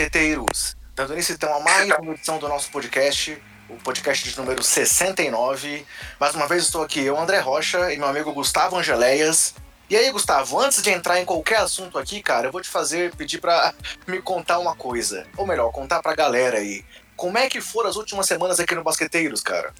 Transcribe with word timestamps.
Fala, 0.00 0.08
basqueteiros! 0.08 0.76
Dando 0.96 1.12
início 1.12 1.34
então 1.34 1.54
a 1.54 1.60
mais 1.60 1.90
uma 1.98 2.12
edição 2.12 2.38
do 2.38 2.48
nosso 2.48 2.70
podcast, 2.70 3.36
o 3.68 3.74
podcast 3.76 4.30
de 4.30 4.36
número 4.38 4.62
69. 4.62 5.84
Mais 6.18 6.34
uma 6.34 6.46
vez 6.46 6.62
estou 6.62 6.82
aqui, 6.82 7.00
eu, 7.00 7.18
André 7.18 7.38
Rocha, 7.40 7.92
e 7.92 7.98
meu 7.98 8.08
amigo 8.08 8.32
Gustavo 8.32 8.76
Angeléias. 8.76 9.54
E 9.90 9.96
aí, 9.96 10.10
Gustavo, 10.10 10.58
antes 10.58 10.82
de 10.82 10.90
entrar 10.90 11.20
em 11.20 11.26
qualquer 11.26 11.58
assunto 11.58 11.98
aqui, 11.98 12.22
cara, 12.22 12.46
eu 12.48 12.52
vou 12.52 12.62
te 12.62 12.68
fazer, 12.68 13.14
pedir 13.14 13.40
pra 13.40 13.74
me 14.06 14.22
contar 14.22 14.58
uma 14.58 14.74
coisa. 14.74 15.26
Ou 15.36 15.46
melhor, 15.46 15.70
contar 15.70 16.00
pra 16.00 16.14
galera 16.14 16.58
aí. 16.58 16.82
Como 17.14 17.36
é 17.36 17.48
que 17.50 17.60
foram 17.60 17.90
as 17.90 17.96
últimas 17.96 18.26
semanas 18.26 18.58
aqui 18.58 18.74
no 18.74 18.82
Basqueteiros, 18.82 19.42
cara? 19.42 19.74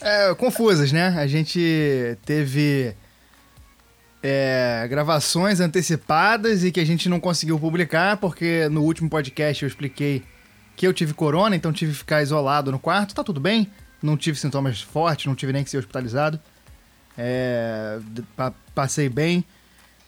É, 0.00 0.32
confusas, 0.36 0.92
né? 0.92 1.08
A 1.18 1.26
gente 1.26 2.16
teve 2.24 2.94
é, 4.28 4.84
gravações 4.88 5.60
antecipadas 5.60 6.64
e 6.64 6.72
que 6.72 6.80
a 6.80 6.84
gente 6.84 7.08
não 7.08 7.20
conseguiu 7.20 7.56
publicar, 7.60 8.16
porque 8.16 8.68
no 8.68 8.82
último 8.82 9.08
podcast 9.08 9.62
eu 9.62 9.68
expliquei 9.68 10.24
que 10.74 10.84
eu 10.84 10.92
tive 10.92 11.14
corona, 11.14 11.54
então 11.54 11.72
tive 11.72 11.92
que 11.92 11.98
ficar 11.98 12.22
isolado 12.22 12.72
no 12.72 12.78
quarto. 12.78 13.14
Tá 13.14 13.22
tudo 13.22 13.38
bem, 13.38 13.70
não 14.02 14.16
tive 14.16 14.36
sintomas 14.36 14.82
fortes, 14.82 15.26
não 15.26 15.36
tive 15.36 15.52
nem 15.52 15.62
que 15.62 15.70
ser 15.70 15.78
hospitalizado. 15.78 16.40
É, 17.16 18.00
passei 18.74 19.08
bem, 19.08 19.44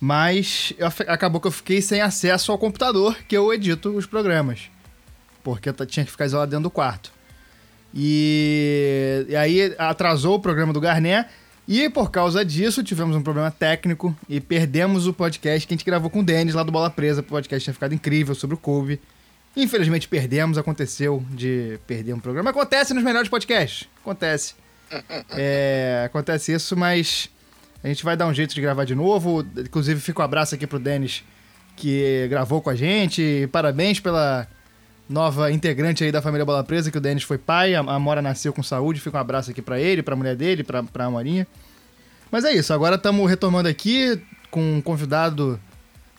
mas 0.01 0.73
eu, 0.77 0.89
acabou 1.07 1.41
que 1.41 1.47
eu 1.47 1.53
fiquei 1.53 1.81
sem 1.81 2.01
acesso 2.01 2.51
ao 2.51 2.59
computador 2.59 3.17
que 3.29 3.37
eu 3.37 3.55
edito 3.55 3.97
os 3.97 4.05
programas, 4.05 4.69
porque 5.45 5.69
eu 5.69 5.87
tinha 5.87 6.05
que 6.05 6.11
ficar 6.11 6.27
isolado 6.27 6.51
dentro 6.51 6.65
do 6.65 6.71
quarto. 6.71 7.13
E, 7.95 9.27
e 9.29 9.37
aí 9.37 9.75
atrasou 9.79 10.35
o 10.35 10.41
programa 10.41 10.73
do 10.73 10.81
Garnet. 10.81 11.29
E 11.69 11.91
por 11.91 12.11
causa 12.11 12.43
disso, 12.43 12.83
tivemos 12.83 13.15
um 13.15 13.21
problema 13.21 13.51
técnico 13.51 14.17
e 14.27 14.41
perdemos 14.41 15.07
o 15.07 15.13
podcast 15.13 15.69
que 15.69 15.75
a 15.75 15.77
gente 15.77 15.85
gravou 15.85 16.09
com 16.09 16.21
o 16.21 16.25
Denis 16.25 16.55
lá 16.55 16.63
do 16.63 16.73
Bola 16.73 16.89
Presa. 16.89 17.21
O 17.21 17.25
podcast 17.25 17.63
tinha 17.63 17.75
ficado 17.75 17.95
incrível 17.95 18.35
sobre 18.35 18.55
o 18.55 18.59
Kobe. 18.59 18.99
Infelizmente 19.55 20.09
perdemos, 20.09 20.57
aconteceu 20.57 21.23
de 21.31 21.79
perder 21.87 22.15
um 22.15 22.21
programa. 22.21 22.49
Acontece 22.49 22.95
nos 22.95 23.05
melhores 23.05 23.29
podcasts. 23.29 23.87
Acontece. 24.01 24.55
É, 25.31 26.05
acontece 26.07 26.55
isso, 26.55 26.75
mas 26.75 27.29
a 27.85 27.89
gente 27.89 28.03
vai 28.03 28.17
dar 28.17 28.27
um 28.27 28.33
jeito 28.33 28.55
de 28.55 28.63
gravar 28.63 28.87
de 28.87 28.95
novo. 28.95 29.47
Inclusive, 29.59 30.01
fica 30.01 30.23
um 30.23 30.25
abraço 30.25 30.55
aqui 30.55 30.67
pro 30.67 30.79
Denis, 30.79 31.23
que 31.77 32.27
gravou 32.31 32.63
com 32.63 32.71
a 32.71 32.75
gente. 32.75 33.47
Parabéns 33.53 34.01
pela 34.01 34.49
nova 35.09 35.51
integrante 35.51 36.05
aí 36.05 36.13
da 36.13 36.21
família 36.21 36.45
Bola 36.45 36.63
Presa, 36.63 36.91
que 36.91 36.99
o 36.99 37.01
Denis 37.01 37.23
foi 37.23 37.39
pai, 37.39 37.75
a 37.75 37.81
Amora 37.81 38.21
nasceu 38.21 38.53
com 38.53 38.63
saúde, 38.63 39.01
fica 39.01 39.17
um 39.17 39.21
abraço 39.21 39.51
aqui 39.51 39.63
para 39.63 39.81
ele, 39.81 40.03
pra 40.03 40.15
mulher 40.15 40.37
dele, 40.37 40.63
pra, 40.63 40.83
pra 40.83 41.07
Amorinha. 41.07 41.47
Mas 42.31 42.45
é 42.45 42.53
isso, 42.53 42.73
agora 42.75 42.97
estamos 42.97 43.29
retomando 43.29 43.69
aqui 43.69 44.21
com 44.51 44.77
um 44.77 44.83
convidado 44.83 45.59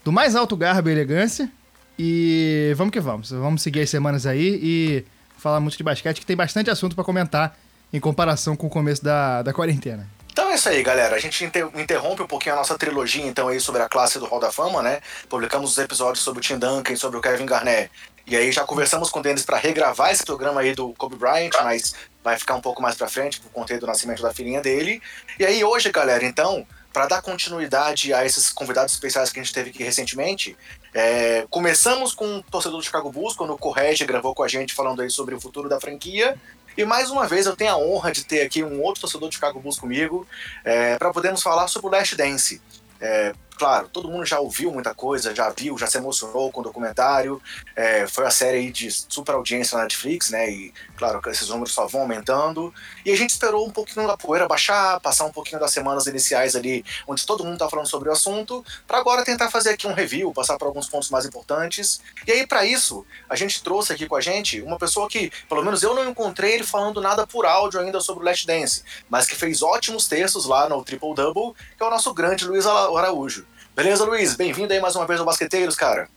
do 0.04 0.12
mais 0.12 0.36
alto 0.36 0.58
garbo 0.58 0.90
e 0.90 0.92
elegância. 0.92 1.52
E 1.98 2.74
vamos 2.78 2.94
que 2.94 3.00
vamos, 3.00 3.30
vamos 3.30 3.62
seguir 3.62 3.82
as 3.82 3.90
semanas 3.90 4.26
aí 4.26 4.60
e 4.64 5.06
falar 5.38 5.60
muito 5.60 5.78
de 5.78 5.84
basquete, 5.84 6.20
que 6.20 6.26
tem 6.26 6.36
bastante 6.36 6.70
assunto 6.70 6.96
para 6.96 7.04
comentar 7.04 7.58
em 7.92 8.00
comparação 8.00 8.56
com 8.56 8.68
o 8.68 8.70
começo 8.70 9.04
da, 9.04 9.42
da 9.42 9.54
quarentena. 9.54 10.08
Então 10.32 10.50
é 10.50 10.56
isso 10.56 10.70
aí, 10.70 10.82
galera. 10.82 11.16
A 11.16 11.20
gente 11.20 11.44
interrompe 11.44 12.22
um 12.22 12.28
pouquinho 12.28 12.56
a 12.56 12.60
nossa 12.60 12.78
trilogia, 12.78 13.26
então, 13.26 13.50
aí 13.50 13.60
sobre 13.60 13.82
a 13.82 13.90
classe 13.90 14.18
do 14.18 14.26
Hall 14.26 14.40
da 14.40 14.52
Fama, 14.52 14.82
né? 14.82 15.02
Publicamos 15.28 15.72
os 15.72 15.78
episódios 15.78 16.24
sobre 16.24 16.40
o 16.40 16.42
Tim 16.42 16.58
Duncan 16.58 16.96
sobre 16.96 17.18
o 17.20 17.22
Kevin 17.22 17.46
Garnett 17.46 17.92
e 18.30 18.36
aí 18.36 18.52
já 18.52 18.64
conversamos 18.64 19.10
com 19.10 19.20
o 19.20 19.24
Denis 19.24 19.44
para 19.44 19.58
regravar 19.58 20.12
esse 20.12 20.24
programa 20.24 20.62
aí 20.62 20.76
do 20.76 20.94
Kobe 20.94 21.16
Bryant, 21.16 21.50
mas 21.64 21.96
vai 22.24 22.38
ficar 22.38 22.54
um 22.54 22.62
pouco 22.62 22.80
mais 22.80 22.96
para 22.96 23.08
frente 23.08 23.42
por 23.42 23.50
conta 23.50 23.76
do 23.80 23.88
nascimento 23.88 24.22
da 24.22 24.32
filhinha 24.32 24.62
dele. 24.62 25.02
E 25.40 25.46
aí 25.46 25.64
hoje, 25.64 25.92
galera, 25.92 26.24
então, 26.24 26.64
para 26.94 27.08
dar 27.08 27.24
continuidade 27.24 28.14
a 28.14 28.24
esses 28.24 28.52
convidados 28.52 28.94
especiais 28.94 29.32
que 29.32 29.40
a 29.40 29.44
gente 29.44 29.54
teve 29.54 29.72
aqui 29.72 29.84
recentemente, 29.84 30.56
é, 30.94 31.48
começamos 31.50 32.14
com 32.14 32.38
o 32.38 32.44
torcedor 32.44 32.78
do 32.78 32.84
Chicago 32.84 33.12
Bulls, 33.12 33.36
quando 33.36 33.54
o 33.54 33.58
Correge 33.58 34.06
gravou 34.06 34.36
com 34.36 34.44
a 34.44 34.48
gente 34.48 34.76
falando 34.76 35.02
aí 35.02 35.10
sobre 35.10 35.34
o 35.34 35.42
futuro 35.42 35.68
da 35.68 35.80
franquia. 35.80 36.38
E 36.78 36.86
mais 36.86 37.10
uma 37.10 37.28
vez 37.28 37.48
eu 37.48 37.56
tenho 37.56 37.72
a 37.72 37.78
honra 37.78 38.12
de 38.12 38.24
ter 38.24 38.42
aqui 38.42 38.64
um 38.64 38.80
outro 38.84 39.02
torcedor 39.02 39.28
do 39.28 39.34
Chicago 39.34 39.60
Bulls 39.60 39.80
comigo, 39.80 40.28
é, 40.64 41.00
para 41.00 41.12
podermos 41.12 41.42
falar 41.42 41.68
sobre 41.68 41.88
o 41.88 41.92
Last 41.92 42.16
Dance. 42.16 42.62
É, 43.02 43.34
claro, 43.60 43.90
todo 43.90 44.10
mundo 44.10 44.26
já 44.26 44.40
ouviu 44.40 44.72
muita 44.72 44.96
coisa, 44.96 45.36
já 45.36 45.50
viu, 45.50 45.78
já 45.78 45.86
se 45.86 45.98
emocionou 45.98 46.50
com 46.50 46.62
o 46.62 46.64
documentário. 46.64 47.42
É, 47.76 48.08
foi 48.08 48.26
a 48.26 48.32
série 48.32 48.72
de 48.72 48.90
super 48.90 49.36
audiência 49.36 49.76
na 49.78 49.84
Netflix, 49.84 50.30
né? 50.30 50.50
E, 50.50 50.74
claro, 50.96 51.22
esses 51.30 51.50
números 51.50 51.74
só 51.74 51.86
vão 51.86 52.02
aumentando. 52.02 52.74
E 53.06 53.12
a 53.12 53.18
gente 53.18 53.32
esperou 53.32 53.68
um 53.68 53.70
pouquinho 53.70 54.08
da 54.08 54.16
poeira 54.16 54.48
baixar, 54.48 55.02
passar 55.02 55.26
um 55.26 55.32
pouquinho 55.32 55.60
das 55.60 55.72
semanas 55.72 56.08
iniciais 56.08 56.56
ali, 56.56 56.86
onde 57.06 57.26
todo 57.26 57.44
mundo 57.44 57.58
tá 57.58 57.70
falando 57.70 57.88
sobre 57.88 58.08
o 58.08 58.14
assunto, 58.14 58.64
para 58.88 58.98
agora 58.98 59.26
tentar 59.26 59.52
fazer 59.52 59.72
aqui 59.72 59.86
um 59.86 59.94
review, 59.94 60.32
passar 60.32 60.58
por 60.58 60.66
alguns 60.66 60.88
pontos 60.88 61.10
mais 61.10 61.26
importantes. 61.26 62.00
E 62.26 62.32
aí, 62.32 62.48
para 62.48 62.64
isso, 62.64 63.06
a 63.30 63.36
gente 63.36 63.62
trouxe 63.62 63.92
aqui 63.92 64.08
com 64.08 64.16
a 64.16 64.22
gente 64.22 64.62
uma 64.62 64.78
pessoa 64.78 65.10
que, 65.10 65.34
pelo 65.50 65.66
menos 65.66 65.84
eu 65.84 65.94
não 65.94 66.10
encontrei 66.10 66.54
ele 66.54 66.64
falando 66.64 67.02
nada 67.02 67.28
por 67.28 67.46
áudio 67.46 67.82
ainda 67.82 68.00
sobre 68.00 68.24
o 68.24 68.26
Last 68.26 68.48
Dance, 68.48 68.84
mas 69.10 69.28
que 69.28 69.36
fez 69.36 69.62
ótimos 69.62 70.08
textos 70.08 70.46
lá 70.46 70.70
no 70.70 70.82
Triple 70.82 71.14
Double, 71.14 71.54
que 71.76 71.84
é 71.84 71.86
o 71.86 71.90
nosso 71.90 72.14
grande 72.14 72.46
Luiz 72.46 72.66
Araújo. 72.66 73.49
Beleza, 73.80 74.04
Luiz? 74.04 74.36
Bem-vindo 74.36 74.74
aí 74.74 74.82
mais 74.82 74.94
uma 74.98 75.08
vez 75.08 75.22
ao 75.22 75.26
Basqueteiros, 75.26 75.74
cara. 75.74 76.10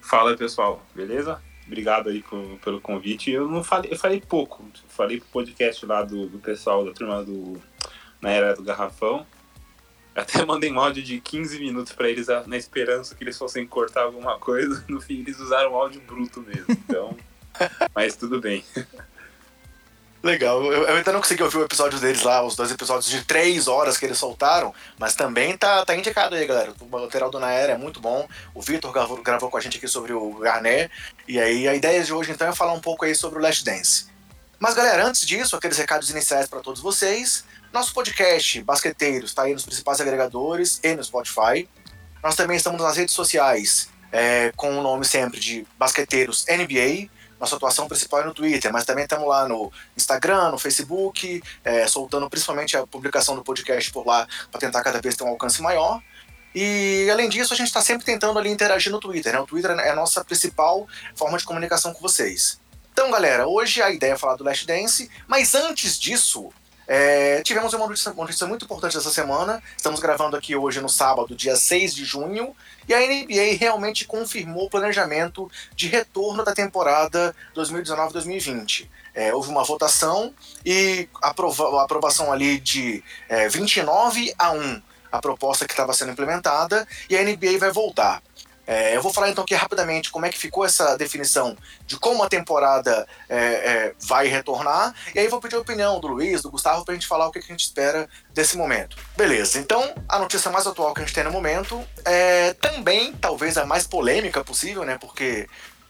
Fala, 0.00 0.36
pessoal. 0.36 0.80
Beleza? 0.94 1.42
Obrigado 1.66 2.10
aí 2.10 2.22
por, 2.22 2.40
pelo 2.60 2.80
convite. 2.80 3.28
Eu 3.28 3.48
não 3.48 3.64
falei, 3.64 3.92
eu 3.92 3.98
falei 3.98 4.20
pouco. 4.20 4.64
Falei 4.86 5.18
pro 5.18 5.26
podcast 5.30 5.84
lá 5.84 6.04
do, 6.04 6.28
do 6.28 6.38
pessoal 6.38 6.84
da 6.84 6.92
turma 6.92 7.24
do 7.24 7.60
na 8.20 8.30
era 8.30 8.54
do 8.54 8.62
garrafão. 8.62 9.26
Até 10.14 10.44
mandei 10.46 10.70
um 10.70 10.78
áudio 10.78 11.02
de 11.02 11.20
15 11.20 11.58
minutos 11.58 11.92
para 11.92 12.08
eles 12.08 12.28
na 12.46 12.56
esperança 12.56 13.16
que 13.16 13.24
eles 13.24 13.36
fossem 13.36 13.66
cortar 13.66 14.02
alguma 14.04 14.38
coisa. 14.38 14.84
No 14.88 15.00
fim, 15.00 15.22
eles 15.22 15.40
usaram 15.40 15.72
um 15.72 15.74
áudio 15.74 16.00
bruto 16.02 16.40
mesmo. 16.40 16.66
Então, 16.68 17.16
mas 17.96 18.14
tudo 18.14 18.40
bem. 18.40 18.64
Legal. 20.26 20.60
Eu, 20.64 20.82
eu, 20.82 20.96
ainda 20.96 21.12
não 21.12 21.20
consegui 21.20 21.44
ouvir 21.44 21.58
o 21.58 21.64
episódio 21.64 22.00
deles 22.00 22.22
lá, 22.24 22.44
os 22.44 22.56
dois 22.56 22.72
episódios 22.72 23.08
de 23.08 23.24
três 23.24 23.68
horas 23.68 23.96
que 23.96 24.04
eles 24.04 24.18
soltaram, 24.18 24.74
mas 24.98 25.14
também 25.14 25.56
tá, 25.56 25.84
tá 25.84 25.94
indicado 25.94 26.34
aí, 26.34 26.44
galera. 26.44 26.74
O 26.80 26.96
lateral 26.96 27.30
do 27.30 27.38
Naera 27.38 27.74
é 27.74 27.78
muito 27.78 28.00
bom. 28.00 28.28
O 28.52 28.60
Vitor 28.60 28.90
gravou, 28.90 29.22
gravou 29.22 29.48
com 29.48 29.56
a 29.56 29.60
gente 29.60 29.78
aqui 29.78 29.86
sobre 29.86 30.12
o 30.12 30.34
Garnet. 30.34 30.90
E 31.28 31.38
aí 31.38 31.68
a 31.68 31.76
ideia 31.76 32.02
de 32.02 32.12
hoje 32.12 32.32
então 32.32 32.48
é 32.48 32.52
falar 32.52 32.72
um 32.72 32.80
pouco 32.80 33.04
aí 33.04 33.14
sobre 33.14 33.38
o 33.38 33.42
Last 33.42 33.64
Dance. 33.64 34.08
Mas 34.58 34.74
galera, 34.74 35.06
antes 35.06 35.24
disso, 35.24 35.54
aqueles 35.54 35.78
recados 35.78 36.10
iniciais 36.10 36.48
para 36.48 36.58
todos 36.58 36.80
vocês. 36.80 37.44
Nosso 37.72 37.94
podcast 37.94 38.60
Basqueteiros 38.62 39.30
está 39.30 39.44
aí 39.44 39.52
nos 39.52 39.64
principais 39.64 40.00
agregadores 40.00 40.80
e 40.82 40.92
no 40.96 41.04
Spotify. 41.04 41.68
Nós 42.20 42.34
também 42.34 42.56
estamos 42.56 42.82
nas 42.82 42.96
redes 42.96 43.14
sociais 43.14 43.88
é, 44.10 44.52
com 44.56 44.76
o 44.76 44.82
nome 44.82 45.04
sempre 45.04 45.38
de 45.38 45.64
Basqueteiros 45.78 46.44
NBA 46.48 47.14
nossa 47.38 47.56
atuação 47.56 47.86
principal 47.86 48.20
é 48.20 48.24
no 48.24 48.34
Twitter, 48.34 48.72
mas 48.72 48.84
também 48.84 49.04
estamos 49.04 49.28
lá 49.28 49.46
no 49.48 49.70
Instagram, 49.96 50.50
no 50.50 50.58
Facebook, 50.58 51.42
é, 51.64 51.86
soltando 51.86 52.28
principalmente 52.30 52.76
a 52.76 52.86
publicação 52.86 53.34
do 53.34 53.42
podcast 53.42 53.90
por 53.92 54.06
lá 54.06 54.26
para 54.50 54.60
tentar 54.60 54.82
cada 54.82 55.00
vez 55.00 55.16
ter 55.16 55.24
um 55.24 55.28
alcance 55.28 55.60
maior. 55.60 56.00
E 56.54 57.08
além 57.10 57.28
disso, 57.28 57.52
a 57.52 57.56
gente 57.56 57.66
está 57.66 57.82
sempre 57.82 58.06
tentando 58.06 58.38
ali 58.38 58.50
interagir 58.50 58.90
no 58.90 58.98
Twitter, 58.98 59.32
né? 59.32 59.38
O 59.40 59.46
Twitter 59.46 59.72
é 59.72 59.90
a 59.90 59.94
nossa 59.94 60.24
principal 60.24 60.88
forma 61.14 61.36
de 61.36 61.44
comunicação 61.44 61.92
com 61.92 62.00
vocês. 62.00 62.58
Então, 62.92 63.10
galera, 63.10 63.46
hoje 63.46 63.82
a 63.82 63.90
ideia 63.90 64.12
é 64.12 64.16
falar 64.16 64.36
do 64.36 64.44
Last 64.44 64.66
Dance, 64.66 65.10
mas 65.28 65.54
antes 65.54 65.98
disso, 65.98 66.50
é, 66.88 67.42
tivemos 67.42 67.72
uma 67.72 67.86
notícia, 67.86 68.12
uma 68.12 68.24
notícia, 68.24 68.46
muito 68.46 68.64
importante 68.64 68.96
essa 68.96 69.10
semana. 69.10 69.62
Estamos 69.76 69.98
gravando 69.98 70.36
aqui 70.36 70.54
hoje 70.54 70.80
no 70.80 70.88
sábado, 70.88 71.34
dia 71.34 71.56
6 71.56 71.94
de 71.94 72.04
junho, 72.04 72.54
e 72.88 72.94
a 72.94 73.00
NBA 73.00 73.58
realmente 73.58 74.04
confirmou 74.04 74.66
o 74.66 74.70
planejamento 74.70 75.50
de 75.74 75.88
retorno 75.88 76.44
da 76.44 76.54
temporada 76.54 77.34
2019-2020. 77.56 78.88
É, 79.14 79.34
houve 79.34 79.48
uma 79.48 79.64
votação 79.64 80.32
e 80.64 81.08
aprova 81.22 81.80
a 81.80 81.84
aprovação 81.84 82.32
ali 82.32 82.60
de 82.60 83.02
é, 83.28 83.48
29 83.48 84.32
a 84.38 84.52
1 84.52 84.82
a 85.10 85.20
proposta 85.20 85.66
que 85.66 85.72
estava 85.72 85.92
sendo 85.94 86.12
implementada, 86.12 86.86
e 87.08 87.16
a 87.16 87.22
NBA 87.22 87.58
vai 87.58 87.70
voltar. 87.70 88.22
É, 88.66 88.96
eu 88.96 89.02
vou 89.02 89.12
falar 89.12 89.30
então 89.30 89.44
aqui 89.44 89.54
rapidamente 89.54 90.10
como 90.10 90.26
é 90.26 90.28
que 90.28 90.38
ficou 90.38 90.64
essa 90.64 90.96
definição 90.96 91.56
de 91.86 91.98
como 91.98 92.22
a 92.22 92.28
temporada 92.28 93.06
é, 93.28 93.36
é, 93.36 93.94
vai 94.00 94.26
retornar, 94.26 94.94
e 95.14 95.18
aí 95.18 95.28
vou 95.28 95.40
pedir 95.40 95.56
a 95.56 95.60
opinião 95.60 96.00
do 96.00 96.08
Luiz, 96.08 96.42
do 96.42 96.50
Gustavo, 96.50 96.84
para 96.84 96.92
a 96.92 96.96
gente 96.96 97.06
falar 97.06 97.26
o 97.26 97.30
que 97.30 97.38
a 97.38 97.42
gente 97.42 97.60
espera 97.60 98.08
desse 98.34 98.56
momento. 98.56 98.96
Beleza, 99.16 99.58
então 99.58 99.94
a 100.08 100.18
notícia 100.18 100.50
mais 100.50 100.66
atual 100.66 100.92
que 100.92 101.00
a 101.00 101.04
gente 101.04 101.14
tem 101.14 101.24
no 101.24 101.30
momento 101.30 101.82
é 102.04 102.54
também, 102.54 103.12
talvez 103.12 103.56
a 103.56 103.64
mais 103.64 103.86
polêmica 103.86 104.42
possível, 104.42 104.84
né? 104.84 104.98
Porque 104.98 105.46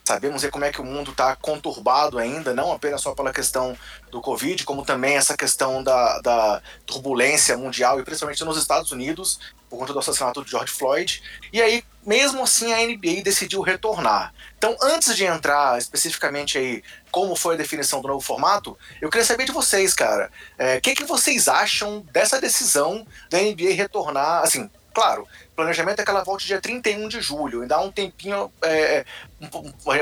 sabemos 0.06 0.46
como 0.50 0.64
é 0.64 0.70
que 0.70 0.80
o 0.80 0.84
mundo 0.84 1.10
está 1.10 1.34
conturbado 1.34 2.16
ainda, 2.16 2.54
não 2.54 2.70
apenas 2.70 3.00
só 3.00 3.12
pela 3.12 3.32
questão 3.32 3.76
do 4.08 4.20
Covid, 4.20 4.64
como 4.64 4.84
também 4.84 5.16
essa 5.16 5.36
questão 5.36 5.82
da, 5.82 6.20
da 6.20 6.62
turbulência 6.86 7.56
mundial 7.58 7.98
e 7.98 8.04
principalmente 8.04 8.44
nos 8.44 8.56
Estados 8.56 8.92
Unidos, 8.92 9.40
por 9.68 9.80
conta 9.80 9.92
do 9.92 9.98
assassinato 9.98 10.44
de 10.44 10.50
George 10.52 10.72
Floyd. 10.72 11.20
E 11.52 11.60
aí, 11.60 11.82
mesmo 12.06 12.44
assim, 12.44 12.72
a 12.72 12.86
NBA 12.86 13.22
decidiu 13.24 13.62
retornar. 13.62 14.32
Então, 14.56 14.76
antes 14.80 15.16
de 15.16 15.24
entrar 15.24 15.76
especificamente 15.76 16.56
aí 16.56 16.84
como 17.10 17.34
foi 17.34 17.56
a 17.56 17.58
definição 17.58 18.00
do 18.00 18.06
novo 18.06 18.20
formato, 18.20 18.78
eu 19.02 19.10
queria 19.10 19.26
saber 19.26 19.44
de 19.44 19.50
vocês, 19.50 19.92
cara. 19.92 20.30
O 20.56 20.62
é, 20.62 20.80
que, 20.80 20.94
que 20.94 21.04
vocês 21.04 21.48
acham 21.48 22.06
dessa 22.12 22.40
decisão 22.40 23.04
da 23.28 23.40
NBA 23.40 23.74
retornar, 23.74 24.44
assim, 24.44 24.70
Claro, 24.96 25.28
planejamento 25.54 26.00
é 26.00 26.04
que 26.06 26.10
ela 26.10 26.24
volte 26.24 26.46
dia 26.46 26.58
31 26.58 27.06
de 27.06 27.20
julho, 27.20 27.62
e 27.62 27.66
dá 27.66 27.78
um 27.78 27.92
tempinho, 27.92 28.50
é, 28.62 29.04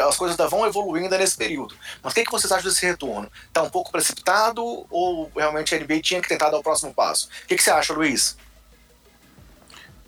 as 0.06 0.16
coisas 0.16 0.36
vão 0.48 0.64
evoluindo 0.64 1.18
nesse 1.18 1.36
período. 1.36 1.74
Mas 2.00 2.12
o 2.12 2.14
que, 2.14 2.22
que 2.22 2.30
vocês 2.30 2.52
acham 2.52 2.70
desse 2.70 2.86
retorno? 2.86 3.28
Tá 3.52 3.64
um 3.64 3.70
pouco 3.70 3.90
precipitado 3.90 4.62
ou 4.88 5.32
realmente 5.34 5.74
a 5.74 5.80
NBA 5.80 5.98
tinha 6.00 6.20
que 6.20 6.28
tentar 6.28 6.48
dar 6.48 6.58
o 6.58 6.62
próximo 6.62 6.94
passo? 6.94 7.28
O 7.42 7.46
que, 7.48 7.56
que 7.56 7.62
você 7.64 7.72
acha, 7.72 7.92
Luiz? 7.92 8.36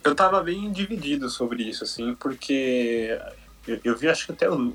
Eu 0.04 0.14
tava 0.14 0.40
bem 0.40 0.70
dividido 0.70 1.28
sobre 1.28 1.64
isso, 1.64 1.82
assim, 1.82 2.14
porque 2.14 3.20
eu, 3.66 3.80
eu 3.82 3.96
vi, 3.96 4.08
acho 4.08 4.26
que 4.26 4.32
até 4.34 4.48
o. 4.48 4.72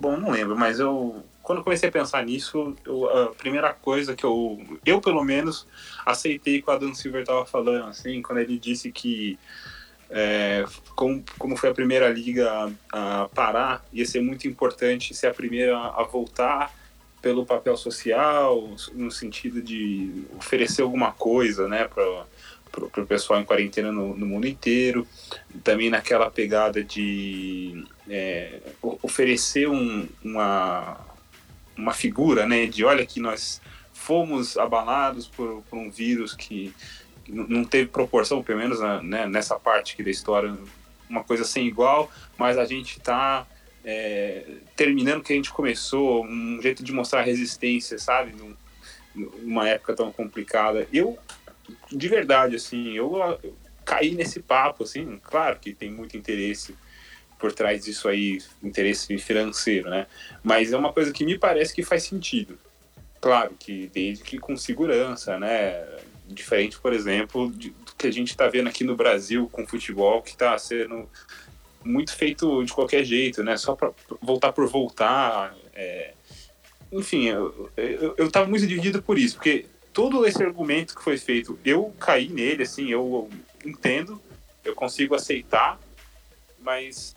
Bom, 0.00 0.16
não 0.16 0.30
lembro, 0.30 0.58
mas 0.58 0.80
eu. 0.80 1.24
Quando 1.42 1.64
comecei 1.64 1.88
a 1.88 1.92
pensar 1.92 2.24
nisso, 2.24 2.76
eu, 2.84 3.08
a 3.08 3.34
primeira 3.34 3.72
coisa 3.72 4.14
que 4.14 4.24
eu. 4.24 4.62
Eu, 4.86 5.00
pelo 5.00 5.24
menos, 5.24 5.66
aceitei 6.06 6.62
que 6.62 6.70
o 6.70 6.72
Adam 6.72 6.94
Silver 6.94 7.24
tava 7.24 7.44
falando, 7.44 7.86
assim, 7.86 8.22
quando 8.22 8.38
ele 8.38 8.58
disse 8.58 8.92
que. 8.92 9.38
É, 10.14 10.64
como, 10.94 11.24
como 11.38 11.56
foi 11.56 11.70
a 11.70 11.74
primeira 11.74 12.08
liga 12.10 12.70
a, 12.92 13.22
a 13.22 13.28
parar, 13.30 13.82
ia 13.92 14.04
ser 14.04 14.20
muito 14.20 14.46
importante 14.46 15.14
ser 15.14 15.28
a 15.28 15.34
primeira 15.34 15.74
a 15.74 16.02
voltar 16.02 16.70
pelo 17.22 17.46
papel 17.46 17.76
social, 17.76 18.68
no 18.92 19.10
sentido 19.10 19.62
de 19.62 20.24
oferecer 20.36 20.82
alguma 20.82 21.12
coisa, 21.12 21.66
né, 21.66 21.88
para 21.88 22.26
para 22.72 23.02
o 23.02 23.06
pessoal 23.06 23.38
em 23.38 23.44
quarentena 23.44 23.92
no, 23.92 24.16
no, 24.16 24.24
mundo 24.24 24.48
inteiro, 24.48 25.06
também 25.62 25.90
naquela 25.90 26.30
pegada 26.30 26.82
de 26.82 27.84
é, 28.08 28.60
oferecer 29.02 29.68
um, 29.68 30.08
uma, 30.24 30.98
uma 31.76 31.92
figura, 31.92 32.46
né, 32.46 32.66
de 32.66 32.84
olha 32.84 33.04
que 33.06 33.20
nós 33.20 33.60
fomos 33.92 34.56
abalados 34.56 35.26
por, 35.26 35.62
por 35.68 35.78
um 35.78 35.90
vírus 35.90 36.34
que, 36.34 36.74
não 37.28 37.64
teve 37.64 37.88
proporção, 37.88 38.42
pelo 38.42 38.58
menos 38.58 38.80
né, 39.02 39.26
nessa 39.26 39.58
parte 39.58 39.94
aqui 39.94 40.02
da 40.02 40.10
história, 40.10 40.54
uma 41.08 41.22
coisa 41.22 41.44
sem 41.44 41.66
igual, 41.66 42.10
mas 42.36 42.58
a 42.58 42.64
gente 42.64 42.98
está 42.98 43.46
é, 43.84 44.44
terminando 44.74 45.20
o 45.20 45.22
que 45.22 45.32
a 45.32 45.36
gente 45.36 45.52
começou, 45.52 46.24
um 46.24 46.60
jeito 46.60 46.82
de 46.82 46.92
mostrar 46.92 47.22
resistência, 47.22 47.96
sabe? 47.96 48.32
Num, 48.32 48.54
numa 49.14 49.68
época 49.68 49.94
tão 49.94 50.10
complicada. 50.10 50.86
Eu 50.92 51.16
de 51.90 52.08
verdade, 52.08 52.56
assim, 52.56 52.92
eu, 52.92 53.16
eu 53.42 53.56
caí 53.84 54.14
nesse 54.14 54.40
papo, 54.40 54.84
assim, 54.84 55.18
claro 55.22 55.58
que 55.58 55.72
tem 55.72 55.90
muito 55.90 56.16
interesse 56.16 56.74
por 57.42 57.52
trás 57.52 57.84
disso 57.84 58.08
aí, 58.08 58.38
interesse 58.62 59.18
financeiro, 59.18 59.90
né? 59.90 60.06
Mas 60.44 60.72
é 60.72 60.76
uma 60.76 60.92
coisa 60.92 61.12
que 61.12 61.24
me 61.24 61.36
parece 61.36 61.74
que 61.74 61.82
faz 61.82 62.04
sentido. 62.04 62.56
Claro 63.20 63.56
que 63.58 63.90
desde 63.92 64.22
que 64.22 64.38
com 64.38 64.56
segurança, 64.56 65.36
né? 65.40 65.84
Diferente, 66.28 66.78
por 66.78 66.92
exemplo, 66.92 67.48
do 67.48 67.94
que 67.98 68.06
a 68.06 68.12
gente 68.12 68.28
está 68.28 68.46
vendo 68.46 68.68
aqui 68.68 68.84
no 68.84 68.94
Brasil 68.94 69.48
com 69.50 69.66
futebol, 69.66 70.22
que 70.22 70.30
está 70.30 70.56
sendo 70.56 71.10
muito 71.84 72.14
feito 72.14 72.64
de 72.64 72.72
qualquer 72.72 73.02
jeito, 73.02 73.42
né? 73.42 73.56
Só 73.56 73.74
para 73.74 73.90
voltar 74.20 74.52
por 74.52 74.68
voltar. 74.68 75.52
É... 75.74 76.14
Enfim, 76.92 77.26
eu, 77.26 77.70
eu, 77.76 78.14
eu 78.18 78.30
tava 78.30 78.46
muito 78.46 78.68
dividido 78.68 79.02
por 79.02 79.18
isso, 79.18 79.34
porque 79.34 79.66
todo 79.92 80.24
esse 80.24 80.40
argumento 80.40 80.94
que 80.94 81.02
foi 81.02 81.18
feito, 81.18 81.58
eu 81.64 81.92
caí 81.98 82.28
nele, 82.28 82.62
assim, 82.62 82.88
eu 82.88 83.28
entendo, 83.64 84.22
eu 84.64 84.76
consigo 84.76 85.16
aceitar, 85.16 85.80
mas 86.60 87.16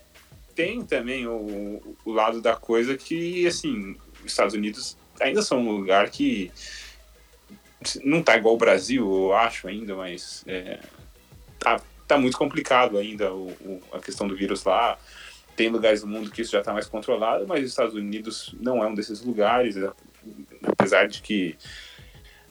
tem 0.56 0.82
também 0.82 1.26
o, 1.26 1.96
o 2.04 2.12
lado 2.12 2.40
da 2.40 2.56
coisa 2.56 2.96
que, 2.96 3.46
assim, 3.46 3.94
os 4.24 4.32
Estados 4.32 4.54
Unidos 4.54 4.96
ainda 5.20 5.42
são 5.42 5.60
um 5.60 5.70
lugar 5.70 6.08
que 6.08 6.50
não 8.02 8.22
tá 8.22 8.36
igual 8.36 8.54
o 8.54 8.58
Brasil, 8.58 9.04
eu 9.04 9.34
acho 9.34 9.68
ainda, 9.68 9.94
mas 9.94 10.42
é, 10.46 10.80
tá, 11.58 11.80
tá 12.08 12.18
muito 12.18 12.38
complicado 12.38 12.96
ainda 12.96 13.32
o, 13.32 13.48
o, 13.48 13.82
a 13.92 14.00
questão 14.00 14.26
do 14.26 14.34
vírus 14.34 14.64
lá. 14.64 14.98
Tem 15.54 15.68
lugares 15.68 16.00
do 16.00 16.06
mundo 16.06 16.30
que 16.30 16.42
isso 16.42 16.52
já 16.52 16.60
está 16.60 16.72
mais 16.72 16.86
controlado, 16.86 17.46
mas 17.46 17.62
os 17.62 17.70
Estados 17.70 17.94
Unidos 17.94 18.54
não 18.58 18.82
é 18.82 18.86
um 18.86 18.94
desses 18.94 19.22
lugares, 19.22 19.76
apesar 20.62 21.06
de 21.06 21.20
que 21.20 21.56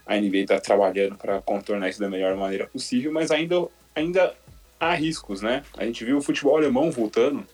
a 0.05 0.15
NBA 0.15 0.37
está 0.37 0.59
trabalhando 0.59 1.15
para 1.15 1.41
contornar 1.41 1.89
isso 1.89 1.99
da 1.99 2.09
melhor 2.09 2.35
maneira 2.35 2.67
possível, 2.67 3.11
mas 3.11 3.31
ainda, 3.31 3.67
ainda 3.95 4.35
há 4.79 4.93
riscos, 4.93 5.41
né? 5.41 5.63
A 5.77 5.85
gente 5.85 6.03
viu 6.05 6.17
o 6.17 6.21
futebol 6.21 6.57
alemão 6.57 6.91
voltando, 6.91 7.45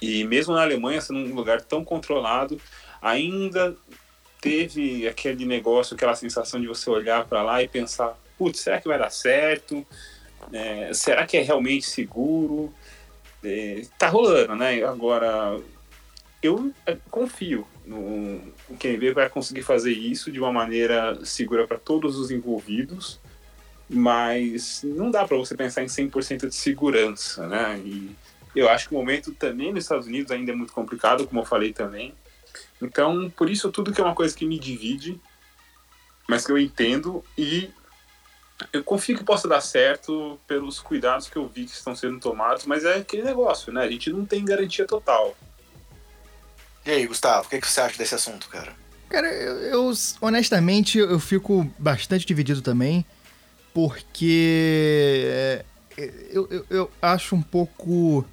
e 0.00 0.24
mesmo 0.24 0.54
na 0.54 0.62
Alemanha, 0.62 1.00
sendo 1.00 1.20
um 1.20 1.34
lugar 1.34 1.60
tão 1.60 1.84
controlado, 1.84 2.60
ainda 3.00 3.76
teve 4.40 5.08
aquele 5.08 5.44
negócio, 5.44 5.94
aquela 5.94 6.14
sensação 6.14 6.60
de 6.60 6.66
você 6.66 6.88
olhar 6.90 7.24
para 7.24 7.42
lá 7.42 7.62
e 7.62 7.68
pensar: 7.68 8.16
putz, 8.38 8.60
será 8.60 8.80
que 8.80 8.88
vai 8.88 8.98
dar 8.98 9.10
certo? 9.10 9.86
É, 10.52 10.92
será 10.92 11.26
que 11.26 11.36
é 11.36 11.42
realmente 11.42 11.86
seguro? 11.86 12.72
É, 13.42 13.82
tá 13.98 14.08
rolando, 14.08 14.54
né? 14.56 14.82
Agora, 14.84 15.58
eu 16.42 16.72
é, 16.84 16.96
confio 17.10 17.66
no, 17.86 18.40
quem 18.78 18.98
vê 18.98 19.12
vai 19.12 19.28
conseguir 19.30 19.62
fazer 19.62 19.92
isso 19.92 20.30
de 20.30 20.40
uma 20.40 20.52
maneira 20.52 21.24
segura 21.24 21.66
para 21.66 21.78
todos 21.78 22.18
os 22.18 22.30
envolvidos, 22.30 23.20
mas 23.88 24.82
não 24.82 25.10
dá 25.10 25.24
para 25.24 25.36
você 25.36 25.54
pensar 25.54 25.82
em 25.82 25.86
100% 25.86 26.48
de 26.48 26.54
segurança, 26.54 27.46
né? 27.46 27.80
E 27.84 28.10
eu 28.60 28.68
acho 28.68 28.88
que 28.88 28.94
o 28.94 28.98
momento 28.98 29.32
também 29.32 29.72
nos 29.72 29.84
Estados 29.84 30.06
Unidos 30.06 30.32
ainda 30.32 30.52
é 30.52 30.54
muito 30.54 30.72
complicado, 30.72 31.26
como 31.26 31.40
eu 31.40 31.44
falei 31.44 31.72
também. 31.72 32.14
Então, 32.80 33.30
por 33.30 33.50
isso 33.50 33.70
tudo 33.70 33.92
que 33.92 34.00
é 34.00 34.04
uma 34.04 34.14
coisa 34.14 34.34
que 34.34 34.46
me 34.46 34.58
divide, 34.58 35.20
mas 36.28 36.44
que 36.44 36.52
eu 36.52 36.58
entendo 36.58 37.24
e 37.36 37.70
eu 38.72 38.82
confio 38.82 39.16
que 39.16 39.24
possa 39.24 39.46
dar 39.46 39.60
certo 39.60 40.40
pelos 40.46 40.80
cuidados 40.80 41.28
que 41.28 41.36
eu 41.36 41.46
vi 41.46 41.66
que 41.66 41.72
estão 41.72 41.94
sendo 41.94 42.18
tomados, 42.18 42.64
mas 42.64 42.84
é 42.84 42.96
aquele 42.96 43.22
negócio, 43.22 43.72
né? 43.72 43.82
A 43.82 43.90
gente 43.90 44.10
não 44.10 44.24
tem 44.24 44.44
garantia 44.44 44.86
total. 44.86 45.36
E 46.84 46.90
aí, 46.90 47.06
Gustavo, 47.06 47.46
o 47.46 47.50
que, 47.50 47.60
que 47.60 47.68
você 47.68 47.80
acha 47.80 47.98
desse 47.98 48.14
assunto, 48.14 48.48
cara? 48.48 48.72
Cara, 49.08 49.26
eu, 49.28 49.56
eu, 49.58 49.92
honestamente 50.20 50.98
eu 50.98 51.18
fico 51.20 51.70
bastante 51.78 52.26
dividido 52.26 52.62
também, 52.62 53.04
porque 53.74 55.24
é, 55.26 55.64
eu, 56.30 56.48
eu, 56.50 56.66
eu 56.70 56.90
acho 57.00 57.34
um 57.34 57.42
pouco. 57.42 58.24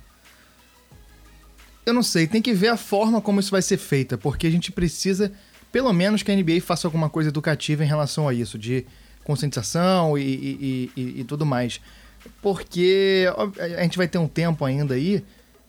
Eu 1.86 1.94
não 1.94 2.04
sei, 2.04 2.28
tem 2.28 2.42
que 2.42 2.54
ver 2.54 2.70
a 2.70 2.78
forma 2.78 3.22
como 3.22 3.40
isso 3.40 3.52
vai 3.52 3.62
ser 3.62 3.78
feita, 3.78 4.18
porque 4.18 4.48
a 4.48 4.52
gente 4.52 4.72
precisa, 4.72 5.32
pelo 5.72 5.92
menos, 5.92 6.24
que 6.24 6.32
a 6.32 6.36
NBA 6.36 6.62
faça 6.62 6.88
alguma 6.88 7.10
coisa 7.10 7.30
educativa 7.30 7.84
em 7.84 7.88
relação 7.88 8.28
a 8.28 8.34
isso, 8.34 8.58
de 8.58 8.86
conscientização 9.24 10.18
e, 10.18 10.22
e, 10.22 10.92
e, 10.96 11.20
e 11.22 11.24
tudo 11.24 11.46
mais. 11.46 11.82
Porque 12.42 13.25
a 13.60 13.84
gente 13.84 13.98
vai 13.98 14.08
ter 14.08 14.18
um 14.18 14.28
tempo 14.28 14.63
ainda 14.63 14.94
aí 14.94 15.24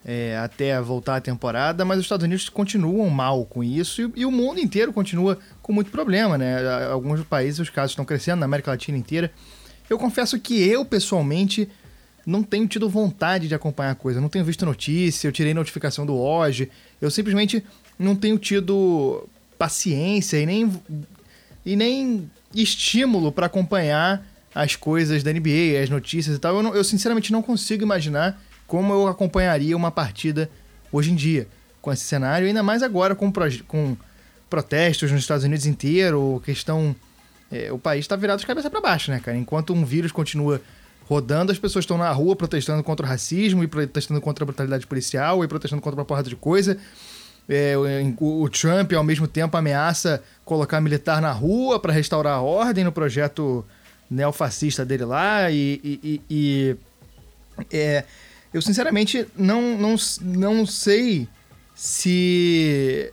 é, 0.05 0.37
até 0.39 0.79
voltar 0.81 1.17
a 1.17 1.21
temporada, 1.21 1.85
mas 1.85 1.99
os 1.99 2.05
Estados 2.05 2.25
Unidos 2.25 2.49
continuam 2.49 3.09
mal 3.09 3.45
com 3.47 3.65
isso 3.65 4.03
e, 4.03 4.21
e, 4.21 4.27
o 4.27 4.31
mundo 4.31 4.61
inteiro 4.61 4.93
continua 4.93 5.39
com 5.63 5.73
muito 5.73 5.91
problema, 5.91 6.37
né? 6.37 6.59
Alguns 6.91 7.23
países 7.25 7.59
os 7.59 7.71
casos 7.71 7.93
estão 7.93 8.05
crescendo, 8.05 8.41
na 8.41 8.47
América 8.47 8.71
Latina 8.71 8.99
inteira. 8.99 9.33
Eu 9.89 9.99
confesso 9.99 10.39
que 10.39 10.63
eu, 10.63 10.85
pessoalmente, 10.85 11.69
não 12.27 12.43
tenho 12.43 12.67
tido 12.67 12.89
vontade 12.89 13.49
de 13.49 13.55
acompanhar 13.55 13.91
a 13.91 13.95
coisa, 13.95 14.21
não 14.21 14.29
tenho 14.29 14.45
visto 14.45 14.65
notícia, 14.65 15.29
eu 15.29 15.33
tirei 15.33 15.53
notificação 15.53 16.07
do 16.07 16.17
hoje, 16.17 16.71
eu 17.01 17.11
simplesmente 17.11 17.65
não 17.99 18.17
tenho 18.17 18.39
tido 18.39 19.29
paciência 19.59 20.39
e 20.39 20.47
nem, 20.47 20.73
e 21.65 21.77
nem 21.77 22.31
estímulo 22.55 23.31
para 23.31 23.47
acompanhar 23.47 24.27
as 24.55 24.77
coisas 24.77 25.23
da 25.23 25.33
NBA, 25.33 25.83
as 25.83 25.91
notícias 25.91 26.37
e 26.37 26.39
tal. 26.39 26.57
Eu, 26.57 26.63
não, 26.63 26.75
eu 26.75 26.85
sinceramente 26.85 27.33
não 27.33 27.43
consigo 27.43 27.83
imaginar 27.83 28.41
como 28.67 28.93
eu 28.93 29.09
acompanharia 29.09 29.77
uma 29.77 29.91
partida 29.91 30.51
hoje 30.91 31.11
em 31.11 31.15
dia 31.15 31.49
com 31.83 31.93
esse 31.93 32.05
cenário, 32.05 32.47
ainda 32.47 32.63
mais 32.63 32.83
agora 32.83 33.15
com, 33.15 33.31
com 33.67 33.97
protestos 34.49 35.11
nos 35.11 35.21
Estados 35.21 35.45
Unidos 35.45 35.67
inteiro, 35.67 36.41
questão. 36.45 36.95
É, 37.53 37.71
o 37.71 37.79
país 37.79 38.05
está 38.05 38.17
virado 38.17 38.41
de 38.41 38.47
cabeça 38.47 38.71
para 38.71 38.81
baixo, 38.81 39.11
né, 39.11 39.21
cara? 39.21 39.37
Enquanto 39.37 39.75
um 39.75 39.85
vírus 39.85 40.11
continua 40.11 40.63
rodando, 41.07 41.53
as 41.53 41.59
pessoas 41.59 41.85
estão 41.85 41.99
na 41.99 42.11
rua 42.11 42.35
protestando 42.35 42.83
contra 42.83 43.05
o 43.05 43.09
racismo 43.09 43.63
e 43.63 43.67
protestando 43.67 44.21
contra 44.21 44.45
a 44.45 44.47
brutalidade 44.47 44.87
policial 44.87 45.45
e 45.45 45.49
protestando 45.49 45.83
contra 45.83 46.01
uma 46.01 46.05
porrada 46.05 46.29
de 46.29 46.37
coisa. 46.37 46.79
É, 47.49 47.75
o, 48.19 48.43
o, 48.43 48.49
Trump, 48.49 48.93
ao 48.93 49.05
mesmo 49.05 49.29
tempo, 49.29 49.57
ameaça 49.57 50.23
colocar 50.45 50.81
militar 50.81 51.21
na 51.21 51.31
rua 51.31 51.79
para 51.79 51.93
restaurar 51.93 52.35
a 52.35 52.41
ordem 52.41 52.85
no 52.85 52.93
projeto 52.93 53.65
neofascista 54.11 54.85
dele 54.85 55.05
lá 55.05 55.51
e, 55.51 55.81
e, 55.85 56.01
e, 56.03 56.21
e 56.31 56.77
é, 57.71 58.05
eu 58.53 58.63
sinceramente 58.63 59.27
não, 59.37 59.77
não, 59.77 59.97
não 60.23 60.67
sei 60.67 61.29
se 61.75 63.13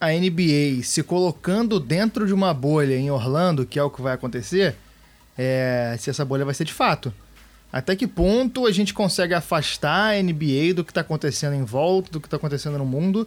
a 0.00 0.08
NBA 0.08 0.82
se 0.82 1.02
colocando 1.02 1.78
dentro 1.78 2.26
de 2.26 2.32
uma 2.32 2.52
bolha 2.52 2.96
em 2.96 3.10
Orlando, 3.10 3.64
que 3.64 3.78
é 3.78 3.82
o 3.82 3.90
que 3.90 4.02
vai 4.02 4.14
acontecer, 4.14 4.74
é, 5.36 5.96
se 5.98 6.10
essa 6.10 6.24
bolha 6.24 6.44
vai 6.44 6.54
ser 6.54 6.64
de 6.64 6.72
fato. 6.72 7.12
Até 7.72 7.96
que 7.96 8.06
ponto 8.06 8.66
a 8.66 8.70
gente 8.70 8.92
consegue 8.92 9.32
afastar 9.32 10.14
a 10.14 10.22
NBA 10.22 10.74
do 10.74 10.84
que 10.84 10.90
está 10.90 11.00
acontecendo 11.00 11.54
em 11.54 11.64
volta, 11.64 12.10
do 12.10 12.20
que 12.20 12.26
está 12.26 12.36
acontecendo 12.36 12.76
no 12.76 12.84
mundo, 12.84 13.26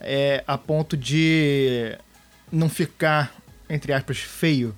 é, 0.00 0.42
a 0.46 0.56
ponto 0.56 0.96
de 0.96 1.96
não 2.50 2.68
ficar, 2.68 3.34
entre 3.68 3.92
aspas, 3.92 4.18
feio? 4.18 4.74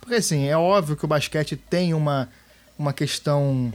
Porque 0.00 0.16
assim, 0.16 0.48
é 0.48 0.56
óbvio 0.56 0.96
que 0.96 1.04
o 1.04 1.08
basquete 1.08 1.56
tem 1.56 1.94
uma, 1.94 2.28
uma 2.78 2.92
questão 2.92 3.72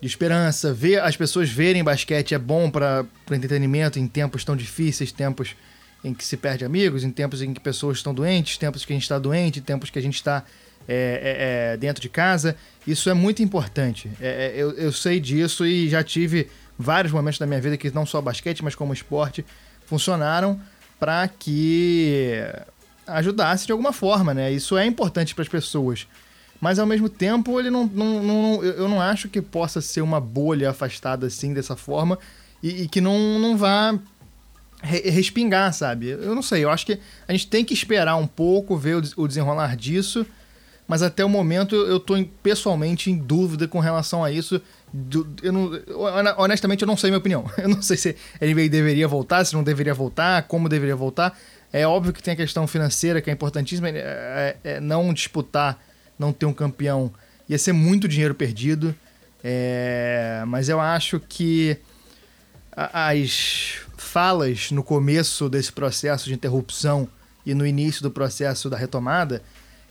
de 0.00 0.06
esperança. 0.06 0.72
Ver 0.72 1.02
as 1.02 1.16
pessoas 1.16 1.50
verem 1.50 1.84
basquete 1.84 2.34
é 2.34 2.38
bom 2.38 2.70
para 2.70 3.04
o 3.30 3.34
entretenimento 3.34 3.98
em 3.98 4.06
tempos 4.06 4.44
tão 4.44 4.56
difíceis, 4.56 5.12
tempos 5.12 5.54
em 6.02 6.14
que 6.14 6.24
se 6.24 6.36
perde 6.36 6.64
amigos, 6.64 7.04
em 7.04 7.10
tempos 7.10 7.42
em 7.42 7.52
que 7.52 7.60
pessoas 7.60 7.98
estão 7.98 8.14
doentes, 8.14 8.56
tempos 8.56 8.84
que 8.84 8.92
a 8.92 8.96
gente 8.96 9.02
está 9.02 9.18
doente, 9.18 9.60
tempos 9.60 9.90
que 9.90 9.98
a 9.98 10.02
gente 10.02 10.16
está 10.16 10.44
é, 10.88 11.72
é, 11.72 11.72
é, 11.72 11.76
dentro 11.76 12.00
de 12.00 12.08
casa. 12.08 12.56
Isso 12.86 13.08
é 13.08 13.14
muito 13.14 13.42
importante. 13.42 14.10
É, 14.20 14.46
é, 14.46 14.52
eu, 14.56 14.72
eu 14.72 14.92
sei 14.92 15.18
disso 15.20 15.66
e 15.66 15.88
já 15.88 16.02
tive 16.02 16.48
vários 16.78 17.12
momentos 17.12 17.38
da 17.38 17.46
minha 17.46 17.60
vida 17.60 17.76
que 17.76 17.90
não 17.90 18.04
só 18.04 18.20
basquete, 18.20 18.62
mas 18.62 18.74
como 18.74 18.92
esporte, 18.92 19.44
funcionaram 19.86 20.60
para 20.98 21.26
que 21.28 22.34
ajudasse 23.06 23.66
de 23.66 23.72
alguma 23.72 23.92
forma, 23.92 24.32
né? 24.32 24.50
Isso 24.50 24.76
é 24.76 24.86
importante 24.86 25.34
para 25.34 25.42
as 25.42 25.48
pessoas. 25.48 26.06
Mas 26.60 26.78
ao 26.78 26.86
mesmo 26.86 27.08
tempo, 27.08 27.58
ele 27.60 27.70
não, 27.70 27.86
não, 27.86 28.22
não, 28.22 28.64
eu 28.64 28.88
não 28.88 29.00
acho 29.00 29.28
que 29.28 29.42
possa 29.42 29.80
ser 29.80 30.00
uma 30.00 30.20
bolha 30.20 30.70
afastada 30.70 31.26
assim 31.26 31.52
dessa 31.52 31.76
forma 31.76 32.18
e, 32.62 32.82
e 32.82 32.88
que 32.88 33.00
não, 33.00 33.38
não 33.38 33.56
vá 33.56 33.98
re, 34.82 35.10
respingar, 35.10 35.72
sabe? 35.74 36.08
Eu 36.08 36.34
não 36.34 36.42
sei, 36.42 36.64
eu 36.64 36.70
acho 36.70 36.86
que 36.86 36.98
a 37.28 37.32
gente 37.32 37.48
tem 37.48 37.64
que 37.64 37.74
esperar 37.74 38.16
um 38.16 38.26
pouco, 38.26 38.76
ver 38.76 38.96
o 39.16 39.28
desenrolar 39.28 39.76
disso 39.76 40.24
mas 40.86 41.02
até 41.02 41.24
o 41.24 41.28
momento 41.28 41.74
eu 41.74 41.96
estou 41.96 42.22
pessoalmente 42.42 43.10
em 43.10 43.16
dúvida 43.16 43.66
com 43.66 43.80
relação 43.80 44.22
a 44.22 44.30
isso. 44.30 44.60
Eu 45.42 45.52
não, 45.52 45.70
honestamente, 46.36 46.82
eu 46.82 46.86
não 46.86 46.96
sei 46.96 47.10
minha 47.10 47.18
opinião. 47.18 47.50
Eu 47.58 47.68
não 47.68 47.82
sei 47.82 47.96
se 47.96 48.16
NBA 48.40 48.68
deveria 48.68 49.08
voltar, 49.08 49.44
se 49.44 49.54
não 49.54 49.64
deveria 49.64 49.94
voltar, 49.94 50.44
como 50.44 50.68
deveria 50.68 50.94
voltar. 50.94 51.36
É 51.72 51.86
óbvio 51.86 52.12
que 52.12 52.22
tem 52.22 52.34
a 52.34 52.36
questão 52.36 52.66
financeira, 52.66 53.20
que 53.20 53.28
é 53.28 53.32
importantíssima. 53.32 53.88
É, 53.88 54.56
é, 54.62 54.74
é 54.74 54.80
não 54.80 55.12
disputar, 55.12 55.82
não 56.16 56.32
ter 56.32 56.46
um 56.46 56.52
campeão, 56.52 57.12
ia 57.48 57.58
ser 57.58 57.72
muito 57.72 58.06
dinheiro 58.06 58.34
perdido. 58.34 58.94
É, 59.42 60.44
mas 60.46 60.68
eu 60.68 60.80
acho 60.80 61.18
que 61.18 61.76
as 62.76 63.80
falas 63.96 64.70
no 64.70 64.82
começo 64.82 65.48
desse 65.48 65.72
processo 65.72 66.26
de 66.26 66.34
interrupção 66.34 67.08
e 67.44 67.54
no 67.54 67.66
início 67.66 68.02
do 68.02 68.10
processo 68.10 68.70
da 68.70 68.76
retomada 68.76 69.42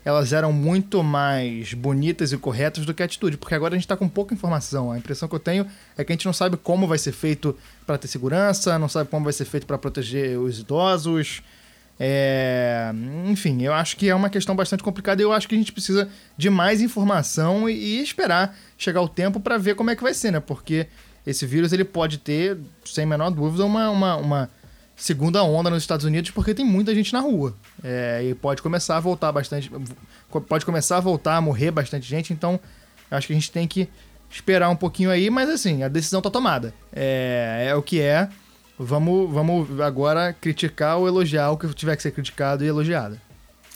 elas 0.05 0.33
eram 0.33 0.51
muito 0.51 1.01
mais 1.01 1.73
bonitas 1.73 2.31
e 2.31 2.37
corretas 2.37 2.85
do 2.85 2.93
que 2.93 3.01
a 3.01 3.05
atitude, 3.05 3.37
porque 3.37 3.55
agora 3.55 3.73
a 3.73 3.77
gente 3.77 3.85
está 3.85 3.95
com 3.95 4.09
pouca 4.09 4.33
informação. 4.33 4.91
A 4.91 4.97
impressão 4.97 5.29
que 5.29 5.35
eu 5.35 5.39
tenho 5.39 5.65
é 5.97 6.03
que 6.03 6.11
a 6.11 6.15
gente 6.15 6.25
não 6.25 6.33
sabe 6.33 6.57
como 6.57 6.87
vai 6.87 6.97
ser 6.97 7.13
feito 7.13 7.55
para 7.85 7.97
ter 7.97 8.07
segurança, 8.07 8.77
não 8.77 8.89
sabe 8.89 9.09
como 9.09 9.23
vai 9.23 9.33
ser 9.33 9.45
feito 9.45 9.65
para 9.65 9.77
proteger 9.77 10.37
os 10.37 10.59
idosos. 10.59 11.41
É... 11.99 12.91
Enfim, 13.27 13.61
eu 13.61 13.73
acho 13.73 13.95
que 13.95 14.09
é 14.09 14.15
uma 14.15 14.29
questão 14.29 14.55
bastante 14.55 14.83
complicada 14.83 15.21
e 15.21 15.25
eu 15.25 15.31
acho 15.31 15.47
que 15.47 15.55
a 15.55 15.57
gente 15.57 15.71
precisa 15.71 16.09
de 16.37 16.49
mais 16.49 16.81
informação 16.81 17.69
e, 17.69 18.01
esperar 18.01 18.57
chegar 18.77 19.01
o 19.01 19.07
tempo 19.07 19.39
para 19.39 19.57
ver 19.57 19.75
como 19.75 19.89
é 19.89 19.95
que 19.95 20.03
vai 20.03 20.13
ser, 20.13 20.31
né? 20.31 20.39
Porque 20.39 20.87
esse 21.25 21.45
vírus 21.45 21.71
ele 21.71 21.85
pode 21.85 22.17
ter, 22.17 22.57
sem 22.83 23.05
menor 23.05 23.29
dúvida, 23.29 23.63
uma, 23.63 23.89
uma, 23.89 24.15
uma 24.17 24.49
segunda 24.95 25.43
onda 25.43 25.69
nos 25.69 25.83
Estados 25.83 26.05
Unidos 26.05 26.31
porque 26.31 26.53
tem 26.53 26.65
muita 26.65 26.93
gente 26.93 27.13
na 27.13 27.19
rua. 27.19 27.53
É, 27.83 28.23
e 28.23 28.35
pode 28.35 28.61
começar 28.61 28.97
a 28.97 28.99
voltar 28.99 29.31
bastante. 29.31 29.71
Pode 30.47 30.65
começar 30.65 30.97
a 30.97 30.99
voltar 30.99 31.35
a 31.35 31.41
morrer 31.41 31.71
bastante 31.71 32.07
gente, 32.07 32.33
então 32.33 32.59
acho 33.09 33.27
que 33.27 33.33
a 33.33 33.35
gente 33.35 33.51
tem 33.51 33.67
que 33.67 33.89
esperar 34.29 34.69
um 34.69 34.75
pouquinho 34.75 35.11
aí, 35.11 35.29
mas 35.29 35.49
assim, 35.49 35.83
a 35.83 35.87
decisão 35.87 36.21
tá 36.21 36.29
tomada. 36.29 36.73
É, 36.91 37.67
é 37.69 37.75
o 37.75 37.83
que 37.83 38.01
é. 38.01 38.29
Vamos, 38.77 39.31
vamos 39.31 39.79
agora 39.79 40.33
criticar 40.33 40.97
ou 40.97 41.07
elogiar 41.07 41.51
o 41.51 41.57
que 41.57 41.71
tiver 41.73 41.95
que 41.95 42.01
ser 42.01 42.11
criticado 42.11 42.63
e 42.63 42.67
elogiado. 42.67 43.21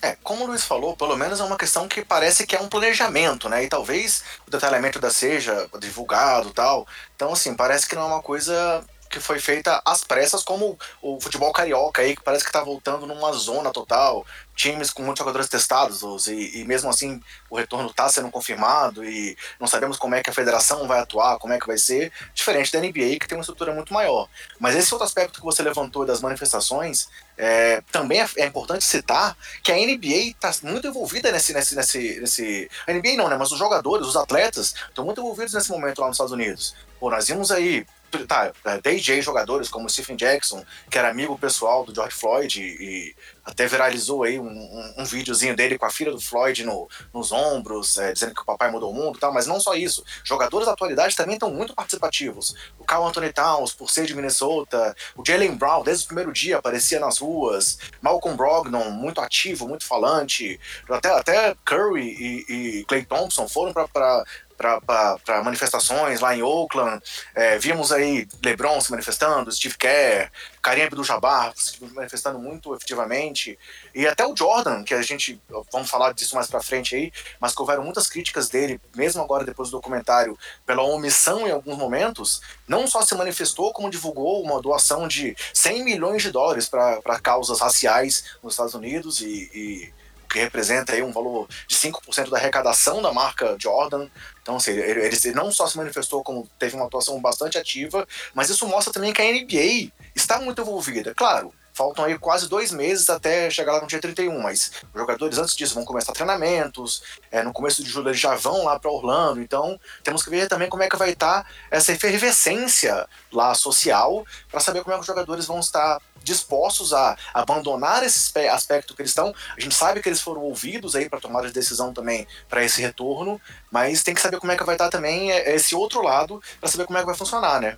É, 0.02 0.16
como 0.24 0.44
o 0.44 0.48
Luiz 0.48 0.64
falou, 0.64 0.96
pelo 0.96 1.16
menos 1.16 1.40
é 1.40 1.44
uma 1.44 1.58
questão 1.58 1.88
que 1.88 2.04
parece 2.04 2.46
que 2.46 2.56
é 2.56 2.62
um 2.62 2.68
planejamento, 2.68 3.50
né? 3.50 3.64
E 3.64 3.68
talvez 3.68 4.24
o 4.48 4.52
detalhamento 4.52 5.00
da 5.00 5.10
seja 5.10 5.68
divulgado 5.80 6.52
tal. 6.52 6.88
Então, 7.16 7.34
assim, 7.34 7.56
parece 7.56 7.88
que 7.88 7.96
não 7.96 8.04
é 8.04 8.06
uma 8.06 8.22
coisa 8.22 8.84
que 9.18 9.24
foi 9.24 9.40
feita 9.40 9.82
às 9.86 10.04
pressas, 10.04 10.44
como 10.44 10.78
o 11.02 11.20
futebol 11.20 11.52
carioca 11.52 12.02
aí, 12.02 12.16
que 12.16 12.24
parece 12.24 12.46
que 12.46 12.52
tá 12.52 12.64
voltando 12.64 13.06
numa 13.06 13.32
zona 13.34 13.72
total, 13.72 14.26
times 14.56 14.90
com 14.90 15.04
muitos 15.04 15.20
jogadores 15.20 15.48
testados, 15.48 16.28
e, 16.28 16.60
e 16.60 16.66
mesmo 16.66 16.90
assim 16.90 17.22
o 17.50 17.58
retorno 17.58 17.94
tá 17.94 18.10
sendo 18.10 18.32
confirmado, 18.32 19.04
e 19.04 19.38
não 19.60 19.68
sabemos 19.68 19.98
como 19.98 20.16
é 20.16 20.24
que 20.24 20.30
a 20.30 20.34
federação 20.34 20.88
vai 20.88 21.00
atuar, 21.00 21.38
como 21.38 21.54
é 21.54 21.60
que 21.60 21.68
vai 21.68 21.78
ser, 21.78 22.12
diferente 22.34 22.72
da 22.72 22.80
NBA, 22.80 23.20
que 23.20 23.28
tem 23.28 23.38
uma 23.38 23.42
estrutura 23.42 23.74
muito 23.74 23.94
maior. 23.94 24.28
Mas 24.60 24.76
esse 24.76 24.94
outro 24.94 25.06
aspecto 25.06 25.40
que 25.40 25.46
você 25.46 25.62
levantou 25.62 26.06
das 26.06 26.22
manifestações, 26.22 27.08
é, 27.38 27.82
também 27.92 28.20
é, 28.20 28.28
é, 28.38 28.46
importante 28.46 28.84
citar 28.84 29.38
que 29.64 29.72
a 29.72 29.76
NBA 29.76 30.32
está 30.32 30.52
muito 30.64 30.88
envolvida 30.88 31.32
nesse, 31.32 31.54
nesse, 31.54 31.76
nesse, 31.76 32.20
nesse. 32.20 32.72
A 32.88 32.92
NBA 32.92 33.16
não, 33.16 33.30
né? 33.30 33.38
Mas 33.38 33.52
os 33.52 33.60
jogadores, 33.60 34.08
os 34.08 34.16
atletas, 34.16 34.74
estão 34.90 35.06
muito 35.06 35.22
envolvidos 35.22 35.54
nesse 35.54 35.70
momento 35.70 36.00
lá 36.00 36.08
nos 36.08 36.16
Estados 36.16 36.34
Unidos. 36.34 36.76
Pô, 37.00 37.12
nós 37.12 37.28
vimos 37.28 37.52
aí 37.52 37.86
tá, 38.28 38.52
é, 38.66 38.82
desde 38.82 39.22
jogadores 39.22 39.70
como 39.70 39.90
Stephen 39.90 40.16
Jackson, 40.16 40.64
que 40.90 40.98
era 40.98 41.10
amigo 41.10 41.38
pessoal 41.38 41.86
do 41.86 41.94
George 41.94 42.16
Floyd 42.16 42.62
e, 42.62 42.84
e 42.84 43.16
até 43.48 43.66
viralizou 43.66 44.24
aí 44.24 44.38
um, 44.38 44.46
um, 44.46 44.94
um, 44.98 45.06
videozinho 45.06 45.56
dele 45.56 45.78
com 45.78 45.86
a 45.86 45.90
filha 45.90 46.12
do 46.12 46.20
Floyd 46.20 46.66
no, 46.66 46.90
nos 47.14 47.32
ombros, 47.32 47.98
é, 47.98 48.12
dizendo 48.12 48.34
que 48.34 48.42
o 48.42 48.46
papai 48.46 48.70
mudou 48.70 48.92
o 48.92 48.94
mundo 48.94 49.18
e 49.18 49.20
tal, 49.20 49.34
mas 49.34 49.48
não 49.48 49.60
só 49.60 49.74
isso. 49.74 50.04
Jogadores 50.24 50.66
da 50.68 50.74
atualidade 50.74 51.16
também 51.16 51.36
estão 51.36 51.50
muito 51.50 51.74
participativos. 51.74 52.54
O 52.78 52.84
Carl 52.84 53.08
Anthony 53.08 53.32
Towns, 53.32 53.74
por 53.74 53.90
ser 53.90 54.06
de 54.06 54.14
Minnesota, 54.14 54.94
o 55.16 55.24
Jalen 55.26 55.56
Brown, 55.56 55.82
desde 55.82 56.04
o 56.04 56.08
primeiro 56.08 56.34
dia, 56.34 56.58
aparecia 56.58 57.00
nas 57.00 57.20
ruas, 57.20 57.78
Malcolm 58.02 58.36
Brogdon, 58.36 58.90
muito 58.92 59.22
ativo, 59.22 59.68
muito 59.68 59.86
falante, 59.86 60.60
até, 60.90 61.10
até 61.10 61.56
Curry 61.64 62.06
e, 62.06 62.80
e 62.80 62.86
Clay 62.86 63.06
Thompson 63.06 63.48
foram 63.48 63.72
para 63.72 64.26
para 64.58 65.44
manifestações 65.44 66.20
lá 66.20 66.36
em 66.36 66.42
Oakland. 66.42 67.02
É, 67.36 67.58
vimos 67.58 67.92
aí 67.92 68.28
LeBron 68.44 68.82
se 68.82 68.92
manifestando, 68.92 69.52
Steve 69.52 69.78
Kerr, 69.78 70.32
Karim 70.62 70.82
Abdul-Jabbar 70.82 71.54
se 71.56 71.82
manifestando 71.94 72.40
muito 72.40 72.76
efetivamente. 72.76 73.58
E 73.94 74.06
até 74.08 74.26
o 74.26 74.36
Jordan, 74.36 74.84
que 74.84 74.94
a 74.94 75.02
gente, 75.02 75.42
vamos 75.72 75.90
falar 75.90 76.14
disso 76.14 76.36
mais 76.36 76.48
para 76.48 76.62
frente 76.62 76.96
aí, 76.96 77.12
mas 77.40 77.54
que 77.54 77.62
houveram 77.62 77.84
muitas 77.84 78.10
críticas 78.10 78.50
dele, 78.50 78.82
mesmo 78.96 79.22
agora 79.22 79.46
depois 79.46 79.70
do 79.70 79.78
documentário, 79.78 80.38
pela 80.66 80.84
omissão 80.84 81.48
em 81.48 81.52
alguns 81.52 81.78
momentos, 81.78 82.42
não 82.68 82.88
só 82.88 83.02
se 83.02 83.16
manifestou, 83.16 83.72
como 83.72 83.90
divulgou 83.90 84.44
uma 84.44 84.62
doação 84.62 85.08
de 85.08 85.36
100 85.54 85.84
milhões 85.84 86.22
de 86.22 86.32
dólares 86.32 86.68
para 86.68 87.20
causas 87.22 87.60
raciais 87.62 88.38
nos 88.44 88.54
Estados 88.54 88.74
Unidos 88.74 89.22
e, 89.22 89.50
e 89.54 89.94
que 90.28 90.40
representa 90.40 90.94
aí 90.94 91.02
um 91.02 91.12
valor 91.12 91.48
de 91.68 91.76
5% 91.76 92.30
da 92.30 92.38
arrecadação 92.38 93.02
da 93.02 93.14
marca 93.14 93.56
Jordan. 93.60 94.08
Então, 94.42 94.58
assim, 94.58 94.72
ele, 94.72 95.06
ele, 95.06 95.32
não 95.34 95.52
só 95.52 95.68
se 95.68 95.78
manifestou 95.78 96.24
como 96.24 96.50
teve 96.60 96.76
uma 96.76 96.86
atuação 96.86 97.20
bastante 97.20 97.58
ativa, 97.58 98.08
mas 98.34 98.50
isso 98.50 98.68
mostra 98.68 98.94
também 98.94 99.14
que 99.14 99.22
a 99.22 99.26
NBA 99.26 99.92
está 100.16 100.40
muito 100.40 100.62
envolvida. 100.62 101.14
Claro, 101.16 101.54
faltam 101.78 102.06
aí 102.06 102.18
quase 102.18 102.50
dois 102.50 102.72
meses 102.72 103.08
até 103.08 103.52
chegar 103.52 103.74
lá 103.74 103.82
no 103.82 103.88
dia 103.88 104.02
31, 104.02 104.42
mas 104.42 104.72
os 104.92 105.00
jogadores 105.00 105.38
antes 105.38 105.56
disso 105.56 105.76
vão 105.76 105.86
começar 105.86 106.12
treinamentos, 106.12 107.04
é, 107.30 107.44
no 107.44 107.54
começo 107.54 107.84
de 107.84 107.90
julho 107.90 108.10
eles 108.10 108.20
já 108.20 108.34
vão 108.36 108.64
lá 108.64 108.80
para 108.80 108.90
Orlando, 108.90 109.40
então 109.40 109.80
temos 110.04 110.24
que 110.24 110.30
ver 110.32 110.48
também 110.48 110.68
como 110.68 110.82
é 110.82 110.90
que 110.90 110.98
vai 110.98 111.12
estar 111.12 111.44
tá 111.44 111.50
essa 111.70 111.92
efervescência 111.92 113.08
lá 113.32 113.54
social 113.54 114.26
para 114.50 114.60
saber 114.60 114.82
como 114.82 114.94
é 114.94 114.96
que 114.96 115.02
os 115.02 115.08
jogadores 115.08 115.46
vão 115.46 115.60
estar 115.60 116.02
dispostos 116.28 116.94
a 116.94 117.18
abandonar 117.34 118.04
esse 118.04 118.38
aspecto 118.50 118.94
estão. 119.00 119.34
A 119.56 119.60
gente 119.60 119.74
sabe 119.74 120.02
que 120.02 120.10
eles 120.10 120.22
foram 120.22 120.42
ouvidos 120.42 120.96
aí 120.96 121.10
para 121.10 121.20
tomar 121.20 121.46
a 121.46 121.50
decisão 121.50 121.94
também 121.94 122.28
para 122.50 122.64
esse 122.64 122.82
retorno, 122.82 123.42
mas 123.72 124.04
tem 124.04 124.14
que 124.14 124.22
saber 124.22 124.40
como 124.40 124.52
é 124.52 124.58
que 124.58 124.64
vai 124.64 124.76
estar 124.76 124.90
também 124.90 125.32
é, 125.32 125.56
esse 125.56 125.74
outro 125.74 126.02
lado 126.02 126.42
para 126.60 126.70
saber 126.70 126.86
como 126.86 126.98
é 126.98 127.02
que 127.02 127.08
vai 127.08 127.16
funcionar, 127.16 127.62
né? 127.62 127.78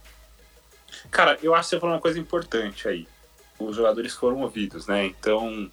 Cara, 1.11 1.37
eu 1.41 1.53
acho 1.53 1.69
que 1.69 1.75
você 1.75 1.79
falou 1.79 1.95
uma 1.95 2.01
coisa 2.01 2.19
importante 2.19 2.87
aí. 2.87 3.07
Os 3.59 3.75
jogadores 3.75 4.13
foram 4.13 4.41
ouvidos, 4.41 4.87
né? 4.87 5.05
Então 5.05 5.71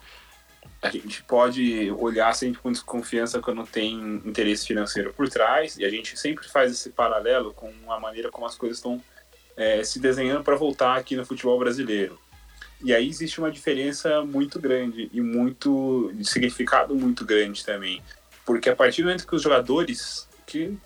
a 0.83 0.90
gente 0.90 1.23
pode 1.25 1.90
olhar 1.92 2.35
sempre 2.35 2.61
com 2.61 2.71
desconfiança 2.71 3.40
quando 3.40 3.66
tem 3.66 3.95
interesse 4.25 4.66
financeiro 4.66 5.12
por 5.14 5.28
trás, 5.28 5.76
e 5.78 5.85
a 5.85 5.90
gente 5.90 6.18
sempre 6.18 6.47
faz 6.49 6.71
esse 6.71 6.90
paralelo 6.90 7.54
com 7.54 7.73
a 7.88 7.99
maneira 7.99 8.30
como 8.30 8.47
as 8.47 8.54
coisas 8.54 8.78
estão 8.78 9.02
é, 9.56 9.83
se 9.83 9.99
desenhando 9.99 10.45
para 10.45 10.54
voltar 10.54 10.97
aqui 10.97 11.16
no 11.16 11.25
futebol 11.25 11.59
brasileiro. 11.59 12.21
E 12.83 12.95
aí 12.95 13.09
existe 13.09 13.38
uma 13.38 13.50
diferença 13.50 14.23
muito 14.25 14.61
grande 14.61 15.09
e 15.12 15.21
muito 15.21 16.11
de 16.14 16.25
significado 16.25 16.95
muito 16.95 17.25
grande 17.25 17.64
também. 17.64 18.02
Porque 18.45 18.68
a 18.68 18.76
partir 18.76 19.02
do 19.02 19.06
momento 19.06 19.26
que 19.26 19.35
os 19.35 19.42
jogadores, 19.42 20.28
que 20.47 20.76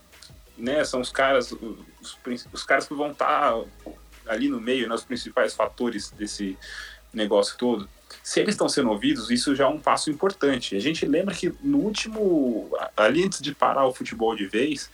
né, 0.57 0.85
são 0.85 1.01
os 1.01 1.11
caras, 1.11 1.53
os, 1.53 2.19
os 2.53 2.63
caras 2.63 2.87
que 2.87 2.95
vão 2.95 3.11
estar 3.11 3.53
tá 3.53 3.93
ali 4.27 4.49
no 4.49 4.61
meio, 4.61 4.89
né, 4.89 4.95
os 4.95 5.05
principais 5.05 5.55
fatores 5.55 6.11
desse 6.11 6.57
negócio 7.13 7.57
todo, 7.59 7.89
se 8.23 8.41
eles 8.41 8.55
estão 8.55 8.69
sendo 8.69 8.91
ouvidos, 8.91 9.31
isso 9.31 9.55
já 9.55 9.65
é 9.65 9.69
um 9.69 9.81
passo 9.81 10.11
importante. 10.11 10.77
A 10.77 10.81
gente 10.81 11.05
lembra 11.07 11.35
que 11.35 11.53
no 11.63 11.79
último, 11.79 12.71
ali 12.97 13.25
antes 13.25 13.41
de 13.41 13.55
parar 13.55 13.87
o 13.87 13.95
futebol 13.95 14.35
de 14.37 14.47
vez, 14.47 14.91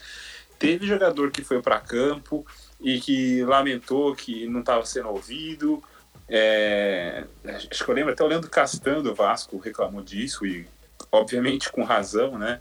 teve 0.59 0.87
jogador 0.87 1.31
que 1.31 1.43
foi 1.43 1.61
para 1.61 1.79
campo 1.81 2.47
e 2.81 3.00
que 3.00 3.45
lamentou 3.45 4.15
que 4.15 4.47
não 4.47 4.61
estava 4.61 4.85
sendo 4.85 5.09
ouvido, 5.09 5.83
é, 6.28 7.25
acho 7.45 7.85
que 7.85 7.90
eu 7.90 7.95
lembro 7.95 8.12
até 8.12 8.25
o 8.25 8.26
Leandro 8.26 8.50
Castan 8.50 9.02
do 9.02 9.14
Vasco 9.14 9.59
reclamou 9.59 10.02
disso, 10.02 10.45
e 10.45 10.66
obviamente 11.11 11.71
com 11.71 11.83
razão, 11.85 12.38
né? 12.38 12.61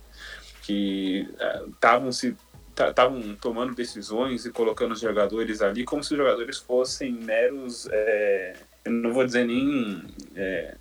Que 0.62 1.28
estavam 1.74 2.10
é, 2.10 2.12
se 2.12 2.36
estavam 2.76 3.36
tomando 3.36 3.74
decisões 3.74 4.46
e 4.46 4.52
colocando 4.52 4.92
os 4.92 5.00
jogadores 5.00 5.62
ali 5.62 5.86
como 5.86 6.04
se 6.04 6.12
os 6.12 6.18
jogadores 6.18 6.58
fossem 6.58 7.12
meros. 7.12 7.88
É, 7.90 8.54
eu 8.84 8.92
não 8.92 9.14
vou 9.14 9.26
dizer 9.26 9.46
nem. 9.46 10.04
É, 10.36 10.76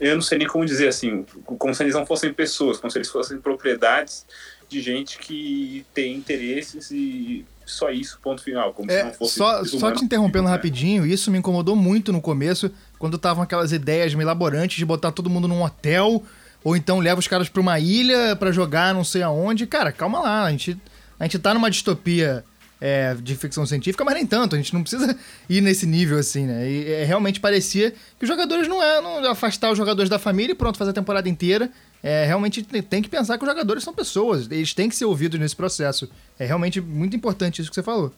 eu 0.00 0.14
não 0.14 0.22
sei 0.22 0.38
nem 0.38 0.46
como 0.46 0.64
dizer 0.64 0.88
assim, 0.88 1.24
como 1.44 1.74
se 1.74 1.82
eles 1.82 1.94
não 1.94 2.06
fossem 2.06 2.32
pessoas, 2.32 2.78
como 2.78 2.90
se 2.90 2.98
eles 2.98 3.10
fossem 3.10 3.40
propriedades 3.40 4.26
de 4.68 4.80
gente 4.80 5.18
que 5.18 5.84
tem 5.94 6.14
interesses 6.14 6.90
e 6.90 7.46
só 7.70 7.90
isso, 7.90 8.18
ponto 8.22 8.42
final. 8.42 8.72
Como 8.72 8.90
é, 8.90 8.98
se 8.98 9.04
não 9.04 9.12
fosse 9.12 9.34
só, 9.34 9.64
só 9.64 9.92
te 9.92 10.04
interrompendo 10.04 10.44
né? 10.44 10.50
rapidinho, 10.50 11.06
isso 11.06 11.30
me 11.30 11.38
incomodou 11.38 11.76
muito 11.76 12.12
no 12.12 12.20
começo, 12.20 12.70
quando 12.98 13.16
estavam 13.16 13.42
aquelas 13.42 13.72
ideias 13.72 14.12
elaborantes 14.12 14.76
de 14.76 14.84
botar 14.84 15.12
todo 15.12 15.30
mundo 15.30 15.46
num 15.46 15.62
hotel, 15.62 16.22
ou 16.64 16.76
então 16.76 16.98
leva 16.98 17.20
os 17.20 17.28
caras 17.28 17.48
pra 17.48 17.60
uma 17.60 17.78
ilha 17.78 18.34
para 18.36 18.50
jogar 18.50 18.94
não 18.94 19.04
sei 19.04 19.22
aonde. 19.22 19.66
Cara, 19.66 19.92
calma 19.92 20.20
lá, 20.20 20.44
a 20.44 20.50
gente, 20.50 20.76
a 21.18 21.24
gente 21.24 21.38
tá 21.38 21.54
numa 21.54 21.70
distopia 21.70 22.44
é, 22.80 23.14
de 23.14 23.34
ficção 23.34 23.66
científica, 23.66 24.04
mas 24.04 24.14
nem 24.14 24.26
tanto, 24.26 24.54
a 24.54 24.58
gente 24.58 24.72
não 24.72 24.82
precisa 24.82 25.16
ir 25.48 25.60
nesse 25.60 25.86
nível 25.86 26.18
assim, 26.18 26.46
né? 26.46 26.70
E 26.70 26.92
é, 26.92 27.04
realmente 27.04 27.40
parecia 27.40 27.90
que 27.90 28.22
os 28.22 28.28
jogadores 28.28 28.68
não 28.68 28.82
é 28.82 29.00
não 29.00 29.30
afastar 29.30 29.70
os 29.70 29.78
jogadores 29.78 30.08
da 30.08 30.18
família 30.18 30.52
e 30.52 30.56
pronto, 30.56 30.78
fazer 30.78 30.90
a 30.90 30.94
temporada 30.94 31.28
inteira. 31.28 31.70
É, 32.02 32.24
realmente 32.24 32.62
tem 32.62 33.02
que 33.02 33.08
pensar 33.08 33.36
que 33.36 33.44
os 33.44 33.50
jogadores 33.50 33.82
são 33.82 33.92
pessoas, 33.92 34.48
eles 34.50 34.72
têm 34.72 34.88
que 34.88 34.94
ser 34.94 35.04
ouvidos 35.04 35.38
nesse 35.40 35.56
processo. 35.56 36.08
É 36.38 36.46
realmente 36.46 36.80
muito 36.80 37.16
importante 37.16 37.60
isso 37.60 37.70
que 37.70 37.74
você 37.74 37.82
falou. 37.82 38.12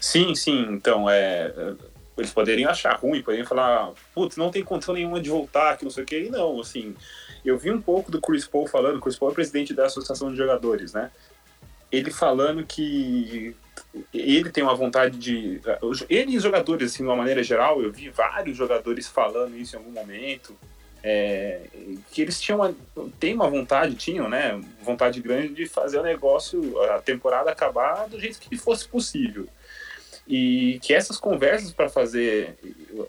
Sim, 0.00 0.34
sim. 0.34 0.66
Então, 0.70 1.10
é, 1.10 1.52
eles 2.16 2.32
poderiam 2.32 2.70
achar 2.70 2.96
ruim, 2.96 3.22
poderiam 3.22 3.46
falar, 3.46 3.92
putz, 4.14 4.36
não 4.36 4.50
tem 4.50 4.64
condição 4.64 4.94
nenhuma 4.94 5.20
de 5.20 5.28
voltar, 5.28 5.76
que 5.76 5.84
não 5.84 5.90
sei 5.90 6.04
o 6.04 6.06
que. 6.06 6.18
E 6.18 6.30
não, 6.30 6.58
assim, 6.60 6.94
eu 7.44 7.58
vi 7.58 7.70
um 7.70 7.80
pouco 7.80 8.10
do 8.10 8.20
Chris 8.20 8.46
Paul 8.46 8.66
falando, 8.66 9.00
Chris 9.00 9.18
Paul 9.18 9.32
é 9.32 9.34
presidente 9.34 9.74
da 9.74 9.86
Associação 9.86 10.30
de 10.30 10.36
Jogadores, 10.36 10.94
né? 10.94 11.10
Ele 11.90 12.10
falando 12.10 12.64
que 12.64 13.54
ele 14.12 14.50
tem 14.50 14.62
uma 14.62 14.74
vontade 14.74 15.18
de. 15.18 15.60
Ele 16.08 16.36
e 16.36 16.40
jogadores, 16.40 16.92
assim, 16.92 17.02
de 17.02 17.08
uma 17.08 17.16
maneira 17.16 17.42
geral, 17.42 17.82
eu 17.82 17.90
vi 17.90 18.08
vários 18.08 18.56
jogadores 18.56 19.08
falando 19.08 19.56
isso 19.56 19.74
em 19.74 19.78
algum 19.78 19.90
momento 19.90 20.56
é, 21.02 21.62
que 22.10 22.20
eles 22.20 22.40
tinham 22.40 22.60
uma, 22.60 22.74
tem 23.18 23.34
uma 23.34 23.48
vontade, 23.48 23.94
tinham, 23.94 24.28
né, 24.28 24.60
vontade 24.82 25.20
grande 25.20 25.54
de 25.54 25.66
fazer 25.66 25.98
o 25.98 26.02
negócio, 26.02 26.80
a 26.82 27.00
temporada 27.00 27.50
acabar 27.50 28.08
do 28.08 28.20
jeito 28.20 28.38
que 28.38 28.56
fosse 28.56 28.86
possível. 28.86 29.48
E 30.28 30.78
que 30.82 30.94
essas 30.94 31.16
conversas 31.16 31.72
para 31.72 31.88
fazer 31.88 32.56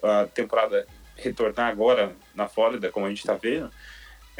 a 0.02 0.26
temporada 0.26 0.86
retornar 1.16 1.70
agora 1.70 2.12
na 2.34 2.48
Flórida, 2.48 2.90
como 2.90 3.06
a 3.06 3.08
gente 3.08 3.20
está 3.20 3.34
vendo, 3.34 3.70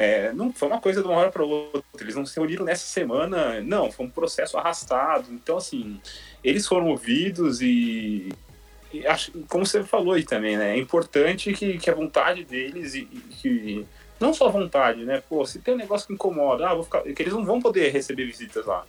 é, 0.03 0.33
não 0.33 0.51
foi 0.51 0.67
uma 0.67 0.81
coisa 0.81 1.01
de 1.01 1.07
uma 1.07 1.17
hora 1.17 1.31
para 1.31 1.43
outra. 1.43 1.81
Eles 1.99 2.15
não 2.15 2.25
se 2.25 2.35
reuniram 2.35 2.65
nessa 2.65 2.85
semana, 2.85 3.61
não, 3.61 3.91
foi 3.91 4.05
um 4.05 4.09
processo 4.09 4.57
arrastado. 4.57 5.31
Então, 5.31 5.57
assim, 5.57 5.99
eles 6.43 6.67
foram 6.67 6.87
ouvidos 6.89 7.61
e, 7.61 8.33
acho, 9.07 9.31
como 9.47 9.65
você 9.65 9.83
falou 9.83 10.13
aí 10.13 10.23
também, 10.23 10.57
né? 10.57 10.75
É 10.75 10.77
importante 10.77 11.53
que, 11.53 11.77
que 11.77 11.89
a 11.89 11.95
vontade 11.95 12.43
deles 12.43 12.93
e, 12.93 13.07
e 13.11 13.19
que 13.31 13.85
não 14.19 14.33
só 14.33 14.47
a 14.47 14.51
vontade, 14.51 15.05
né? 15.05 15.23
Pô, 15.27 15.45
se 15.45 15.59
tem 15.59 15.73
um 15.73 15.77
negócio 15.77 16.07
que 16.07 16.13
incomoda, 16.13 16.69
ah, 16.69 16.73
vou 16.73 16.83
ficar, 16.83 17.01
que 17.01 17.21
eles 17.21 17.33
não 17.33 17.45
vão 17.45 17.61
poder 17.61 17.89
receber 17.91 18.25
visitas 18.25 18.65
lá. 18.65 18.85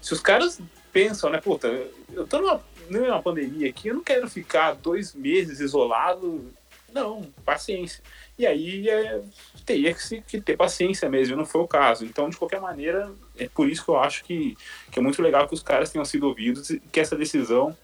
Se 0.00 0.12
os 0.12 0.20
caras 0.20 0.60
pensam, 0.92 1.30
né, 1.30 1.40
puta, 1.40 1.68
eu 2.12 2.26
tô 2.26 2.40
numa, 2.40 2.60
numa 2.88 3.22
pandemia 3.22 3.68
aqui, 3.68 3.88
eu 3.88 3.94
não 3.94 4.02
quero 4.02 4.28
ficar 4.28 4.74
dois 4.74 5.14
meses 5.14 5.60
isolado. 5.60 6.52
Não, 6.92 7.22
paciência. 7.44 8.02
E 8.38 8.46
aí 8.46 8.88
é, 8.88 9.22
teria 9.64 9.94
que, 9.94 10.20
que, 10.22 10.40
ter 10.40 10.56
paciência 10.56 11.08
mesmo, 11.08 11.36
não 11.36 11.46
foi 11.46 11.60
o 11.60 11.68
caso. 11.68 12.04
Então, 12.04 12.28
de 12.28 12.36
qualquer 12.36 12.60
maneira, 12.60 13.12
é 13.38 13.48
por 13.48 13.68
isso 13.68 13.84
que 13.84 13.90
eu 13.90 13.98
acho 13.98 14.24
que, 14.24 14.56
que 14.90 14.98
é 14.98 15.02
muito 15.02 15.22
legal 15.22 15.46
que 15.46 15.54
os 15.54 15.62
caras 15.62 15.90
tenham 15.90 16.04
sido 16.04 16.26
ouvidos 16.26 16.70
e 16.70 16.80
que 16.80 17.00
essa 17.00 17.16
decisão 17.16 17.76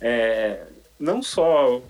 é, 0.00 0.66
não 0.98 1.22
só 1.22 1.82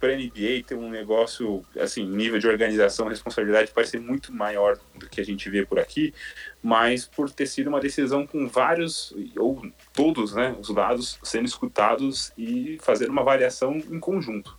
para 0.00 0.12
a 0.12 0.16
NBA 0.16 0.64
ter 0.66 0.74
um 0.74 0.88
negócio, 0.88 1.64
assim, 1.78 2.04
nível 2.06 2.38
de 2.38 2.48
organização, 2.48 3.06
responsabilidade 3.08 3.70
pode 3.70 3.88
ser 3.88 4.00
muito 4.00 4.32
maior 4.32 4.78
do 4.94 5.08
que 5.08 5.20
a 5.20 5.24
gente 5.24 5.50
vê 5.50 5.64
por 5.64 5.78
aqui, 5.78 6.14
mas 6.62 7.04
por 7.04 7.30
ter 7.30 7.46
sido 7.46 7.68
uma 7.68 7.80
decisão 7.80 8.26
com 8.26 8.48
vários, 8.48 9.14
ou 9.36 9.62
todos, 9.92 10.34
né, 10.34 10.56
os 10.58 10.70
lados 10.70 11.18
sendo 11.22 11.46
escutados 11.46 12.32
e 12.36 12.78
fazer 12.80 13.10
uma 13.10 13.20
avaliação 13.20 13.76
em 13.76 14.00
conjunto. 14.00 14.57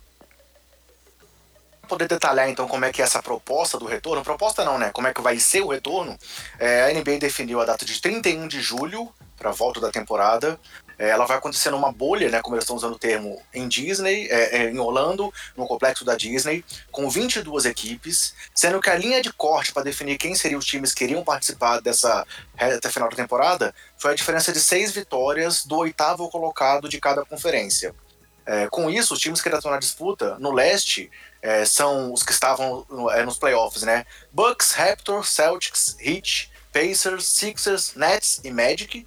Poder 1.90 2.06
detalhar 2.06 2.48
então 2.48 2.68
como 2.68 2.84
é 2.84 2.92
que 2.92 3.02
é 3.02 3.04
essa 3.04 3.20
proposta 3.20 3.76
do 3.76 3.84
retorno, 3.84 4.22
proposta 4.22 4.64
não, 4.64 4.78
né? 4.78 4.92
Como 4.92 5.08
é 5.08 5.12
que 5.12 5.20
vai 5.20 5.40
ser 5.40 5.60
o 5.62 5.66
retorno? 5.66 6.16
É, 6.56 6.84
a 6.84 6.94
NBA 6.94 7.18
definiu 7.18 7.60
a 7.60 7.64
data 7.64 7.84
de 7.84 8.00
31 8.00 8.46
de 8.46 8.60
julho 8.60 9.12
para 9.36 9.50
a 9.50 9.52
volta 9.52 9.80
da 9.80 9.90
temporada. 9.90 10.56
É, 10.96 11.08
ela 11.08 11.26
vai 11.26 11.36
acontecer 11.36 11.68
numa 11.70 11.90
bolha, 11.90 12.30
né, 12.30 12.40
como 12.42 12.54
eles 12.54 12.62
estão 12.62 12.76
usando 12.76 12.92
o 12.92 12.98
termo, 12.98 13.42
em 13.52 13.66
Disney, 13.66 14.28
é, 14.30 14.58
é, 14.58 14.70
em 14.70 14.78
Orlando, 14.78 15.34
no 15.56 15.66
complexo 15.66 16.04
da 16.04 16.14
Disney, 16.14 16.64
com 16.92 17.10
22 17.10 17.64
equipes, 17.64 18.34
sendo 18.54 18.80
que 18.80 18.88
a 18.88 18.94
linha 18.94 19.20
de 19.20 19.32
corte 19.32 19.72
para 19.72 19.82
definir 19.82 20.16
quem 20.16 20.36
seriam 20.36 20.60
os 20.60 20.66
times 20.66 20.94
que 20.94 21.02
iriam 21.02 21.24
participar 21.24 21.80
dessa 21.80 22.24
reta 22.54 22.88
final 22.88 23.08
da 23.08 23.16
temporada 23.16 23.74
foi 23.98 24.12
a 24.12 24.14
diferença 24.14 24.52
de 24.52 24.60
seis 24.60 24.92
vitórias 24.92 25.64
do 25.64 25.78
oitavo 25.78 26.28
colocado 26.30 26.88
de 26.88 27.00
cada 27.00 27.24
conferência. 27.24 27.92
É, 28.46 28.68
com 28.68 28.90
isso, 28.90 29.14
os 29.14 29.20
times 29.20 29.40
que 29.40 29.48
estão 29.48 29.70
na 29.70 29.78
disputa, 29.78 30.36
no 30.38 30.52
leste, 30.52 31.10
é, 31.42 31.64
são 31.64 32.12
os 32.12 32.22
que 32.22 32.32
estavam 32.32 32.86
no, 32.88 33.10
é, 33.10 33.24
nos 33.24 33.38
playoffs, 33.38 33.82
né? 33.82 34.04
Bucks, 34.32 34.72
Raptors, 34.72 35.28
Celtics, 35.30 35.96
Heat, 36.00 36.50
Pacers, 36.72 37.26
Sixers, 37.26 37.94
Nets 37.94 38.40
e 38.44 38.50
Magic. 38.50 39.06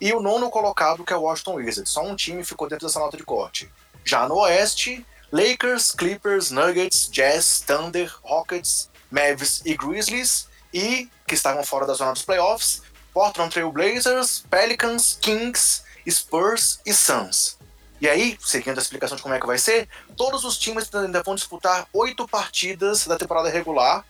E 0.00 0.12
o 0.12 0.20
nono 0.20 0.50
colocado, 0.50 1.04
que 1.04 1.12
é 1.12 1.16
o 1.16 1.22
Washington 1.22 1.54
Wizards. 1.54 1.92
Só 1.92 2.02
um 2.02 2.16
time 2.16 2.44
ficou 2.44 2.68
dentro 2.68 2.86
dessa 2.86 2.98
nota 2.98 3.16
de 3.16 3.22
corte. 3.22 3.70
Já 4.04 4.26
no 4.26 4.36
Oeste, 4.36 5.04
Lakers, 5.30 5.92
Clippers, 5.92 6.50
Nuggets, 6.50 7.08
Jazz, 7.10 7.60
Thunder, 7.60 8.12
Rockets, 8.22 8.88
Mavs 9.10 9.62
e 9.64 9.74
Grizzlies. 9.76 10.48
E, 10.72 11.10
que 11.26 11.34
estavam 11.34 11.64
fora 11.64 11.86
da 11.86 11.94
zona 11.94 12.12
dos 12.12 12.22
playoffs, 12.22 12.82
Portland 13.12 13.52
Trail 13.52 13.72
Blazers, 13.72 14.44
Pelicans, 14.48 15.18
Kings, 15.20 15.82
Spurs 16.08 16.80
e 16.86 16.94
Suns. 16.94 17.58
E 18.00 18.08
aí, 18.08 18.38
seguindo 18.40 18.78
a 18.78 18.82
explicação 18.82 19.16
de 19.16 19.22
como 19.22 19.34
é 19.34 19.40
que 19.40 19.46
vai 19.46 19.58
ser, 19.58 19.88
todos 20.16 20.44
os 20.44 20.58
times 20.58 20.92
ainda 20.94 21.22
vão 21.22 21.34
disputar 21.34 21.86
oito 21.92 22.26
partidas 22.26 23.06
da 23.06 23.16
temporada 23.16 23.50
regular 23.50 24.04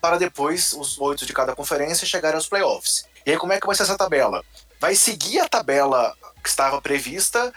para 0.00 0.16
depois 0.16 0.72
os 0.72 1.00
oito 1.00 1.26
de 1.26 1.32
cada 1.32 1.54
conferência 1.54 2.06
chegarem 2.06 2.36
aos 2.36 2.48
playoffs. 2.48 3.06
E 3.26 3.32
aí, 3.32 3.36
como 3.36 3.52
é 3.52 3.60
que 3.60 3.66
vai 3.66 3.74
ser 3.74 3.84
essa 3.84 3.96
tabela? 3.96 4.42
vai 4.82 4.96
seguir 4.96 5.38
a 5.38 5.48
tabela 5.48 6.12
que 6.42 6.48
estava 6.48 6.82
prevista, 6.82 7.54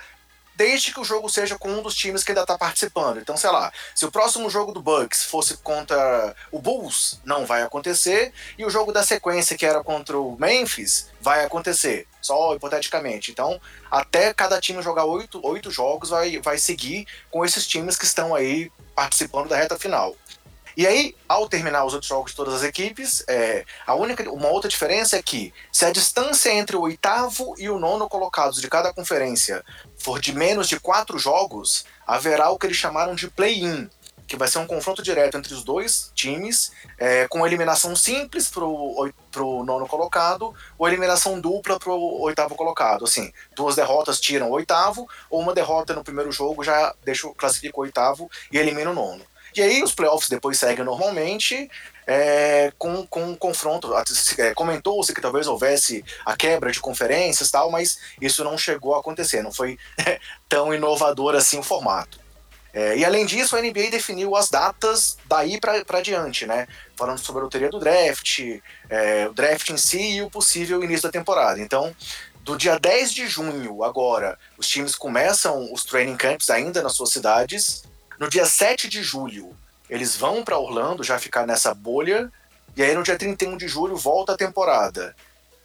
desde 0.56 0.94
que 0.94 1.00
o 1.00 1.04
jogo 1.04 1.30
seja 1.30 1.58
com 1.58 1.70
um 1.70 1.82
dos 1.82 1.96
times 1.96 2.24
que 2.24 2.32
ainda 2.32 2.42
está 2.42 2.58
participando. 2.58 3.20
Então, 3.20 3.36
sei 3.38 3.50
lá, 3.50 3.72
se 3.94 4.06
o 4.06 4.12
próximo 4.12 4.50
jogo 4.50 4.72
do 4.72 4.82
Bucks 4.82 5.24
fosse 5.24 5.58
contra 5.58 6.36
o 6.52 6.60
Bulls, 6.60 7.20
não 7.24 7.46
vai 7.46 7.62
acontecer, 7.62 8.34
e 8.58 8.66
o 8.66 8.70
jogo 8.70 8.92
da 8.92 9.04
sequência 9.04 9.58
que 9.58 9.66
era 9.66 9.84
contra 9.84 10.18
o 10.18 10.38
Memphis 10.40 11.10
vai 11.20 11.44
acontecer, 11.44 12.08
só 12.22 12.56
hipoteticamente. 12.56 13.32
Então, 13.32 13.60
até 13.90 14.34
cada 14.34 14.60
time 14.60 14.82
jogar 14.82 15.06
oito, 15.06 15.40
oito 15.46 15.72
jogos, 15.72 16.10
vai, 16.10 16.40
vai 16.40 16.58
seguir 16.58 17.08
com 17.30 17.44
esses 17.44 17.68
times 17.68 17.98
que 17.98 18.06
estão 18.06 18.34
aí 18.34 18.72
participando 18.96 19.50
da 19.50 19.58
reta 19.58 19.78
final. 19.78 20.16
E 20.78 20.86
aí, 20.86 21.16
ao 21.28 21.48
terminar 21.48 21.86
os 21.86 21.94
outros 21.94 22.10
jogos 22.10 22.32
de 22.32 22.38
todas 22.38 22.56
as 22.56 22.64
equipes, 22.64 23.24
é, 23.30 23.64
a 23.88 23.96
única, 23.96 24.30
uma 24.30 24.50
outra 24.50 24.70
diferença 24.70 25.16
é 25.16 25.24
que 25.24 25.54
se 25.72 25.86
a 25.86 25.92
distância 25.92 26.54
entre 26.54 26.76
o 26.76 26.82
oitavo 26.82 27.56
e 27.58 27.70
o 27.70 27.80
nono 27.80 28.10
colocados 28.10 28.60
de 28.60 28.68
cada 28.68 28.94
conferência 28.94 29.64
for 29.98 30.20
de 30.20 30.34
menos 30.34 30.68
de 30.68 30.80
quatro 30.80 31.18
jogos, 31.18 31.86
haverá 32.06 32.50
o 32.50 32.60
que 32.60 32.68
eles 32.68 32.76
chamaram 32.76 33.16
de 33.16 33.30
play-in, 33.30 33.90
que 34.28 34.36
vai 34.36 34.48
ser 34.48 34.58
um 34.58 34.68
confronto 34.68 35.02
direto 35.02 35.38
entre 35.38 35.54
os 35.54 35.64
dois 35.64 36.12
times, 36.14 36.72
é, 36.98 37.28
com 37.28 37.46
eliminação 37.46 37.96
simples 37.96 38.50
para 38.50 38.66
o 38.66 39.64
nono 39.64 39.88
colocado, 39.88 40.54
ou 40.78 40.88
eliminação 40.88 41.40
dupla 41.40 41.80
para 41.80 41.94
o 41.94 42.22
oitavo 42.22 42.56
colocado. 42.56 43.06
Assim, 43.06 43.32
duas 43.56 43.76
derrotas 43.76 44.20
tiram 44.20 44.50
o 44.50 44.54
oitavo, 44.54 45.08
ou 45.30 45.40
uma 45.40 45.54
derrota 45.54 45.94
no 45.94 46.04
primeiro 46.04 46.32
jogo 46.32 46.64
já 46.64 46.94
deixa, 47.04 47.30
classifica 47.38 47.78
o 47.78 47.84
oitavo 47.84 48.30
e 48.52 48.58
elimina 48.58 48.92
o 48.92 48.94
nono. 48.94 49.24
E 49.56 49.62
aí 49.62 49.84
os 49.84 49.94
playoffs 49.94 50.30
depois 50.30 50.60
seguem 50.60 50.84
normalmente, 50.84 51.70
é, 52.06 52.72
com, 52.78 53.06
com 53.08 53.24
um 53.24 53.36
confronto. 53.36 53.92
É, 54.38 54.54
Comentou-se 54.54 55.14
que 55.14 55.22
talvez 55.22 55.48
houvesse 55.48 56.04
a 56.26 56.36
quebra 56.36 56.72
de 56.72 56.80
conferências 56.80 57.50
tal, 57.50 57.72
mas 57.72 57.98
isso 58.22 58.44
não 58.44 58.58
chegou 58.58 58.96
a 58.96 59.00
acontecer, 59.00 59.42
não 59.42 59.52
foi 59.52 59.78
tão 60.50 60.74
inovador 60.74 61.36
assim 61.36 61.60
o 61.60 61.64
formato. 61.64 62.26
É, 62.76 62.98
e 62.98 63.06
além 63.06 63.26
disso, 63.26 63.56
a 63.56 63.62
NBA 63.62 63.90
definiu 63.90 64.36
as 64.36 64.50
datas 64.50 65.18
daí 65.30 65.58
para 65.58 66.02
diante, 66.02 66.46
né? 66.46 66.68
Falando 66.98 67.20
sobre 67.20 67.40
a 67.40 67.44
loteria 67.46 67.70
do 67.70 67.80
draft, 67.80 68.42
é, 68.90 69.28
o 69.30 69.34
draft 69.34 69.70
em 69.70 69.78
si 69.78 70.18
e 70.18 70.22
o 70.22 70.30
possível 70.30 70.84
início 70.84 71.04
da 71.04 71.12
temporada. 71.12 71.62
Então, 71.62 71.96
do 72.42 72.58
dia 72.58 72.78
10 72.78 73.14
de 73.14 73.28
junho, 73.30 73.82
agora, 73.82 74.38
os 74.58 74.68
times 74.68 74.94
começam 74.94 75.72
os 75.72 75.86
training 75.86 76.18
camps 76.18 76.50
ainda 76.50 76.84
nas 76.84 76.94
suas 76.94 77.12
cidades. 77.12 77.84
No 78.20 78.30
dia 78.30 78.46
7 78.46 78.88
de 78.88 79.04
julho, 79.04 79.56
eles 79.90 80.16
vão 80.16 80.44
para 80.44 80.58
Orlando 80.58 81.04
já 81.04 81.20
ficar 81.20 81.46
nessa 81.46 81.74
bolha. 81.74 82.32
E 82.76 82.84
aí 82.84 82.94
no 82.94 83.04
dia 83.04 83.18
31 83.18 83.58
de 83.58 83.68
julho 83.68 83.96
volta 83.96 84.34
a 84.34 84.38
temporada. 84.38 85.16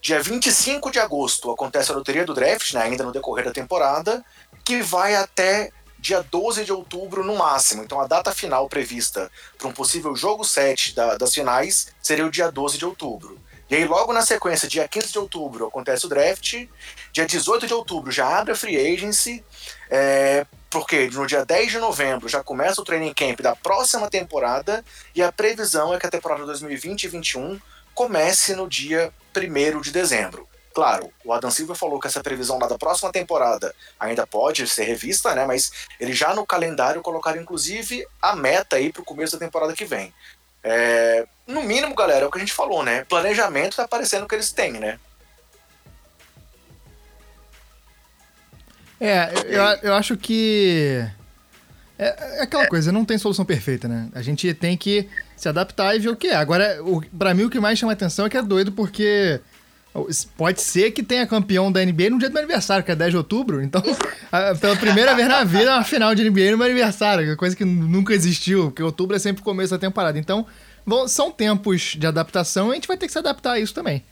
Dia 0.00 0.22
25 0.22 0.90
de 0.90 0.98
agosto 0.98 1.50
acontece 1.50 1.90
a 1.90 1.94
loteria 1.94 2.24
do 2.24 2.34
draft, 2.34 2.72
né, 2.72 2.82
ainda 2.82 3.04
no 3.04 3.12
decorrer 3.12 3.44
da 3.44 3.52
temporada, 3.52 4.24
que 4.64 4.80
vai 4.80 5.14
até 5.14 5.70
dia 5.98 6.22
12 6.22 6.64
de 6.64 6.72
outubro 6.72 7.22
no 7.22 7.36
máximo. 7.36 7.82
Então 7.82 8.00
a 8.00 8.06
data 8.06 8.32
final 8.32 8.68
prevista 8.68 9.30
para 9.58 9.68
um 9.68 9.72
possível 9.72 10.16
jogo 10.16 10.44
7 10.44 10.94
da, 10.94 11.16
das 11.16 11.34
finais 11.34 11.88
seria 12.02 12.26
o 12.26 12.30
dia 12.30 12.50
12 12.50 12.78
de 12.78 12.84
outubro. 12.86 13.38
E 13.68 13.76
aí, 13.76 13.84
logo 13.84 14.12
na 14.12 14.22
sequência, 14.22 14.68
dia 14.68 14.88
15 14.88 15.12
de 15.12 15.18
outubro, 15.20 15.68
acontece 15.68 16.04
o 16.04 16.08
draft. 16.08 16.66
Dia 17.12 17.24
18 17.24 17.68
de 17.68 17.74
outubro 17.74 18.10
já 18.10 18.40
abre 18.40 18.52
a 18.52 18.56
free 18.56 18.76
agency. 18.76 19.44
É, 19.88 20.44
porque 20.70 21.10
no 21.10 21.26
dia 21.26 21.44
10 21.44 21.72
de 21.72 21.78
novembro 21.78 22.28
já 22.28 22.44
começa 22.44 22.80
o 22.80 22.84
training 22.84 23.12
camp 23.12 23.40
da 23.40 23.56
próxima 23.56 24.08
temporada. 24.08 24.84
E 25.14 25.22
a 25.22 25.32
previsão 25.32 25.92
é 25.92 25.98
que 25.98 26.06
a 26.06 26.10
temporada 26.10 26.46
2020 26.46 27.04
e 27.04 27.08
2021 27.08 27.60
comece 27.92 28.54
no 28.54 28.68
dia 28.68 29.12
1 29.36 29.80
de 29.80 29.90
dezembro. 29.90 30.48
Claro, 30.72 31.12
o 31.24 31.32
Adam 31.32 31.50
Silva 31.50 31.74
falou 31.74 31.98
que 31.98 32.06
essa 32.06 32.22
previsão 32.22 32.56
lá 32.58 32.68
da 32.68 32.78
próxima 32.78 33.10
temporada 33.10 33.74
ainda 33.98 34.24
pode 34.24 34.66
ser 34.68 34.84
revista, 34.84 35.34
né? 35.34 35.44
Mas 35.44 35.72
ele 35.98 36.12
já 36.12 36.32
no 36.32 36.46
calendário 36.46 37.02
colocaram 37.02 37.42
inclusive 37.42 38.06
a 38.22 38.36
meta 38.36 38.76
aí 38.76 38.92
para 38.92 39.02
o 39.02 39.04
começo 39.04 39.32
da 39.32 39.44
temporada 39.44 39.72
que 39.72 39.84
vem. 39.84 40.14
É, 40.62 41.26
no 41.46 41.62
mínimo, 41.62 41.94
galera, 41.94 42.24
é 42.24 42.28
o 42.28 42.30
que 42.30 42.38
a 42.38 42.40
gente 42.40 42.52
falou, 42.52 42.84
né? 42.84 43.04
Planejamento 43.08 43.76
tá 43.76 43.88
parecendo 43.88 44.28
que 44.28 44.34
eles 44.36 44.52
têm, 44.52 44.74
né? 44.74 45.00
É, 49.00 49.30
eu, 49.46 49.90
eu 49.90 49.94
acho 49.94 50.16
que. 50.16 51.02
É, 51.98 52.38
é 52.38 52.42
aquela 52.42 52.64
é. 52.64 52.66
coisa, 52.66 52.92
não 52.92 53.04
tem 53.04 53.16
solução 53.16 53.44
perfeita, 53.44 53.88
né? 53.88 54.08
A 54.14 54.20
gente 54.20 54.52
tem 54.52 54.76
que 54.76 55.08
se 55.36 55.48
adaptar 55.48 55.96
e 55.96 55.98
ver 55.98 56.10
o 56.10 56.16
que 56.16 56.28
é. 56.28 56.36
Agora, 56.36 56.82
o, 56.84 57.00
pra 57.18 57.32
mim, 57.32 57.44
o 57.44 57.50
que 57.50 57.58
mais 57.58 57.78
chama 57.78 57.92
atenção 57.92 58.26
é 58.26 58.30
que 58.30 58.36
é 58.36 58.42
doido 58.42 58.72
porque. 58.72 59.40
Pode 60.36 60.62
ser 60.62 60.92
que 60.92 61.02
tenha 61.02 61.26
campeão 61.26 61.72
da 61.72 61.84
NBA 61.84 62.10
no 62.10 62.18
dia 62.20 62.28
do 62.28 62.32
meu 62.32 62.44
aniversário, 62.44 62.84
que 62.84 62.92
é 62.92 62.94
10 62.94 63.10
de 63.10 63.16
outubro. 63.16 63.60
Então, 63.60 63.82
pela 64.60 64.76
primeira 64.76 65.16
vez 65.16 65.26
na 65.26 65.42
vida, 65.42 65.74
uma 65.74 65.82
final 65.82 66.14
de 66.14 66.30
NBA 66.30 66.52
no 66.52 66.58
meu 66.58 66.66
aniversário, 66.66 67.36
coisa 67.36 67.56
que 67.56 67.64
nunca 67.64 68.14
existiu, 68.14 68.66
porque 68.66 68.84
outubro 68.84 69.16
é 69.16 69.18
sempre 69.18 69.42
o 69.42 69.44
começo 69.44 69.72
da 69.72 69.78
temporada. 69.78 70.16
Então, 70.16 70.46
são 71.08 71.32
tempos 71.32 71.96
de 71.98 72.06
adaptação 72.06 72.68
e 72.68 72.70
a 72.70 72.74
gente 72.74 72.86
vai 72.86 72.96
ter 72.96 73.06
que 73.06 73.12
se 73.12 73.18
adaptar 73.18 73.54
a 73.54 73.58
isso 73.58 73.74
também. 73.74 74.04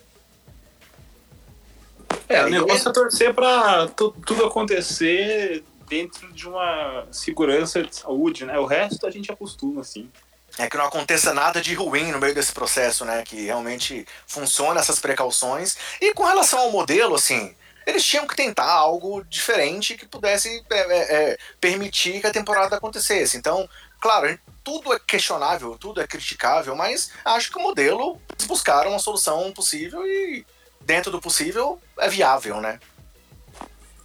É, 2.28 2.44
o 2.44 2.50
negócio 2.50 2.88
é 2.88 2.92
torcer 2.92 3.34
para 3.34 3.88
tudo 3.88 4.44
acontecer 4.44 5.64
dentro 5.88 6.30
de 6.32 6.46
uma 6.46 7.06
segurança 7.10 7.82
de 7.82 7.96
saúde, 7.96 8.44
né? 8.44 8.58
O 8.58 8.66
resto 8.66 9.06
a 9.06 9.10
gente 9.10 9.32
acostuma, 9.32 9.80
assim. 9.80 10.10
É 10.58 10.68
que 10.68 10.76
não 10.76 10.84
aconteça 10.84 11.32
nada 11.32 11.60
de 11.60 11.74
ruim 11.74 12.10
no 12.12 12.18
meio 12.18 12.34
desse 12.34 12.52
processo, 12.52 13.04
né? 13.04 13.22
Que 13.24 13.46
realmente 13.46 14.06
funciona 14.26 14.80
essas 14.80 14.98
precauções. 14.98 15.76
E 16.00 16.12
com 16.12 16.24
relação 16.24 16.58
ao 16.58 16.70
modelo, 16.70 17.14
assim, 17.14 17.54
eles 17.86 18.04
tinham 18.04 18.26
que 18.26 18.36
tentar 18.36 18.70
algo 18.70 19.24
diferente 19.24 19.96
que 19.96 20.06
pudesse 20.06 20.62
é, 20.70 20.78
é, 20.78 21.14
é 21.32 21.38
permitir 21.60 22.20
que 22.20 22.26
a 22.26 22.32
temporada 22.32 22.76
acontecesse. 22.76 23.36
Então, 23.38 23.68
claro, 24.00 24.38
tudo 24.62 24.92
é 24.92 24.98
questionável, 24.98 25.78
tudo 25.78 26.00
é 26.00 26.06
criticável, 26.06 26.76
mas 26.76 27.10
acho 27.24 27.50
que 27.50 27.58
o 27.58 27.62
modelo 27.62 28.20
eles 28.36 28.46
buscaram 28.46 28.90
uma 28.90 28.98
solução 28.98 29.50
possível 29.52 30.06
e 30.06 30.44
dentro 30.88 31.12
do 31.12 31.20
possível 31.20 31.78
é 31.98 32.08
viável, 32.08 32.62
né? 32.62 32.80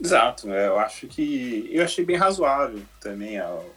Exato, 0.03 0.51
é, 0.51 0.67
eu 0.67 0.77
acho 0.77 1.07
que 1.07 1.69
eu 1.71 1.81
achei 1.81 2.03
bem 2.03 2.17
razoável 2.17 2.81
também. 2.99 3.37
Eu 3.37 3.73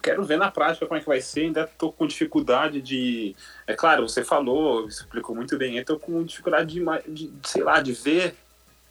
quero 0.00 0.24
ver 0.24 0.38
na 0.38 0.52
prática 0.52 0.86
como 0.86 0.96
é 0.96 1.00
que 1.00 1.08
vai 1.08 1.20
ser. 1.20 1.40
Ainda 1.40 1.62
estou 1.62 1.92
com 1.92 2.06
dificuldade 2.06 2.80
de, 2.80 3.34
é 3.66 3.74
claro, 3.74 4.08
você 4.08 4.22
falou, 4.22 4.86
explicou 4.86 5.34
muito 5.34 5.58
bem. 5.58 5.76
Eu 5.76 5.84
tô 5.84 5.98
com 5.98 6.22
dificuldade 6.22 6.72
de, 6.72 7.12
de, 7.12 7.32
sei 7.42 7.64
lá, 7.64 7.80
de 7.80 7.92
ver 7.92 8.36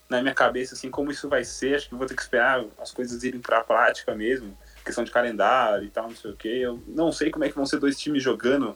na 0.10 0.22
minha 0.22 0.34
cabeça 0.36 0.76
assim 0.76 0.92
como 0.92 1.10
isso 1.10 1.30
vai 1.30 1.46
ser. 1.46 1.76
Acho 1.76 1.88
que 1.88 1.96
vou 1.96 2.06
ter 2.06 2.16
que 2.16 2.22
esperar 2.22 2.66
as 2.82 2.92
coisas 2.92 3.24
irem 3.24 3.40
para 3.40 3.60
a 3.60 3.64
prática 3.64 4.14
mesmo 4.14 4.58
questão 4.84 5.06
de 5.06 5.12
calendário 5.12 5.86
e 5.86 5.90
tal, 5.90 6.10
não 6.10 6.16
sei 6.16 6.32
o 6.32 6.36
que. 6.36 6.62
Eu 6.62 6.84
não 6.88 7.14
sei 7.14 7.32
como 7.32 7.46
é 7.46 7.50
que 7.50 7.56
vão 7.56 7.66
ser 7.66 7.80
dois 7.80 7.98
times 7.98 8.22
jogando, 8.22 8.76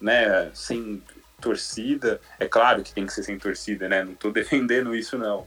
né, 0.00 0.50
sem 0.52 1.00
torcida. 1.46 2.20
É 2.40 2.48
claro 2.48 2.82
que 2.82 2.92
tem 2.92 3.06
que 3.06 3.12
ser 3.12 3.22
sem 3.22 3.38
torcida, 3.38 3.88
né? 3.88 4.02
Não 4.02 4.14
tô 4.14 4.30
defendendo 4.32 4.94
isso, 4.94 5.16
não. 5.16 5.46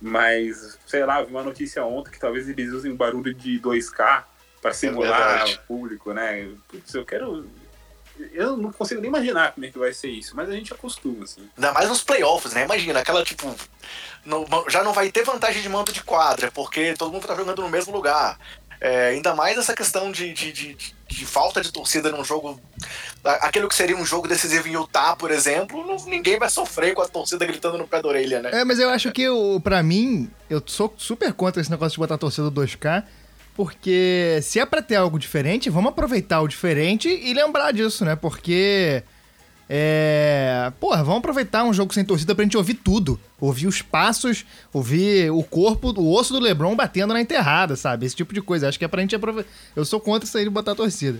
Mas, 0.00 0.78
sei 0.86 1.04
lá, 1.06 1.22
vi 1.22 1.30
uma 1.30 1.42
notícia 1.42 1.84
ontem 1.84 2.10
que 2.10 2.18
talvez 2.18 2.48
eles 2.48 2.72
usem 2.72 2.94
barulho 2.94 3.32
de 3.32 3.58
2K 3.60 4.24
para 4.60 4.70
é 4.70 4.74
simular 4.74 5.48
é 5.48 5.54
o 5.54 5.58
público, 5.60 6.12
né? 6.12 6.50
Putz, 6.68 6.92
eu 6.94 7.04
quero. 7.04 7.48
Eu 8.32 8.56
não 8.56 8.72
consigo 8.72 9.00
nem 9.00 9.08
imaginar 9.08 9.52
como 9.52 9.66
é 9.66 9.70
que 9.70 9.78
vai 9.78 9.92
ser 9.92 10.08
isso, 10.08 10.34
mas 10.34 10.48
a 10.48 10.52
gente 10.52 10.72
acostuma, 10.72 11.24
assim. 11.24 11.48
Ainda 11.56 11.72
mais 11.72 11.88
nos 11.88 12.02
playoffs, 12.02 12.52
né? 12.52 12.64
Imagina, 12.64 13.00
aquela, 13.00 13.22
tipo. 13.24 13.54
Não, 14.24 14.44
já 14.68 14.82
não 14.82 14.92
vai 14.92 15.10
ter 15.10 15.22
vantagem 15.22 15.62
de 15.62 15.68
manto 15.68 15.92
de 15.92 16.02
quadra, 16.02 16.50
porque 16.50 16.94
todo 16.94 17.12
mundo 17.12 17.26
tá 17.26 17.34
jogando 17.34 17.62
no 17.62 17.68
mesmo 17.68 17.92
lugar. 17.92 18.38
É, 18.80 19.08
ainda 19.08 19.34
mais 19.34 19.56
essa 19.56 19.74
questão 19.74 20.12
de, 20.12 20.32
de, 20.34 20.52
de, 20.52 20.74
de, 20.74 20.94
falta 21.24 21.60
de 21.60 21.72
torcida 21.72 22.10
num 22.10 22.24
jogo. 22.24 22.60
Aquilo 23.24 23.68
que 23.68 23.74
seria 23.74 23.96
um 23.96 24.04
jogo 24.04 24.28
decisivo 24.28 24.68
em 24.68 24.72
Utah, 24.72 25.16
por 25.16 25.30
exemplo, 25.30 25.86
não, 25.86 25.96
ninguém 26.06 26.38
vai 26.38 26.50
sofrer 26.50 26.94
com 26.94 27.02
a 27.02 27.08
torcida 27.08 27.46
gritando 27.46 27.78
no 27.78 27.86
pé 27.86 28.02
da 28.02 28.08
orelha, 28.08 28.42
né? 28.42 28.50
É, 28.52 28.64
mas 28.64 28.78
eu 28.78 28.90
acho 28.90 29.10
que, 29.12 29.28
o, 29.28 29.60
pra 29.60 29.82
mim, 29.82 30.30
eu 30.50 30.62
sou 30.66 30.92
super 30.96 31.32
contra 31.32 31.60
esse 31.60 31.70
negócio 31.70 31.94
de 31.94 31.98
botar 31.98 32.16
a 32.16 32.18
torcida 32.18 32.50
2K. 32.50 33.04
Porque 33.54 34.38
se 34.42 34.60
é 34.60 34.66
pra 34.66 34.82
ter 34.82 34.96
algo 34.96 35.18
diferente, 35.18 35.70
vamos 35.70 35.88
aproveitar 35.88 36.42
o 36.42 36.48
diferente 36.48 37.08
e 37.08 37.32
lembrar 37.32 37.72
disso, 37.72 38.04
né? 38.04 38.14
Porque 38.14 39.02
é. 39.68 40.72
Porra, 40.78 41.02
vamos 41.02 41.18
aproveitar 41.18 41.64
um 41.64 41.72
jogo 41.72 41.92
sem 41.92 42.04
torcida 42.04 42.34
pra 42.34 42.44
gente 42.44 42.56
ouvir 42.56 42.74
tudo. 42.74 43.18
Ouvir 43.40 43.66
os 43.66 43.82
passos, 43.82 44.44
ouvir 44.72 45.30
o 45.30 45.42
corpo, 45.42 45.90
o 45.90 46.14
osso 46.14 46.32
do 46.32 46.40
Lebron 46.40 46.74
batendo 46.76 47.12
na 47.12 47.20
enterrada, 47.20 47.76
sabe? 47.76 48.06
Esse 48.06 48.16
tipo 48.16 48.32
de 48.32 48.40
coisa. 48.40 48.68
Acho 48.68 48.78
que 48.78 48.84
é 48.84 48.88
pra 48.88 49.02
gente 49.02 49.16
aproveitar. 49.16 49.50
Eu 49.74 49.84
sou 49.84 50.00
contra 50.00 50.26
isso 50.26 50.38
aí 50.38 50.44
de 50.44 50.50
botar 50.50 50.74
torcida. 50.74 51.18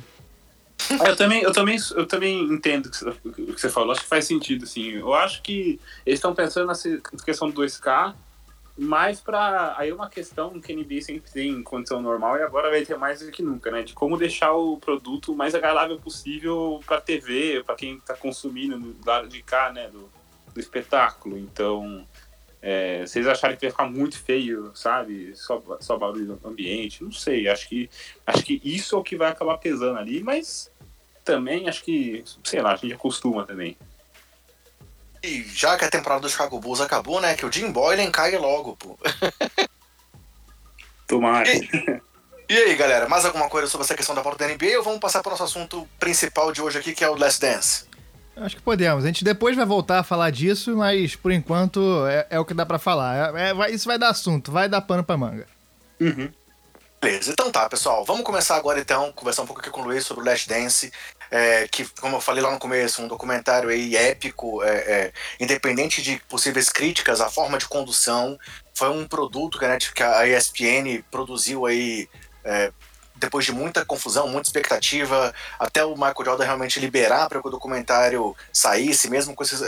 Ah, 1.00 1.09
eu 1.09 1.16
também, 1.16 1.42
eu 1.42 1.52
também, 1.52 1.78
eu 1.96 2.06
também 2.06 2.42
entendo 2.44 2.90
o 3.24 3.32
que 3.32 3.61
você 3.61 3.68
falou. 3.68 3.92
Acho 3.92 4.02
que 4.02 4.09
faz 4.09 4.24
sentido, 4.24 4.66
sim. 4.66 4.90
Eu 4.90 5.12
acho 5.14 5.42
que 5.42 5.80
eles 6.04 6.18
estão 6.18 6.35
pensando 6.35 6.66
nessa 6.66 7.00
questão 7.24 7.50
do 7.50 7.62
2K 7.62 8.14
mais 8.76 9.20
para 9.20 9.74
aí 9.78 9.88
é 9.88 9.94
uma 9.94 10.10
questão 10.10 10.60
que 10.60 10.72
a 10.72 10.76
NBA 10.76 11.00
sempre 11.00 11.30
tem 11.30 11.50
em 11.50 11.62
condição 11.62 12.00
normal 12.02 12.36
e 12.36 12.42
agora 12.42 12.70
vai 12.70 12.84
ter 12.84 12.96
mais 12.98 13.20
do 13.20 13.30
que 13.30 13.42
nunca, 13.42 13.70
né? 13.70 13.82
De 13.82 13.94
como 13.94 14.18
deixar 14.18 14.52
o 14.52 14.76
produto 14.76 15.34
mais 15.34 15.54
agradável 15.54 15.98
possível 15.98 16.80
para 16.84 17.00
TV, 17.00 17.62
para 17.64 17.74
quem 17.74 17.96
está 17.96 18.14
consumindo 18.14 18.78
do 18.78 19.06
lado 19.06 19.28
de 19.28 19.42
cá, 19.42 19.72
né? 19.72 19.88
Do, 19.88 20.10
do 20.52 20.60
espetáculo. 20.60 21.38
Então, 21.38 22.06
é, 22.60 23.06
vocês 23.06 23.26
acharem 23.26 23.56
que 23.56 23.64
vai 23.64 23.70
ficar 23.70 23.88
muito 23.88 24.18
feio, 24.18 24.70
sabe? 24.74 25.34
Só, 25.36 25.62
só 25.80 25.96
barulho 25.96 26.38
no 26.42 26.50
ambiente, 26.50 27.02
não 27.02 27.12
sei. 27.12 27.48
Acho 27.48 27.68
que 27.68 27.88
acho 28.26 28.44
que 28.44 28.60
isso 28.62 28.94
é 28.94 28.98
o 28.98 29.02
que 29.02 29.16
vai 29.16 29.30
acabar 29.30 29.56
pesando 29.56 29.98
ali, 29.98 30.22
mas 30.22 30.70
também 31.24 31.68
acho 31.68 31.82
que, 31.82 32.24
sei 32.44 32.60
lá, 32.60 32.72
a 32.72 32.76
gente 32.76 32.92
acostuma 32.92 33.44
também. 33.44 33.76
E 35.26 35.42
já 35.52 35.76
que 35.76 35.84
a 35.84 35.90
temporada 35.90 36.20
do 36.20 36.28
Chicago 36.28 36.60
Bulls 36.60 36.80
acabou, 36.80 37.20
né? 37.20 37.34
Que 37.34 37.44
o 37.44 37.52
Jim 37.52 37.72
Boylan 37.72 38.10
caia 38.10 38.38
logo, 38.38 38.76
pô. 38.76 38.98
Tomara. 41.06 41.48
E, 41.48 42.00
e, 42.48 42.56
aí, 42.56 42.76
galera, 42.76 43.08
mais 43.08 43.24
alguma 43.24 43.48
coisa 43.48 43.66
sobre 43.66 43.84
essa 43.84 43.94
questão 43.94 44.14
da 44.14 44.22
volta 44.22 44.46
da 44.46 44.54
NBA 44.54 44.78
ou 44.78 44.84
vamos 44.84 45.00
passar 45.00 45.22
para 45.22 45.30
o 45.30 45.32
nosso 45.32 45.44
assunto 45.44 45.88
principal 45.98 46.52
de 46.52 46.62
hoje 46.62 46.78
aqui, 46.78 46.94
que 46.94 47.04
é 47.04 47.08
o 47.08 47.16
Last 47.16 47.40
Dance? 47.40 47.84
Acho 48.36 48.56
que 48.56 48.62
podemos. 48.62 49.04
A 49.04 49.06
gente 49.06 49.24
depois 49.24 49.56
vai 49.56 49.64
voltar 49.64 49.98
a 49.98 50.04
falar 50.04 50.30
disso, 50.30 50.76
mas 50.76 51.16
por 51.16 51.32
enquanto 51.32 52.06
é, 52.06 52.26
é 52.30 52.38
o 52.38 52.44
que 52.44 52.54
dá 52.54 52.66
para 52.66 52.78
falar. 52.78 53.34
É, 53.36 53.50
é, 53.50 53.70
isso 53.70 53.88
vai 53.88 53.98
dar 53.98 54.10
assunto, 54.10 54.52
vai 54.52 54.68
dar 54.68 54.80
pano 54.82 55.02
pra 55.02 55.16
manga. 55.16 55.46
Uhum. 56.00 56.30
Beleza, 57.00 57.30
então 57.32 57.50
tá, 57.50 57.68
pessoal. 57.68 58.04
Vamos 58.04 58.24
começar 58.24 58.56
agora 58.56 58.78
então, 58.78 59.12
conversar 59.12 59.42
um 59.42 59.46
pouco 59.46 59.60
aqui 59.60 59.70
com 59.70 59.82
o 59.82 59.84
Luiz 59.84 60.04
sobre 60.04 60.22
o 60.22 60.26
Last 60.26 60.48
Dance 60.48 60.92
é, 61.30 61.66
que, 61.68 61.84
como 62.00 62.16
eu 62.16 62.20
falei 62.20 62.42
lá 62.42 62.50
no 62.50 62.58
começo, 62.58 63.02
um 63.02 63.08
documentário 63.08 63.68
aí 63.68 63.96
épico, 63.96 64.62
é, 64.62 64.76
é, 64.76 65.12
independente 65.40 66.02
de 66.02 66.20
possíveis 66.28 66.68
críticas, 66.68 67.20
a 67.20 67.30
forma 67.30 67.58
de 67.58 67.66
condução 67.66 68.38
foi 68.74 68.90
um 68.90 69.06
produto 69.06 69.58
que 69.58 69.64
a, 69.64 69.76
que 69.78 70.02
a 70.02 70.26
ESPN 70.26 71.02
produziu 71.10 71.66
aí 71.66 72.08
é, 72.44 72.72
depois 73.16 73.44
de 73.44 73.52
muita 73.52 73.84
confusão, 73.84 74.28
muita 74.28 74.48
expectativa, 74.48 75.34
até 75.58 75.84
o 75.84 75.94
Michael 75.94 76.24
Jordan 76.24 76.44
realmente 76.44 76.78
liberar 76.78 77.28
para 77.28 77.40
que 77.40 77.48
o 77.48 77.50
documentário 77.50 78.36
saísse, 78.52 79.08
mesmo 79.08 79.34
com 79.34 79.42
essas, 79.42 79.62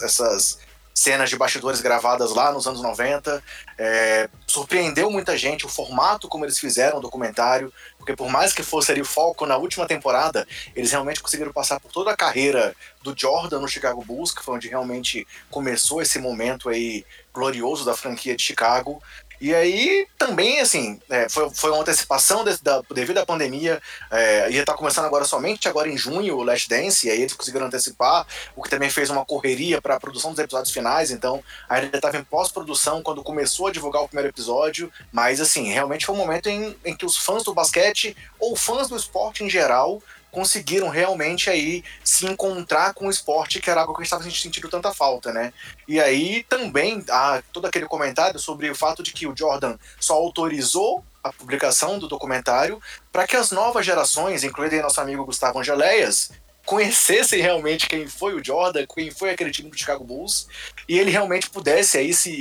essas, 0.00 0.58
cenas 0.94 1.30
de 1.30 1.36
bastidores 1.36 1.80
gravadas 1.80 2.32
lá 2.32 2.52
nos 2.52 2.66
anos 2.66 2.82
90. 2.82 3.42
É, 3.78 4.28
surpreendeu 4.46 5.10
muita 5.10 5.36
gente 5.36 5.64
o 5.66 5.68
formato 5.68 6.28
como 6.28 6.44
eles 6.44 6.58
fizeram 6.58 6.98
o 6.98 7.00
documentário, 7.00 7.72
porque 8.02 8.16
por 8.16 8.28
mais 8.28 8.52
que 8.52 8.64
fosse 8.64 8.90
ali 8.90 9.00
o 9.00 9.04
foco 9.04 9.46
na 9.46 9.56
última 9.56 9.86
temporada, 9.86 10.44
eles 10.74 10.90
realmente 10.90 11.22
conseguiram 11.22 11.52
passar 11.52 11.78
por 11.78 11.92
toda 11.92 12.10
a 12.10 12.16
carreira 12.16 12.74
do 13.00 13.14
Jordan 13.16 13.60
no 13.60 13.68
Chicago 13.68 14.04
Bulls, 14.04 14.34
que 14.34 14.42
foi 14.42 14.56
onde 14.56 14.68
realmente 14.68 15.24
começou 15.48 16.02
esse 16.02 16.18
momento 16.18 16.68
aí 16.68 17.06
glorioso 17.32 17.84
da 17.84 17.96
franquia 17.96 18.34
de 18.34 18.42
Chicago. 18.42 19.00
E 19.42 19.52
aí 19.52 20.06
também, 20.16 20.60
assim, 20.60 21.00
é, 21.10 21.28
foi, 21.28 21.50
foi 21.50 21.72
uma 21.72 21.80
antecipação 21.80 22.44
de, 22.44 22.56
da, 22.62 22.80
devido 22.94 23.18
à 23.18 23.26
pandemia, 23.26 23.82
é, 24.08 24.48
ia 24.48 24.60
estar 24.60 24.74
tá 24.74 24.78
começando 24.78 25.04
agora 25.04 25.24
somente 25.24 25.68
agora 25.68 25.88
em 25.88 25.98
junho 25.98 26.36
o 26.36 26.44
Last 26.44 26.68
Dance, 26.68 27.08
e 27.08 27.10
aí 27.10 27.22
eles 27.22 27.32
conseguiram 27.32 27.66
antecipar, 27.66 28.24
o 28.54 28.62
que 28.62 28.70
também 28.70 28.88
fez 28.88 29.10
uma 29.10 29.24
correria 29.24 29.82
para 29.82 29.96
a 29.96 30.00
produção 30.00 30.30
dos 30.30 30.38
episódios 30.38 30.72
finais, 30.72 31.10
então 31.10 31.42
ainda 31.68 31.96
estava 31.96 32.16
em 32.18 32.22
pós-produção 32.22 33.02
quando 33.02 33.20
começou 33.24 33.66
a 33.66 33.72
divulgar 33.72 34.04
o 34.04 34.06
primeiro 34.06 34.28
episódio, 34.28 34.92
mas 35.10 35.40
assim, 35.40 35.72
realmente 35.72 36.06
foi 36.06 36.14
um 36.14 36.18
momento 36.18 36.48
em, 36.48 36.76
em 36.84 36.96
que 36.96 37.04
os 37.04 37.16
fãs 37.16 37.42
do 37.42 37.52
basquete, 37.52 38.16
ou 38.38 38.54
fãs 38.54 38.86
do 38.86 38.94
esporte 38.94 39.42
em 39.42 39.50
geral, 39.50 40.00
conseguiram 40.32 40.88
realmente 40.88 41.48
aí 41.48 41.84
se 42.02 42.26
encontrar 42.26 42.94
com 42.94 43.06
o 43.06 43.10
esporte, 43.10 43.60
que 43.60 43.70
era 43.70 43.82
algo 43.82 43.92
que 43.92 44.00
a 44.00 44.02
gente 44.02 44.06
estava 44.06 44.24
sentindo 44.24 44.68
tanta 44.68 44.92
falta, 44.92 45.32
né? 45.32 45.52
E 45.86 46.00
aí 46.00 46.42
também 46.48 47.04
há 47.08 47.42
todo 47.52 47.66
aquele 47.66 47.86
comentário 47.86 48.40
sobre 48.40 48.68
o 48.70 48.74
fato 48.74 49.02
de 49.02 49.12
que 49.12 49.28
o 49.28 49.36
Jordan 49.36 49.76
só 50.00 50.14
autorizou 50.14 51.04
a 51.22 51.32
publicação 51.32 51.98
do 51.98 52.08
documentário 52.08 52.80
para 53.12 53.26
que 53.26 53.36
as 53.36 53.52
novas 53.52 53.86
gerações, 53.86 54.42
incluindo 54.42 54.82
nosso 54.82 55.00
amigo 55.00 55.24
Gustavo 55.24 55.60
Angeléias, 55.60 56.32
conhecessem 56.64 57.40
realmente 57.40 57.88
quem 57.88 58.06
foi 58.06 58.34
o 58.34 58.44
Jordan, 58.44 58.86
quem 58.86 59.10
foi 59.10 59.30
aquele 59.30 59.50
time 59.50 59.68
do 59.68 59.76
Chicago 59.76 60.04
Bulls, 60.04 60.46
e 60.88 60.98
ele 60.98 61.10
realmente 61.10 61.50
pudesse 61.50 61.98
aí 61.98 62.14
se, 62.14 62.38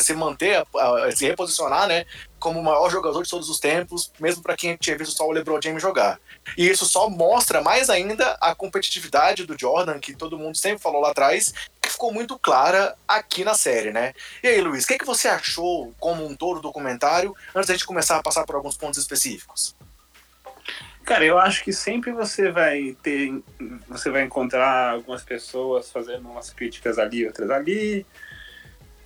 se 0.00 0.14
manter, 0.14 0.64
se 1.14 1.26
reposicionar, 1.26 1.86
né, 1.86 2.04
como 2.38 2.60
o 2.60 2.64
maior 2.64 2.90
jogador 2.90 3.22
de 3.22 3.30
todos 3.30 3.48
os 3.48 3.60
tempos, 3.60 4.12
mesmo 4.18 4.42
para 4.42 4.56
quem 4.56 4.76
tinha 4.76 4.98
visto 4.98 5.16
só 5.16 5.26
o 5.26 5.32
LeBron 5.32 5.60
James 5.62 5.80
jogar. 5.80 6.20
E 6.56 6.68
isso 6.68 6.86
só 6.86 7.08
mostra 7.08 7.60
mais 7.60 7.88
ainda 7.88 8.36
a 8.40 8.54
competitividade 8.54 9.46
do 9.46 9.58
Jordan, 9.58 9.98
que 9.98 10.14
todo 10.14 10.38
mundo 10.38 10.56
sempre 10.56 10.82
falou 10.82 11.00
lá 11.00 11.10
atrás, 11.10 11.52
que 11.80 11.90
ficou 11.90 12.12
muito 12.12 12.38
clara 12.38 12.94
aqui 13.06 13.44
na 13.44 13.54
série, 13.54 13.92
né? 13.92 14.12
E 14.42 14.48
aí, 14.48 14.60
Luiz, 14.60 14.84
o 14.84 14.86
que, 14.86 14.94
é 14.94 14.98
que 14.98 15.06
você 15.06 15.28
achou 15.28 15.94
como 15.98 16.26
um 16.26 16.34
todo 16.34 16.56
do 16.56 16.62
documentário, 16.62 17.34
antes 17.54 17.68
da 17.68 17.74
gente 17.74 17.86
começar 17.86 18.16
a 18.16 18.22
passar 18.22 18.44
por 18.44 18.54
alguns 18.54 18.76
pontos 18.76 18.98
específicos? 18.98 19.74
Cara, 21.06 21.24
eu 21.24 21.38
acho 21.38 21.62
que 21.62 21.72
sempre 21.72 22.10
você 22.10 22.50
vai 22.50 22.96
ter. 23.00 23.40
Você 23.88 24.10
vai 24.10 24.24
encontrar 24.24 24.90
algumas 24.90 25.22
pessoas 25.22 25.88
fazendo 25.88 26.28
umas 26.28 26.50
críticas 26.50 26.98
ali, 26.98 27.24
outras 27.24 27.48
ali. 27.48 28.04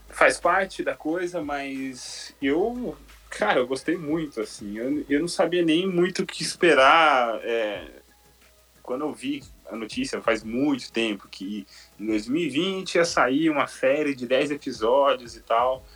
Faz 0.08 0.40
parte 0.40 0.82
da 0.82 0.94
coisa, 0.94 1.42
mas 1.42 2.34
eu. 2.40 2.96
Cara, 3.30 3.60
eu 3.60 3.66
gostei 3.66 3.96
muito, 3.96 4.40
assim. 4.40 4.76
Eu, 4.76 5.04
eu 5.08 5.20
não 5.20 5.28
sabia 5.28 5.62
nem 5.62 5.86
muito 5.86 6.22
o 6.22 6.26
que 6.26 6.42
esperar. 6.42 7.40
É, 7.42 7.88
quando 8.82 9.02
eu 9.02 9.12
vi 9.12 9.42
a 9.70 9.76
notícia 9.76 10.20
faz 10.20 10.42
muito 10.42 10.90
tempo 10.90 11.28
que 11.28 11.64
em 11.98 12.06
2020 12.06 12.96
ia 12.96 13.04
sair 13.04 13.48
uma 13.48 13.68
série 13.68 14.16
de 14.16 14.26
10 14.26 14.50
episódios 14.50 15.36
e 15.36 15.40
tal 15.40 15.86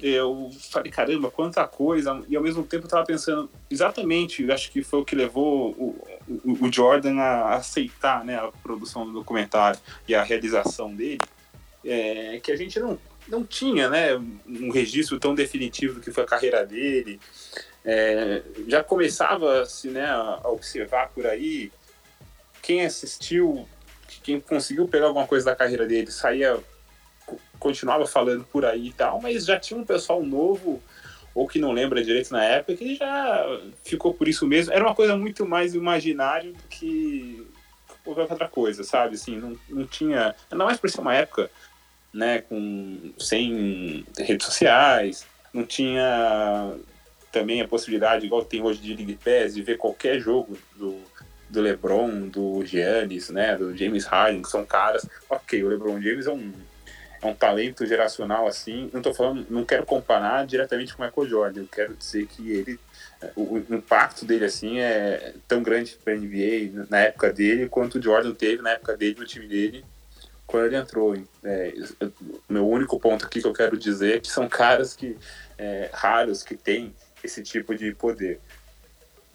eu 0.00 0.50
falei, 0.70 0.90
caramba, 0.90 1.30
quanta 1.30 1.66
coisa, 1.66 2.22
e 2.28 2.36
ao 2.36 2.42
mesmo 2.42 2.62
tempo 2.62 2.84
eu 2.84 2.90
tava 2.90 3.06
pensando 3.06 3.50
exatamente, 3.70 4.50
acho 4.50 4.70
que 4.70 4.82
foi 4.82 5.00
o 5.00 5.04
que 5.04 5.16
levou 5.16 5.70
o, 5.70 6.06
o, 6.44 6.66
o 6.66 6.72
Jordan 6.72 7.18
a 7.18 7.54
aceitar 7.54 8.24
né, 8.24 8.36
a 8.36 8.48
produção 8.62 9.06
do 9.06 9.12
documentário 9.12 9.80
e 10.06 10.14
a 10.14 10.22
realização 10.22 10.94
dele, 10.94 11.20
é, 11.84 12.38
que 12.42 12.52
a 12.52 12.56
gente 12.56 12.78
não, 12.78 12.98
não 13.28 13.44
tinha 13.44 13.88
né, 13.88 14.14
um 14.46 14.70
registro 14.70 15.18
tão 15.18 15.34
definitivo 15.34 15.94
do 15.94 16.00
que 16.00 16.12
foi 16.12 16.24
a 16.24 16.26
carreira 16.26 16.64
dele, 16.64 17.20
é, 17.84 18.42
já 18.66 18.82
começava-se 18.82 19.88
né, 19.88 20.06
a 20.06 20.48
observar 20.48 21.08
por 21.08 21.26
aí, 21.26 21.70
quem 22.62 22.84
assistiu, 22.84 23.68
quem 24.22 24.40
conseguiu 24.40 24.88
pegar 24.88 25.06
alguma 25.06 25.26
coisa 25.26 25.46
da 25.46 25.56
carreira 25.56 25.86
dele, 25.86 26.10
saía 26.10 26.58
continuava 27.58 28.06
falando 28.06 28.44
por 28.44 28.64
aí 28.64 28.88
e 28.88 28.92
tal, 28.92 29.20
mas 29.20 29.44
já 29.44 29.58
tinha 29.58 29.78
um 29.78 29.84
pessoal 29.84 30.22
novo, 30.22 30.82
ou 31.34 31.46
que 31.46 31.58
não 31.58 31.72
lembra 31.72 32.02
direito 32.02 32.32
na 32.32 32.44
época, 32.44 32.76
que 32.76 32.96
já 32.96 33.44
ficou 33.84 34.14
por 34.14 34.28
isso 34.28 34.46
mesmo. 34.46 34.72
Era 34.72 34.84
uma 34.84 34.94
coisa 34.94 35.16
muito 35.16 35.46
mais 35.46 35.74
imaginário 35.74 36.52
do 36.52 36.62
que 36.68 37.46
qualquer 38.04 38.22
outra 38.22 38.48
coisa, 38.48 38.84
sabe? 38.84 39.16
Assim, 39.16 39.36
não, 39.36 39.58
não 39.68 39.86
tinha. 39.86 40.34
Ainda 40.50 40.64
mais 40.64 40.78
por 40.78 40.88
ser 40.88 41.00
uma 41.00 41.14
época, 41.14 41.50
né, 42.16 42.40
com, 42.40 43.12
sem 43.18 44.04
redes 44.18 44.46
sociais, 44.46 45.26
não 45.52 45.64
tinha 45.64 46.74
também 47.30 47.60
a 47.60 47.68
possibilidade, 47.68 48.24
igual 48.24 48.42
tem 48.42 48.62
hoje 48.62 48.80
de 48.80 48.94
League 48.94 49.18
Pass, 49.22 49.54
de 49.54 49.62
ver 49.62 49.76
qualquer 49.76 50.18
jogo 50.18 50.56
do, 50.74 50.98
do 51.50 51.60
LeBron, 51.60 52.28
do 52.28 52.64
Giannis, 52.64 53.28
né, 53.28 53.54
do 53.54 53.76
James 53.76 54.06
Harden, 54.06 54.40
que 54.40 54.48
são 54.48 54.64
caras. 54.64 55.06
Ok, 55.28 55.62
o 55.62 55.68
LeBron 55.68 56.00
James 56.00 56.26
é 56.26 56.32
um 56.32 56.52
é 57.22 57.26
um 57.26 57.34
talento 57.34 57.86
geracional 57.86 58.46
assim. 58.46 58.90
Não 58.92 59.00
tô 59.00 59.12
falando, 59.12 59.46
não 59.48 59.64
quero 59.64 59.84
comparar 59.86 60.46
diretamente 60.46 60.94
com 60.94 61.02
o 61.02 61.06
Michael 61.06 61.28
Jordan. 61.28 61.60
Eu 61.62 61.68
quero 61.68 61.94
dizer 61.94 62.26
que 62.26 62.50
ele, 62.52 62.78
o, 63.34 63.56
impacto 63.58 64.24
dele 64.24 64.44
assim 64.44 64.78
é 64.78 65.34
tão 65.48 65.62
grande 65.62 65.98
para 66.04 66.12
a 66.12 66.16
NBA 66.16 66.86
na 66.90 66.98
época 66.98 67.32
dele 67.32 67.68
quanto 67.68 67.98
o 67.98 68.02
Jordan 68.02 68.34
teve 68.34 68.62
na 68.62 68.72
época 68.72 68.96
dele 68.96 69.16
no 69.18 69.24
time 69.24 69.46
dele 69.46 69.84
quando 70.46 70.66
ele 70.66 70.76
entrou. 70.76 71.16
É, 71.44 71.74
meu 72.48 72.68
único 72.68 72.98
ponto 72.98 73.26
aqui 73.26 73.40
que 73.40 73.46
eu 73.46 73.52
quero 73.52 73.76
dizer 73.76 74.16
é 74.16 74.20
que 74.20 74.28
são 74.28 74.48
caras 74.48 74.94
que 74.94 75.16
é, 75.58 75.90
raros 75.92 76.42
que 76.42 76.56
têm 76.56 76.94
esse 77.22 77.42
tipo 77.42 77.74
de 77.74 77.92
poder. 77.94 78.40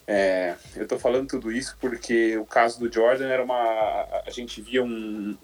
É, 0.08 0.56
eu 0.76 0.84
estou 0.84 1.00
falando 1.00 1.30
tudo 1.30 1.52
isso 1.52 1.78
porque 1.80 2.38
o 2.38 2.45
caso 2.45 2.80
do 2.80 2.91
Jordan 2.91 3.28
era 3.28 3.43
uma. 3.43 4.08
A 4.26 4.32
gente 4.32 4.62
via 4.62 4.84
um, 4.84 5.38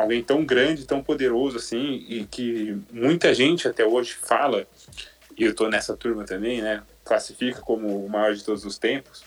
alguém 0.00 0.22
tão 0.22 0.44
grande, 0.44 0.86
tão 0.86 1.02
poderoso 1.02 1.56
assim, 1.56 2.04
e 2.08 2.24
que 2.24 2.80
muita 2.92 3.34
gente 3.34 3.66
até 3.66 3.84
hoje 3.84 4.14
fala, 4.14 4.66
e 5.36 5.44
eu 5.44 5.54
tô 5.54 5.68
nessa 5.68 5.96
turma 5.96 6.24
também, 6.24 6.62
né? 6.62 6.82
Classifica 7.04 7.60
como 7.60 8.04
o 8.04 8.08
maior 8.08 8.34
de 8.34 8.44
todos 8.44 8.64
os 8.64 8.78
tempos, 8.78 9.24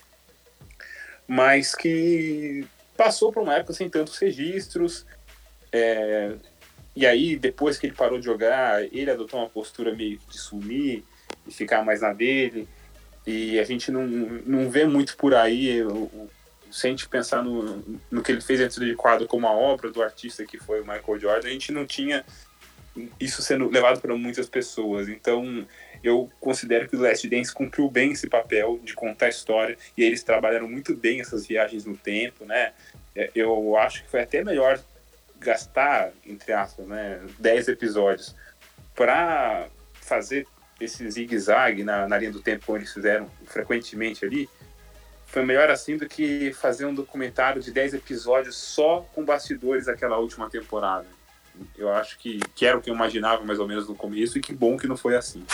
mas 1.28 1.76
que 1.76 2.66
passou 2.96 3.32
por 3.32 3.44
uma 3.44 3.56
época 3.56 3.74
sem 3.74 3.90
tantos 3.90 4.18
registros, 4.18 5.06
é, 5.72 6.34
e 6.96 7.06
aí 7.06 7.36
depois 7.36 7.78
que 7.78 7.88
ele 7.88 7.96
parou 7.96 8.20
de 8.20 8.26
jogar, 8.26 8.84
ele 8.84 9.12
adotou 9.12 9.40
uma 9.40 9.50
postura 9.50 9.96
meio 9.96 10.20
de 10.30 10.38
sumir 10.38 11.04
e 11.48 11.52
ficar 11.52 11.84
mais 11.84 12.02
na 12.02 12.14
dele, 12.14 12.68
e 13.26 13.60
a 13.60 13.64
gente 13.64 13.92
não, 13.92 14.06
não 14.08 14.70
vê 14.70 14.86
muito 14.86 15.16
por 15.16 15.34
aí 15.36 15.82
se 16.72 16.88
a 16.88 16.90
gente 16.90 17.08
pensar 17.08 17.44
no, 17.44 18.00
no 18.10 18.24
que 18.24 18.32
ele 18.32 18.42
fez 18.42 18.60
dentro 18.60 18.84
de 18.84 18.96
quadro 18.96 19.28
como 19.28 19.46
a 19.46 19.52
obra 19.52 19.92
do 19.92 20.02
artista 20.02 20.46
que 20.46 20.58
foi 20.58 20.82
o 20.82 20.86
Michael 20.86 21.20
Jordan, 21.20 21.48
a 21.48 21.52
gente 21.52 21.72
não 21.72 21.86
tinha 21.86 22.26
isso 23.20 23.42
sendo 23.42 23.70
levado 23.70 24.02
para 24.02 24.16
muitas 24.16 24.48
pessoas. 24.48 25.08
Então, 25.08 25.66
eu 26.04 26.30
considero 26.40 26.90
que 26.90 26.96
o 26.96 27.02
Last 27.02 27.28
Dance 27.28 27.54
cumpriu 27.54 27.90
bem 27.90 28.12
esse 28.12 28.28
papel 28.28 28.80
de 28.84 28.94
contar 28.94 29.28
a 29.28 29.30
história 29.30 29.78
e 29.98 30.04
eles 30.04 30.24
trabalharam 30.24 30.68
muito 30.68 30.96
bem 30.96 31.22
essas 31.22 31.46
viagens 31.46 31.86
no 31.86 31.96
tempo, 31.96 32.46
né? 32.46 32.74
É, 33.16 33.30
eu 33.36 33.78
acho 33.78 34.04
que 34.04 34.10
foi 34.10 34.22
até 34.22 34.44
melhor 34.44 34.82
gastar, 35.42 36.12
entre 36.26 36.54
aspas, 36.54 36.88
né, 36.88 37.20
10 37.40 37.68
episódios 37.70 38.36
para 38.96 39.68
fazer 39.94 40.48
esse 40.80 41.10
zigue-zague 41.10 41.84
na, 41.84 42.08
na 42.08 42.18
linha 42.18 42.32
do 42.32 42.42
tempo 42.42 42.66
como 42.66 42.78
eles 42.78 42.94
fizeram 42.94 43.30
frequentemente 43.46 44.26
ali, 44.26 44.50
foi 45.26 45.44
melhor 45.44 45.70
assim 45.70 45.98
do 45.98 46.08
que 46.08 46.54
fazer 46.54 46.86
um 46.86 46.94
documentário 46.94 47.62
de 47.62 47.72
10 47.72 47.96
episódios 47.96 48.56
só 48.56 49.08
com 49.14 49.24
bastidores 49.24 49.86
daquela 49.86 50.18
última 50.18 50.50
temporada. 50.50 51.08
Eu 51.78 51.92
acho 51.94 52.18
que, 52.18 52.40
que 52.56 52.66
era 52.66 52.78
o 52.78 52.82
que 52.82 52.90
eu 52.90 52.96
imaginava 52.96 53.44
mais 53.44 53.60
ou 53.60 53.68
menos 53.68 53.88
no 53.88 53.96
começo 53.96 54.38
e 54.38 54.42
que 54.42 54.54
bom 54.54 54.78
que 54.78 54.88
não 54.88 54.98
foi 54.98 55.16
assim. 55.16 55.46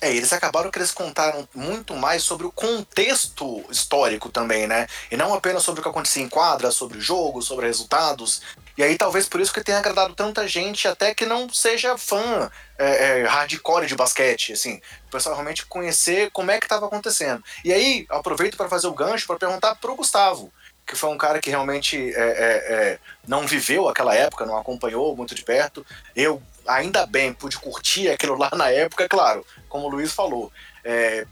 É, 0.00 0.14
eles 0.14 0.32
acabaram 0.32 0.70
que 0.70 0.78
eles 0.78 0.92
contaram 0.92 1.48
muito 1.54 1.94
mais 1.96 2.22
sobre 2.22 2.46
o 2.46 2.52
contexto 2.52 3.64
histórico 3.70 4.28
também, 4.28 4.66
né? 4.66 4.86
E 5.10 5.16
não 5.16 5.32
apenas 5.32 5.62
sobre 5.62 5.80
o 5.80 5.82
que 5.82 5.88
acontecia 5.88 6.22
em 6.22 6.28
quadra, 6.28 6.70
sobre 6.70 6.98
o 6.98 7.00
jogo, 7.00 7.40
sobre 7.40 7.66
resultados. 7.66 8.42
E 8.76 8.82
aí 8.82 8.96
talvez 8.96 9.28
por 9.28 9.40
isso 9.40 9.52
que 9.52 9.62
tenha 9.62 9.78
agradado 9.78 10.14
tanta 10.14 10.46
gente, 10.48 10.88
até 10.88 11.14
que 11.14 11.24
não 11.24 11.48
seja 11.48 11.96
fã 11.96 12.50
é, 12.78 13.20
é, 13.20 13.22
hardcore 13.24 13.86
de 13.86 13.94
basquete, 13.94 14.52
assim. 14.52 14.80
O 15.06 15.10
pessoal 15.10 15.34
realmente 15.34 15.64
conhecer 15.66 16.30
como 16.32 16.50
é 16.50 16.58
que 16.58 16.64
estava 16.64 16.86
acontecendo. 16.86 17.42
E 17.64 17.72
aí, 17.72 18.06
aproveito 18.08 18.56
para 18.56 18.68
fazer 18.68 18.88
o 18.88 18.94
gancho 18.94 19.26
para 19.26 19.36
perguntar 19.36 19.76
pro 19.76 19.94
Gustavo, 19.94 20.52
que 20.86 20.96
foi 20.96 21.10
um 21.10 21.18
cara 21.18 21.40
que 21.40 21.50
realmente 21.50 21.96
é, 22.14 22.20
é, 22.20 22.74
é, 22.74 22.98
não 23.26 23.46
viveu 23.46 23.88
aquela 23.88 24.14
época, 24.14 24.44
não 24.44 24.58
acompanhou 24.58 25.16
muito 25.16 25.34
de 25.34 25.42
perto. 25.42 25.86
Eu, 26.14 26.42
ainda 26.66 27.06
bem, 27.06 27.32
pude 27.32 27.58
curtir 27.58 28.08
aquilo 28.08 28.36
lá 28.36 28.50
na 28.54 28.70
época, 28.70 29.08
claro, 29.08 29.46
como 29.68 29.86
o 29.86 29.90
Luiz 29.90 30.12
falou. 30.12 30.52
É, 30.84 31.26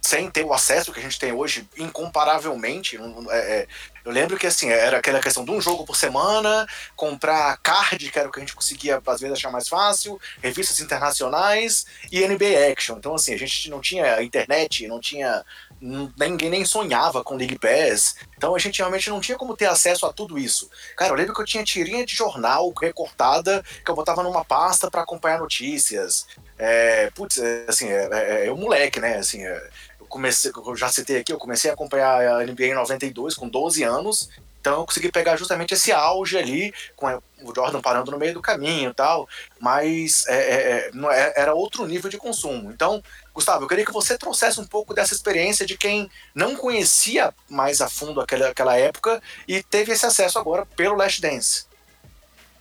sem 0.00 0.30
ter 0.30 0.44
o 0.44 0.52
acesso 0.52 0.92
que 0.92 1.00
a 1.00 1.02
gente 1.02 1.18
tem 1.18 1.32
hoje, 1.32 1.68
incomparavelmente. 1.76 2.98
É, 3.30 3.36
é, 3.36 3.66
eu 4.04 4.12
lembro 4.12 4.38
que 4.38 4.46
assim, 4.46 4.70
era 4.70 4.98
aquela 4.98 5.20
questão 5.20 5.44
de 5.44 5.50
um 5.50 5.60
jogo 5.60 5.84
por 5.84 5.96
semana, 5.96 6.66
comprar 6.96 7.56
card, 7.58 8.10
que 8.10 8.18
era 8.18 8.28
o 8.28 8.32
que 8.32 8.38
a 8.38 8.42
gente 8.42 8.54
conseguia 8.54 9.02
às 9.06 9.20
vezes 9.20 9.36
achar 9.36 9.50
mais 9.50 9.68
fácil, 9.68 10.18
revistas 10.42 10.80
internacionais 10.80 11.84
e 12.10 12.26
NBA 12.26 12.72
Action. 12.72 12.96
Então, 12.96 13.14
assim, 13.14 13.34
a 13.34 13.38
gente 13.38 13.68
não 13.68 13.80
tinha 13.80 14.22
internet, 14.22 14.86
não 14.88 15.00
tinha. 15.00 15.44
Ninguém 15.80 16.50
nem 16.50 16.64
sonhava 16.64 17.22
com 17.22 17.36
League 17.36 17.58
Pass. 17.58 18.16
Então 18.36 18.54
a 18.54 18.58
gente 18.58 18.78
realmente 18.78 19.10
não 19.10 19.20
tinha 19.20 19.38
como 19.38 19.56
ter 19.56 19.66
acesso 19.66 20.06
a 20.06 20.12
tudo 20.12 20.38
isso. 20.38 20.68
Cara, 20.96 21.12
eu 21.12 21.16
lembro 21.16 21.34
que 21.34 21.40
eu 21.40 21.44
tinha 21.44 21.62
tirinha 21.62 22.04
de 22.04 22.16
jornal 22.16 22.72
recortada 22.80 23.62
que 23.84 23.90
eu 23.90 23.94
botava 23.94 24.22
numa 24.24 24.44
pasta 24.44 24.90
para 24.90 25.02
acompanhar 25.02 25.38
notícias. 25.38 26.26
é, 26.58 27.10
putz, 27.10 27.38
é, 27.38 27.64
assim, 27.68 27.88
é, 27.88 28.08
é, 28.12 28.46
é 28.46 28.52
um 28.52 28.56
moleque, 28.56 28.98
né? 28.98 29.18
Assim, 29.18 29.44
é, 29.44 29.70
comecei, 30.08 30.50
eu 30.54 30.76
já 30.76 30.88
citei 30.88 31.18
aqui, 31.18 31.32
eu 31.32 31.38
comecei 31.38 31.70
a 31.70 31.74
acompanhar 31.74 32.20
a 32.20 32.44
NBA 32.44 32.66
em 32.66 32.74
92, 32.74 33.34
com 33.34 33.48
12 33.48 33.82
anos, 33.82 34.28
então 34.60 34.80
eu 34.80 34.86
consegui 34.86 35.10
pegar 35.10 35.36
justamente 35.36 35.74
esse 35.74 35.92
auge 35.92 36.36
ali, 36.36 36.74
com 36.96 37.06
o 37.42 37.54
Jordan 37.54 37.80
parando 37.80 38.10
no 38.10 38.18
meio 38.18 38.34
do 38.34 38.42
caminho 38.42 38.90
e 38.90 38.94
tal, 38.94 39.28
mas 39.60 40.26
é, 40.26 40.34
é, 40.34 40.90
é, 41.12 41.40
era 41.40 41.54
outro 41.54 41.86
nível 41.86 42.10
de 42.10 42.18
consumo. 42.18 42.70
Então, 42.70 43.02
Gustavo, 43.32 43.64
eu 43.64 43.68
queria 43.68 43.84
que 43.84 43.92
você 43.92 44.18
trouxesse 44.18 44.60
um 44.60 44.66
pouco 44.66 44.92
dessa 44.92 45.14
experiência 45.14 45.64
de 45.64 45.78
quem 45.78 46.10
não 46.34 46.56
conhecia 46.56 47.32
mais 47.48 47.80
a 47.80 47.88
fundo 47.88 48.20
aquela, 48.20 48.48
aquela 48.48 48.76
época 48.76 49.22
e 49.46 49.62
teve 49.62 49.92
esse 49.92 50.04
acesso 50.04 50.38
agora 50.38 50.66
pelo 50.66 50.96
Last 50.96 51.20
Dance. 51.20 51.66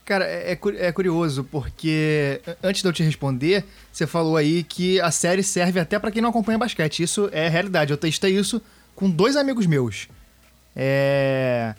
Cara, 0.07 0.23
é, 0.23 0.53
é, 0.53 0.87
é 0.87 0.91
curioso, 0.93 1.43
porque 1.43 2.39
antes 2.63 2.81
de 2.81 2.87
eu 2.87 2.93
te 2.93 3.03
responder, 3.03 3.65
você 3.91 4.07
falou 4.07 4.37
aí 4.37 4.63
que 4.63 5.01
a 5.01 5.11
série 5.11 5.43
serve 5.43 5.81
até 5.81 5.99
para 5.99 6.09
quem 6.09 6.21
não 6.21 6.29
acompanha 6.29 6.57
basquete. 6.57 7.03
Isso 7.03 7.27
é 7.33 7.49
realidade. 7.49 7.91
Eu 7.91 7.97
testei 7.97 8.33
isso 8.33 8.61
com 8.95 9.09
dois 9.09 9.35
amigos 9.35 9.65
meus. 9.65 10.07
É 10.73 11.75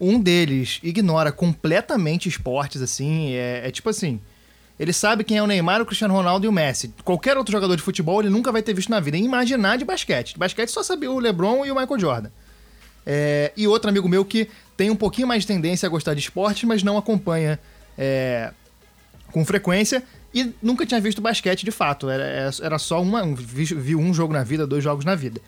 um 0.00 0.20
deles 0.20 0.80
ignora 0.82 1.30
completamente 1.30 2.28
esportes, 2.28 2.82
assim. 2.82 3.34
É, 3.34 3.68
é, 3.68 3.70
tipo 3.70 3.88
assim. 3.88 4.20
Ele 4.76 4.92
sabe 4.92 5.22
quem 5.22 5.38
é 5.38 5.42
o 5.42 5.46
Neymar, 5.46 5.80
o 5.80 5.86
Cristiano 5.86 6.14
Ronaldo 6.14 6.46
e 6.46 6.48
o 6.48 6.52
Messi. 6.52 6.92
Qualquer 7.04 7.36
outro 7.36 7.52
jogador 7.52 7.76
de 7.76 7.82
futebol 7.82 8.20
ele 8.20 8.28
nunca 8.28 8.50
vai 8.50 8.60
ter 8.60 8.74
visto 8.74 8.90
na 8.90 8.98
vida. 8.98 9.16
Imaginar 9.16 9.78
de 9.78 9.84
basquete. 9.84 10.32
De 10.32 10.38
basquete 10.40 10.70
só 10.70 10.82
sabia 10.82 11.12
o 11.12 11.20
LeBron 11.20 11.64
e 11.64 11.70
o 11.70 11.76
Michael 11.76 12.00
Jordan. 12.00 12.30
É, 13.06 13.52
e 13.56 13.68
outro 13.68 13.88
amigo 13.88 14.08
meu 14.08 14.24
que 14.24 14.48
tem 14.78 14.90
um 14.90 14.96
pouquinho 14.96 15.26
mais 15.26 15.42
de 15.42 15.48
tendência 15.48 15.88
a 15.88 15.90
gostar 15.90 16.14
de 16.14 16.20
esportes, 16.20 16.62
mas 16.62 16.84
não 16.84 16.96
acompanha 16.96 17.58
é, 17.98 18.52
com 19.32 19.44
frequência 19.44 20.04
e 20.32 20.54
nunca 20.62 20.86
tinha 20.86 21.00
visto 21.00 21.20
basquete 21.20 21.64
de 21.64 21.72
fato. 21.72 22.08
Era, 22.08 22.48
era 22.62 22.78
só 22.78 23.02
uma. 23.02 23.24
Viu 23.34 23.98
um 23.98 24.14
jogo 24.14 24.32
na 24.32 24.44
vida, 24.44 24.68
dois 24.68 24.84
jogos 24.84 25.04
na 25.04 25.16
vida. 25.16 25.40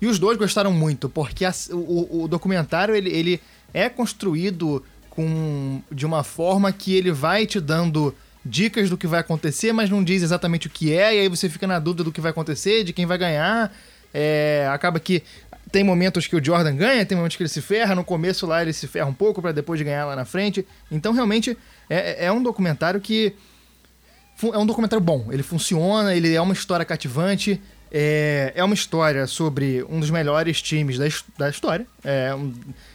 E 0.00 0.08
os 0.08 0.18
dois 0.18 0.36
gostaram 0.36 0.72
muito, 0.72 1.08
porque 1.08 1.44
a, 1.44 1.54
o, 1.70 2.24
o, 2.24 2.28
documentário 2.28 2.94
ele, 2.94 3.08
ele 3.08 3.40
é 3.72 3.88
construído 3.88 4.84
com 5.08 5.80
de 5.90 6.04
uma 6.04 6.24
forma 6.24 6.72
que 6.72 6.92
ele 6.92 7.12
vai 7.12 7.46
te 7.46 7.60
dando 7.60 8.12
dicas 8.44 8.90
do 8.90 8.98
que 8.98 9.06
vai 9.06 9.20
acontecer, 9.20 9.72
mas 9.72 9.88
não 9.88 10.02
diz 10.02 10.24
exatamente 10.24 10.66
o 10.66 10.70
que 10.70 10.92
é, 10.92 11.14
e 11.14 11.20
aí 11.20 11.28
você 11.28 11.48
fica 11.48 11.68
na 11.68 11.78
dúvida 11.78 12.02
do 12.02 12.12
que 12.12 12.20
vai 12.20 12.32
acontecer, 12.32 12.82
de 12.82 12.92
quem 12.92 13.06
vai 13.06 13.16
ganhar. 13.16 13.72
É, 14.12 14.68
acaba 14.72 14.98
que 14.98 15.22
tem 15.76 15.84
momentos 15.84 16.26
que 16.26 16.34
o 16.34 16.42
Jordan 16.42 16.74
ganha, 16.74 17.04
tem 17.04 17.14
momentos 17.14 17.36
que 17.36 17.42
ele 17.42 17.50
se 17.50 17.60
ferra. 17.60 17.94
No 17.94 18.02
começo 18.02 18.46
lá 18.46 18.62
ele 18.62 18.72
se 18.72 18.86
ferra 18.86 19.04
um 19.04 19.12
pouco 19.12 19.42
para 19.42 19.52
depois 19.52 19.78
ganhar 19.82 20.06
lá 20.06 20.16
na 20.16 20.24
frente. 20.24 20.66
Então 20.90 21.12
realmente 21.12 21.54
é, 21.90 22.24
é 22.24 22.32
um 22.32 22.42
documentário 22.42 22.98
que 22.98 23.34
é 24.42 24.56
um 24.56 24.64
documentário 24.64 25.04
bom. 25.04 25.26
Ele 25.30 25.42
funciona, 25.42 26.14
ele 26.14 26.34
é 26.34 26.40
uma 26.40 26.54
história 26.54 26.82
cativante. 26.82 27.60
É, 27.92 28.54
é 28.56 28.64
uma 28.64 28.72
história 28.72 29.26
sobre 29.26 29.84
um 29.90 30.00
dos 30.00 30.08
melhores 30.08 30.62
times 30.62 30.96
da, 30.96 31.04
da 31.36 31.50
história. 31.50 31.86
É 32.02 32.34
um, 32.34 32.54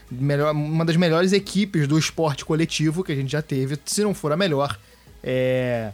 melhor, 0.09 0.51
uma 0.51 0.83
das 0.83 0.95
melhores 0.95 1.33
equipes 1.33 1.87
do 1.87 1.99
esporte 1.99 2.43
coletivo 2.43 3.03
que 3.03 3.11
a 3.11 3.15
gente 3.15 3.31
já 3.31 3.43
teve, 3.43 3.77
se 3.85 4.01
não 4.01 4.15
for 4.15 4.31
a 4.31 4.35
melhor. 4.35 4.75
É... 5.21 5.91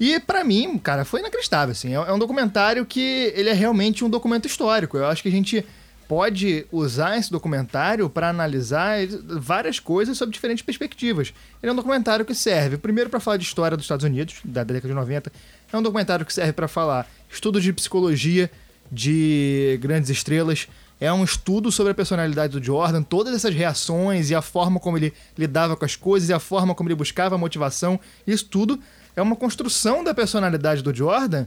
E 0.00 0.18
para 0.18 0.42
mim, 0.42 0.78
cara, 0.78 1.04
foi 1.04 1.20
inacreditável, 1.20 1.70
assim. 1.70 1.94
É, 1.94 1.94
é 1.94 2.12
um 2.12 2.18
documentário 2.18 2.84
que 2.84 3.32
ele 3.36 3.50
é 3.50 3.52
realmente 3.52 4.04
um 4.04 4.10
documento 4.10 4.48
histórico. 4.48 4.96
Eu 4.96 5.06
acho 5.06 5.22
que 5.22 5.28
a 5.28 5.32
gente 5.32 5.64
pode 6.08 6.66
usar 6.70 7.16
esse 7.16 7.30
documentário 7.30 8.08
para 8.10 8.28
analisar 8.28 8.98
várias 9.38 9.78
coisas 9.78 10.16
sob 10.18 10.32
diferentes 10.32 10.62
perspectivas. 10.62 11.32
Ele 11.62 11.70
é 11.70 11.72
um 11.72 11.76
documentário 11.76 12.24
que 12.24 12.34
serve, 12.34 12.76
primeiro, 12.76 13.08
para 13.08 13.20
falar 13.20 13.36
de 13.36 13.44
história 13.44 13.76
dos 13.76 13.84
Estados 13.84 14.04
Unidos, 14.04 14.36
da 14.44 14.64
década 14.64 14.88
de 14.88 14.94
90. 14.94 15.32
É 15.72 15.76
um 15.76 15.82
documentário 15.82 16.26
que 16.26 16.32
serve 16.32 16.52
para 16.52 16.68
falar 16.68 17.08
estudos 17.30 17.62
de 17.62 17.72
psicologia 17.72 18.50
de 18.90 19.78
grandes 19.80 20.10
estrelas, 20.10 20.68
é 21.00 21.12
um 21.12 21.24
estudo 21.24 21.72
sobre 21.72 21.90
a 21.90 21.94
personalidade 21.94 22.52
do 22.52 22.64
Jordan, 22.64 23.02
todas 23.02 23.34
essas 23.34 23.52
reações 23.52 24.30
e 24.30 24.36
a 24.36 24.40
forma 24.40 24.78
como 24.78 24.96
ele 24.96 25.12
lidava 25.36 25.74
com 25.74 25.84
as 25.84 25.96
coisas 25.96 26.28
e 26.28 26.32
a 26.32 26.38
forma 26.38 26.76
como 26.76 26.88
ele 26.88 26.94
buscava 26.94 27.34
a 27.34 27.38
motivação. 27.38 27.98
Isso 28.24 28.44
tudo 28.44 28.78
é 29.16 29.20
uma 29.20 29.34
construção 29.34 30.04
da 30.04 30.14
personalidade 30.14 30.80
do 30.80 30.94
Jordan 30.94 31.46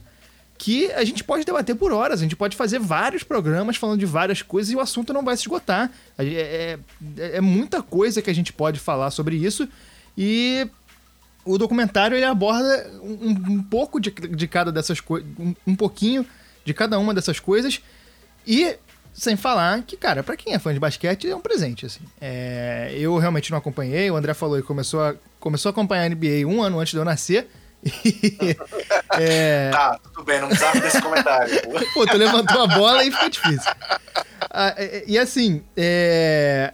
que 0.58 0.92
a 0.94 1.04
gente 1.04 1.24
pode 1.24 1.46
debater 1.46 1.76
por 1.76 1.92
horas, 1.92 2.20
a 2.20 2.24
gente 2.24 2.36
pode 2.36 2.56
fazer 2.56 2.80
vários 2.80 3.24
programas 3.24 3.76
falando 3.76 4.00
de 4.00 4.06
várias 4.06 4.42
coisas 4.42 4.72
e 4.72 4.76
o 4.76 4.80
assunto 4.80 5.12
não 5.12 5.24
vai 5.24 5.36
se 5.36 5.44
esgotar. 5.44 5.92
É, 6.18 6.80
é, 7.18 7.38
é 7.38 7.42
muita 7.42 7.82
coisa 7.82 8.22
que 8.22 8.30
a 8.30 8.36
gente 8.36 8.54
pode 8.54 8.80
falar 8.80 9.12
sobre 9.12 9.36
isso 9.36 9.68
e 10.18 10.68
o 11.44 11.58
documentário 11.58 12.16
ele 12.16 12.26
aborda 12.26 12.90
um, 13.02 13.54
um 13.54 13.64
pouco 13.64 14.00
de, 14.00 14.12
de 14.12 14.48
cada 14.48 14.72
dessas 14.72 15.00
coisas, 15.00 15.30
um, 15.38 15.54
um 15.68 15.76
pouquinho 15.76 16.26
de 16.64 16.74
cada 16.74 16.98
uma 16.98 17.14
dessas 17.14 17.40
coisas 17.40 17.82
e 18.48 18.78
sem 19.14 19.38
falar 19.38 19.82
que, 19.84 19.96
cara, 19.96 20.24
para 20.24 20.36
quem 20.36 20.54
é 20.54 20.60
fã 20.60 20.74
de 20.74 20.80
basquete, 20.80 21.30
é 21.30 21.36
um 21.36 21.40
presente, 21.40 21.86
assim. 21.86 22.02
É, 22.20 22.94
eu 22.98 23.18
realmente 23.18 23.50
não 23.50 23.58
acompanhei, 23.58 24.12
o 24.12 24.16
André 24.16 24.34
falou 24.34 24.58
que 24.58 24.64
começou 24.64 25.02
a, 25.02 25.16
começou 25.40 25.70
a 25.70 25.72
acompanhar 25.72 26.04
a 26.04 26.10
NBA 26.10 26.46
um 26.46 26.62
ano 26.62 26.80
antes 26.80 26.92
de 26.92 26.98
eu 26.98 27.06
nascer. 27.06 27.48
É... 29.18 29.70
Tá, 29.70 29.98
tudo 30.04 30.26
bem, 30.26 30.42
não 30.42 30.50
precisava 30.50 30.80
desse 30.80 31.02
comentário. 31.02 31.54
Pô, 31.94 32.06
tu 32.06 32.18
levantou 32.18 32.64
a 32.64 32.68
bola 32.68 33.04
e 33.04 33.12
ficou 33.12 33.30
difícil. 33.30 33.72
Ah, 34.50 34.76
e 35.08 35.18
assim, 35.18 35.64
é... 35.78 36.74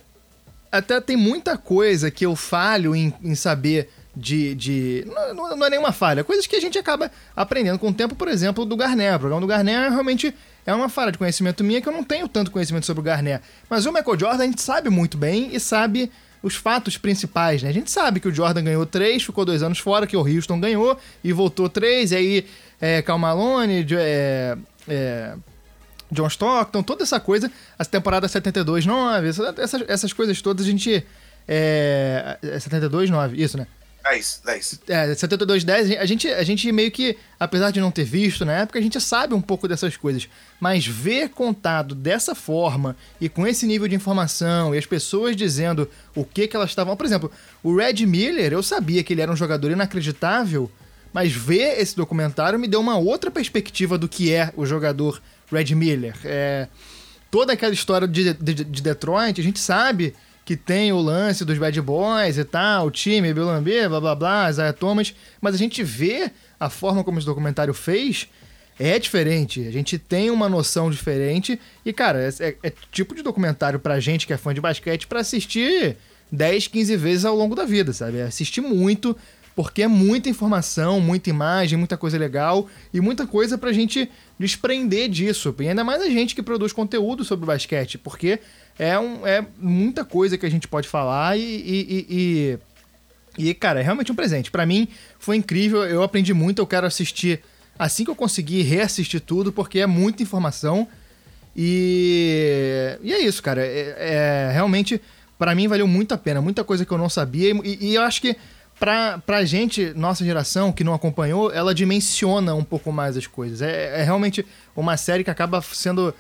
até 0.72 1.00
tem 1.02 1.16
muita 1.16 1.58
coisa 1.58 2.10
que 2.10 2.26
eu 2.26 2.36
falho 2.36 2.96
em, 2.96 3.14
em 3.22 3.36
saber 3.36 3.90
de. 4.16 4.56
de 4.56 5.08
não, 5.36 5.56
não, 5.56 5.66
é 5.68 5.70
nenhuma 5.70 5.92
falha, 5.92 6.24
coisas 6.24 6.48
que 6.48 6.56
a 6.56 6.62
gente 6.62 6.80
acaba 6.80 7.12
aprendendo 7.36 7.78
com 7.78 7.90
o 7.90 7.94
tempo, 7.94 8.16
por 8.16 8.28
exemplo, 8.28 8.66
do 8.66 8.76
Garnet. 8.76 9.16
O 9.16 9.20
programa 9.20 9.42
do 9.42 9.48
Garnet 9.48 9.78
é 9.78 9.90
realmente 9.90 10.34
é 10.66 10.74
uma 10.74 10.90
falha 10.90 11.12
de 11.12 11.18
conhecimento 11.18 11.64
minha 11.64 11.82
que 11.82 11.88
eu 11.88 11.94
não 11.94 12.04
tenho 12.04 12.28
tanto 12.28 12.52
conhecimento 12.52 12.86
sobre 12.86 13.02
o 13.02 13.04
Garnett. 13.04 13.44
Mas 13.70 13.86
o 13.86 13.92
Michael 13.92 14.20
Jordan 14.20 14.44
a 14.44 14.46
gente 14.48 14.62
sabe 14.62 14.90
muito 14.90 15.18
bem 15.18 15.54
e 15.54 15.60
sabe 15.60 16.12
os 16.42 16.56
fatos 16.56 16.98
principais, 16.98 17.62
né? 17.62 17.70
A 17.70 17.74
gente 17.74 17.92
sabe 17.92 18.20
que 18.20 18.28
o 18.28 18.34
Jordan 18.34 18.64
ganhou 18.64 18.86
três, 18.86 19.24
ficou 19.24 19.46
dois 19.46 19.62
anos 19.62 19.80
fora, 19.80 20.08
que 20.08 20.18
o 20.18 20.22
Houston 20.22 20.60
ganhou 20.60 20.98
e 21.24 21.32
voltou 21.32 21.70
três, 21.70 22.12
e 22.12 22.16
aí 22.16 22.46
é, 22.80 23.02
Cal 23.02 23.20
Malone, 23.20 23.86
é, 23.92 24.58
é, 24.88 25.34
John 26.12 26.28
Stockton, 26.28 26.84
toda 26.84 27.04
essa 27.04 27.20
coisa, 27.20 27.52
as 27.78 27.88
temporadas 27.88 28.32
72, 28.32 28.86
9, 28.86 29.28
essas, 29.30 29.82
essas 29.88 30.14
coisas 30.14 30.42
todas 30.42 30.66
a 30.66 30.70
gente. 30.70 31.06
É, 31.48 32.38
72, 32.60 33.10
é 33.10 33.14
9, 33.14 33.42
isso, 33.42 33.58
né? 33.58 33.68
10, 34.04 34.42
10. 34.44 34.80
É, 34.88 35.16
72, 35.16 35.64
10, 35.64 35.92
a 35.98 36.06
gente, 36.06 36.28
a 36.28 36.44
gente 36.44 36.72
meio 36.72 36.92
que, 36.92 37.18
apesar 37.40 37.72
de 37.72 37.80
não 37.80 37.92
ter 37.92 38.04
visto 38.04 38.44
na 38.44 38.54
época, 38.54 38.80
a 38.80 38.82
gente 38.82 39.00
sabe 39.00 39.34
um 39.34 39.42
pouco 39.42 39.68
dessas 39.68 39.96
coisas. 39.96 40.28
Mas 40.60 40.86
ver 40.86 41.30
contado 41.30 41.94
dessa 41.94 42.34
forma 42.34 42.96
e 43.20 43.30
com 43.30 43.46
esse 43.46 43.66
nível 43.66 43.88
de 43.88 43.96
informação 43.96 44.74
e 44.74 44.78
as 44.78 44.86
pessoas 44.86 45.36
dizendo 45.36 45.90
o 46.16 46.26
que, 46.26 46.48
que 46.48 46.56
elas 46.56 46.70
estavam. 46.70 46.96
Por 46.96 47.06
exemplo, 47.06 47.32
o 47.62 47.76
Red 47.76 48.06
Miller, 48.06 48.52
eu 48.52 48.64
sabia 48.64 49.04
que 49.04 49.14
ele 49.14 49.22
era 49.22 49.32
um 49.32 49.36
jogador 49.36 49.72
inacreditável, 49.72 50.70
mas 51.14 51.32
ver 51.32 51.80
esse 51.80 51.96
documentário 51.96 52.58
me 52.58 52.68
deu 52.68 52.80
uma 52.80 52.98
outra 52.98 53.30
perspectiva 53.30 53.98
do 53.98 54.08
que 54.08 54.34
é 54.34 54.52
o 54.56 54.66
jogador 54.66 55.22
Red 55.52 55.76
Miller. 55.76 56.16
É, 56.24 56.68
toda 57.30 57.54
aquela 57.54 57.74
história 57.74 58.08
de, 58.08 58.34
de, 58.34 58.54
de 58.54 58.82
Detroit, 58.82 59.40
a 59.40 59.44
gente 59.44 59.60
sabe 59.60 60.16
que 60.44 60.56
tem 60.56 60.92
o 60.92 61.00
lance 61.00 61.46
dos 61.46 61.58
bad 61.58 61.80
boys 61.82 62.38
e 62.38 62.44
tal, 62.44 62.88
o 62.88 62.92
time, 62.92 63.34
Belambê, 63.34 63.88
blá 63.88 64.00
blá 64.00 64.16
blá, 64.16 64.50
Isaiah 64.50 64.74
Thomas, 64.74 65.14
mas 65.40 65.56
a 65.56 65.58
gente 65.58 65.84
vê 65.84 66.32
a 66.60 66.70
forma 66.70 67.04
como 67.04 67.18
esse 67.18 67.28
documentário 67.28 67.74
fez 67.74 68.28
é 68.80 68.98
diferente. 68.98 69.68
A 69.68 69.72
gente 69.72 70.00
tem 70.00 70.32
uma 70.32 70.50
noção 70.50 70.90
diferente 70.90 71.60
e, 71.86 71.94
cara, 71.94 72.20
é, 72.20 72.48
é, 72.48 72.56
é 72.64 72.74
tipo 72.92 73.14
de 73.14 73.22
documentário 73.22 73.80
pra 73.80 74.00
gente 74.00 74.26
que 74.26 74.34
é 74.34 74.38
fã 74.38 74.54
de 74.54 74.62
basquete 74.62 75.06
para 75.06 75.20
assistir 75.20 75.98
10, 76.32 76.68
15 76.68 76.98
vezes 76.98 77.26
ao 77.26 77.36
longo 77.36 77.56
da 77.56 77.64
vida, 77.64 77.94
sabe? 77.94 78.18
É 78.18 78.24
assistir 78.24 78.62
muito, 78.62 79.16
porque 79.56 79.84
é 79.84 79.88
muita 79.88 80.30
informação, 80.30 81.00
muita 81.00 81.30
imagem, 81.30 81.78
muita 81.78 81.96
coisa 81.96 82.18
legal 82.18 82.68
e 82.92 83.00
muita 83.00 83.28
coisa 83.28 83.58
pra 83.58 83.72
gente 83.72 84.10
desprender 84.40 85.10
disso. 85.10 85.54
E 85.60 85.68
ainda 85.68 85.84
mais 85.84 86.02
a 86.02 86.10
gente 86.10 86.34
que 86.34 86.42
produz 86.42 86.74
conteúdo 86.74 87.24
sobre 87.24 87.46
basquete, 87.46 87.98
porque 87.98 88.40
é, 88.82 88.98
um, 89.00 89.28
é 89.28 89.46
muita 89.60 90.04
coisa 90.04 90.40
que 90.40 90.46
a 90.46 90.50
gente 90.50 90.68
pode 90.68 90.88
falar 90.88 91.38
e, 91.38 91.42
e, 91.42 92.58
e, 93.38 93.50
e 93.50 93.54
cara, 93.54 93.80
é 93.80 93.84
realmente 93.84 94.12
um 94.12 94.16
presente. 94.16 94.50
para 94.50 94.66
mim 94.66 94.88
foi 95.20 95.36
incrível, 95.36 95.84
eu 95.84 96.02
aprendi 96.02 96.34
muito, 96.34 96.58
eu 96.58 96.66
quero 96.66 96.88
assistir 96.88 97.44
assim 97.78 98.04
que 98.04 98.10
eu 98.10 98.16
conseguir 98.16 98.64
reassistir 98.64 99.22
tudo, 99.22 99.52
porque 99.52 99.82
é 99.82 99.86
muita 99.86 100.24
informação. 100.24 100.88
E, 101.56 102.98
e 103.04 103.14
é 103.14 103.20
isso, 103.20 103.44
cara. 103.44 103.64
É, 103.64 104.50
é 104.50 104.52
realmente, 104.52 105.00
para 105.38 105.54
mim, 105.54 105.68
valeu 105.68 105.88
muito 105.88 106.14
a 106.14 106.18
pena. 106.18 106.42
Muita 106.42 106.64
coisa 106.64 106.84
que 106.84 106.92
eu 106.92 106.98
não 106.98 107.10
sabia. 107.10 107.54
E, 107.64 107.90
e, 107.90 107.96
eu 107.96 108.02
acho 108.02 108.20
que 108.20 108.36
pra, 108.80 109.20
pra 109.20 109.46
gente, 109.46 109.94
nossa 109.96 110.26
geração, 110.26 110.72
que 110.72 110.84
não 110.84 110.94
acompanhou, 110.94 111.52
ela 111.52 111.76
dimensiona 111.76 112.56
um 112.56 112.64
pouco 112.64 112.92
mais 112.92 113.16
as 113.16 113.28
coisas. 113.28 113.62
É, 113.62 114.02
é 114.02 114.04
realmente 114.04 114.44
uma 114.76 114.98
série 114.98 115.24
que 115.24 115.30
acaba 115.30 115.62
sendo. 115.62 116.16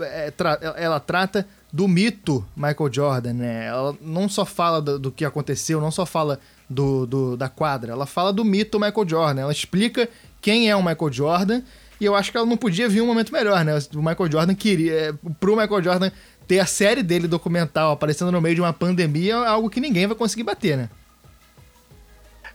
É, 0.00 0.30
tra, 0.30 0.58
ela 0.76 1.00
trata 1.00 1.46
do 1.72 1.86
mito 1.88 2.44
Michael 2.56 2.92
Jordan, 2.92 3.32
né? 3.34 3.66
Ela 3.66 3.96
não 4.00 4.28
só 4.28 4.44
fala 4.44 4.80
do, 4.80 4.98
do 4.98 5.12
que 5.12 5.24
aconteceu, 5.24 5.80
não 5.80 5.90
só 5.90 6.06
fala 6.06 6.38
do, 6.68 7.06
do, 7.06 7.36
da 7.36 7.48
quadra, 7.48 7.92
ela 7.92 8.06
fala 8.06 8.32
do 8.32 8.44
mito 8.44 8.80
Michael 8.80 9.08
Jordan. 9.08 9.40
Ela 9.42 9.52
explica 9.52 10.08
quem 10.40 10.70
é 10.70 10.76
o 10.76 10.82
Michael 10.82 11.12
Jordan. 11.12 11.62
E 12.00 12.04
eu 12.04 12.14
acho 12.14 12.30
que 12.30 12.36
ela 12.36 12.46
não 12.46 12.58
podia 12.58 12.88
vir 12.88 13.00
um 13.00 13.06
momento 13.06 13.32
melhor, 13.32 13.64
né? 13.64 13.78
O 13.94 13.98
Michael 13.98 14.30
Jordan 14.30 14.54
queria. 14.54 14.92
É, 14.92 15.12
pro 15.40 15.56
Michael 15.56 15.82
Jordan 15.82 16.10
ter 16.46 16.58
a 16.60 16.66
série 16.66 17.02
dele 17.02 17.26
documental 17.26 17.92
aparecendo 17.92 18.30
no 18.30 18.40
meio 18.40 18.54
de 18.54 18.60
uma 18.60 18.72
pandemia 18.72 19.34
é 19.34 19.46
algo 19.46 19.70
que 19.70 19.80
ninguém 19.80 20.06
vai 20.06 20.16
conseguir 20.16 20.44
bater, 20.44 20.76
né? 20.76 20.90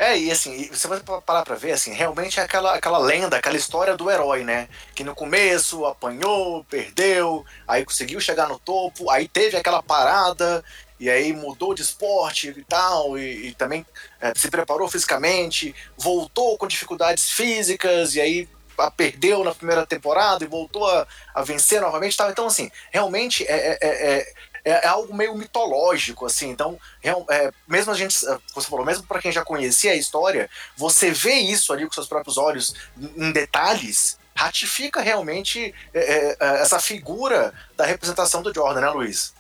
É, 0.02 0.18
e 0.18 0.32
assim, 0.32 0.68
você 0.74 0.88
vai 0.88 1.00
parar 1.00 1.44
pra 1.44 1.54
ver, 1.54 1.74
assim, 1.74 1.94
realmente 1.94 2.40
é 2.40 2.44
aquela, 2.44 2.74
aquela 2.74 2.98
lenda, 2.98 3.38
aquela 3.38 3.56
história 3.56 3.96
do 3.96 4.10
herói, 4.10 4.44
né? 4.44 4.68
Que 4.96 5.04
no 5.04 5.14
começo 5.14 5.86
apanhou, 5.86 6.64
perdeu, 6.64 7.46
aí 7.68 7.86
conseguiu 7.86 8.20
chegar 8.20 8.50
no 8.50 8.58
topo, 8.58 9.12
aí 9.12 9.28
teve 9.28 9.58
aquela 9.58 9.84
parada, 9.84 10.66
e 11.00 11.08
aí 11.08 11.32
mudou 11.34 11.76
de 11.76 11.84
esporte 11.84 12.50
e 12.50 12.64
tal, 12.64 13.16
e, 13.16 13.50
e 13.50 13.54
também 13.54 13.86
é, 14.20 14.34
se 14.36 14.50
preparou 14.50 14.88
fisicamente, 14.88 15.76
voltou 15.96 16.58
com 16.58 16.66
dificuldades 16.66 17.30
físicas, 17.30 18.16
e 18.16 18.22
aí 18.22 18.50
perdeu 18.98 19.44
na 19.44 19.54
primeira 19.54 19.86
temporada 19.86 20.44
e 20.44 20.48
voltou 20.48 20.88
a, 20.90 21.06
a 21.36 21.44
vencer 21.44 21.80
novamente 21.80 22.18
tal. 22.18 22.32
Então, 22.32 22.48
assim, 22.48 22.72
realmente 22.90 23.46
é, 23.48 23.78
é, 23.80 24.18
é 24.18 24.34
é, 24.64 24.72
é 24.72 24.88
algo 24.88 25.14
meio 25.14 25.36
mitológico, 25.36 26.26
assim. 26.26 26.50
Então, 26.50 26.80
é, 27.04 27.52
mesmo 27.68 27.92
a 27.92 27.96
gente, 27.96 28.18
você 28.54 28.70
falou, 28.70 28.86
mesmo 28.86 29.06
para 29.06 29.22
quem 29.22 29.32
já 29.32 29.44
conhecia 29.44 29.92
a 29.92 29.96
história, 29.96 30.50
você 30.76 31.12
vê 31.12 31.36
isso 31.36 31.72
ali 31.74 31.86
com 31.86 31.94
seus 31.94 32.08
próprios 32.08 32.38
olhos, 32.38 32.74
em 32.98 33.32
detalhes, 33.32 34.20
ratifica 34.36 35.02
realmente 35.02 35.74
é, 35.94 36.00
é, 36.00 36.38
é, 36.40 36.62
essa 36.62 36.80
figura 36.80 37.54
da 37.76 37.86
representação 37.86 38.42
do 38.42 38.54
Jordan, 38.54 38.82
né, 38.82 38.90
Luiz? 38.90 39.34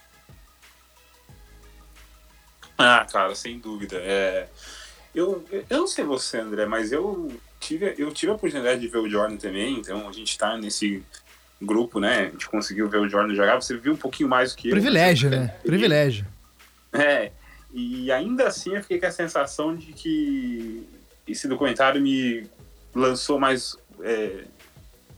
Ah, 2.77 3.05
cara, 3.11 3.35
sem 3.35 3.59
dúvida. 3.59 3.97
É, 3.97 4.47
eu, 5.13 5.45
eu 5.51 5.77
não 5.77 5.87
sei 5.87 6.03
você, 6.03 6.39
André, 6.39 6.65
mas 6.65 6.91
eu 6.91 7.31
tive, 7.59 7.95
eu 7.97 8.11
tive 8.11 8.31
a 8.31 8.35
oportunidade 8.35 8.81
de 8.81 8.87
ver 8.87 8.97
o 8.97 9.09
Jordan 9.09 9.37
também, 9.37 9.77
então 9.77 10.07
a 10.07 10.11
gente 10.11 10.37
tá 10.37 10.57
nesse 10.57 11.03
grupo, 11.65 11.99
né? 11.99 12.27
A 12.27 12.29
gente 12.31 12.49
conseguiu 12.49 12.89
ver 12.89 12.97
o 12.97 13.09
Jordan 13.09 13.33
jogar, 13.35 13.55
você 13.55 13.77
viu 13.77 13.93
um 13.93 13.97
pouquinho 13.97 14.29
mais 14.29 14.51
do 14.51 14.57
que 14.57 14.69
Privilégio, 14.69 15.31
eu. 15.31 15.39
né? 15.39 15.47
Privilégio. 15.63 16.25
É, 16.93 17.31
e 17.73 18.11
ainda 18.11 18.47
assim 18.47 18.75
eu 18.75 18.81
fiquei 18.81 18.99
com 18.99 19.05
a 19.05 19.11
sensação 19.11 19.75
de 19.75 19.93
que 19.93 20.87
esse 21.27 21.47
documentário 21.47 22.01
me 22.01 22.49
lançou 22.93 23.39
mais 23.39 23.77
é, 24.01 24.43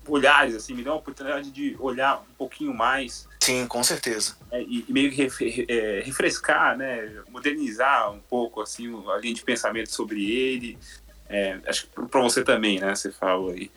olhares, 0.08 0.56
assim, 0.56 0.74
me 0.74 0.84
deu 0.84 0.94
a 0.94 0.98
oportunidade 0.98 1.52
de 1.52 1.76
olhar 1.80 2.22
um 2.22 2.34
pouquinho 2.38 2.74
mais. 2.74 3.28
Sim, 3.39 3.66
com 3.68 3.84
certeza. 3.84 4.36
É, 4.52 4.62
e, 4.62 4.86
meio 4.89 5.12
que 5.12 5.28
é, 5.68 6.02
refrescar, 6.06 6.78
né? 6.78 7.12
Modernizar 7.30 8.12
um 8.12 8.20
pouco, 8.20 8.62
assim, 8.62 8.94
a 9.10 9.18
linha 9.18 9.34
de 9.34 9.44
pensamento 9.44 9.91
sobre 9.91 10.30
ele. 10.32 10.78
É, 11.30 11.60
acho 11.68 11.88
que 11.88 12.08
para 12.08 12.22
você 12.22 12.44
também, 12.44 12.80
né? 12.80 12.94
Você 12.96 13.12
falou 13.12 13.52
aí. 13.52 13.72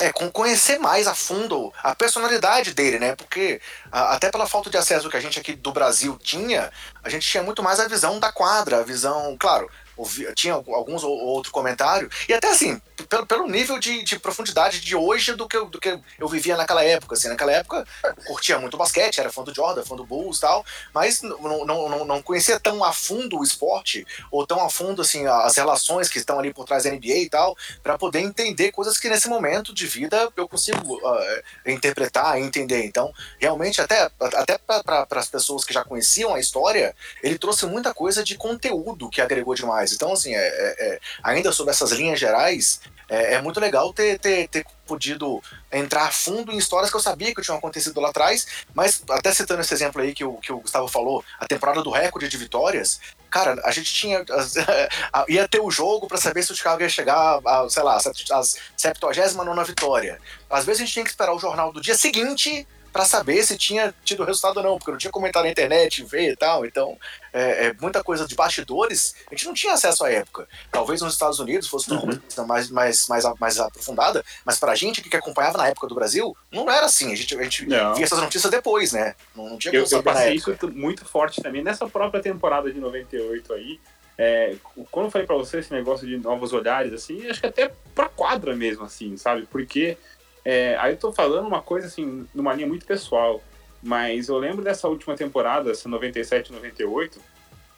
É, 0.00 0.12
conhecer 0.12 0.78
mais 0.78 1.06
a 1.06 1.14
fundo 1.14 1.72
a 1.82 1.94
personalidade 1.94 2.74
dele, 2.74 2.98
né? 2.98 3.14
Porque 3.14 3.60
a, 3.92 4.14
até 4.14 4.30
pela 4.30 4.46
falta 4.46 4.68
de 4.68 4.76
acesso 4.76 5.08
que 5.08 5.16
a 5.16 5.20
gente 5.20 5.38
aqui 5.38 5.54
do 5.54 5.72
Brasil 5.72 6.18
tinha, 6.22 6.72
a 7.02 7.08
gente 7.08 7.28
tinha 7.28 7.42
muito 7.42 7.62
mais 7.62 7.78
a 7.78 7.86
visão 7.86 8.18
da 8.18 8.32
quadra, 8.32 8.80
a 8.80 8.82
visão, 8.82 9.36
claro, 9.38 9.70
ouvi, 9.96 10.26
tinha 10.34 10.54
alguns 10.54 11.02
ou 11.04 11.12
outro 11.12 11.52
comentário, 11.52 12.10
e 12.28 12.34
até 12.34 12.50
assim, 12.50 12.80
pelo, 13.08 13.26
pelo 13.26 13.48
nível 13.48 13.78
de, 13.78 14.02
de 14.02 14.18
profundidade 14.18 14.80
de 14.80 14.94
hoje 14.94 15.34
do 15.34 15.48
que, 15.48 15.56
eu, 15.56 15.66
do 15.66 15.78
que 15.78 15.98
eu 16.18 16.28
vivia 16.28 16.56
naquela 16.56 16.84
época. 16.84 17.14
Assim, 17.14 17.28
naquela 17.28 17.52
época, 17.52 17.86
curtia 18.26 18.58
muito 18.58 18.76
basquete, 18.76 19.18
era 19.18 19.32
fã 19.32 19.42
do 19.42 19.54
Jordan, 19.54 19.84
fã 19.84 19.96
do 19.96 20.04
Bulls 20.04 20.38
e 20.38 20.40
tal, 20.40 20.64
mas 20.92 21.22
não, 21.22 21.64
não, 21.64 21.88
não, 21.88 22.04
não 22.04 22.22
conhecia 22.22 22.58
tão 22.58 22.82
a 22.84 22.92
fundo 22.92 23.38
o 23.38 23.44
esporte, 23.44 24.06
ou 24.30 24.46
tão 24.46 24.64
a 24.64 24.70
fundo 24.70 25.02
assim, 25.02 25.26
as 25.26 25.56
relações 25.56 26.08
que 26.08 26.18
estão 26.18 26.38
ali 26.38 26.52
por 26.52 26.64
trás 26.64 26.84
da 26.84 26.90
NBA 26.90 27.18
e 27.18 27.28
tal, 27.28 27.56
para 27.82 27.98
poder 27.98 28.20
entender 28.20 28.72
coisas 28.72 28.98
que 28.98 29.08
nesse 29.08 29.28
momento 29.28 29.74
de 29.74 29.86
vida 29.86 30.30
eu 30.36 30.48
consigo 30.48 30.96
uh, 30.96 31.42
interpretar 31.66 32.38
e 32.38 32.42
entender. 32.42 32.84
Então, 32.84 33.12
realmente, 33.38 33.80
até, 33.80 34.10
até 34.20 34.58
para 34.58 35.06
as 35.10 35.28
pessoas 35.28 35.64
que 35.64 35.72
já 35.72 35.84
conheciam 35.84 36.34
a 36.34 36.40
história, 36.40 36.94
ele 37.22 37.38
trouxe 37.38 37.66
muita 37.66 37.92
coisa 37.92 38.22
de 38.22 38.36
conteúdo 38.36 39.08
que 39.08 39.20
agregou 39.20 39.54
demais. 39.54 39.83
Então, 39.92 40.12
assim, 40.12 40.34
é, 40.34 40.38
é, 40.38 40.94
é 40.94 41.00
ainda 41.22 41.52
sobre 41.52 41.72
essas 41.72 41.92
linhas 41.92 42.18
gerais, 42.18 42.80
é, 43.08 43.34
é, 43.34 43.42
muito 43.42 43.60
legal 43.60 43.92
ter, 43.92 44.18
ter, 44.18 44.48
ter 44.48 44.64
podido 44.86 45.42
entrar 45.70 46.12
fundo 46.12 46.52
em 46.52 46.56
histórias 46.56 46.90
que 46.90 46.96
eu 46.96 47.00
sabia 47.00 47.34
que 47.34 47.42
tinham 47.42 47.58
acontecido 47.58 48.00
lá 48.00 48.08
atrás, 48.08 48.46
mas 48.74 49.02
até 49.10 49.32
citando 49.32 49.60
esse 49.60 49.74
exemplo 49.74 50.00
aí 50.00 50.14
que 50.14 50.24
o, 50.24 50.34
que 50.38 50.52
o 50.52 50.60
Gustavo 50.60 50.88
falou, 50.88 51.24
a 51.38 51.46
temporada 51.46 51.82
do 51.82 51.90
recorde 51.90 52.28
de 52.28 52.36
vitórias, 52.36 53.00
cara, 53.30 53.60
a 53.64 53.70
gente 53.72 53.92
tinha. 53.92 54.24
ia 55.28 55.48
ter 55.48 55.60
o 55.60 55.70
jogo 55.70 56.06
para 56.06 56.18
saber 56.18 56.42
se 56.42 56.52
o 56.52 56.54
Chicago 56.54 56.82
ia 56.82 56.88
chegar 56.88 57.40
a, 57.44 57.68
sei 57.68 57.82
lá, 57.82 57.96
a 57.96 58.42
79 58.76 59.64
vitória. 59.68 60.20
Às 60.48 60.64
vezes 60.64 60.82
a 60.82 60.84
gente 60.84 60.92
tinha 60.94 61.04
que 61.04 61.10
esperar 61.10 61.34
o 61.34 61.38
jornal 61.38 61.72
do 61.72 61.80
dia 61.80 61.96
seguinte 61.96 62.66
para 62.94 63.04
saber 63.04 63.42
se 63.42 63.58
tinha 63.58 63.92
tido 64.04 64.22
resultado 64.22 64.58
ou 64.58 64.62
não, 64.62 64.78
porque 64.78 64.92
não 64.92 64.98
tinha 64.98 65.10
comentário 65.10 65.48
na 65.48 65.50
internet, 65.50 66.04
ver 66.04 66.30
e 66.30 66.36
tal. 66.36 66.64
Então, 66.64 66.96
é, 67.32 67.66
é, 67.66 67.74
muita 67.80 68.04
coisa 68.04 68.24
de 68.24 68.36
bastidores 68.36 69.16
a 69.28 69.34
gente 69.34 69.46
não 69.46 69.52
tinha 69.52 69.72
acesso 69.72 70.04
à 70.04 70.12
época. 70.12 70.46
Talvez 70.70 71.02
nos 71.02 71.12
Estados 71.12 71.40
Unidos 71.40 71.66
fosse 71.66 71.90
uma 71.90 72.00
uhum. 72.00 72.16
coisa 72.16 72.46
mais, 72.46 72.70
mais, 72.70 73.08
mais, 73.08 73.24
mais 73.40 73.58
aprofundada, 73.58 74.24
mas 74.44 74.60
pra 74.60 74.76
gente 74.76 75.02
que 75.02 75.16
acompanhava 75.16 75.58
na 75.58 75.66
época 75.66 75.88
do 75.88 75.94
Brasil, 75.96 76.36
não 76.52 76.70
era 76.70 76.86
assim. 76.86 77.12
A 77.12 77.16
gente, 77.16 77.36
a 77.36 77.42
gente 77.42 77.64
via 77.66 77.94
essas 77.98 78.20
notícias 78.20 78.52
depois, 78.52 78.92
né? 78.92 79.16
Não, 79.34 79.50
não 79.50 79.58
tinha 79.58 79.74
Eu, 79.74 79.84
eu 79.90 80.00
passei 80.00 80.34
isso 80.36 80.56
muito 80.72 81.04
forte 81.04 81.42
também 81.42 81.64
nessa 81.64 81.88
própria 81.88 82.22
temporada 82.22 82.72
de 82.72 82.78
98 82.78 83.54
aí. 83.54 83.80
É, 84.16 84.54
quando 84.92 85.06
eu 85.06 85.10
falei 85.10 85.26
para 85.26 85.36
você 85.36 85.58
esse 85.58 85.72
negócio 85.72 86.06
de 86.06 86.16
novos 86.16 86.52
olhares, 86.52 86.92
assim, 86.92 87.26
acho 87.26 87.40
que 87.40 87.46
até 87.48 87.72
pra 87.92 88.08
quadra 88.08 88.54
mesmo, 88.54 88.84
assim, 88.84 89.16
sabe? 89.16 89.48
Porque 89.50 89.98
é, 90.44 90.76
aí 90.78 90.92
eu 90.92 90.96
tô 90.96 91.12
falando 91.12 91.46
uma 91.46 91.62
coisa 91.62 91.86
assim, 91.86 92.26
numa 92.34 92.52
linha 92.52 92.66
muito 92.66 92.86
pessoal, 92.86 93.42
mas 93.82 94.28
eu 94.28 94.38
lembro 94.38 94.62
dessa 94.62 94.88
última 94.88 95.14
temporada, 95.14 95.70
essa 95.70 95.88
97, 95.88 96.52
98, 96.52 97.20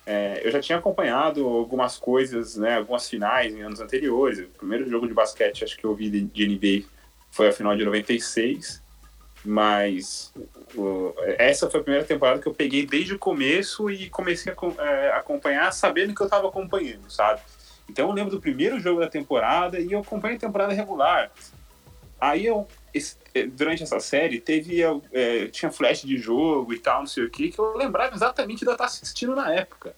é, 0.07 0.41
eu 0.45 0.51
já 0.53 0.61
tinha 0.61 0.79
acompanhado 0.79 1.45
algumas 1.45 1.99
coisas, 1.99 2.57
né, 2.57 2.77
algumas 2.77 3.09
finais 3.09 3.53
em 3.53 3.63
anos 3.63 3.81
anteriores. 3.81 4.39
O 4.39 4.49
primeiro 4.59 4.89
jogo 4.89 5.07
de 5.09 5.15
basquete, 5.15 5.65
acho 5.65 5.77
que 5.77 5.85
eu 5.85 5.95
vi 5.95 6.09
de 6.09 6.47
NBA 6.47 6.87
foi 7.37 7.49
a 7.49 7.53
final 7.53 7.77
de 7.77 7.85
96, 7.85 8.83
mas 9.45 10.33
o, 10.75 11.13
essa 11.37 11.69
foi 11.69 11.81
a 11.81 11.83
primeira 11.83 12.07
temporada 12.07 12.41
que 12.41 12.49
eu 12.49 12.55
peguei 12.55 12.87
desde 12.87 13.15
o 13.15 13.19
começo 13.19 13.91
e 13.91 14.09
comecei 14.09 14.51
a 14.51 14.83
é, 14.83 15.13
acompanhar 15.13 15.71
sabendo 15.73 16.15
que 16.15 16.23
eu 16.23 16.27
estava 16.27 16.49
acompanhando, 16.49 17.11
sabe? 17.11 17.43
Então 17.91 18.09
eu 18.09 18.15
lembro 18.15 18.31
do 18.31 18.41
primeiro 18.41 18.81
jogo 18.81 19.01
da 19.01 19.09
temporada 19.09 19.79
e 19.79 19.93
eu 19.93 20.01
acompanhei 20.01 20.39
a 20.39 20.41
temporada 20.41 20.73
regular. 20.73 21.31
Aí 22.21 22.47
eu, 22.47 22.67
eh, 23.35 23.47
durante 23.47 23.83
essa 23.83 24.01
série, 24.01 24.41
teve. 24.41 24.81
É, 25.13 25.47
tinha 25.49 25.71
flash 25.71 26.03
de 26.03 26.17
jogo 26.17 26.73
e 26.73 26.79
tal, 26.79 27.01
não 27.01 27.07
sei 27.07 27.25
o 27.25 27.31
que, 27.31 27.51
que 27.51 27.59
eu 27.59 27.77
lembrava 27.77 28.15
exatamente 28.15 28.61
de 28.61 28.67
eu 28.67 28.73
estar 28.73 28.87
assistindo 28.87 29.35
na 29.35 29.53
época. 29.53 29.95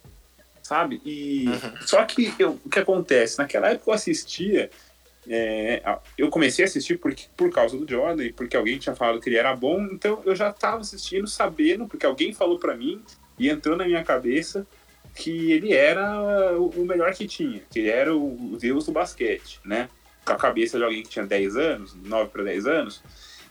Sabe? 0.62 1.00
E. 1.04 1.46
Uhum. 1.48 1.86
Só 1.86 2.04
que 2.04 2.34
eu, 2.38 2.58
o 2.64 2.68
que 2.68 2.80
acontece? 2.80 3.38
Naquela 3.38 3.70
época 3.70 3.90
eu 3.90 3.94
assistia. 3.94 4.70
É, 5.30 5.82
eu 6.16 6.30
comecei 6.30 6.64
a 6.64 6.68
assistir 6.68 6.98
porque, 6.98 7.24
por 7.36 7.50
causa 7.50 7.76
do 7.76 7.88
Jordan 7.88 8.24
e 8.24 8.32
porque 8.32 8.56
alguém 8.56 8.78
tinha 8.78 8.96
falado 8.96 9.20
que 9.20 9.28
ele 9.28 9.36
era 9.36 9.54
bom, 9.54 9.82
então 9.92 10.22
eu 10.24 10.34
já 10.34 10.48
estava 10.48 10.80
assistindo 10.80 11.26
sabendo, 11.26 11.86
porque 11.86 12.06
alguém 12.06 12.32
falou 12.32 12.58
para 12.58 12.74
mim 12.74 13.02
e 13.38 13.50
entrou 13.50 13.76
na 13.76 13.84
minha 13.84 14.02
cabeça 14.02 14.66
que 15.14 15.52
ele 15.52 15.74
era 15.74 16.58
o 16.58 16.84
melhor 16.84 17.12
que 17.12 17.26
tinha, 17.26 17.60
que 17.70 17.80
ele 17.80 17.90
era 17.90 18.16
o 18.16 18.56
deus 18.58 18.86
do 18.86 18.92
basquete, 18.92 19.60
né? 19.64 19.90
Com 20.28 20.34
a 20.34 20.36
cabeça 20.36 20.78
de 20.78 20.84
alguém 20.84 21.02
que 21.02 21.08
tinha 21.08 21.26
10 21.26 21.56
anos, 21.56 21.94
9 21.94 22.30
para 22.30 22.44
10 22.44 22.66
anos, 22.66 23.02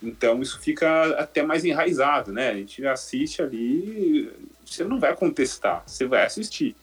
então 0.01 0.41
isso 0.41 0.59
fica 0.59 1.19
até 1.19 1.41
mais 1.41 1.65
enraizado, 1.65 2.31
né? 2.31 2.49
A 2.49 2.53
gente 2.53 2.85
assiste 2.85 3.41
ali, 3.41 4.31
você 4.65 4.83
não 4.83 4.99
vai 4.99 5.15
contestar, 5.15 5.83
você 5.85 6.05
vai 6.05 6.23
assistir. 6.23 6.75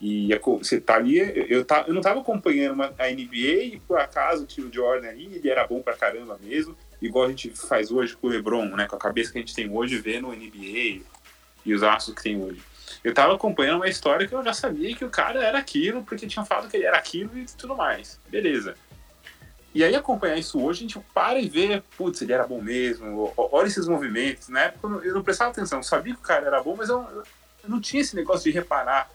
E 0.00 0.28
você 0.60 0.80
tá 0.80 0.94
ali, 0.94 1.18
eu, 1.50 1.64
tá, 1.64 1.84
eu 1.88 1.94
não 1.94 2.00
tava 2.00 2.20
acompanhando 2.20 2.74
uma, 2.74 2.94
a 2.98 3.10
NBA 3.10 3.64
e 3.64 3.82
por 3.86 3.98
acaso 3.98 4.46
o 4.58 4.72
Jordan 4.72 5.08
ali, 5.08 5.34
ele 5.34 5.50
era 5.50 5.66
bom 5.66 5.82
pra 5.82 5.96
caramba 5.96 6.38
mesmo, 6.40 6.76
igual 7.02 7.24
a 7.24 7.28
gente 7.28 7.50
faz 7.50 7.90
hoje 7.90 8.16
com 8.16 8.28
o 8.28 8.30
LeBron, 8.30 8.76
né? 8.76 8.86
Com 8.86 8.94
a 8.94 8.98
cabeça 8.98 9.32
que 9.32 9.38
a 9.38 9.40
gente 9.40 9.54
tem 9.54 9.68
hoje 9.68 9.98
vendo 9.98 10.28
o 10.28 10.32
NBA 10.32 11.02
e 11.64 11.74
os 11.74 11.82
astros 11.82 12.14
que 12.14 12.22
tem 12.22 12.40
hoje. 12.40 12.60
Eu 13.02 13.12
tava 13.12 13.34
acompanhando 13.34 13.76
uma 13.76 13.88
história 13.88 14.26
que 14.26 14.34
eu 14.34 14.44
já 14.44 14.52
sabia 14.52 14.94
que 14.94 15.04
o 15.04 15.10
cara 15.10 15.42
era 15.42 15.58
aquilo, 15.58 16.02
porque 16.04 16.26
tinha 16.26 16.44
falado 16.44 16.68
que 16.68 16.76
ele 16.76 16.86
era 16.86 16.96
aquilo 16.96 17.36
e 17.36 17.44
tudo 17.56 17.76
mais. 17.76 18.20
Beleza. 18.28 18.76
E 19.74 19.84
aí 19.84 19.94
acompanhar 19.94 20.38
isso 20.38 20.60
hoje, 20.60 20.80
a 20.80 20.82
gente 20.82 21.06
para 21.14 21.38
e 21.38 21.48
vê, 21.48 21.82
putz, 21.96 22.22
ele 22.22 22.32
era 22.32 22.46
bom 22.46 22.60
mesmo, 22.60 23.32
olha 23.36 23.66
esses 23.66 23.86
movimentos. 23.86 24.48
Na 24.48 24.62
época 24.62 25.06
eu 25.06 25.14
não 25.14 25.22
prestava 25.22 25.50
atenção, 25.50 25.82
sabia 25.82 26.14
que 26.14 26.20
o 26.20 26.22
cara 26.22 26.46
era 26.46 26.62
bom, 26.62 26.74
mas 26.76 26.88
eu, 26.88 27.00
eu 27.62 27.68
não 27.68 27.80
tinha 27.80 28.00
esse 28.00 28.16
negócio 28.16 28.44
de 28.44 28.50
reparar 28.50 29.10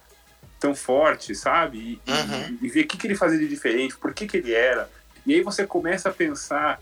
tão 0.59 0.75
forte, 0.75 1.35
sabe? 1.35 1.99
E, 2.05 2.11
uhum. 2.11 2.57
e, 2.61 2.67
e 2.67 2.69
ver 2.69 2.81
o 2.81 2.87
que, 2.87 2.97
que 2.97 3.07
ele 3.07 3.15
fazia 3.15 3.37
de 3.37 3.47
diferente, 3.47 3.97
por 3.97 4.13
que, 4.13 4.27
que 4.27 4.37
ele 4.37 4.53
era. 4.53 4.89
E 5.25 5.33
aí 5.33 5.41
você 5.41 5.65
começa 5.65 6.09
a 6.09 6.13
pensar 6.13 6.81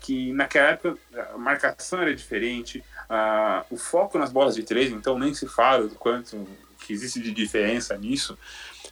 que 0.00 0.32
naquela 0.32 0.70
época 0.70 0.98
a 1.32 1.38
marcação 1.38 2.02
era 2.02 2.14
diferente, 2.14 2.82
a, 3.08 3.64
o 3.70 3.76
foco 3.76 4.18
nas 4.18 4.30
bolas 4.30 4.54
de 4.54 4.64
três, 4.64 4.90
então 4.90 5.18
nem 5.18 5.32
se 5.32 5.46
fala 5.46 5.86
do 5.86 5.94
quanto 5.94 6.46
que 6.78 6.92
existe 6.92 7.20
de 7.20 7.30
diferença 7.30 7.96
nisso. 7.96 8.36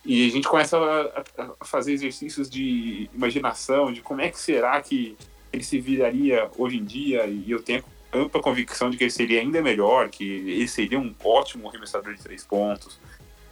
E 0.04 0.26
a 0.26 0.30
gente 0.30 0.48
começa 0.48 0.78
a, 0.78 1.42
a, 1.60 1.64
fazer 1.64 1.92
exercícios 1.92 2.48
de 2.48 3.10
imaginação, 3.14 3.92
de 3.92 4.00
como 4.00 4.20
é 4.20 4.30
que 4.30 4.38
será 4.38 4.80
que 4.80 5.16
ele 5.52 5.62
se 5.62 5.78
viraria 5.78 6.50
hoje 6.56 6.78
em 6.78 6.84
dia, 6.84 7.26
e 7.26 7.50
eu 7.50 7.62
tenho 7.62 7.84
ampla 8.12 8.40
convicção 8.40 8.90
de 8.90 8.96
que 8.96 9.04
ele 9.04 9.10
seria 9.10 9.40
ainda 9.40 9.60
melhor, 9.62 10.08
que 10.08 10.24
ele 10.24 10.68
seria 10.68 10.98
um 10.98 11.14
ótimo 11.22 11.68
arremessador 11.68 12.14
de 12.14 12.22
três 12.22 12.44
pontos, 12.44 12.98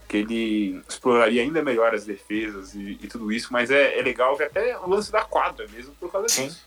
que 0.08 0.16
ele 0.16 0.82
exploraria 0.88 1.42
ainda 1.42 1.62
melhor 1.62 1.94
as 1.94 2.04
defesas 2.04 2.74
e, 2.74 2.98
e 3.00 3.06
tudo 3.08 3.30
isso, 3.30 3.52
mas 3.52 3.70
é, 3.70 3.98
é, 3.98 4.02
legal 4.02 4.34
ver 4.36 4.44
até 4.44 4.76
o 4.78 4.88
lance 4.88 5.12
da 5.12 5.22
quadra 5.22 5.66
mesmo 5.68 5.94
por 5.96 6.10
causa 6.10 6.28
Sim. 6.28 6.46
disso. 6.46 6.64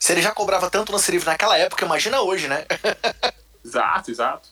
Se 0.00 0.12
ele 0.12 0.20
já 0.20 0.32
cobrava 0.32 0.68
tanto 0.68 0.90
lance 0.90 1.10
livre 1.12 1.26
naquela 1.26 1.56
época, 1.56 1.84
imagina 1.84 2.20
hoje, 2.20 2.48
né? 2.48 2.66
exato, 3.64 4.10
exato. 4.10 4.48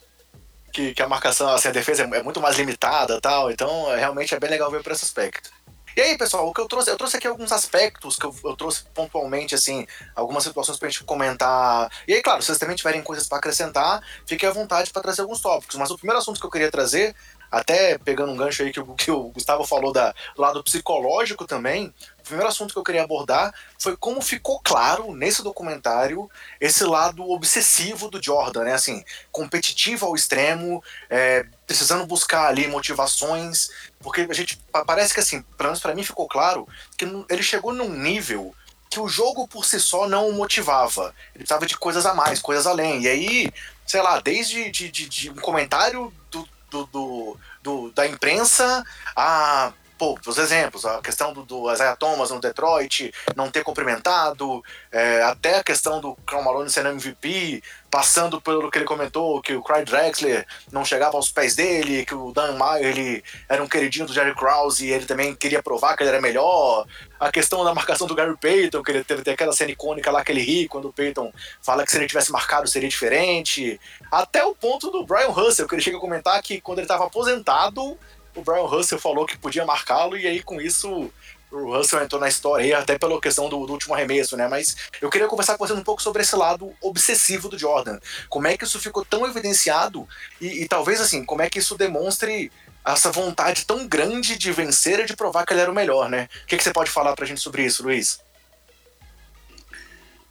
Que, 0.72 0.94
que 0.94 1.02
a 1.02 1.08
marcação, 1.08 1.52
assim, 1.52 1.68
a 1.68 1.72
defesa 1.72 2.04
é, 2.04 2.18
é 2.18 2.22
muito 2.22 2.40
mais 2.40 2.56
limitada 2.56 3.20
tal, 3.20 3.50
então 3.50 3.92
é, 3.92 3.98
realmente 3.98 4.34
é 4.34 4.38
bem 4.38 4.50
legal 4.50 4.70
ver 4.70 4.82
por 4.82 4.92
esse 4.92 5.04
aspecto. 5.04 5.50
E 5.96 6.00
aí, 6.00 6.16
pessoal, 6.16 6.48
o 6.48 6.54
que 6.54 6.60
eu 6.60 6.68
trouxe, 6.68 6.88
eu 6.88 6.96
trouxe 6.96 7.16
aqui 7.16 7.26
alguns 7.26 7.50
aspectos 7.50 8.16
que 8.16 8.24
eu, 8.24 8.34
eu 8.44 8.54
trouxe 8.54 8.84
pontualmente, 8.94 9.56
assim, 9.56 9.86
algumas 10.14 10.44
situações 10.44 10.78
pra 10.78 10.88
gente 10.88 11.02
comentar. 11.02 11.90
E 12.06 12.14
aí, 12.14 12.22
claro, 12.22 12.40
se 12.40 12.46
vocês 12.46 12.58
também 12.58 12.76
tiverem 12.76 13.02
coisas 13.02 13.26
para 13.26 13.38
acrescentar, 13.38 14.00
fiquem 14.24 14.48
à 14.48 14.52
vontade 14.52 14.92
para 14.92 15.02
trazer 15.02 15.22
alguns 15.22 15.40
tópicos. 15.40 15.76
Mas 15.76 15.90
o 15.90 15.96
primeiro 15.96 16.18
assunto 16.18 16.38
que 16.38 16.46
eu 16.46 16.50
queria 16.50 16.70
trazer 16.70 17.14
até 17.50 17.98
pegando 17.98 18.30
um 18.30 18.36
gancho 18.36 18.62
aí 18.62 18.72
que 18.72 18.78
o, 18.78 18.94
que 18.94 19.10
o 19.10 19.30
Gustavo 19.30 19.66
falou 19.66 19.92
da, 19.92 20.14
do 20.36 20.40
lado 20.40 20.62
psicológico 20.62 21.44
também, 21.44 21.92
primeiro 22.30 22.48
assunto 22.48 22.72
que 22.72 22.78
eu 22.78 22.84
queria 22.84 23.02
abordar 23.02 23.52
foi 23.78 23.96
como 23.96 24.22
ficou 24.22 24.60
claro 24.60 25.14
nesse 25.14 25.42
documentário 25.42 26.30
esse 26.60 26.84
lado 26.84 27.28
obsessivo 27.30 28.08
do 28.08 28.22
Jordan, 28.22 28.64
né? 28.64 28.74
Assim, 28.74 29.04
competitivo 29.30 30.06
ao 30.06 30.14
extremo, 30.14 30.82
é, 31.08 31.44
precisando 31.66 32.06
buscar 32.06 32.46
ali 32.46 32.66
motivações, 32.66 33.70
porque 34.00 34.26
a 34.28 34.34
gente 34.34 34.60
parece 34.86 35.12
que 35.12 35.20
assim, 35.20 35.42
pelo 35.42 35.68
menos 35.68 35.80
para 35.80 35.94
mim 35.94 36.02
ficou 36.02 36.26
claro 36.28 36.66
que 36.96 37.04
ele 37.28 37.42
chegou 37.42 37.72
num 37.72 37.90
nível 37.90 38.54
que 38.88 38.98
o 38.98 39.08
jogo 39.08 39.46
por 39.46 39.64
si 39.64 39.78
só 39.78 40.08
não 40.08 40.28
o 40.28 40.32
motivava. 40.32 41.14
Ele 41.34 41.44
precisava 41.44 41.64
de 41.64 41.76
coisas 41.76 42.04
a 42.04 42.12
mais, 42.12 42.42
coisas 42.42 42.66
além. 42.66 43.02
E 43.02 43.08
aí, 43.08 43.48
sei 43.86 44.02
lá, 44.02 44.20
desde 44.20 44.68
de, 44.70 44.90
de, 44.90 45.08
de 45.08 45.30
um 45.30 45.36
comentário 45.36 46.12
do, 46.28 46.48
do, 46.70 46.86
do, 46.86 47.36
do 47.62 47.90
da 47.92 48.06
imprensa 48.06 48.84
a 49.14 49.72
pô, 50.00 50.18
os 50.26 50.38
exemplos, 50.38 50.86
a 50.86 51.02
questão 51.02 51.30
do, 51.30 51.42
do 51.42 51.70
Isaiah 51.70 51.94
Thomas 51.94 52.30
no 52.30 52.40
Detroit 52.40 53.12
não 53.36 53.50
ter 53.50 53.62
cumprimentado, 53.62 54.64
é, 54.90 55.22
até 55.24 55.58
a 55.58 55.62
questão 55.62 56.00
do 56.00 56.16
Karl 56.26 56.42
Malone 56.42 56.70
sendo 56.70 56.88
MVP, 56.88 57.62
passando 57.90 58.40
pelo 58.40 58.70
que 58.70 58.78
ele 58.78 58.86
comentou, 58.86 59.42
que 59.42 59.52
o 59.52 59.62
Clyde 59.62 59.90
Drexler 59.90 60.46
não 60.72 60.86
chegava 60.86 61.18
aos 61.18 61.30
pés 61.30 61.54
dele, 61.54 62.06
que 62.06 62.14
o 62.14 62.32
Dan 62.32 62.52
Meyer 62.52 62.96
ele 62.96 63.24
era 63.46 63.62
um 63.62 63.68
queridinho 63.68 64.06
do 64.06 64.14
Jerry 64.14 64.34
Krause 64.34 64.86
e 64.86 64.90
ele 64.90 65.04
também 65.04 65.34
queria 65.34 65.62
provar 65.62 65.94
que 65.94 66.02
ele 66.02 66.08
era 66.08 66.20
melhor, 66.20 66.86
a 67.18 67.30
questão 67.30 67.62
da 67.62 67.74
marcação 67.74 68.06
do 68.06 68.14
Gary 68.14 68.34
Payton, 68.38 68.82
que 68.82 68.90
ele 68.92 69.04
teve 69.04 69.20
até 69.20 69.32
aquela 69.32 69.52
cena 69.52 69.70
icônica 69.70 70.10
lá 70.10 70.24
que 70.24 70.32
ele 70.32 70.40
ri 70.40 70.66
quando 70.66 70.88
o 70.88 70.92
Payton 70.94 71.30
fala 71.60 71.84
que 71.84 71.90
se 71.90 71.98
ele 71.98 72.06
tivesse 72.06 72.32
marcado 72.32 72.66
seria 72.66 72.88
diferente, 72.88 73.78
até 74.10 74.42
o 74.42 74.54
ponto 74.54 74.90
do 74.90 75.04
Brian 75.04 75.28
Russell, 75.28 75.68
que 75.68 75.74
ele 75.74 75.82
chega 75.82 75.98
a 75.98 76.00
comentar 76.00 76.40
que 76.42 76.58
quando 76.58 76.78
ele 76.78 76.86
estava 76.86 77.04
aposentado, 77.04 77.98
o 78.34 78.42
Brian 78.42 78.66
Russell 78.66 78.98
falou 78.98 79.26
que 79.26 79.38
podia 79.38 79.64
marcá-lo, 79.64 80.16
e 80.16 80.26
aí 80.26 80.42
com 80.42 80.60
isso 80.60 81.12
o 81.50 81.76
Russell 81.76 82.02
entrou 82.02 82.20
na 82.20 82.28
história 82.28 82.78
até 82.78 82.96
pela 82.96 83.20
questão 83.20 83.48
do, 83.48 83.66
do, 83.66 83.72
último 83.72 83.94
arremesso, 83.94 84.36
né? 84.36 84.46
Mas 84.46 84.76
eu 85.00 85.10
queria 85.10 85.26
conversar 85.26 85.56
com 85.58 85.66
você 85.66 85.72
um 85.72 85.82
pouco 85.82 86.00
sobre 86.00 86.22
esse 86.22 86.36
lado 86.36 86.72
obsessivo 86.80 87.48
do 87.48 87.58
Jordan. 87.58 87.98
Como 88.28 88.46
é 88.46 88.56
que 88.56 88.64
isso 88.64 88.78
ficou 88.78 89.04
tão 89.04 89.26
evidenciado 89.26 90.06
e, 90.40 90.62
e 90.62 90.68
talvez 90.68 91.00
assim, 91.00 91.24
como 91.24 91.42
é 91.42 91.50
que 91.50 91.58
isso 91.58 91.76
demonstre 91.76 92.52
essa 92.84 93.10
vontade 93.10 93.66
tão 93.66 93.86
grande 93.86 94.38
de 94.38 94.52
vencer 94.52 95.00
e 95.00 95.04
de 95.04 95.16
provar 95.16 95.44
que 95.44 95.52
ele 95.52 95.60
era 95.60 95.70
o 95.70 95.74
melhor, 95.74 96.08
né? 96.08 96.28
O 96.44 96.46
que, 96.46 96.56
que 96.56 96.62
você 96.62 96.72
pode 96.72 96.90
falar 96.90 97.14
pra 97.14 97.26
gente 97.26 97.40
sobre 97.40 97.64
isso, 97.64 97.82
Luiz? 97.82 98.20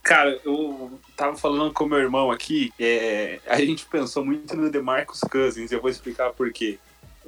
Cara, 0.02 0.40
eu 0.44 1.00
tava 1.16 1.36
falando 1.36 1.72
com 1.72 1.86
meu 1.86 2.00
irmão 2.00 2.32
aqui, 2.32 2.74
é, 2.80 3.40
a 3.46 3.60
gente 3.60 3.86
pensou 3.86 4.26
muito 4.26 4.56
no 4.56 4.72
DeMarcus 4.72 5.20
Cousins, 5.22 5.72
eu 5.72 5.82
vou 5.82 5.90
explicar 5.90 6.32
por 6.32 6.52
quê. 6.52 6.80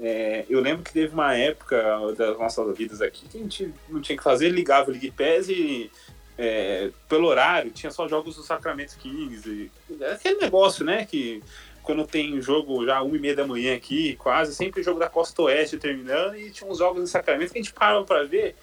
É, 0.04 0.46
eu 0.50 0.60
lembro 0.60 0.84
que 0.84 0.92
teve 0.92 1.14
uma 1.14 1.36
época 1.36 1.80
das 2.18 2.36
nossas 2.36 2.76
vidas 2.76 3.02
aqui 3.02 3.28
que 3.30 3.38
a 3.38 3.42
gente 3.42 3.72
não 3.88 4.02
tinha 4.02 4.18
que 4.18 4.24
fazer, 4.24 4.50
ligava 4.50 4.90
o 4.90 4.92
League 4.92 5.12
Pass 5.12 5.48
e 5.48 5.92
é, 6.36 6.90
pelo 7.08 7.28
horário 7.28 7.70
tinha 7.70 7.92
só 7.92 8.08
jogos 8.08 8.36
do 8.36 8.42
Sacramento 8.42 8.98
Kings. 8.98 9.48
E, 9.48 9.72
aquele 10.06 10.40
negócio, 10.40 10.84
né, 10.84 11.06
que 11.06 11.44
quando 11.84 12.08
tem 12.08 12.42
jogo 12.42 12.84
já 12.84 13.00
uma 13.02 13.16
e 13.16 13.20
meia 13.20 13.36
da 13.36 13.46
manhã 13.46 13.76
aqui, 13.76 14.16
quase, 14.16 14.56
sempre 14.56 14.82
jogo 14.82 15.00
da 15.00 15.08
Costa 15.08 15.44
Oeste 15.44 15.78
terminando 15.78 16.36
e 16.36 16.50
tinha 16.50 16.70
uns 16.70 16.80
jogos 16.80 17.02
do 17.02 17.08
Sacramento 17.08 17.52
que 17.52 17.60
a 17.60 17.62
gente 17.62 17.74
parava 17.74 18.04
para 18.04 18.24
ver 18.24 18.56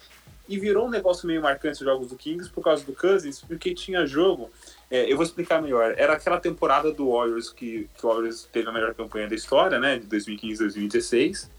e 0.49 0.59
virou 0.59 0.87
um 0.87 0.89
negócio 0.89 1.27
meio 1.27 1.41
marcante 1.41 1.73
os 1.73 1.85
jogos 1.85 2.09
do 2.09 2.15
Kings 2.15 2.49
por 2.49 2.63
causa 2.63 2.83
do 2.83 2.93
Cousins, 2.93 3.39
porque 3.39 3.73
tinha 3.73 4.05
jogo 4.05 4.49
é, 4.89 5.11
eu 5.11 5.15
vou 5.15 5.23
explicar 5.23 5.61
melhor. 5.61 5.93
Era 5.95 6.13
aquela 6.13 6.39
temporada 6.39 6.91
do 6.91 7.11
Warriors 7.11 7.51
que, 7.51 7.87
que 7.95 8.05
o 8.05 8.09
Warriors 8.09 8.49
teve 8.51 8.67
a 8.67 8.71
melhor 8.71 8.95
campanha 8.95 9.27
da 9.27 9.35
história, 9.35 9.77
né? 9.79 9.99
De 9.99 10.07
2015 10.07 10.59
2016. 10.59 11.51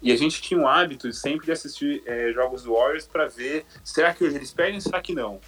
E 0.00 0.10
a 0.10 0.16
gente 0.16 0.40
tinha 0.40 0.58
o 0.58 0.66
hábito 0.66 1.12
sempre 1.12 1.46
de 1.46 1.52
assistir 1.52 2.02
é, 2.06 2.32
jogos 2.32 2.62
do 2.62 2.72
Warriors 2.72 3.06
para 3.06 3.26
ver 3.26 3.66
será 3.84 4.14
que 4.14 4.24
hoje 4.24 4.36
eles 4.36 4.52
perdem, 4.52 4.80
será 4.80 5.02
que 5.02 5.14
não. 5.14 5.40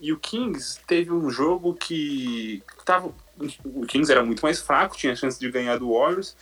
E 0.00 0.12
o 0.12 0.18
Kings 0.18 0.80
teve 0.86 1.12
um 1.12 1.28
jogo 1.28 1.74
que 1.74 2.62
tava, 2.84 3.12
o 3.64 3.84
Kings 3.86 4.10
era 4.10 4.24
muito 4.24 4.40
mais 4.40 4.60
fraco, 4.60 4.96
tinha 4.96 5.14
chance 5.14 5.38
de 5.38 5.50
ganhar 5.50 5.76
do 5.76 5.92
Warriors. 5.92 6.36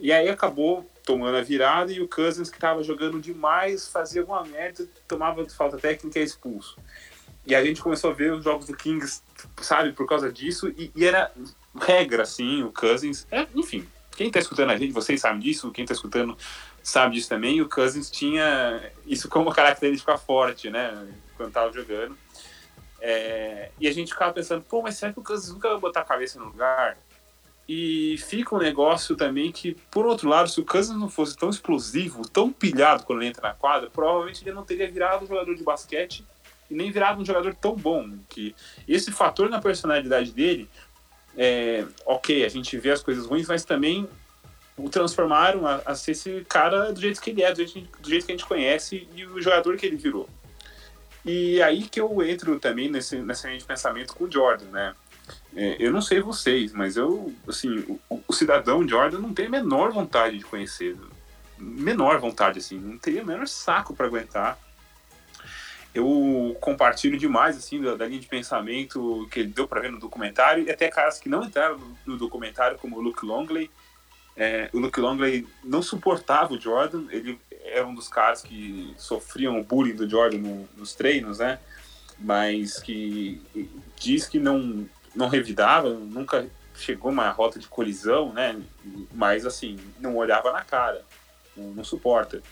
E 0.00 0.12
aí 0.12 0.28
acabou 0.28 0.90
tomando 1.04 1.36
a 1.36 1.42
virada 1.42 1.92
e 1.92 2.00
o 2.00 2.08
Cousins 2.08 2.48
que 2.48 2.56
estava 2.56 2.82
jogando 2.82 3.20
demais 3.20 3.86
fazia 3.88 4.22
alguma 4.22 4.42
merda, 4.44 4.86
tomava 5.06 5.46
falta 5.50 5.76
técnica 5.76 6.18
e 6.18 6.22
expulso. 6.22 6.78
E 7.46 7.54
a 7.54 7.64
gente 7.64 7.82
começou 7.82 8.10
a 8.10 8.14
ver 8.14 8.32
os 8.32 8.42
jogos 8.42 8.66
do 8.66 8.76
Kings, 8.76 9.22
sabe, 9.60 9.92
por 9.92 10.06
causa 10.06 10.32
disso, 10.32 10.68
e, 10.76 10.90
e 10.94 11.04
era 11.04 11.30
regra, 11.78 12.22
assim, 12.22 12.62
o 12.62 12.72
Cousins. 12.72 13.26
É, 13.30 13.46
enfim, 13.54 13.86
quem 14.16 14.30
tá 14.30 14.38
escutando 14.38 14.70
a 14.70 14.76
gente, 14.76 14.92
vocês 14.92 15.20
sabem 15.20 15.40
disso, 15.40 15.70
quem 15.70 15.84
tá 15.84 15.92
escutando 15.92 16.36
sabe 16.82 17.14
disso 17.14 17.28
também, 17.28 17.60
o 17.60 17.68
Cousins 17.68 18.10
tinha 18.10 18.90
isso 19.06 19.28
como 19.28 19.52
característica 19.52 20.16
forte, 20.16 20.70
né, 20.70 21.06
quando 21.36 21.52
tava 21.52 21.72
jogando. 21.72 22.16
É, 23.00 23.70
e 23.80 23.88
a 23.88 23.92
gente 23.92 24.12
ficava 24.12 24.32
pensando, 24.32 24.62
pô, 24.62 24.82
mas 24.82 24.96
será 24.96 25.12
que 25.12 25.20
o 25.20 25.22
Cousins 25.22 25.52
nunca 25.52 25.68
vai 25.70 25.78
botar 25.78 26.00
a 26.00 26.04
cabeça 26.04 26.38
no 26.38 26.46
lugar? 26.46 26.96
E 27.72 28.18
fica 28.18 28.52
um 28.52 28.58
negócio 28.58 29.14
também 29.14 29.52
que, 29.52 29.76
por 29.92 30.04
outro 30.04 30.28
lado, 30.28 30.50
se 30.50 30.60
o 30.60 30.64
Cousins 30.64 30.98
não 30.98 31.08
fosse 31.08 31.36
tão 31.36 31.48
explosivo, 31.48 32.28
tão 32.28 32.50
pilhado 32.50 33.04
quando 33.04 33.20
ele 33.20 33.28
entra 33.28 33.46
na 33.46 33.54
quadra, 33.54 33.88
provavelmente 33.88 34.42
ele 34.42 34.52
não 34.52 34.64
teria 34.64 34.90
virado 34.90 35.24
jogador 35.24 35.54
de 35.54 35.62
basquete 35.62 36.26
e 36.68 36.74
nem 36.74 36.90
virado 36.90 37.22
um 37.22 37.24
jogador 37.24 37.54
tão 37.54 37.76
bom. 37.76 38.10
Que 38.28 38.56
esse 38.88 39.12
fator 39.12 39.48
na 39.48 39.60
personalidade 39.60 40.32
dele, 40.32 40.68
é, 41.36 41.86
ok, 42.04 42.44
a 42.44 42.48
gente 42.48 42.76
vê 42.76 42.90
as 42.90 43.04
coisas 43.04 43.24
ruins, 43.24 43.46
mas 43.46 43.64
também 43.64 44.08
o 44.76 44.90
transformaram 44.90 45.64
a, 45.64 45.76
a, 45.86 45.94
ser 45.94 46.10
esse 46.10 46.44
cara 46.48 46.92
do 46.92 47.00
jeito 47.00 47.20
que 47.20 47.30
ele 47.30 47.44
é, 47.44 47.52
do 47.52 47.64
jeito, 47.64 48.00
do 48.00 48.08
jeito 48.10 48.26
que 48.26 48.32
a 48.32 48.36
gente 48.36 48.48
conhece 48.48 49.08
e 49.14 49.24
o 49.24 49.40
jogador 49.40 49.76
que 49.76 49.86
ele 49.86 49.96
virou. 49.96 50.28
E 51.24 51.62
aí 51.62 51.84
que 51.84 52.00
eu 52.00 52.20
entro 52.20 52.58
também 52.58 52.90
nesse, 52.90 53.16
de 53.16 53.64
pensamento 53.64 54.12
com 54.16 54.24
o 54.24 54.32
Jordan, 54.32 54.66
né? 54.72 54.92
É, 55.54 55.76
eu 55.78 55.92
não 55.92 56.00
sei 56.00 56.20
vocês, 56.20 56.72
mas 56.72 56.96
eu, 56.96 57.32
assim, 57.48 57.80
o, 58.08 58.22
o, 58.28 58.32
cidadão 58.32 58.86
Jordan 58.86 59.18
não 59.18 59.34
tem 59.34 59.46
a 59.46 59.50
menor 59.50 59.90
vontade 59.90 60.38
de 60.38 60.44
conhecer. 60.44 60.96
Menor 61.58 62.18
vontade, 62.18 62.58
assim, 62.58 62.78
não 62.78 62.96
teria 62.96 63.22
o 63.22 63.26
menor 63.26 63.46
saco 63.48 63.94
para 63.94 64.06
aguentar. 64.06 64.58
Eu 65.92 66.56
compartilho 66.60 67.18
demais 67.18 67.56
assim 67.56 67.82
da, 67.82 67.96
da, 67.96 68.06
linha 68.06 68.20
de 68.20 68.28
pensamento 68.28 69.26
que 69.30 69.42
deu 69.42 69.66
para 69.66 69.80
ver 69.80 69.90
no 69.90 69.98
documentário. 69.98 70.64
E 70.64 70.70
até 70.70 70.88
caras 70.88 71.18
que 71.18 71.28
não 71.28 71.44
entraram 71.44 71.78
no, 71.78 71.96
no 72.06 72.16
documentário 72.16 72.78
como 72.78 72.96
o 72.96 73.00
Luke 73.00 73.26
Longley. 73.26 73.68
É, 74.36 74.70
o 74.72 74.78
Luke 74.78 75.00
Longley 75.00 75.48
não 75.64 75.82
suportava 75.82 76.54
o 76.54 76.60
Jordan. 76.60 77.06
Ele 77.10 77.40
era 77.64 77.84
um 77.84 77.94
dos 77.94 78.08
caras 78.08 78.40
que 78.40 78.94
sofriam 78.96 79.58
o 79.58 79.64
bullying 79.64 79.96
do 79.96 80.08
Jordan 80.08 80.38
no, 80.38 80.68
nos 80.76 80.94
treinos 80.94 81.40
né? 81.40 81.58
Mas 82.20 82.78
que 82.78 83.42
diz 83.96 84.28
que 84.28 84.38
não 84.38 84.88
não 85.14 85.28
revidava 85.28 85.90
nunca 85.90 86.46
chegou 86.74 87.10
uma 87.10 87.30
rota 87.30 87.58
de 87.58 87.66
colisão 87.66 88.32
né 88.32 88.60
mas 89.12 89.44
assim 89.44 89.78
não 89.98 90.16
olhava 90.16 90.52
na 90.52 90.64
cara 90.64 91.02
não, 91.56 91.84
suporta 91.84 92.42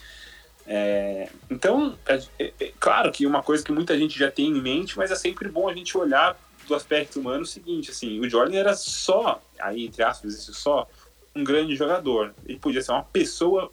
é, 0.71 1.31
então, 1.49 1.99
é, 2.07 2.23
é, 2.39 2.53
é, 2.61 2.73
claro 2.79 3.11
que 3.11 3.25
uma 3.25 3.43
coisa 3.43 3.65
que 3.65 3.73
muita 3.73 3.99
gente 3.99 4.19
já 4.19 4.31
tem 4.31 4.49
em 4.49 4.61
mente, 4.61 4.99
mas 4.99 5.11
é 5.11 5.15
sempre 5.15 5.49
bom 5.49 5.67
a 5.67 5.73
gente 5.73 5.97
olhar 5.97 6.39
do 6.67 6.75
aspecto 6.75 7.19
humano 7.19 7.45
o 7.45 7.47
seguinte, 7.47 7.91
assim, 7.91 8.21
o 8.21 8.29
Jordan 8.29 8.59
era 8.59 8.75
só, 8.75 9.43
aí 9.59 9.87
entre 9.87 10.03
aspas, 10.03 10.35
isso 10.35 10.53
só, 10.53 10.87
um 11.35 11.43
grande 11.43 11.75
jogador. 11.75 12.35
Ele 12.45 12.59
podia 12.59 12.83
ser 12.83 12.93
uma 12.93 13.03
pessoa 13.03 13.71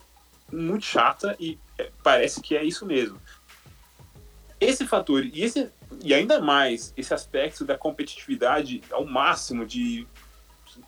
muito 0.50 0.86
chata 0.86 1.36
e 1.38 1.58
é, 1.78 1.90
parece 2.02 2.40
que 2.40 2.56
é 2.56 2.64
isso 2.64 2.86
mesmo. 2.86 3.20
Esse 4.58 4.86
fator 4.86 5.22
e 5.22 5.42
esse 5.42 5.70
e 6.02 6.12
ainda 6.14 6.40
mais 6.40 6.92
esse 6.96 7.14
aspecto 7.14 7.64
da 7.64 7.76
competitividade 7.76 8.82
ao 8.90 9.04
máximo 9.04 9.64
de 9.64 10.06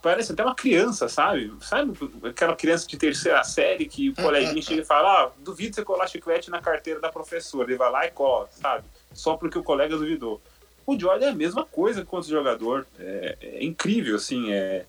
parece 0.03 0.33
até 0.33 0.45
uma 0.45 0.55
criança, 0.55 1.09
sabe? 1.09 1.53
Sabe 1.61 1.93
aquela 2.25 2.55
criança 2.55 2.87
de 2.87 2.97
terceira 2.97 3.43
série 3.45 3.87
que 3.87 4.11
o 4.11 4.15
coleguinha 4.15 4.63
chega 4.63 4.83
e 4.83 4.85
fala: 4.85 5.25
ah, 5.25 5.31
duvido 5.39 5.75
você 5.75 5.85
colar 5.85 6.07
chiclete 6.07 6.51
na 6.51 6.61
carteira 6.61 7.01
da 7.01 7.11
professora. 7.11 7.69
Ele 7.69 7.79
vai 7.79 7.91
lá 7.91 8.07
e 8.07 8.11
cola, 8.11 8.49
sabe? 8.51 8.85
Só 9.13 9.37
porque 9.37 9.59
o 9.59 9.63
colega 9.63 9.97
duvidou. 9.97 10.41
O 10.87 10.99
Jordan 10.99 11.27
é 11.27 11.31
a 11.31 11.35
mesma 11.35 11.65
coisa 11.65 12.05
quanto 12.05 12.29
jogador. 12.29 12.87
É, 12.99 13.37
é 13.41 13.65
incrível, 13.65 14.17
assim. 14.17 14.53
É, 14.53 14.87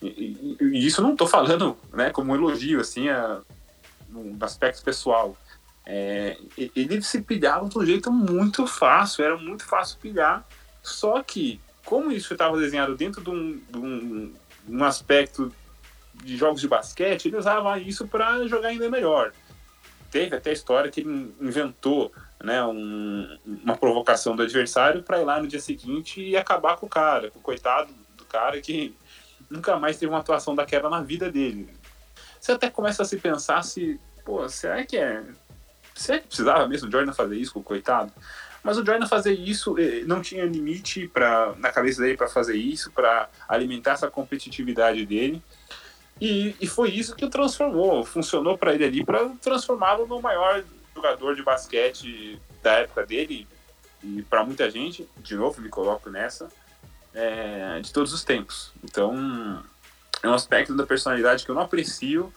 e, 0.00 0.56
e, 0.60 0.86
isso 0.86 1.02
não 1.02 1.12
estou 1.12 1.26
falando 1.26 1.76
né, 1.92 2.10
como 2.10 2.32
um 2.32 2.34
elogio, 2.34 2.80
assim, 2.80 3.08
a, 3.08 3.40
no 4.08 4.36
aspecto 4.44 4.82
pessoal. 4.82 5.36
É, 5.86 6.38
ele 6.56 7.02
se 7.02 7.20
pilhava 7.20 7.68
de 7.68 7.78
um 7.78 7.84
jeito 7.84 8.10
muito 8.10 8.66
fácil, 8.66 9.24
era 9.24 9.36
muito 9.36 9.64
fácil 9.64 9.98
pilhar. 9.98 10.46
Só 10.82 11.22
que, 11.22 11.60
como 11.84 12.10
isso 12.10 12.32
estava 12.32 12.58
desenhado 12.58 12.96
dentro 12.96 13.22
de 13.22 13.30
um, 13.30 13.60
de 13.68 13.78
um, 13.78 14.32
um 14.68 14.84
aspecto 14.84 15.52
de 16.14 16.36
jogos 16.36 16.60
de 16.60 16.68
basquete, 16.68 17.26
ele 17.26 17.36
usava 17.36 17.78
isso 17.78 18.06
para 18.06 18.46
jogar 18.46 18.68
ainda 18.68 18.88
melhor. 18.88 19.32
Teve 20.10 20.36
até 20.36 20.50
a 20.50 20.52
história 20.52 20.90
que 20.90 21.00
ele 21.00 21.34
inventou 21.40 22.12
né, 22.42 22.62
um, 22.64 23.38
uma 23.64 23.76
provocação 23.76 24.36
do 24.36 24.42
adversário 24.42 25.02
para 25.02 25.20
ir 25.20 25.24
lá 25.24 25.40
no 25.40 25.48
dia 25.48 25.60
seguinte 25.60 26.20
e 26.20 26.36
acabar 26.36 26.76
com 26.76 26.86
o 26.86 26.88
cara, 26.88 27.30
com 27.30 27.38
o 27.38 27.42
coitado 27.42 27.92
do 28.16 28.24
cara 28.24 28.60
que 28.60 28.94
nunca 29.50 29.78
mais 29.78 29.98
teve 29.98 30.12
uma 30.12 30.20
atuação 30.20 30.54
daquela 30.54 30.88
na 30.88 31.02
vida 31.02 31.30
dele. 31.30 31.68
Você 32.40 32.52
até 32.52 32.68
começa 32.70 33.02
a 33.02 33.06
se 33.06 33.16
pensar 33.16 33.62
se, 33.62 33.98
pô, 34.24 34.46
será 34.48 34.84
que 34.84 34.96
é. 34.96 35.24
Será 35.94 36.18
que 36.18 36.26
precisava 36.26 36.66
mesmo 36.66 36.88
o 36.88 36.90
Jordan 36.90 37.12
fazer 37.12 37.36
isso 37.36 37.60
coitado? 37.60 38.12
Mas 38.62 38.78
o 38.78 38.84
Jordan 38.84 39.06
fazer 39.06 39.32
isso 39.32 39.78
eh, 39.78 40.02
não 40.06 40.22
tinha 40.22 40.44
limite 40.44 41.06
pra, 41.08 41.54
na 41.58 41.70
cabeça 41.70 42.00
dele 42.02 42.16
para 42.16 42.28
fazer 42.28 42.56
isso, 42.56 42.90
para 42.90 43.28
alimentar 43.46 43.92
essa 43.92 44.10
competitividade 44.10 45.04
dele. 45.04 45.42
E, 46.20 46.56
e 46.60 46.66
foi 46.66 46.90
isso 46.90 47.14
que 47.14 47.24
o 47.24 47.30
transformou. 47.30 48.04
Funcionou 48.04 48.56
para 48.56 48.74
ele 48.74 48.84
ali 48.84 49.04
para 49.04 49.28
transformá-lo 49.40 50.06
no 50.06 50.20
maior 50.20 50.64
jogador 50.94 51.36
de 51.36 51.42
basquete 51.42 52.40
da 52.62 52.72
época 52.78 53.04
dele. 53.04 53.46
E 54.02 54.22
para 54.22 54.44
muita 54.44 54.70
gente, 54.70 55.08
de 55.18 55.34
novo 55.34 55.60
me 55.60 55.68
coloco 55.68 56.08
nessa, 56.08 56.48
é, 57.12 57.80
de 57.80 57.92
todos 57.92 58.12
os 58.12 58.24
tempos. 58.24 58.72
Então, 58.82 59.62
é 60.22 60.28
um 60.28 60.34
aspecto 60.34 60.74
da 60.74 60.86
personalidade 60.86 61.44
que 61.44 61.50
eu 61.50 61.54
não 61.54 61.62
aprecio. 61.62 62.32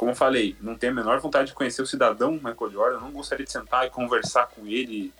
Como 0.00 0.12
eu 0.12 0.16
falei, 0.16 0.56
não 0.62 0.76
tenho 0.76 0.94
a 0.94 0.96
menor 0.96 1.20
vontade 1.20 1.48
de 1.48 1.52
conhecer 1.52 1.82
o 1.82 1.86
cidadão 1.86 2.32
Michael 2.32 2.70
Jordan, 2.70 2.96
eu 2.96 3.00
não 3.02 3.12
gostaria 3.12 3.44
de 3.44 3.52
sentar 3.52 3.86
e 3.86 3.90
conversar 3.90 4.46
com 4.46 4.66
ele. 4.66 5.12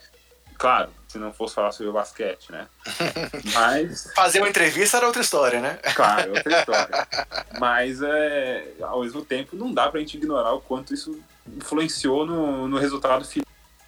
Claro, 0.57 0.89
se 1.07 1.19
não 1.19 1.35
fosse 1.35 1.55
falar 1.55 1.71
sobre 1.73 1.91
o 1.91 1.93
basquete, 1.93 2.51
né? 2.51 2.67
Mas. 3.53 4.11
Fazer 4.17 4.39
uma 4.41 4.49
entrevista 4.49 4.97
era 4.97 5.05
outra 5.05 5.21
história, 5.21 5.61
né? 5.61 5.79
Claro, 5.95 6.31
é 6.31 6.39
outra 6.39 6.59
história. 6.61 7.09
Mas, 7.61 8.01
é, 8.01 8.69
ao 8.81 9.03
mesmo 9.03 9.23
tempo, 9.23 9.55
não 9.55 9.71
dá 9.71 9.87
pra 9.91 10.01
gente 10.01 10.17
ignorar 10.17 10.55
o 10.55 10.63
quanto 10.63 10.95
isso 10.95 11.23
influenciou 11.47 12.25
no, 12.25 12.67
no 12.67 12.79
resultado 12.79 13.29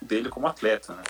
dele 0.02 0.28
como 0.28 0.46
atleta, 0.46 0.92
né? 0.92 1.02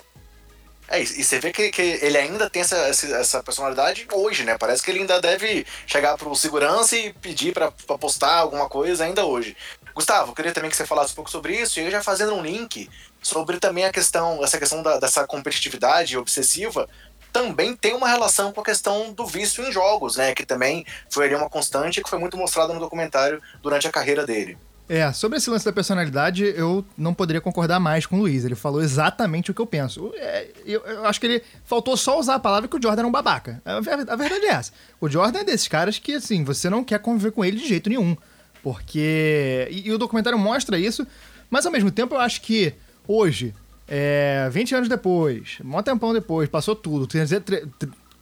É, 0.87 1.01
e 1.01 1.23
você 1.23 1.39
vê 1.39 1.51
que, 1.51 1.69
que 1.71 1.81
ele 1.81 2.17
ainda 2.17 2.49
tem 2.49 2.61
essa, 2.61 2.75
essa 2.75 3.41
personalidade 3.41 4.05
hoje, 4.11 4.43
né? 4.43 4.57
Parece 4.57 4.83
que 4.83 4.91
ele 4.91 4.99
ainda 4.99 5.19
deve 5.21 5.65
chegar 5.87 6.17
pro 6.17 6.35
segurança 6.35 6.95
e 6.95 7.13
pedir 7.13 7.53
para 7.53 7.71
postar 7.71 8.35
alguma 8.35 8.67
coisa 8.67 9.05
ainda 9.05 9.25
hoje. 9.25 9.55
Gustavo, 9.95 10.31
eu 10.31 10.35
queria 10.35 10.51
também 10.51 10.69
que 10.69 10.75
você 10.75 10.85
falasse 10.85 11.13
um 11.13 11.15
pouco 11.15 11.31
sobre 11.31 11.55
isso, 11.55 11.79
e 11.79 11.83
eu 11.83 11.91
já 11.91 12.03
fazendo 12.03 12.33
um 12.33 12.41
link 12.41 12.89
sobre 13.21 13.59
também 13.59 13.85
a 13.85 13.91
questão, 13.91 14.43
essa 14.43 14.59
questão 14.59 14.83
da, 14.83 14.99
dessa 14.99 15.25
competitividade 15.25 16.17
obsessiva, 16.17 16.89
também 17.31 17.75
tem 17.75 17.95
uma 17.95 18.07
relação 18.07 18.51
com 18.51 18.61
a 18.61 18.65
questão 18.65 19.11
do 19.13 19.25
vício 19.25 19.65
em 19.65 19.71
jogos, 19.71 20.17
né? 20.17 20.35
Que 20.35 20.45
também 20.45 20.85
foi 21.09 21.25
ali 21.25 21.35
uma 21.35 21.49
constante 21.49 22.03
que 22.03 22.09
foi 22.09 22.19
muito 22.19 22.37
mostrada 22.37 22.73
no 22.73 22.79
documentário 22.79 23.41
durante 23.61 23.87
a 23.87 23.91
carreira 23.91 24.25
dele. 24.25 24.57
É, 24.87 25.11
sobre 25.13 25.37
esse 25.37 25.49
lance 25.49 25.63
da 25.63 25.71
personalidade, 25.71 26.43
eu 26.43 26.85
não 26.97 27.13
poderia 27.13 27.39
concordar 27.39 27.79
mais 27.79 28.05
com 28.05 28.17
o 28.17 28.19
Luiz. 28.19 28.43
Ele 28.43 28.55
falou 28.55 28.81
exatamente 28.81 29.49
o 29.49 29.53
que 29.53 29.61
eu 29.61 29.65
penso. 29.65 30.11
É, 30.15 30.47
eu, 30.65 30.81
eu, 30.81 31.05
acho 31.05 31.19
que 31.19 31.25
ele 31.25 31.43
faltou 31.63 31.95
só 31.95 32.19
usar 32.19 32.35
a 32.35 32.39
palavra 32.39 32.67
que 32.67 32.75
o 32.75 32.81
Jordan 32.81 33.01
era 33.01 33.07
um 33.07 33.11
babaca. 33.11 33.61
A, 33.63 33.77
a, 33.77 34.15
verdade 34.15 34.45
é 34.45 34.49
essa. 34.49 34.73
O 34.99 35.09
Jordan 35.09 35.39
é 35.39 35.43
desses 35.45 35.67
caras 35.67 35.97
que, 35.97 36.15
assim, 36.15 36.43
você 36.43 36.69
não 36.69 36.83
quer 36.83 36.99
conviver 36.99 37.31
com 37.31 37.45
ele 37.45 37.57
de 37.57 37.67
jeito 37.67 37.89
nenhum. 37.89 38.15
Porque. 38.61 39.67
E, 39.71 39.87
e 39.87 39.91
o 39.91 39.97
documentário 39.97 40.37
mostra 40.37 40.77
isso, 40.77 41.07
mas 41.49 41.65
ao 41.65 41.71
mesmo 41.71 41.89
tempo 41.89 42.15
eu 42.15 42.19
acho 42.19 42.41
que 42.41 42.73
hoje, 43.07 43.53
é, 43.87 44.49
20 44.51 44.75
anos 44.75 44.89
depois, 44.89 45.59
um 45.63 45.81
tempão 45.81 46.13
depois, 46.13 46.49
passou 46.49 46.75
tudo, 46.75 47.07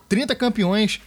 30 0.08 0.36
campeões 0.36 1.02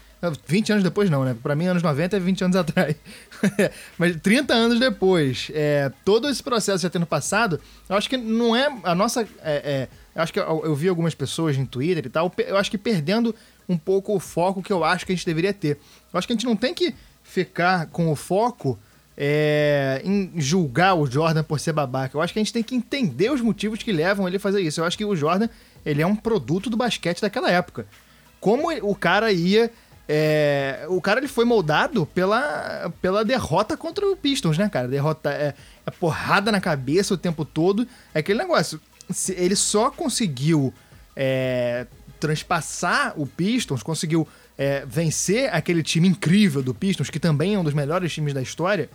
20 0.47 0.73
anos 0.73 0.85
depois 0.85 1.11
não, 1.11 1.25
né? 1.25 1.37
Pra 1.43 1.55
mim, 1.55 1.67
anos 1.67 1.83
90 1.83 2.17
é 2.17 2.21
20 2.21 2.45
anos 2.45 2.57
atrás. 2.57 2.97
Mas 3.99 4.17
30 4.17 4.55
anos 4.55 4.81
depois, 4.81 5.51
é, 5.55 5.91
todo 6.05 6.29
esse 6.29 6.43
processo 6.43 6.83
já 6.83 6.91
tendo 6.91 7.07
passado, 7.07 7.61
eu 7.89 7.97
acho 7.97 8.09
que 8.09 8.17
não 8.17 8.55
é 8.55 8.69
a 8.83 8.95
nossa. 8.95 9.23
É, 9.43 9.89
é, 9.89 9.89
eu 10.15 10.23
acho 10.23 10.33
que 10.33 10.39
eu, 10.39 10.63
eu, 10.65 10.75
vi 10.75 10.89
algumas 10.89 11.15
pessoas 11.15 11.57
no 11.57 11.67
Twitter 11.67 12.07
e 12.07 12.09
tal, 12.09 12.33
eu 12.39 12.57
acho 12.57 12.71
que 12.71 12.79
perdendo 12.79 13.35
um 13.69 13.77
pouco 13.77 14.15
o 14.15 14.21
foco 14.21 14.63
que 14.63 14.73
eu 14.73 14.85
acho 14.85 15.05
que 15.05 15.13
a 15.13 15.15
gente 15.15 15.27
deveria 15.27 15.53
ter. 15.53 15.79
Eu 16.13 16.19
acho 16.19 16.27
que 16.27 16.33
a 16.33 16.37
gente 16.37 16.47
não 16.47 16.57
tem 16.57 16.73
que 16.73 16.95
ficar 17.23 17.87
com 17.87 18.11
o 18.11 18.17
foco 18.17 18.79
é, 19.17 20.01
em 20.05 20.33
julgar 20.37 20.95
o 20.95 21.07
Jordan 21.07 21.43
por 21.43 21.61
ser 21.61 21.73
babaca. 21.73 22.17
Eu 22.17 22.23
acho 22.23 22.33
que 22.33 22.39
a 22.39 22.43
gente 22.43 22.53
tem 22.53 22.63
que 22.63 22.75
entender 22.75 23.31
os 23.31 23.41
motivos 23.41 23.83
que 23.83 23.93
levam 23.93 24.27
ele 24.27 24.37
a 24.37 24.41
fazer 24.41 24.61
isso. 24.61 24.81
Eu 24.81 24.85
acho 24.85 24.99
que 24.99 25.05
o 25.05 25.17
Jordan 25.17 25.49
ele 25.85 26.03
é 26.03 26.07
um 26.07 26.17
produto 26.17 26.69
do 26.69 26.77
basquete 26.77 27.21
daquela 27.21 27.51
época. 27.51 27.87
Como 28.41 28.71
o 28.83 28.95
cara 28.95 29.33
ia 29.33 29.71
é, 30.09 30.85
o 30.89 31.01
cara 31.01 31.21
ele 31.21 31.29
foi 31.29 31.45
moldado 31.45 32.05
pela, 32.07 32.93
pela 33.01 33.25
derrota 33.25 33.77
contra 33.77 34.07
o 34.07 34.17
Pistons, 34.17 34.59
né, 34.59 34.69
cara? 34.69 34.87
Derrota 34.87 35.31
é, 35.31 35.55
é 35.87 35.91
porrada 35.91 36.53
na 36.53 36.61
cabeça 36.61 37.15
o 37.15 37.19
tempo 37.19 37.45
todo. 37.45 37.87
É 38.13 38.19
aquele 38.19 38.39
negócio. 38.39 38.81
Ele 39.31 39.57
só 39.57 39.91
conseguiu 39.91 40.73
é, 41.17 41.87
transpassar 42.21 43.15
o 43.17 43.27
Pistons, 43.27 43.83
conseguiu 43.83 44.29
é, 44.59 44.85
vencer 44.87 45.53
aquele 45.55 45.83
time 45.83 46.09
incrível 46.09 46.63
do 46.63 46.75
Pistons, 46.75 47.11
que 47.11 47.19
também 47.19 47.55
é 47.55 47.59
um 47.59 47.65
dos 47.65 47.75
melhores 47.75 48.13
times 48.13 48.35
da 48.35 48.43
história. 48.43 48.91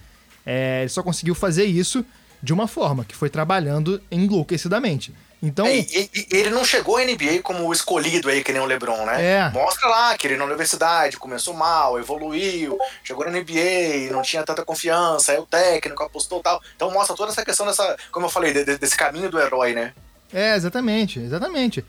É, 0.45 0.81
ele 0.81 0.89
só 0.89 1.01
conseguiu 1.01 1.33
fazer 1.33 1.65
isso 1.65 2.05
de 2.41 2.53
uma 2.53 2.67
forma, 2.67 3.03
que 3.03 3.15
foi 3.15 3.29
trabalhando 3.29 4.01
enlouquecidamente. 4.11 5.13
Então. 5.41 5.65
É, 5.65 5.77
e, 5.77 6.09
e, 6.13 6.27
ele 6.31 6.49
não 6.49 6.65
chegou 6.65 6.97
à 6.97 7.03
NBA 7.03 7.41
como 7.41 7.65
o 7.65 7.71
escolhido 7.71 8.29
aí, 8.29 8.43
que 8.43 8.51
nem 8.51 8.61
o 8.61 8.65
Lebron, 8.65 9.05
né? 9.05 9.23
É. 9.23 9.49
Mostra 9.51 9.87
lá 9.87 10.17
que 10.17 10.27
ele 10.27 10.35
na 10.35 10.43
universidade 10.43 11.17
começou 11.17 11.53
mal, 11.53 11.97
evoluiu, 11.97 12.77
chegou 13.03 13.25
na 13.25 13.31
NBA, 13.31 14.11
não 14.11 14.21
tinha 14.21 14.43
tanta 14.43 14.65
confiança, 14.65 15.31
aí 15.31 15.37
o 15.37 15.45
técnico 15.45 16.03
apostou 16.03 16.41
tal. 16.41 16.61
Então 16.75 16.91
mostra 16.91 17.15
toda 17.15 17.31
essa 17.31 17.45
questão 17.45 17.65
dessa, 17.65 17.97
como 18.11 18.25
eu 18.25 18.29
falei, 18.29 18.53
de, 18.53 18.65
de, 18.65 18.77
desse 18.77 18.97
caminho 18.97 19.29
do 19.29 19.39
herói, 19.39 19.73
né? 19.73 19.93
É, 20.33 20.55
exatamente, 20.55 21.19
exatamente. 21.19 21.85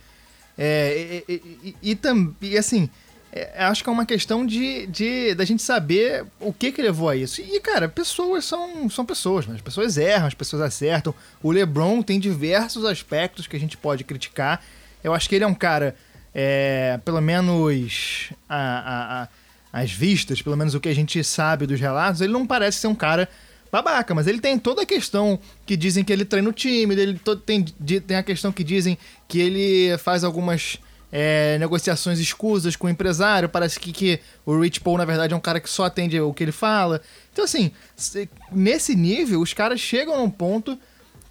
É, 0.56 1.22
e, 1.28 1.74
e, 1.82 1.92
e, 1.92 1.98
e 2.42 2.58
assim, 2.58 2.88
é, 3.32 3.64
acho 3.64 3.84
que 3.84 3.88
é 3.88 3.92
uma 3.92 4.04
questão 4.04 4.44
de, 4.44 4.86
de 4.86 5.34
da 5.34 5.44
gente 5.44 5.62
saber 5.62 6.24
o 6.40 6.52
que 6.52 6.72
que 6.72 6.82
levou 6.82 7.08
a 7.08 7.14
isso. 7.14 7.40
E, 7.40 7.60
cara, 7.60 7.88
pessoas 7.88 8.44
são, 8.44 8.90
são 8.90 9.04
pessoas, 9.04 9.46
né? 9.46 9.54
As 9.54 9.60
pessoas 9.60 9.96
erram, 9.96 10.26
as 10.26 10.34
pessoas 10.34 10.62
acertam. 10.62 11.14
O 11.42 11.52
LeBron 11.52 12.02
tem 12.02 12.18
diversos 12.18 12.84
aspectos 12.84 13.46
que 13.46 13.56
a 13.56 13.60
gente 13.60 13.76
pode 13.76 14.02
criticar. 14.02 14.62
Eu 15.02 15.14
acho 15.14 15.28
que 15.28 15.36
ele 15.36 15.44
é 15.44 15.46
um 15.46 15.54
cara, 15.54 15.94
é, 16.34 16.98
pelo 17.04 17.20
menos 17.20 18.30
a, 18.48 18.56
a, 18.56 19.22
a, 19.22 19.28
as 19.80 19.92
vistas, 19.92 20.42
pelo 20.42 20.56
menos 20.56 20.74
o 20.74 20.80
que 20.80 20.88
a 20.88 20.94
gente 20.94 21.22
sabe 21.22 21.66
dos 21.66 21.78
relatos, 21.78 22.20
ele 22.20 22.32
não 22.32 22.44
parece 22.44 22.78
ser 22.78 22.88
um 22.88 22.94
cara 22.94 23.28
babaca, 23.70 24.12
mas 24.12 24.26
ele 24.26 24.40
tem 24.40 24.58
toda 24.58 24.82
a 24.82 24.86
questão 24.86 25.38
que 25.64 25.76
dizem 25.76 26.02
que 26.02 26.12
ele 26.12 26.24
treina 26.24 26.48
o 26.48 26.52
time, 26.52 26.92
ele 26.94 27.20
tem, 27.46 27.62
tem 27.62 28.16
a 28.16 28.22
questão 28.24 28.50
que 28.50 28.64
dizem 28.64 28.98
que 29.28 29.38
ele 29.38 29.96
faz 29.98 30.24
algumas 30.24 30.80
é, 31.12 31.58
negociações 31.58 32.18
escusas 32.18 32.76
com 32.76 32.86
o 32.86 32.90
empresário. 32.90 33.48
Parece 33.48 33.78
que, 33.78 33.92
que 33.92 34.20
o 34.44 34.58
Rich 34.58 34.80
Paul, 34.80 34.98
na 34.98 35.04
verdade, 35.04 35.34
é 35.34 35.36
um 35.36 35.40
cara 35.40 35.60
que 35.60 35.68
só 35.68 35.84
atende 35.84 36.20
o 36.20 36.32
que 36.32 36.44
ele 36.44 36.52
fala. 36.52 37.00
Então, 37.32 37.44
assim, 37.44 37.72
nesse 38.52 38.94
nível, 38.94 39.40
os 39.40 39.52
caras 39.52 39.80
chegam 39.80 40.18
num 40.18 40.30
ponto 40.30 40.78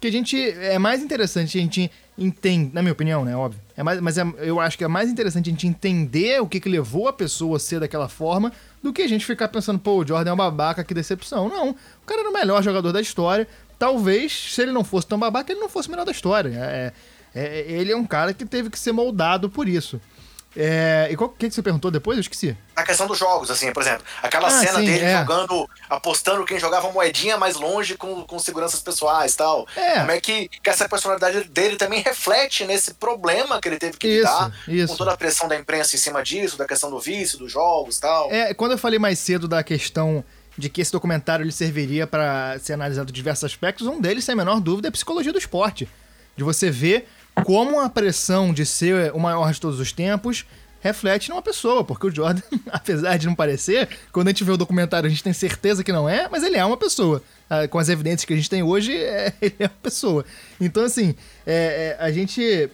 que 0.00 0.08
a 0.08 0.12
gente. 0.12 0.36
É 0.38 0.78
mais 0.78 1.02
interessante 1.02 1.58
a 1.58 1.60
gente 1.60 1.90
entender, 2.16 2.74
na 2.74 2.82
minha 2.82 2.92
opinião, 2.92 3.24
né? 3.24 3.36
Óbvio. 3.36 3.60
É 3.76 3.82
mais, 3.82 4.00
mas 4.00 4.18
é, 4.18 4.24
eu 4.38 4.60
acho 4.60 4.76
que 4.76 4.84
é 4.84 4.88
mais 4.88 5.10
interessante 5.10 5.48
a 5.48 5.52
gente 5.52 5.66
entender 5.66 6.40
o 6.40 6.46
que, 6.46 6.60
que 6.60 6.68
levou 6.68 7.08
a 7.08 7.12
pessoa 7.12 7.56
a 7.56 7.60
ser 7.60 7.80
daquela 7.80 8.08
forma 8.08 8.52
do 8.82 8.92
que 8.92 9.02
a 9.02 9.08
gente 9.08 9.24
ficar 9.24 9.48
pensando, 9.48 9.78
pô, 9.78 9.98
o 9.98 10.06
Jordan 10.06 10.30
é 10.30 10.34
um 10.34 10.36
babaca, 10.36 10.84
que 10.84 10.94
decepção. 10.94 11.48
Não. 11.48 11.70
O 11.70 12.06
cara 12.06 12.20
era 12.20 12.30
o 12.30 12.32
melhor 12.32 12.62
jogador 12.62 12.92
da 12.92 13.00
história. 13.00 13.48
Talvez, 13.78 14.32
se 14.54 14.60
ele 14.60 14.72
não 14.72 14.84
fosse 14.84 15.06
tão 15.06 15.18
babaca, 15.18 15.50
ele 15.50 15.60
não 15.60 15.68
fosse 15.68 15.88
o 15.88 15.90
melhor 15.90 16.04
da 16.04 16.12
história. 16.12 16.50
É, 16.54 16.92
é, 17.34 17.64
ele 17.68 17.92
é 17.92 17.96
um 17.96 18.06
cara 18.06 18.32
que 18.34 18.44
teve 18.44 18.70
que 18.70 18.78
ser 18.78 18.92
moldado 18.92 19.48
por 19.50 19.68
isso. 19.68 20.00
É, 20.56 21.08
e 21.08 21.14
o 21.14 21.28
que, 21.28 21.48
que 21.48 21.54
você 21.54 21.62
perguntou 21.62 21.92
depois? 21.92 22.18
Eu 22.18 22.22
esqueci. 22.22 22.56
A 22.74 22.82
questão 22.82 23.06
dos 23.06 23.16
jogos, 23.16 23.52
assim, 23.52 23.72
por 23.72 23.82
exemplo, 23.84 24.04
aquela 24.20 24.48
Ah, 24.48 24.50
cena 24.50 24.80
sim, 24.80 24.84
dele 24.84 25.04
é. 25.04 25.20
jogando, 25.20 25.70
apostando 25.88 26.44
quem 26.44 26.58
jogava 26.58 26.90
moedinha 26.90 27.36
mais 27.36 27.54
longe 27.54 27.96
com, 27.96 28.24
com 28.24 28.36
seguranças 28.40 28.80
pessoais 28.80 29.34
e 29.34 29.36
tal. 29.36 29.64
É. 29.76 30.00
Como 30.00 30.10
é 30.10 30.20
que, 30.20 30.48
que 30.48 30.68
essa 30.68 30.88
personalidade 30.88 31.44
dele 31.44 31.76
também 31.76 32.02
reflete 32.02 32.64
nesse 32.64 32.94
problema 32.94 33.60
que 33.60 33.68
ele 33.68 33.78
teve 33.78 33.96
que 33.96 34.08
Isso, 34.08 34.18
lidar 34.26 34.52
isso. 34.66 34.88
com 34.88 34.96
toda 34.96 35.12
a 35.12 35.16
pressão 35.16 35.46
da 35.46 35.54
imprensa 35.56 35.94
em 35.94 36.00
cima 36.00 36.20
disso, 36.20 36.58
da 36.58 36.66
questão 36.66 36.90
do 36.90 36.98
vício, 36.98 37.38
dos 37.38 37.52
jogos 37.52 37.98
e 37.98 38.00
tal. 38.00 38.32
É, 38.32 38.52
quando 38.52 38.72
eu 38.72 38.78
falei 38.78 38.98
mais 38.98 39.20
cedo 39.20 39.46
da 39.46 39.62
questão 39.62 40.24
de 40.58 40.68
que 40.68 40.80
esse 40.80 40.90
documentário 40.90 41.44
ele 41.44 41.52
serviria 41.52 42.08
para 42.08 42.58
ser 42.58 42.72
analisado 42.72 43.12
diversos 43.12 43.44
aspectos, 43.44 43.86
um 43.86 44.00
deles, 44.00 44.24
sem 44.24 44.32
a 44.32 44.36
menor 44.36 44.58
dúvida, 44.58 44.88
é 44.88 44.90
a 44.90 44.92
psicologia 44.92 45.32
do 45.32 45.38
esporte. 45.38 45.88
De 46.36 46.42
você 46.42 46.70
ver 46.70 47.06
como 47.44 47.80
a 47.80 47.88
pressão 47.88 48.52
de 48.52 48.64
ser 48.66 49.12
o 49.12 49.18
maior 49.18 49.52
de 49.52 49.60
todos 49.60 49.78
os 49.80 49.92
tempos 49.92 50.44
reflete 50.82 51.28
numa 51.28 51.42
pessoa, 51.42 51.84
porque 51.84 52.06
o 52.06 52.14
Jordan, 52.14 52.40
apesar 52.72 53.16
de 53.18 53.26
não 53.26 53.34
parecer, 53.34 53.88
quando 54.12 54.28
a 54.28 54.30
gente 54.30 54.44
vê 54.44 54.52
o 54.52 54.56
documentário 54.56 55.06
a 55.06 55.10
gente 55.10 55.22
tem 55.22 55.32
certeza 55.32 55.84
que 55.84 55.92
não 55.92 56.08
é, 56.08 56.28
mas 56.30 56.42
ele 56.42 56.56
é 56.56 56.64
uma 56.64 56.76
pessoa. 56.76 57.22
Ah, 57.48 57.68
Com 57.68 57.78
as 57.78 57.88
evidências 57.88 58.24
que 58.24 58.32
a 58.32 58.36
gente 58.36 58.48
tem 58.48 58.62
hoje, 58.62 58.92
é- 58.96 59.32
ele 59.42 59.56
é 59.58 59.64
uma 59.64 59.82
pessoa. 59.82 60.24
Então, 60.60 60.84
assim, 60.84 61.14
é- 61.46 61.96
é, 62.00 62.02
a 62.02 62.10
gente 62.10 62.70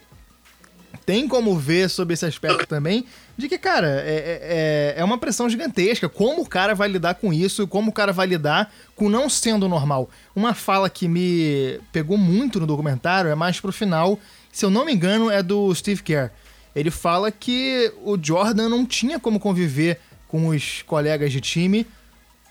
tem 1.05 1.27
como 1.27 1.57
ver 1.57 1.89
sobre 1.89 2.13
esse 2.13 2.25
aspecto 2.25 2.65
também, 2.65 3.05
de 3.37 3.47
que, 3.47 3.57
cara, 3.57 4.01
é, 4.05 4.93
é, 4.95 5.01
é 5.01 5.03
uma 5.03 5.17
pressão 5.17 5.49
gigantesca. 5.49 6.09
Como 6.09 6.41
o 6.41 6.45
cara 6.49 6.73
vai 6.75 6.87
lidar 6.89 7.15
com 7.15 7.31
isso, 7.31 7.67
como 7.67 7.91
o 7.91 7.93
cara 7.93 8.11
vai 8.11 8.27
lidar 8.27 8.73
com 8.95 9.07
não 9.09 9.29
sendo 9.29 9.69
normal. 9.69 10.09
Uma 10.35 10.53
fala 10.53 10.89
que 10.89 11.07
me 11.07 11.79
pegou 11.93 12.17
muito 12.17 12.59
no 12.59 12.65
documentário 12.67 13.29
é 13.29 13.35
mais 13.35 13.59
pro 13.59 13.71
final, 13.71 14.19
se 14.57 14.65
eu 14.65 14.71
não 14.71 14.83
me 14.85 14.91
engano, 14.93 15.29
é 15.29 15.43
do 15.43 15.73
Steve 15.75 16.01
Kerr. 16.01 16.31
Ele 16.75 16.89
fala 16.89 17.31
que 17.31 17.91
o 18.03 18.17
Jordan 18.21 18.67
não 18.69 18.85
tinha 18.85 19.19
como 19.19 19.39
conviver 19.39 19.99
com 20.27 20.47
os 20.47 20.81
colegas 20.81 21.31
de 21.31 21.39
time 21.39 21.85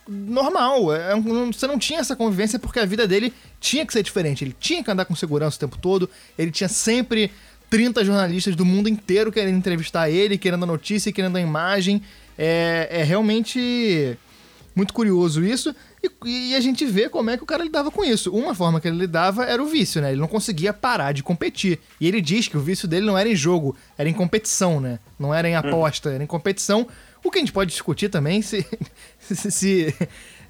normal. 0.08 0.94
É, 0.94 1.14
não- 1.20 1.52
você 1.52 1.66
não 1.66 1.78
tinha 1.78 1.98
essa 1.98 2.14
convivência 2.14 2.58
porque 2.58 2.78
a 2.78 2.84
vida 2.86 3.06
dele 3.08 3.32
tinha 3.60 3.84
que 3.84 3.92
ser 3.92 4.02
diferente. 4.04 4.44
Ele 4.44 4.54
tinha 4.58 4.84
que 4.84 4.90
andar 4.90 5.04
com 5.04 5.14
segurança 5.16 5.56
o 5.56 5.60
tempo 5.60 5.76
todo. 5.78 6.08
Ele 6.38 6.50
tinha 6.50 6.68
sempre 6.68 7.30
30 7.68 8.04
jornalistas 8.04 8.54
do 8.54 8.64
mundo 8.64 8.88
inteiro 8.88 9.32
querendo 9.32 9.56
entrevistar 9.56 10.08
ele, 10.08 10.38
querendo 10.38 10.62
a 10.62 10.66
notícia, 10.66 11.10
querendo 11.12 11.36
a 11.36 11.40
imagem. 11.40 12.00
É, 12.38 12.88
é 12.90 13.02
realmente 13.02 14.16
muito 14.76 14.94
curioso 14.94 15.44
isso. 15.44 15.74
E, 16.24 16.50
e 16.50 16.54
a 16.54 16.60
gente 16.60 16.84
vê 16.84 17.08
como 17.08 17.30
é 17.30 17.36
que 17.36 17.42
o 17.42 17.46
cara 17.46 17.62
lidava 17.64 17.90
com 17.90 18.04
isso. 18.04 18.30
Uma 18.32 18.54
forma 18.54 18.80
que 18.80 18.88
ele 18.88 18.96
lidava 18.98 19.44
era 19.44 19.62
o 19.62 19.66
vício, 19.66 20.00
né? 20.00 20.10
Ele 20.12 20.20
não 20.20 20.28
conseguia 20.28 20.72
parar 20.72 21.12
de 21.12 21.22
competir. 21.22 21.78
E 22.00 22.06
ele 22.08 22.20
diz 22.20 22.48
que 22.48 22.56
o 22.56 22.60
vício 22.60 22.86
dele 22.88 23.06
não 23.06 23.16
era 23.16 23.28
em 23.28 23.36
jogo, 23.36 23.76
era 23.98 24.08
em 24.08 24.12
competição, 24.12 24.80
né? 24.80 24.98
Não 25.18 25.32
era 25.34 25.48
em 25.48 25.54
aposta, 25.56 26.10
era 26.10 26.22
em 26.22 26.26
competição. 26.26 26.86
O 27.24 27.30
que 27.30 27.38
a 27.38 27.40
gente 27.40 27.52
pode 27.52 27.70
discutir 27.70 28.08
também 28.08 28.40
se, 28.42 28.64
se, 29.18 29.50
se, 29.50 29.94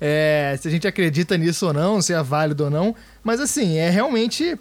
é, 0.00 0.56
se 0.60 0.68
a 0.68 0.70
gente 0.70 0.86
acredita 0.86 1.36
nisso 1.38 1.66
ou 1.66 1.72
não, 1.72 2.02
se 2.02 2.12
é 2.12 2.22
válido 2.22 2.64
ou 2.64 2.70
não. 2.70 2.94
Mas 3.24 3.40
assim, 3.40 3.76
é 3.78 3.88
realmente 3.90 4.58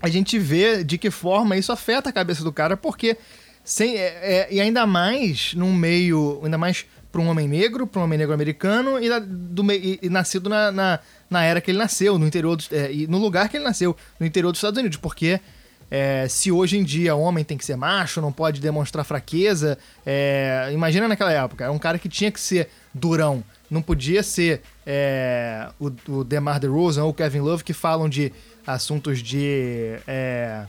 a 0.00 0.08
gente 0.08 0.38
vê 0.38 0.84
de 0.84 0.98
que 0.98 1.10
forma 1.10 1.56
isso 1.56 1.72
afeta 1.72 2.10
a 2.10 2.12
cabeça 2.12 2.44
do 2.44 2.52
cara, 2.52 2.76
porque 2.76 3.16
sem, 3.64 3.96
é- 3.96 4.18
é- 4.22 4.48
e 4.50 4.60
ainda 4.60 4.86
mais 4.86 5.54
num 5.54 5.72
meio, 5.72 6.40
ainda 6.44 6.58
mais 6.58 6.84
para 7.14 7.22
um 7.22 7.28
homem 7.28 7.46
negro, 7.46 7.86
para 7.86 8.00
um 8.00 8.04
homem 8.04 8.18
negro 8.18 8.34
americano 8.34 8.98
e, 9.00 9.08
do, 9.20 9.72
e- 9.72 10.00
e 10.02 10.08
nascido 10.08 10.50
na, 10.50 10.72
na, 10.72 10.98
na 11.30 11.44
era 11.44 11.60
que 11.60 11.70
ele 11.70 11.78
nasceu, 11.78 12.18
no 12.18 12.26
interior 12.26 12.56
dos, 12.56 12.72
é, 12.72 12.92
e 12.92 13.06
no 13.06 13.18
lugar 13.18 13.48
que 13.48 13.56
ele 13.56 13.62
nasceu, 13.62 13.96
no 14.18 14.26
interior 14.26 14.50
dos 14.50 14.58
Estados 14.58 14.80
Unidos, 14.80 14.98
porque 14.98 15.38
é, 15.88 16.26
se 16.28 16.50
hoje 16.50 16.76
em 16.76 16.82
dia 16.82 17.14
homem 17.14 17.44
tem 17.44 17.56
que 17.56 17.64
ser 17.64 17.76
macho, 17.76 18.20
não 18.20 18.32
pode 18.32 18.60
demonstrar 18.60 19.04
fraqueza, 19.04 19.78
é, 20.04 20.70
imagina 20.72 21.06
naquela 21.06 21.30
época, 21.30 21.62
era 21.62 21.72
um 21.72 21.78
cara 21.78 22.00
que 22.00 22.08
tinha 22.08 22.32
que 22.32 22.40
ser 22.40 22.68
durão, 22.92 23.44
não 23.70 23.80
podia 23.80 24.20
ser 24.24 24.62
é, 24.84 25.68
o, 25.78 25.92
o 26.08 26.24
DeMar 26.24 26.58
DeRozan 26.58 27.04
ou 27.04 27.10
o 27.10 27.14
Kevin 27.14 27.40
Love 27.40 27.62
que 27.62 27.72
falam 27.72 28.08
de 28.08 28.32
assuntos 28.66 29.22
de 29.22 30.00
é, 30.04 30.64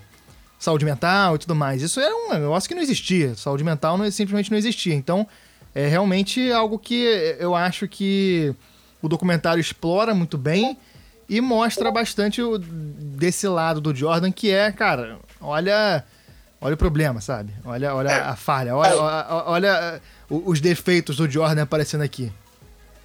saúde 0.60 0.86
mental 0.86 1.36
e 1.36 1.40
tudo 1.40 1.56
mais. 1.56 1.82
Isso 1.82 2.00
era 2.00 2.14
um 2.16 2.34
negócio 2.34 2.68
que 2.70 2.76
não 2.76 2.84
existia. 2.84 3.34
Saúde 3.34 3.64
mental 3.64 3.98
não, 3.98 4.10
simplesmente 4.12 4.52
não 4.52 4.58
existia. 4.60 4.94
Então, 4.94 5.28
é 5.76 5.88
realmente 5.88 6.52
algo 6.52 6.80
que 6.80 7.36
eu 7.38 7.54
acho 7.54 7.88
que 7.88 8.56
o 9.02 9.08
documentário 9.10 9.60
explora 9.62 10.16
muito 10.16 10.38
bem 10.38 10.78
e 11.30 11.42
mostra 11.42 11.92
bastante 11.92 12.42
o- 12.42 12.58
desse 12.58 13.48
lado 13.48 13.82
do 13.82 13.94
Jordan, 13.94 14.32
que 14.32 14.50
é, 14.52 14.72
cara, 14.72 15.20
olha. 15.42 16.04
Olha 16.62 16.74
o 16.74 16.78
problema, 16.78 17.22
sabe? 17.22 17.54
Olha, 17.64 17.94
olha 17.94 18.10
É. 18.10 18.22
a 18.22 18.36
falha, 18.36 18.76
olha, 18.76 18.96
olha, 18.96 19.44
olha, 19.46 20.02
uh, 20.32 20.50
os 20.50 20.60
defeitos 20.60 21.18
do 21.18 21.30
Jordan 21.30 21.62
aparecendo 21.62 22.02
aqui. 22.02 22.32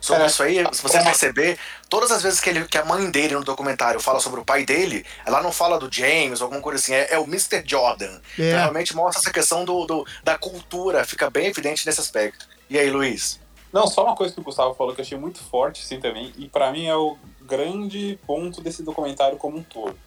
Sobre 0.00 0.22
É. 0.22 0.26
isso 0.28 0.42
aí, 0.42 0.64
se 0.72 0.80
você 0.82 0.98
perceber, 1.02 1.58
todas 1.90 2.10
as 2.10 2.22
vezes 2.22 2.40
que, 2.40 2.48
ele, 2.48 2.64
que 2.64 2.78
a 2.78 2.84
mãe 2.86 3.10
dele 3.10 3.34
no 3.34 3.44
documentário 3.44 4.00
fala 4.00 4.18
sobre 4.18 4.40
o 4.40 4.44
pai 4.44 4.64
dele, 4.64 5.04
ela 5.26 5.42
não 5.42 5.52
fala 5.52 5.78
do 5.78 5.92
James 5.94 6.40
ou 6.40 6.46
alguma 6.46 6.62
coisa 6.62 6.78
assim, 6.78 6.94
é, 6.94 7.12
é 7.12 7.18
o 7.18 7.24
Mr. 7.24 7.62
Jordan. 7.66 8.18
Então, 8.32 8.44
É. 8.46 8.54
realmente 8.60 8.96
mostra 8.96 9.20
essa 9.20 9.30
questão 9.32 9.62
do, 9.64 9.84
do- 9.84 10.06
da 10.24 10.38
cultura, 10.38 11.04
fica 11.04 11.28
bem 11.28 11.48
evidente 11.48 11.84
nesse 11.84 12.00
aspecto. 12.00 12.48
E 12.70 12.78
aí, 12.78 12.88
Luiz? 12.88 13.40
Não, 13.72 13.88
só 13.88 14.04
uma 14.04 14.14
coisa 14.14 14.32
que 14.32 14.40
o 14.40 14.44
Gustavo 14.44 14.74
falou 14.74 14.94
que 14.94 15.00
eu 15.00 15.04
achei 15.04 15.18
muito 15.18 15.40
forte, 15.40 15.82
assim, 15.82 15.98
também, 15.98 16.32
e 16.38 16.48
pra 16.48 16.70
mim 16.70 16.86
é 16.86 16.94
o 16.94 17.18
grande 17.42 18.16
ponto 18.24 18.60
desse 18.60 18.84
documentário 18.84 19.36
como 19.36 19.58
um 19.58 19.62
todo. 19.64 19.98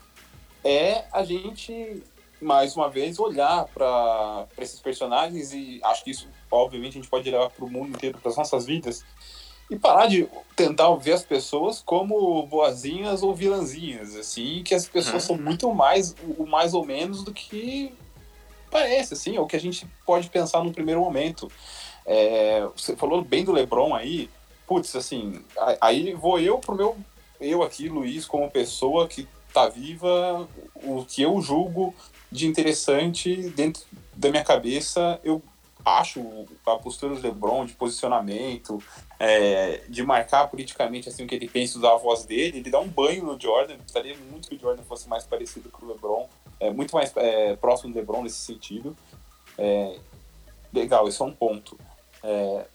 É 0.64 1.04
a 1.12 1.26
gente, 1.26 2.02
mais 2.42 2.74
uma 2.78 2.90
vez, 2.90 3.20
olhar 3.20 3.66
pra 3.66 4.48
esses 4.58 4.80
personagens 4.80 5.52
e 5.52 5.82
acho 5.84 6.06
que 6.06 6.12
isso, 6.12 6.30
obviamente, 6.50 6.92
a 6.92 7.02
gente 7.02 7.10
pode 7.10 7.30
levar 7.30 7.50
pro 7.50 7.70
mundo 7.70 7.90
inteiro, 7.90 8.18
pras 8.18 8.38
nossas 8.38 8.66
vidas, 8.66 9.04
e 9.70 9.78
parar 9.78 10.08
de 10.08 10.30
tentar 10.56 10.90
ver 10.96 11.14
as 11.14 11.24
pessoas 11.24 11.82
como 11.82 12.46
boazinhas 12.48 13.24
ou 13.24 13.36
vilãzinhas, 13.36 14.16
assim, 14.16 14.64
que 14.64 14.74
as 14.74 14.88
pessoas 14.88 15.24
são 15.24 15.38
muito 15.38 15.74
mais, 15.74 16.16
o 16.38 16.46
mais 16.46 16.74
ou 16.74 16.86
menos 16.86 17.26
do 17.26 17.34
que 17.34 17.94
parece, 18.72 19.16
assim, 19.16 19.38
ou 19.38 19.46
que 19.46 19.56
a 19.58 19.60
gente 19.60 19.86
pode 20.06 20.30
pensar 20.30 20.64
no 20.64 20.72
primeiro 20.72 21.02
momento. 21.02 21.52
É, 22.06 22.68
você 22.76 22.96
falou 22.96 23.24
bem 23.24 23.44
do 23.44 23.52
LeBron 23.52 23.96
aí, 23.96 24.30
putz, 24.68 24.96
assim, 24.96 25.44
aí 25.80 26.14
vou 26.14 26.40
eu 26.40 26.60
pro 26.60 26.76
meu, 26.76 26.98
eu 27.40 27.64
aqui, 27.64 27.88
Luiz, 27.88 28.26
como 28.26 28.50
pessoa 28.50 29.08
que 29.08 29.28
tá 29.54 29.70
viva, 29.70 30.48
o 30.76 31.06
que 31.06 31.22
eu 31.22 31.40
julgo 31.42 31.94
de 32.32 32.48
interessante 32.48 33.50
dentro 33.52 33.84
da 34.16 34.30
minha 34.32 34.44
cabeça, 34.44 35.20
eu 35.24 35.42
acho 35.86 36.48
a 36.66 36.76
postura 36.78 37.14
do 37.14 37.22
LeBron 37.22 37.66
de 37.66 37.74
posicionamento, 37.74 38.82
é, 39.20 39.82
de 39.90 40.02
marcar 40.04 40.48
politicamente 40.48 41.10
assim 41.10 41.24
o 41.24 41.28
que 41.28 41.36
ele 41.36 41.48
pensa, 41.48 41.78
usar 41.78 41.94
a 41.94 41.98
voz 41.98 42.26
dele, 42.26 42.60
ele 42.60 42.70
dá 42.70 42.80
um 42.80 42.88
banho 42.88 43.26
no 43.26 43.40
Jordan, 43.40 43.78
gostaria 43.78 44.16
muito 44.32 44.50
que 44.50 44.56
o 44.56 44.60
Jordan 44.60 44.84
fosse 44.84 45.08
mais 45.08 45.26
parecido 45.26 45.70
com 45.70 45.86
o 45.86 45.90
LeBron, 45.90 46.28
é, 46.60 46.70
muito 46.72 46.96
mais 46.96 47.12
é, 47.18 47.56
próximo 47.56 47.92
do 47.92 48.00
LeBron 48.00 48.24
nesse 48.24 48.40
sentido. 48.40 48.96
É, 49.58 49.98
legal, 50.74 51.08
esse 51.08 51.22
é 51.22 51.26
um 51.26 51.34
ponto. 51.34 51.78
É, 52.24 52.66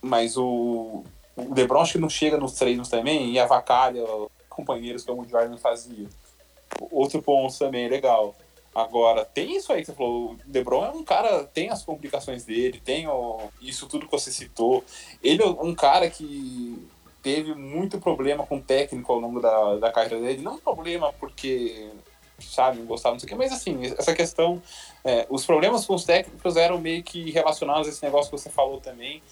mas 0.00 0.36
o, 0.36 1.04
o 1.36 1.54
LeBron 1.54 1.80
acho 1.80 1.92
que 1.92 1.98
não 1.98 2.10
chega 2.10 2.36
nos 2.36 2.54
treinos 2.54 2.88
também 2.88 3.30
e 3.32 3.38
avacalha 3.38 4.04
companheiros 4.48 5.04
como 5.04 5.22
o 5.22 5.28
Jordan 5.28 5.56
fazia. 5.56 6.08
Outro 6.90 7.22
ponto 7.22 7.56
também 7.58 7.88
legal. 7.88 8.34
Agora, 8.74 9.24
tem 9.24 9.56
isso 9.56 9.70
aí 9.72 9.80
que 9.80 9.86
você 9.86 9.92
falou. 9.94 10.32
O 10.32 10.38
LeBron 10.52 10.84
é 10.86 10.90
um 10.90 11.04
cara, 11.04 11.44
tem 11.44 11.68
as 11.70 11.84
complicações 11.84 12.44
dele, 12.44 12.80
tem 12.82 13.06
o- 13.06 13.38
isso 13.60 13.86
tudo 13.86 14.06
que 14.06 14.12
você 14.12 14.32
citou. 14.32 14.82
Ele 15.22 15.42
é 15.42 15.46
um 15.46 15.74
cara 15.74 16.08
que 16.10 16.88
teve 17.22 17.54
muito 17.54 18.00
problema 18.00 18.44
com 18.46 18.56
o 18.56 18.62
técnico 18.62 19.12
ao 19.12 19.20
longo 19.20 19.40
da, 19.40 19.76
da 19.76 19.92
carreira 19.92 20.20
dele. 20.20 20.42
Não 20.42 20.58
problema 20.58 21.12
porque, 21.20 21.90
sabe, 22.46 22.78
não 22.78 22.86
gostava, 22.86 23.14
não 23.14 23.20
sei 23.20 23.26
o 23.26 23.28
quê, 23.30 23.34
mas 23.34 23.52
assim, 23.52 23.86
essa 23.98 24.14
questão. 24.14 24.62
é, 25.04 25.26
os 25.28 25.44
problemas 25.44 25.84
com 25.84 25.94
os 25.94 26.04
técnicos 26.04 26.56
eram 26.56 26.78
meio 26.78 27.02
que 27.02 27.30
relacionados 27.30 27.86
a 27.86 27.90
esse 27.90 28.02
negócio 28.02 28.30
que 28.30 28.38
você 28.38 28.50
falou 28.50 28.80
também, 28.80 29.22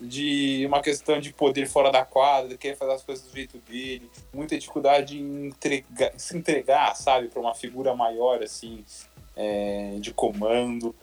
de 0.00 0.64
uma 0.66 0.80
questão 0.80 1.20
de 1.20 1.32
poder 1.32 1.68
fora 1.68 1.90
da 1.92 2.04
quadra, 2.04 2.56
querer 2.56 2.76
fazer 2.76 2.92
as 2.92 3.02
coisas 3.02 3.24
do 3.24 3.34
jeito 3.34 3.58
dele, 3.58 4.10
muita 4.32 4.58
dificuldade 4.58 5.20
em 5.20 5.48
entregar, 5.48 6.12
se 6.16 6.36
entregar, 6.36 6.96
sabe, 6.96 7.28
para 7.28 7.40
uma 7.40 7.54
figura 7.54 7.94
maior, 7.94 8.42
assim, 8.42 8.82
é, 9.36 9.96
de 10.00 10.12
comando, 10.14 10.94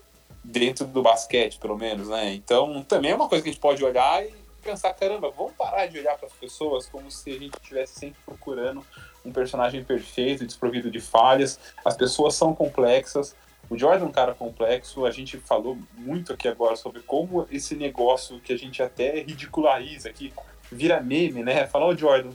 dentro 0.44 0.86
do 0.86 1.02
basquete, 1.04 1.60
pelo 1.60 1.78
menos, 1.78 2.08
né? 2.08 2.34
Então, 2.34 2.84
também 2.84 3.12
é 3.12 3.16
uma 3.16 3.28
coisa 3.28 3.44
que 3.44 3.50
a 3.50 3.52
gente 3.52 3.62
pode 3.62 3.84
olhar 3.84 4.26
e 4.26 4.34
pensar, 4.64 4.94
caramba, 4.94 5.30
vamos 5.30 5.54
parar 5.54 5.86
de 5.88 6.00
olhar 6.00 6.18
para 6.18 6.28
as 6.28 6.34
pessoas 6.34 6.88
como 6.88 7.12
se 7.12 7.32
a 7.32 7.40
gente 7.40 7.56
estivesse 7.56 8.00
sempre 8.00 8.20
procurando 8.26 8.84
um 9.28 9.32
personagem 9.32 9.84
perfeito, 9.84 10.46
desprovido 10.46 10.90
de 10.90 11.00
falhas. 11.00 11.60
As 11.84 11.96
pessoas 11.96 12.36
são 12.36 12.56
complexas, 12.56 13.36
o 13.70 13.78
Jordan 13.78 14.06
é 14.06 14.08
um 14.08 14.12
cara 14.12 14.34
complexo, 14.34 15.06
a 15.06 15.12
gente 15.12 15.38
falou 15.38 15.78
muito 15.94 16.32
aqui 16.32 16.48
agora 16.48 16.76
sobre 16.78 17.02
como 17.02 17.46
esse 17.52 17.76
negócio 17.76 18.40
que 18.40 18.54
a 18.54 18.58
gente 18.58 18.82
até 18.82 19.20
ridiculariza 19.20 20.10
aqui, 20.10 20.34
vira 20.72 21.02
meme, 21.02 21.44
né? 21.44 21.68
Falar, 21.68 21.88
ô 21.88 21.96
Jordan, 21.96 22.32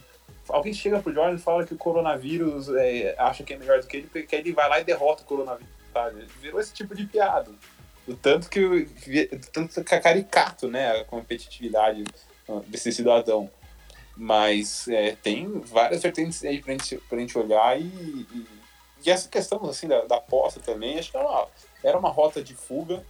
alguém 0.49 0.75
chega 0.75 1.01
pro 1.01 1.13
Jordan 1.13 1.37
e 1.37 1.39
fala 1.39 1.65
que 1.65 1.73
o 1.73 1.79
coronavírus 1.79 2.69
é, 2.69 3.15
acha 3.19 3.43
que 3.43 3.55
é 3.55 3.57
melhor 3.57 3.81
do 3.81 3.87
que 3.87 3.97
ele, 3.97 4.07
porque 4.09 4.37
ele 4.37 4.53
vai 4.53 4.69
lá 4.69 4.81
e 4.81 4.85
derrota 4.85 5.23
o 5.23 5.27
coronavírus, 5.27 5.73
sabe? 5.93 6.27
Virou 6.41 6.61
esse 6.61 6.75
tipo 6.75 6.95
de 6.95 7.07
piada. 7.07 7.51
o 8.07 8.15
tanto 8.15 8.51
que 8.51 8.61
o 8.61 9.53
tanto 9.53 9.83
que 9.83 9.95
é 9.95 10.01
caricato, 10.01 10.69
né, 10.69 11.01
a 11.01 11.05
competitividade 11.05 12.05
desse 12.67 12.93
cidadão. 12.93 13.51
Mas 14.17 14.87
é, 14.89 15.17
tem 15.23 15.61
várias 15.61 16.03
vertentes 16.03 16.45
aí 16.45 16.61
pra 16.61 16.73
gente, 16.73 16.97
pra 17.09 17.19
gente 17.19 17.37
olhar 17.39 17.81
e, 17.81 17.85
e, 17.85 18.47
e 19.05 19.11
essa 19.11 19.29
questão 19.29 19.65
assim 19.65 19.89
da, 19.89 20.03
da 20.03 20.17
aposta 20.17 20.61
também, 20.61 20.99
acho 20.99 21.11
que 21.11 21.17
era 21.17 21.27
uma, 21.27 21.47
era 21.83 21.99
uma 21.99 22.11
rota 22.11 22.43
de 22.43 22.55
fuga. 22.55 23.05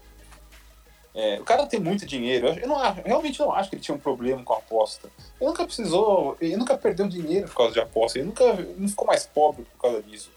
É, 1.15 1.39
o 1.39 1.45
cara 1.45 1.67
tem 1.67 1.79
muito 1.79 2.07
dinheiro. 2.07 2.49
Eu, 2.49 2.67
não, 2.67 2.79
realmente 3.05 3.39
não 3.39 3.53
acho 3.53 3.69
que 3.69 3.77
ele 3.77 3.83
tinha 3.83 3.95
um 3.95 4.01
problema 4.01 4.43
com 4.43 4.55
a 4.55 4.59
aposta. 4.59 5.11
Ele 5.39 5.51
nunca 5.51 5.65
precisou, 5.65 6.37
ele 6.41 6.57
nunca 6.57 6.79
perdeu 6.79 7.07
dinheiro 7.07 7.49
por 7.49 7.57
causa 7.57 7.73
de 7.75 7.81
aposta. 7.81 8.19
Ele 8.19 8.29
nunca 8.29 8.55
não 8.79 8.89
ficou 8.89 9.07
mais 9.07 9.27
pobre 9.27 9.65
por 9.65 9.79
causa 9.79 10.03
disso. 10.03 10.31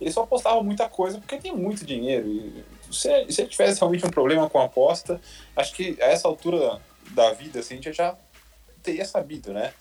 Ele 0.00 0.10
só 0.10 0.22
apostava 0.22 0.62
muita 0.62 0.88
coisa 0.88 1.18
porque 1.18 1.36
tem 1.36 1.54
muito 1.54 1.84
dinheiro. 1.84 2.26
E 2.26 2.64
se, 2.90 3.08
se 3.30 3.42
ele 3.42 3.50
tivesse 3.50 3.78
realmente 3.78 4.06
um 4.06 4.10
problema 4.10 4.48
com 4.48 4.58
a 4.58 4.64
aposta, 4.64 5.20
acho 5.54 5.74
que 5.74 5.96
a 6.00 6.06
essa 6.06 6.26
altura 6.26 6.80
da 7.10 7.32
vida 7.32 7.60
assim, 7.60 7.74
a 7.74 7.76
gente 7.76 7.92
já 7.92 8.16
teria 8.82 9.04
sabido, 9.04 9.52
né? 9.52 9.72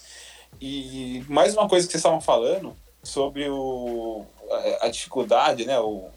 E 0.60 1.24
mais 1.28 1.56
uma 1.56 1.68
coisa 1.68 1.86
que 1.86 1.92
vocês 1.92 2.02
estavam 2.02 2.22
falando 2.22 2.76
sobre 3.04 3.50
o, 3.50 4.26
a, 4.82 4.86
a 4.86 4.90
dificuldade, 4.90 5.66
né? 5.66 5.80
O, 5.80 6.10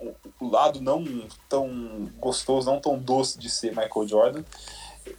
o, 0.00 0.14
o, 0.40 0.50
lado 0.50 0.80
não 0.80 1.04
tão 1.48 2.10
gostoso, 2.18 2.70
não 2.70 2.80
tão 2.80 2.98
doce 2.98 3.38
de 3.38 3.48
ser 3.48 3.70
Michael 3.70 4.08
Jordan. 4.08 4.44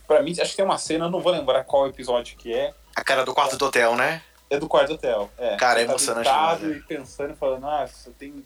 Para 0.08 0.22
mim, 0.22 0.32
acho 0.40 0.52
que 0.52 0.58
tem 0.58 0.66
uma 0.66 0.78
cena, 0.78 1.10
não 1.10 1.22
vou 1.22 1.32
lembrar 1.32 1.64
qual 1.64 1.88
episódio 1.88 2.38
que 2.38 2.54
é. 2.54 2.74
A 2.96 3.04
cara 3.04 3.24
do 3.24 3.34
quarto 3.34 3.58
do 3.58 3.66
hotel, 3.66 3.96
né? 3.96 4.22
É 4.50 4.60
do 4.60 4.68
quarto 4.68 4.90
do 4.90 4.94
hotel. 4.96 5.30
É. 5.38 5.56
Cara, 5.56 5.82
é 5.82 5.86
tá 5.86 5.92
emocionante. 5.92 6.30
Tá 6.30 6.60
e 6.62 6.82
pensando, 6.82 7.36
falando, 7.36 7.62
nossa, 7.62 8.12
tem 8.12 8.46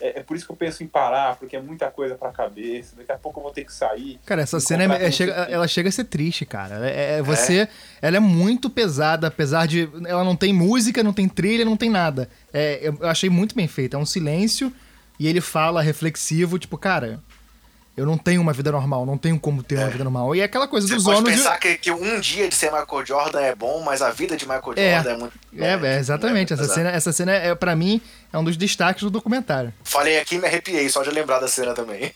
é, 0.00 0.20
é, 0.20 0.22
por 0.22 0.36
isso 0.36 0.46
que 0.46 0.52
eu 0.52 0.56
penso 0.56 0.82
em 0.82 0.86
parar, 0.86 1.36
porque 1.36 1.56
é 1.56 1.60
muita 1.60 1.90
coisa 1.90 2.14
pra 2.14 2.30
cabeça. 2.30 2.94
Daqui 2.96 3.12
a 3.12 3.18
pouco 3.18 3.40
eu 3.40 3.42
vou 3.42 3.52
ter 3.52 3.64
que 3.64 3.72
sair. 3.72 4.18
Cara, 4.24 4.42
essa 4.42 4.60
cena 4.60 4.96
é, 4.96 5.06
é 5.06 5.10
chega, 5.10 5.32
ela 5.32 5.66
chega 5.66 5.88
a 5.88 5.92
ser 5.92 6.04
triste, 6.04 6.46
cara. 6.46 6.88
É, 6.88 7.18
é 7.18 7.22
você, 7.22 7.60
é? 7.60 7.68
ela 8.00 8.16
é 8.16 8.20
muito 8.20 8.70
pesada, 8.70 9.26
apesar 9.26 9.66
de 9.66 9.88
ela 10.06 10.24
não 10.24 10.36
tem 10.36 10.52
música, 10.52 11.02
não 11.02 11.12
tem 11.12 11.28
trilha, 11.28 11.64
não 11.64 11.76
tem 11.76 11.90
nada. 11.90 12.28
É, 12.52 12.78
eu, 12.82 12.96
eu 13.00 13.08
achei 13.08 13.28
muito 13.28 13.54
bem 13.54 13.66
feito. 13.66 13.96
É 13.96 13.98
um 13.98 14.06
silêncio 14.06 14.72
e 15.18 15.26
ele 15.26 15.40
fala 15.40 15.82
reflexivo, 15.82 16.58
tipo, 16.58 16.78
cara, 16.78 17.20
eu 17.98 18.06
não 18.06 18.16
tenho 18.16 18.40
uma 18.40 18.52
vida 18.52 18.70
normal, 18.70 19.04
não 19.04 19.18
tenho 19.18 19.40
como 19.40 19.60
ter 19.60 19.74
é. 19.74 19.78
uma 19.80 19.90
vida 19.90 20.04
normal. 20.04 20.36
E 20.36 20.40
é 20.40 20.44
aquela 20.44 20.68
coisa 20.68 20.86
Você 20.86 20.94
dos 20.94 21.04
pode 21.04 21.18
ônus. 21.18 21.32
pensar 21.32 21.54
de... 21.54 21.58
que, 21.58 21.78
que, 21.78 21.90
um 21.90 22.20
dia 22.20 22.48
de 22.48 22.54
ser 22.54 22.70
Michael 22.70 23.04
Jordan 23.04 23.40
é 23.40 23.56
bom, 23.56 23.82
mas 23.82 24.00
a 24.00 24.10
vida 24.12 24.36
de 24.36 24.46
Michael 24.46 24.74
é. 24.76 24.94
Jordan 24.94 25.10
é, 25.10 25.12
é 25.12 25.16
muito. 25.16 25.38
É, 25.58 25.94
é 25.94 25.98
exatamente. 25.98 26.52
essa, 26.52 26.68
cena, 26.68 26.90
essa 26.90 27.12
cena, 27.12 27.32
é, 27.32 27.52
para 27.56 27.74
mim, 27.74 28.00
é 28.32 28.38
um 28.38 28.44
dos 28.44 28.56
destaques 28.56 29.02
do 29.02 29.10
documentário. 29.10 29.74
Falei 29.82 30.16
aqui 30.20 30.36
e 30.36 30.38
me 30.38 30.46
arrepiei, 30.46 30.88
só 30.88 31.02
de 31.02 31.10
lembrar 31.10 31.40
da 31.40 31.48
cena 31.48 31.74
também. 31.74 32.14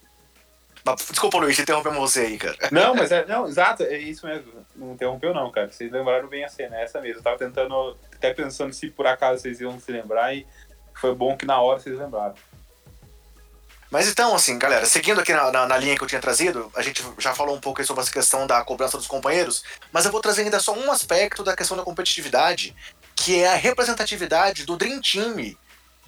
mas, 0.82 1.06
desculpa, 1.10 1.36
Luiz, 1.36 1.58
interrompemos 1.58 1.98
você 1.98 2.20
aí, 2.20 2.38
cara. 2.38 2.56
Não, 2.72 2.94
mas 2.94 3.12
é. 3.12 3.26
Não, 3.26 3.46
exato, 3.46 3.82
é 3.82 3.98
isso 3.98 4.26
mesmo. 4.26 4.52
Não 4.74 4.94
interrompeu, 4.94 5.34
não, 5.34 5.50
cara. 5.52 5.70
Vocês 5.70 5.92
lembraram 5.92 6.28
bem 6.28 6.44
a 6.44 6.48
cena, 6.48 6.76
é 6.76 6.84
essa 6.84 6.98
mesmo. 6.98 7.18
Eu 7.18 7.22
tava 7.22 7.36
tentando, 7.36 7.94
até 8.14 8.32
pensando 8.32 8.72
se 8.72 8.88
por 8.88 9.06
acaso 9.06 9.42
vocês 9.42 9.60
iam 9.60 9.78
se 9.78 9.92
lembrar 9.92 10.34
e 10.34 10.46
foi 10.94 11.14
bom 11.14 11.36
que 11.36 11.44
na 11.44 11.60
hora 11.60 11.78
vocês 11.78 11.98
lembraram. 11.98 12.34
Mas 13.94 14.08
então, 14.08 14.34
assim, 14.34 14.58
galera, 14.58 14.84
seguindo 14.86 15.20
aqui 15.20 15.32
na, 15.32 15.52
na, 15.52 15.68
na, 15.68 15.76
linha 15.78 15.96
que 15.96 16.02
eu 16.02 16.08
tinha 16.08 16.20
trazido, 16.20 16.68
a 16.74 16.82
gente 16.82 17.00
já 17.16 17.32
falou 17.32 17.54
um 17.54 17.60
pouco 17.60 17.84
sobre 17.84 18.02
essa 18.02 18.10
questão 18.10 18.44
da 18.44 18.60
cobrança 18.64 18.96
dos 18.98 19.06
companheiros, 19.06 19.62
mas 19.92 20.04
eu 20.04 20.10
vou 20.10 20.20
trazer 20.20 20.42
ainda 20.42 20.58
só 20.58 20.74
um 20.74 20.90
aspecto 20.90 21.44
da 21.44 21.54
questão 21.54 21.76
da 21.76 21.84
competitividade, 21.84 22.74
que 23.14 23.38
é 23.38 23.52
a 23.52 23.54
representatividade 23.54 24.66
do 24.66 24.76
Dream 24.76 25.00
Team 25.00 25.54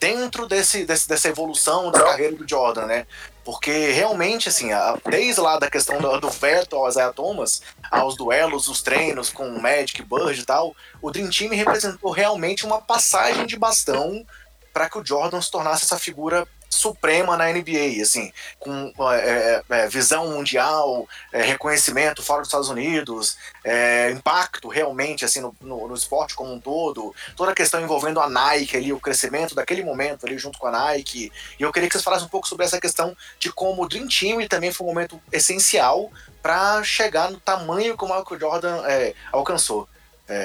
dentro 0.01 0.49
desse, 0.49 0.85
desse 0.85 1.09
dessa 1.09 1.29
evolução 1.29 1.93
da 1.93 2.03
carreira 2.03 2.35
do 2.35 2.45
Jordan, 2.49 2.87
né? 2.87 3.07
Porque 3.45 3.93
realmente, 3.93 4.49
assim, 4.49 4.71
desde 5.09 5.41
lá 5.41 5.57
da 5.57 5.71
questão 5.71 6.01
do, 6.01 6.19
do 6.19 6.29
veto 6.29 6.75
ao 6.75 6.89
Isaiah 6.89 7.13
Thomas, 7.13 7.63
aos 7.89 8.17
duelos, 8.17 8.67
os 8.67 8.83
treinos 8.83 9.31
com 9.31 9.47
o 9.49 9.63
Magic, 9.63 10.03
Bird 10.03 10.41
e 10.41 10.45
tal, 10.45 10.75
o 11.01 11.13
Dream 11.13 11.31
Team 11.31 11.53
representou 11.53 12.11
realmente 12.11 12.67
uma 12.67 12.83
passagem 12.83 13.47
de 13.47 13.57
bastão 13.57 14.27
para 14.73 14.91
que 14.91 14.99
o 14.99 15.07
Jordan 15.07 15.41
se 15.41 15.53
tornasse 15.53 15.85
essa 15.85 16.01
figura 16.01 16.49
suprema 16.77 17.37
na 17.37 17.51
NBA, 17.51 18.03
assim, 18.03 18.33
com 18.59 18.93
é, 19.13 19.17
é, 19.19 19.63
é, 19.69 19.89
visão 19.89 20.29
mundial, 20.29 21.09
é, 21.33 21.43
reconhecimento 21.43 22.23
fora 22.23 22.41
dos 22.41 22.49
Estados 22.49 22.69
Unidos, 22.69 23.37
é, 23.65 24.11
impacto 24.11 24.69
realmente 24.69 25.25
assim 25.25 25.41
no, 25.41 25.55
no, 25.61 25.89
no, 25.89 25.95
esporte 25.95 26.35
como 26.35 26.53
um 26.53 26.61
todo, 26.61 27.15
toda 27.35 27.53
a 27.53 27.55
questão 27.55 27.81
envolvendo 27.81 28.21
a 28.21 28.29
Nike 28.29 28.77
ali, 28.77 28.93
o 28.93 29.01
crescimento 29.01 29.55
daquele 29.55 29.83
momento 29.83 30.27
ali 30.27 30.39
junto 30.39 30.59
com 30.59 30.67
a 30.67 30.71
Nike. 30.71 31.33
E 31.59 31.63
eu 31.63 31.73
queria 31.73 31.89
que 31.89 31.95
vocês 31.95 32.05
falassem 32.05 32.27
um 32.27 32.31
pouco 32.31 32.47
sobre 32.47 32.65
essa 32.65 32.81
questão 32.81 33.17
de 33.39 33.53
como 33.53 33.83
o 33.83 33.89
Dream 33.89 34.07
Team 34.09 34.47
também 34.47 34.71
foi 34.71 34.87
um 34.87 34.91
momento 34.91 35.21
essencial 35.33 36.11
para 36.43 36.83
chegar 36.85 37.31
no 37.31 37.41
tamanho 37.41 37.97
que 37.97 38.05
o 38.05 38.07
Michael 38.07 38.41
Jordan 38.41 38.83
é, 38.87 39.15
alcançou. 39.33 39.89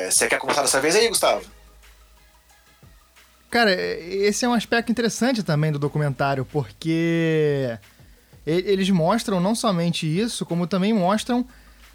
você 0.09 0.27
quer 0.27 0.39
começar 0.39 0.61
dessa 0.61 0.79
vez 0.79 0.95
aí, 0.95 1.07
Gustavo? 1.07 1.60
Cara, 3.51 3.73
esse 3.73 4.45
é 4.45 4.49
um 4.49 4.53
aspecto 4.53 4.91
interessante 4.93 5.43
também 5.43 5.73
do 5.73 5.77
documentário, 5.77 6.45
porque 6.45 7.77
eles 8.47 8.89
mostram 8.89 9.41
não 9.41 9.53
somente 9.53 10.07
isso, 10.07 10.45
como 10.45 10.65
também 10.65 10.93
mostram 10.93 11.45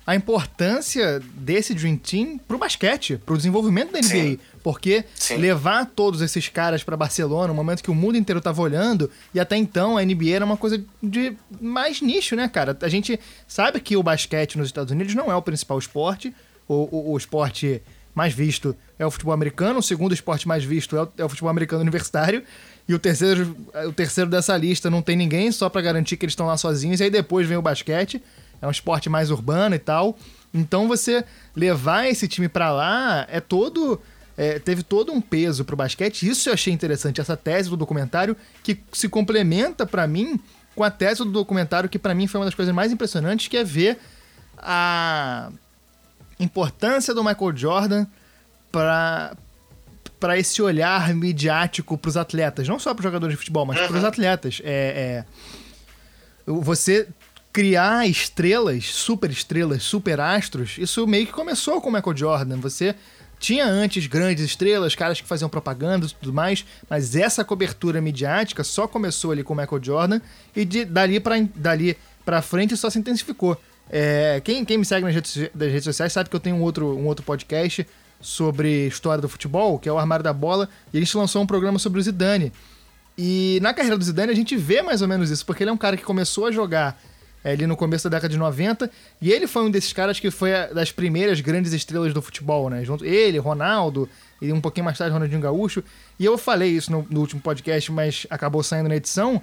a 0.06 0.14
importância 0.14 1.20
desse 1.34 1.74
Dream 1.74 1.96
Team 1.96 2.38
pro 2.46 2.58
basquete, 2.58 3.16
pro 3.24 3.38
desenvolvimento 3.38 3.90
da 3.90 3.98
NBA. 3.98 4.08
Sim. 4.08 4.38
Porque 4.62 5.04
Sim. 5.14 5.38
levar 5.38 5.86
todos 5.86 6.20
esses 6.20 6.48
caras 6.48 6.84
para 6.84 6.96
Barcelona, 6.96 7.48
no 7.48 7.54
momento 7.54 7.82
que 7.82 7.90
o 7.90 7.94
mundo 7.94 8.16
inteiro 8.16 8.40
tava 8.40 8.60
olhando, 8.60 9.10
e 9.34 9.40
até 9.40 9.56
então 9.56 9.96
a 9.96 10.04
NBA 10.04 10.30
era 10.34 10.44
uma 10.44 10.58
coisa 10.58 10.84
de 11.02 11.34
mais 11.60 12.02
nicho, 12.02 12.36
né, 12.36 12.48
cara? 12.48 12.76
A 12.82 12.88
gente 12.88 13.18
sabe 13.48 13.80
que 13.80 13.96
o 13.96 14.02
basquete 14.02 14.58
nos 14.58 14.68
Estados 14.68 14.92
Unidos 14.92 15.14
não 15.14 15.32
é 15.32 15.34
o 15.34 15.42
principal 15.42 15.78
esporte, 15.78 16.32
o, 16.68 16.74
o, 16.74 17.12
o 17.12 17.16
esporte 17.16 17.82
mais 18.16 18.32
visto 18.32 18.74
é 18.98 19.04
o 19.04 19.10
futebol 19.10 19.34
americano, 19.34 19.78
o 19.78 19.82
segundo 19.82 20.14
esporte 20.14 20.48
mais 20.48 20.64
visto 20.64 20.96
é 20.96 21.02
o, 21.02 21.08
é 21.18 21.24
o 21.24 21.28
futebol 21.28 21.50
americano 21.50 21.82
universitário, 21.82 22.42
e 22.88 22.94
o 22.94 22.98
terceiro, 22.98 23.54
o 23.86 23.92
terceiro 23.92 24.30
dessa 24.30 24.56
lista 24.56 24.88
não 24.88 25.02
tem 25.02 25.14
ninguém, 25.16 25.52
só 25.52 25.68
para 25.68 25.82
garantir 25.82 26.16
que 26.16 26.24
eles 26.24 26.32
estão 26.32 26.46
lá 26.46 26.56
sozinhos, 26.56 26.98
e 27.00 27.04
aí 27.04 27.10
depois 27.10 27.46
vem 27.46 27.58
o 27.58 27.62
basquete, 27.62 28.22
é 28.60 28.66
um 28.66 28.70
esporte 28.70 29.10
mais 29.10 29.30
urbano 29.30 29.74
e 29.74 29.78
tal. 29.78 30.16
Então 30.54 30.88
você 30.88 31.22
levar 31.54 32.08
esse 32.08 32.26
time 32.26 32.48
para 32.48 32.72
lá 32.72 33.26
é 33.28 33.38
todo. 33.38 34.00
É, 34.38 34.58
teve 34.58 34.82
todo 34.82 35.12
um 35.12 35.20
peso 35.20 35.64
pro 35.64 35.76
basquete. 35.76 36.28
Isso 36.28 36.48
eu 36.48 36.54
achei 36.54 36.72
interessante, 36.72 37.20
essa 37.20 37.36
tese 37.36 37.70
do 37.70 37.76
documentário, 37.76 38.36
que 38.62 38.78
se 38.92 39.08
complementa 39.08 39.86
para 39.86 40.06
mim 40.06 40.38
com 40.74 40.84
a 40.84 40.90
tese 40.90 41.24
do 41.24 41.30
documentário, 41.30 41.88
que 41.88 41.98
para 41.98 42.14
mim 42.14 42.26
foi 42.26 42.38
uma 42.38 42.44
das 42.44 42.54
coisas 42.54 42.74
mais 42.74 42.92
impressionantes, 42.92 43.48
que 43.48 43.56
é 43.56 43.64
ver 43.64 43.98
a 44.58 45.50
importância 46.38 47.14
do 47.14 47.24
Michael 47.24 47.56
Jordan 47.56 48.06
para 48.70 49.36
para 50.18 50.38
esse 50.38 50.62
olhar 50.62 51.12
midiático 51.14 51.96
para 51.98 52.08
os 52.08 52.16
atletas, 52.16 52.66
não 52.66 52.78
só 52.78 52.94
para 52.94 53.00
os 53.00 53.04
jogadores 53.04 53.34
de 53.34 53.36
futebol, 53.36 53.66
mas 53.66 53.78
uhum. 53.78 53.88
para 53.88 53.98
os 53.98 54.04
atletas. 54.04 54.62
É, 54.64 55.24
é, 56.46 56.50
você 56.50 57.06
criar 57.52 58.06
estrelas, 58.06 58.86
super 58.86 59.30
estrelas, 59.30 59.82
super 59.82 60.20
astros, 60.20 60.76
isso 60.78 61.06
meio 61.06 61.26
que 61.26 61.32
começou 61.32 61.80
com 61.80 61.90
o 61.90 61.92
Michael 61.92 62.16
Jordan. 62.16 62.56
Você 62.60 62.94
tinha 63.38 63.66
antes 63.66 64.06
grandes 64.06 64.44
estrelas, 64.44 64.94
caras 64.94 65.20
que 65.20 65.26
faziam 65.26 65.48
propaganda 65.48 66.06
e 66.06 66.10
tudo 66.10 66.32
mais, 66.32 66.64
mas 66.88 67.14
essa 67.14 67.44
cobertura 67.44 68.00
midiática 68.00 68.64
só 68.64 68.86
começou 68.88 69.32
ali 69.32 69.42
com 69.42 69.52
o 69.52 69.56
Michael 69.56 69.82
Jordan 69.82 70.20
e 70.54 70.64
de, 70.64 70.84
dali 70.84 71.20
para 71.20 71.36
dali 71.54 71.96
para 72.24 72.42
frente 72.42 72.76
só 72.76 72.90
se 72.90 72.98
intensificou. 72.98 73.60
É, 73.88 74.40
quem, 74.44 74.64
quem 74.64 74.78
me 74.78 74.84
segue 74.84 75.04
nas 75.04 75.14
redes, 75.14 75.36
nas 75.54 75.68
redes 75.68 75.84
sociais 75.84 76.12
sabe 76.12 76.28
que 76.28 76.36
eu 76.36 76.40
tenho 76.40 76.56
um 76.56 76.62
outro, 76.62 76.96
um 76.96 77.06
outro 77.06 77.24
podcast 77.24 77.86
sobre 78.20 78.86
história 78.86 79.22
do 79.22 79.28
futebol, 79.28 79.78
que 79.78 79.88
é 79.88 79.92
o 79.92 79.98
Armário 79.98 80.22
da 80.22 80.32
Bola, 80.32 80.68
e 80.92 80.96
a 80.96 81.00
gente 81.00 81.16
lançou 81.16 81.42
um 81.42 81.46
programa 81.46 81.78
sobre 81.78 82.00
o 82.00 82.02
Zidane. 82.02 82.52
E 83.16 83.58
na 83.62 83.72
carreira 83.72 83.96
do 83.96 84.04
Zidane 84.04 84.32
a 84.32 84.36
gente 84.36 84.56
vê 84.56 84.82
mais 84.82 85.02
ou 85.02 85.08
menos 85.08 85.30
isso, 85.30 85.46
porque 85.46 85.62
ele 85.62 85.70
é 85.70 85.72
um 85.72 85.76
cara 85.76 85.96
que 85.96 86.02
começou 86.02 86.46
a 86.46 86.50
jogar 86.50 87.00
é, 87.44 87.52
ali 87.52 87.66
no 87.66 87.76
começo 87.76 88.08
da 88.10 88.16
década 88.16 88.32
de 88.32 88.38
90, 88.38 88.90
e 89.22 89.30
ele 89.30 89.46
foi 89.46 89.62
um 89.62 89.70
desses 89.70 89.92
caras 89.92 90.18
que 90.18 90.30
foi 90.30 90.50
das 90.74 90.90
primeiras 90.90 91.40
grandes 91.40 91.72
estrelas 91.72 92.12
do 92.12 92.20
futebol, 92.20 92.68
né? 92.68 92.84
Junto, 92.84 93.04
ele, 93.04 93.38
Ronaldo, 93.38 94.08
e 94.42 94.52
um 94.52 94.60
pouquinho 94.60 94.84
mais 94.84 94.98
tarde 94.98 95.12
Ronaldinho 95.12 95.40
Gaúcho. 95.40 95.82
E 96.18 96.24
eu 96.24 96.36
falei 96.36 96.70
isso 96.70 96.90
no, 96.90 97.06
no 97.08 97.20
último 97.20 97.40
podcast, 97.40 97.92
mas 97.92 98.26
acabou 98.28 98.62
saindo 98.62 98.88
na 98.88 98.96
edição 98.96 99.40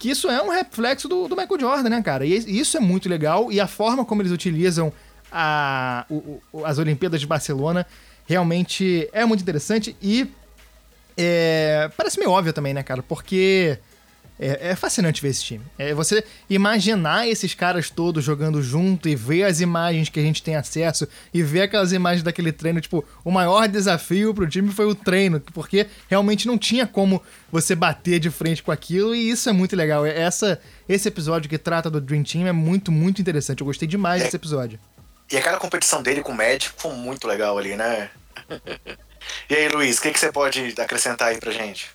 que 0.00 0.08
isso 0.08 0.30
é 0.30 0.42
um 0.42 0.48
reflexo 0.48 1.06
do, 1.06 1.28
do 1.28 1.36
Michael 1.36 1.60
Jordan, 1.60 1.90
né, 1.90 2.02
cara? 2.02 2.24
E 2.24 2.34
isso 2.34 2.74
é 2.78 2.80
muito 2.80 3.06
legal 3.06 3.52
e 3.52 3.60
a 3.60 3.66
forma 3.66 4.02
como 4.02 4.22
eles 4.22 4.32
utilizam 4.32 4.90
a, 5.30 6.06
o, 6.08 6.40
o, 6.50 6.64
as 6.64 6.78
Olimpíadas 6.78 7.20
de 7.20 7.26
Barcelona 7.26 7.86
realmente 8.26 9.06
é 9.12 9.26
muito 9.26 9.42
interessante 9.42 9.94
e 10.00 10.26
é, 11.18 11.90
parece 11.98 12.18
meio 12.18 12.30
óbvio 12.30 12.50
também, 12.50 12.72
né, 12.72 12.82
cara? 12.82 13.02
Porque 13.02 13.78
É, 14.42 14.70
é, 14.70 14.74
fascinante 14.74 15.20
ver 15.20 15.28
esse 15.28 15.44
time. 15.44 15.62
É 15.78 15.92
você 15.92 16.24
imaginar 16.48 17.28
esses 17.28 17.52
caras 17.52 17.90
todos 17.90 18.24
jogando 18.24 18.62
junto 18.62 19.06
e 19.06 19.14
ver 19.14 19.42
as 19.42 19.60
imagens 19.60 20.08
que 20.08 20.18
a 20.18 20.22
gente 20.22 20.42
tem 20.42 20.56
acesso 20.56 21.06
e 21.32 21.42
ver 21.42 21.60
aquelas 21.60 21.92
imagens 21.92 22.22
daquele 22.22 22.50
treino. 22.50 22.80
Tipo, 22.80 23.04
o 23.22 23.30
maior 23.30 23.68
desafio 23.68 24.32
pro 24.32 24.48
time 24.48 24.72
foi 24.72 24.86
o 24.86 24.94
treino, 24.94 25.40
porque 25.52 25.86
realmente 26.08 26.46
não 26.46 26.56
tinha 26.56 26.86
como 26.86 27.22
você 27.52 27.74
bater 27.74 28.18
de 28.18 28.30
frente 28.30 28.62
com 28.62 28.72
aquilo 28.72 29.14
e 29.14 29.28
isso 29.28 29.46
é 29.50 29.52
muito 29.52 29.76
legal. 29.76 30.06
É, 30.06 30.18
essa, 30.18 30.58
esse 30.88 31.06
episódio 31.06 31.50
que 31.50 31.58
trata 31.58 31.90
do 31.90 32.00
Dream 32.00 32.22
Team 32.22 32.46
é 32.46 32.52
muito, 32.52 32.90
muito 32.90 33.20
interessante. 33.20 33.60
Eu 33.60 33.66
gostei 33.66 33.86
demais 33.86 34.22
é. 34.22 34.24
desse 34.24 34.36
episódio. 34.36 34.80
E 35.30 35.36
aquela 35.36 35.58
competição 35.58 36.02
dele 36.02 36.22
com 36.22 36.32
o 36.32 36.34
Magic 36.34 36.72
foi 36.78 36.94
muito 36.94 37.28
legal 37.28 37.58
ali, 37.58 37.76
né? 37.76 38.08
e 39.50 39.54
aí, 39.54 39.68
Luiz, 39.68 39.98
o 39.98 40.00
que, 40.00 40.12
que 40.12 40.18
você 40.18 40.32
pode 40.32 40.74
acrescentar 40.78 41.28
aí 41.28 41.38
pra 41.38 41.52
gente? 41.52 41.90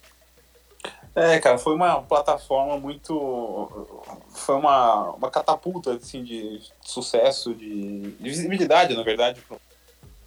É, 1.16 1.40
cara, 1.40 1.58
foi 1.58 1.74
uma 1.74 2.02
plataforma 2.02 2.78
muito. 2.78 3.88
Foi 4.32 4.56
uma, 4.56 5.12
uma 5.12 5.32
catapulta 5.32 5.94
assim, 5.94 6.24
de 6.24 6.62
sucesso, 6.82 7.56
de, 7.56 8.12
de 8.12 8.30
visibilidade, 8.30 8.94
na 8.94 9.04
verdade, 9.04 9.42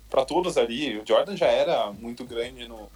para 0.09 0.24
todos 0.24 0.57
ali. 0.57 0.99
O 0.99 1.07
Jordan 1.07 1.36
já 1.36 1.47
era 1.47 1.93
muito 1.93 2.24
grande 2.24 2.66
no, 2.66 2.91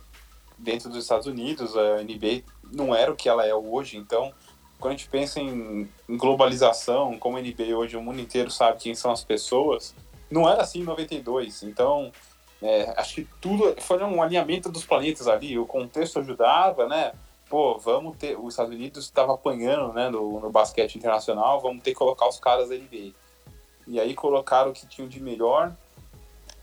dentro 0.57 0.89
dos 0.89 1.03
Estados 1.03 1.27
Unidos, 1.27 1.77
a 1.77 2.03
NBA 2.03 2.43
não 2.73 2.95
era 2.95 3.13
o 3.13 3.17
que 3.17 3.29
ela 3.29 3.47
é 3.47 3.55
hoje, 3.55 3.99
então 3.99 4.33
quando 4.81 4.95
a 4.95 4.97
gente 4.97 5.09
pensa 5.09 5.39
em, 5.39 5.89
em 6.09 6.17
globalização, 6.17 7.17
como 7.17 7.37
a 7.37 7.41
NBA 7.41 7.77
hoje 7.77 7.97
o 7.97 8.03
mundo 8.03 8.21
inteiro 8.21 8.51
sabe 8.51 8.81
quem 8.81 8.95
são 8.97 9.13
as 9.13 9.23
pessoas, 9.23 9.95
não 10.29 10.49
era 10.49 10.63
assim 10.63 10.81
em 10.81 10.85
92. 10.85 11.63
Então, 11.63 12.11
é, 12.61 12.93
acho 12.97 13.15
que 13.15 13.29
tudo 13.41 13.77
foi 13.81 14.03
um 14.03 14.21
alinhamento 14.21 14.69
dos 14.69 14.85
planetas 14.85 15.29
ali, 15.29 15.57
o 15.57 15.67
contexto 15.67 16.19
ajudava, 16.19 16.89
né? 16.89 17.13
Pô, 17.53 17.79
vamos 17.79 18.17
ter. 18.17 18.35
Os 18.41 18.55
Estados 18.55 18.75
Unidos 18.75 19.05
estava 19.05 19.35
apanhando 19.35 19.93
né, 19.93 20.09
no, 20.09 20.41
no 20.41 20.51
basquete 20.51 20.97
internacional, 20.97 21.61
vamos 21.61 21.83
ter 21.83 21.91
que 21.91 21.99
colocar 21.99 22.27
os 22.27 22.41
caras 22.41 22.71
da 22.71 22.75
NBA. 22.75 23.13
E 23.87 24.01
aí 24.01 24.15
colocaram 24.15 24.71
o 24.71 24.73
que 24.73 24.87
tinham 24.87 25.07
de 25.07 25.23
melhor 25.23 25.71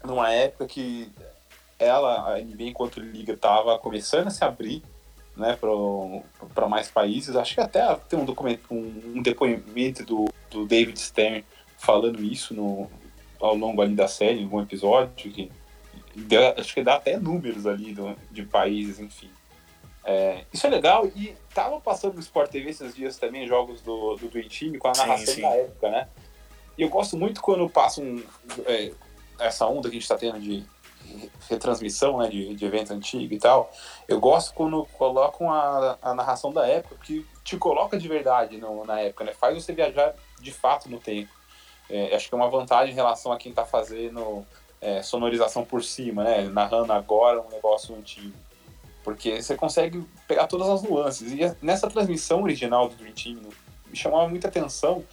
numa 0.04 0.34
época 0.34 0.66
que 0.66 1.12
ela, 1.78 2.34
a 2.34 2.42
NBA, 2.42 2.64
enquanto 2.64 3.00
liga, 3.00 3.34
estava 3.34 3.78
começando 3.78 4.28
a 4.28 4.32
se 4.32 4.44
abrir 4.44 4.82
né, 5.38 5.56
para 6.56 6.68
mais 6.68 6.90
países. 6.90 7.36
Acho 7.36 7.54
que 7.54 7.62
até 7.62 7.94
tem 8.10 8.18
um 8.18 8.26
documento, 8.26 8.64
um, 8.72 9.18
um 9.18 9.22
depoimento 9.22 10.04
do, 10.04 10.26
do 10.50 10.66
David 10.66 11.00
Stern 11.00 11.46
falando 11.78 12.24
isso 12.24 12.56
no, 12.56 12.90
ao 13.40 13.54
longo 13.54 13.80
ali 13.84 13.94
da 13.94 14.08
série, 14.08 14.40
em 14.40 14.46
algum 14.46 14.60
episódio, 14.60 15.14
que 15.14 15.52
deu, 16.16 16.42
acho 16.58 16.74
que 16.74 16.82
dá 16.82 16.96
até 16.96 17.16
números 17.16 17.68
ali 17.68 17.94
do, 17.94 18.16
de 18.32 18.42
países, 18.42 19.00
enfim. 19.00 19.30
É, 20.04 20.46
isso 20.52 20.66
é 20.66 20.70
legal 20.70 21.06
e 21.08 21.36
tava 21.54 21.80
passando 21.80 22.14
no 22.14 22.20
Sport 22.20 22.50
TV 22.50 22.70
esses 22.70 22.96
dias 22.96 23.18
também 23.18 23.46
jogos 23.48 23.82
do, 23.82 24.16
do 24.16 24.30
Dream 24.30 24.48
Team 24.48 24.80
com 24.80 24.88
a 24.88 24.94
narração 24.94 25.26
sim, 25.26 25.34
sim. 25.34 25.42
da 25.42 25.50
época, 25.50 25.90
né? 25.90 26.08
E 26.78 26.82
eu 26.82 26.90
gosto 26.90 27.18
muito 27.18 27.42
quando 27.42 27.70
passa 27.70 28.02
um, 28.02 28.24
é, 28.66 28.92
essa 29.40 29.68
onda 29.68 29.90
que 29.90 29.90
a 29.90 30.00
gente 30.00 30.04
está 30.04 30.16
tendo 30.16 30.40
de 30.40 30.66
retransmissão, 31.50 32.20
né, 32.20 32.28
de, 32.28 32.54
de 32.56 32.66
evento 32.66 32.94
antigo 32.94 33.34
e 33.34 33.40
tal. 33.40 33.72
Eu 34.08 34.20
gosto 34.20 34.54
quando 34.54 34.86
colocam 34.98 35.52
a, 35.52 35.98
a 36.02 36.14
narração 36.14 36.52
da 36.52 36.68
época, 36.68 36.96
que 37.04 37.26
te 37.44 37.58
coloca 37.58 37.98
de 37.98 38.08
verdade 38.08 38.58
no, 38.58 38.86
na 38.86 39.00
época, 39.02 39.26
né? 39.26 39.34
Faz 39.34 39.56
você 39.56 39.74
viajar 39.74 40.14
de 40.40 40.52
fato 40.52 40.90
no 40.90 41.00
tempo. 41.00 41.32
É, 41.90 42.16
acho 42.16 42.30
que 42.30 42.36
é 42.36 42.38
uma 42.38 42.50
vantagem 42.50 42.94
em 42.94 42.96
relação 42.96 43.32
a 43.32 43.38
quem 43.38 43.50
está 43.50 43.66
fazendo 43.66 44.46
é, 44.80 45.02
sonorização 45.02 45.66
por 45.66 45.84
cima, 45.84 46.24
né? 46.24 46.44
Narrando 46.44 46.94
agora 46.94 47.42
um 47.42 47.50
negócio 47.50 47.96
antigo 47.96 48.38
porque 49.10 49.42
você 49.42 49.56
consegue 49.56 50.06
pegar 50.28 50.46
todas 50.46 50.70
as 50.70 50.84
nuances. 50.84 51.32
E 51.32 51.40
nessa 51.64 51.90
transmissão 51.90 52.44
original 52.44 52.88
do 52.88 52.96
Dream 52.96 53.12
Team, 53.12 53.40
me 53.88 53.96
chamava 53.96 54.28
muita 54.28 54.50
atenção 54.50 55.04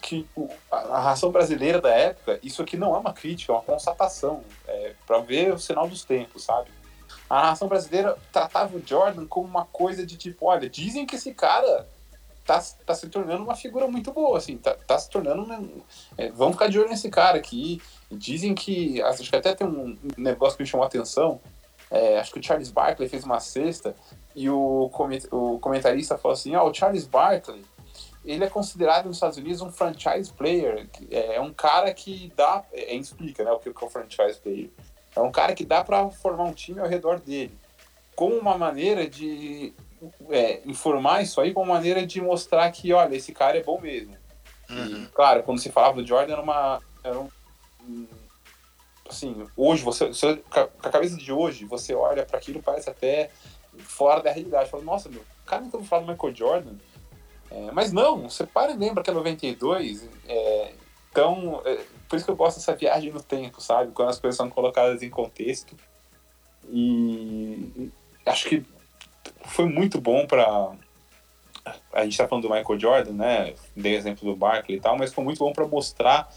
que 0.00 0.24
a 0.70 1.00
ração 1.00 1.32
brasileira 1.32 1.80
da 1.80 1.90
época, 1.90 2.38
isso 2.40 2.62
aqui 2.62 2.76
não 2.76 2.94
é 2.94 2.98
uma 2.98 3.12
crítica, 3.12 3.52
é 3.52 3.56
uma 3.56 3.62
constatação, 3.62 4.44
é, 4.68 4.94
para 5.04 5.18
ver 5.18 5.52
o 5.52 5.58
sinal 5.58 5.88
dos 5.88 6.04
tempos, 6.04 6.44
sabe? 6.44 6.70
A 7.28 7.42
narração 7.42 7.66
brasileira 7.66 8.16
tratava 8.32 8.76
o 8.76 8.82
Jordan 8.86 9.26
como 9.26 9.48
uma 9.48 9.64
coisa 9.64 10.06
de 10.06 10.16
tipo, 10.16 10.46
olha, 10.46 10.70
dizem 10.70 11.04
que 11.04 11.16
esse 11.16 11.34
cara 11.34 11.88
tá, 12.44 12.62
tá 12.86 12.94
se 12.94 13.08
tornando 13.08 13.42
uma 13.42 13.56
figura 13.56 13.88
muito 13.88 14.12
boa, 14.12 14.38
assim, 14.38 14.56
tá, 14.56 14.76
tá 14.86 14.96
se 15.00 15.10
tornando. 15.10 15.84
É, 16.16 16.30
vamos 16.30 16.54
ficar 16.54 16.68
de 16.68 16.78
olho 16.78 16.90
nesse 16.90 17.10
cara 17.10 17.38
aqui. 17.38 17.82
Dizem 18.08 18.54
que. 18.54 19.02
Acho 19.02 19.28
que 19.28 19.36
até 19.36 19.52
tem 19.52 19.66
um 19.66 19.98
negócio 20.16 20.56
que 20.56 20.62
me 20.62 20.68
chamou 20.68 20.84
a 20.84 20.86
atenção, 20.86 21.40
é, 21.92 22.18
acho 22.18 22.32
que 22.32 22.40
o 22.40 22.42
Charles 22.42 22.70
Barkley 22.70 23.08
fez 23.08 23.22
uma 23.22 23.38
cesta 23.38 23.94
e 24.34 24.48
o, 24.48 24.90
o 25.30 25.58
comentarista 25.58 26.16
falou 26.16 26.32
assim: 26.32 26.54
ah, 26.54 26.62
o 26.62 26.72
Charles 26.72 27.06
Barkley 27.06 27.62
ele 28.24 28.44
é 28.44 28.48
considerado 28.48 29.06
nos 29.06 29.16
Estados 29.16 29.36
Unidos 29.36 29.60
um 29.60 29.70
franchise 29.70 30.32
player, 30.32 30.88
é 31.10 31.40
um 31.40 31.52
cara 31.52 31.92
que 31.92 32.32
dá, 32.36 32.64
é, 32.72 32.94
explica, 32.94 33.44
né, 33.44 33.50
o 33.50 33.58
que 33.58 33.68
é 33.68 33.72
o 33.72 33.90
franchise 33.90 34.40
player. 34.40 34.70
É 35.14 35.20
um 35.20 35.32
cara 35.32 35.54
que 35.54 35.64
dá 35.64 35.84
para 35.84 36.08
formar 36.10 36.44
um 36.44 36.52
time 36.52 36.80
ao 36.80 36.86
redor 36.86 37.20
dele, 37.20 37.52
como 38.14 38.36
uma 38.36 38.56
maneira 38.56 39.08
de 39.08 39.74
é, 40.30 40.62
informar 40.64 41.22
isso 41.22 41.40
aí, 41.40 41.52
como 41.52 41.66
uma 41.66 41.74
maneira 41.74 42.06
de 42.06 42.20
mostrar 42.20 42.70
que, 42.70 42.92
olha, 42.92 43.14
esse 43.14 43.32
cara 43.32 43.58
é 43.58 43.62
bom 43.62 43.80
mesmo. 43.80 44.16
Uhum. 44.70 45.02
E, 45.02 45.06
claro, 45.08 45.42
quando 45.42 45.60
se 45.60 45.70
falava 45.70 46.00
do 46.00 46.06
Jordan, 46.06 46.32
era 46.32 46.42
uma 46.42 46.80
era 47.04 47.18
um, 47.18 47.28
assim, 49.12 49.46
hoje, 49.56 49.82
você, 49.82 50.08
você, 50.08 50.36
com 50.36 50.60
a 50.60 50.90
cabeça 50.90 51.16
de 51.16 51.32
hoje, 51.32 51.64
você 51.64 51.94
olha 51.94 52.24
para 52.24 52.38
aquilo 52.38 52.62
parece 52.62 52.90
até 52.90 53.30
fora 53.78 54.22
da 54.22 54.32
realidade. 54.32 54.70
Fala, 54.70 54.82
nossa, 54.82 55.08
meu, 55.08 55.20
o 55.20 55.46
cara 55.46 55.62
ouviu 55.64 55.84
falar 55.84 56.02
do 56.02 56.12
Michael 56.12 56.34
Jordan. 56.34 56.74
É, 57.50 57.70
mas 57.72 57.92
não, 57.92 58.28
você 58.28 58.46
para 58.46 58.72
e 58.72 58.76
lembra 58.76 59.02
que 59.02 59.10
é 59.10 59.12
92. 59.12 60.08
É, 60.26 60.72
então, 61.10 61.62
é, 61.64 61.84
por 62.08 62.16
isso 62.16 62.24
que 62.24 62.30
eu 62.30 62.36
gosto 62.36 62.58
dessa 62.58 62.74
viagem 62.74 63.12
no 63.12 63.22
tempo, 63.22 63.60
sabe? 63.60 63.92
Quando 63.92 64.08
as 64.08 64.18
coisas 64.18 64.36
são 64.36 64.48
colocadas 64.48 65.02
em 65.02 65.10
contexto. 65.10 65.76
E 66.68 67.90
acho 68.24 68.48
que 68.48 68.64
foi 69.44 69.66
muito 69.66 70.00
bom 70.00 70.26
para 70.26 70.72
a 71.92 72.04
gente 72.04 72.18
tá 72.18 72.26
falando 72.26 72.48
do 72.48 72.54
Michael 72.54 72.78
Jordan, 72.78 73.12
né? 73.12 73.54
Dei 73.76 73.94
exemplo 73.94 74.24
do 74.24 74.36
Barkley 74.36 74.78
e 74.78 74.80
tal, 74.80 74.96
mas 74.96 75.12
foi 75.12 75.22
muito 75.22 75.38
bom 75.38 75.52
para 75.52 75.66
mostrar 75.66 76.28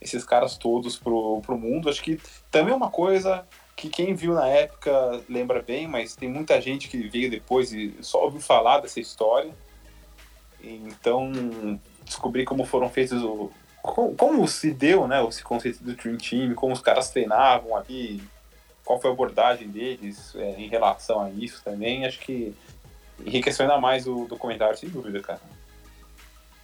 esses 0.00 0.24
caras 0.24 0.56
todos 0.56 0.96
pro, 0.96 1.40
pro 1.42 1.58
mundo. 1.58 1.88
Acho 1.88 2.02
que 2.02 2.20
também 2.50 2.72
é 2.72 2.76
uma 2.76 2.90
coisa 2.90 3.46
que 3.76 3.88
quem 3.88 4.14
viu 4.14 4.34
na 4.34 4.46
época 4.48 5.22
lembra 5.28 5.62
bem, 5.62 5.86
mas 5.86 6.16
tem 6.16 6.28
muita 6.28 6.60
gente 6.60 6.88
que 6.88 7.08
veio 7.08 7.30
depois 7.30 7.72
e 7.72 7.94
só 8.00 8.24
ouviu 8.24 8.40
falar 8.40 8.80
dessa 8.80 9.00
história. 9.00 9.54
Então, 10.60 11.30
descobrir 12.04 12.44
como 12.44 12.64
foram 12.64 12.88
feitos 12.88 13.22
o. 13.22 13.50
Como, 13.80 14.14
como 14.16 14.48
se 14.48 14.72
deu, 14.72 15.06
né, 15.06 15.24
esse 15.28 15.42
conceito 15.42 15.82
do 15.82 15.94
Dream 15.94 16.18
Team, 16.18 16.54
como 16.54 16.72
os 16.72 16.80
caras 16.80 17.10
treinavam 17.10 17.76
ali, 17.76 18.20
qual 18.84 19.00
foi 19.00 19.10
a 19.10 19.12
abordagem 19.12 19.68
deles 19.68 20.34
é, 20.34 20.60
em 20.60 20.68
relação 20.68 21.20
a 21.20 21.30
isso 21.30 21.62
também, 21.62 22.04
acho 22.04 22.18
que 22.18 22.54
enriqueceu 23.24 23.64
ainda 23.64 23.80
mais 23.80 24.06
o 24.06 24.26
documentário, 24.26 24.76
sem 24.76 24.88
dúvida, 24.88 25.20
cara. 25.20 25.40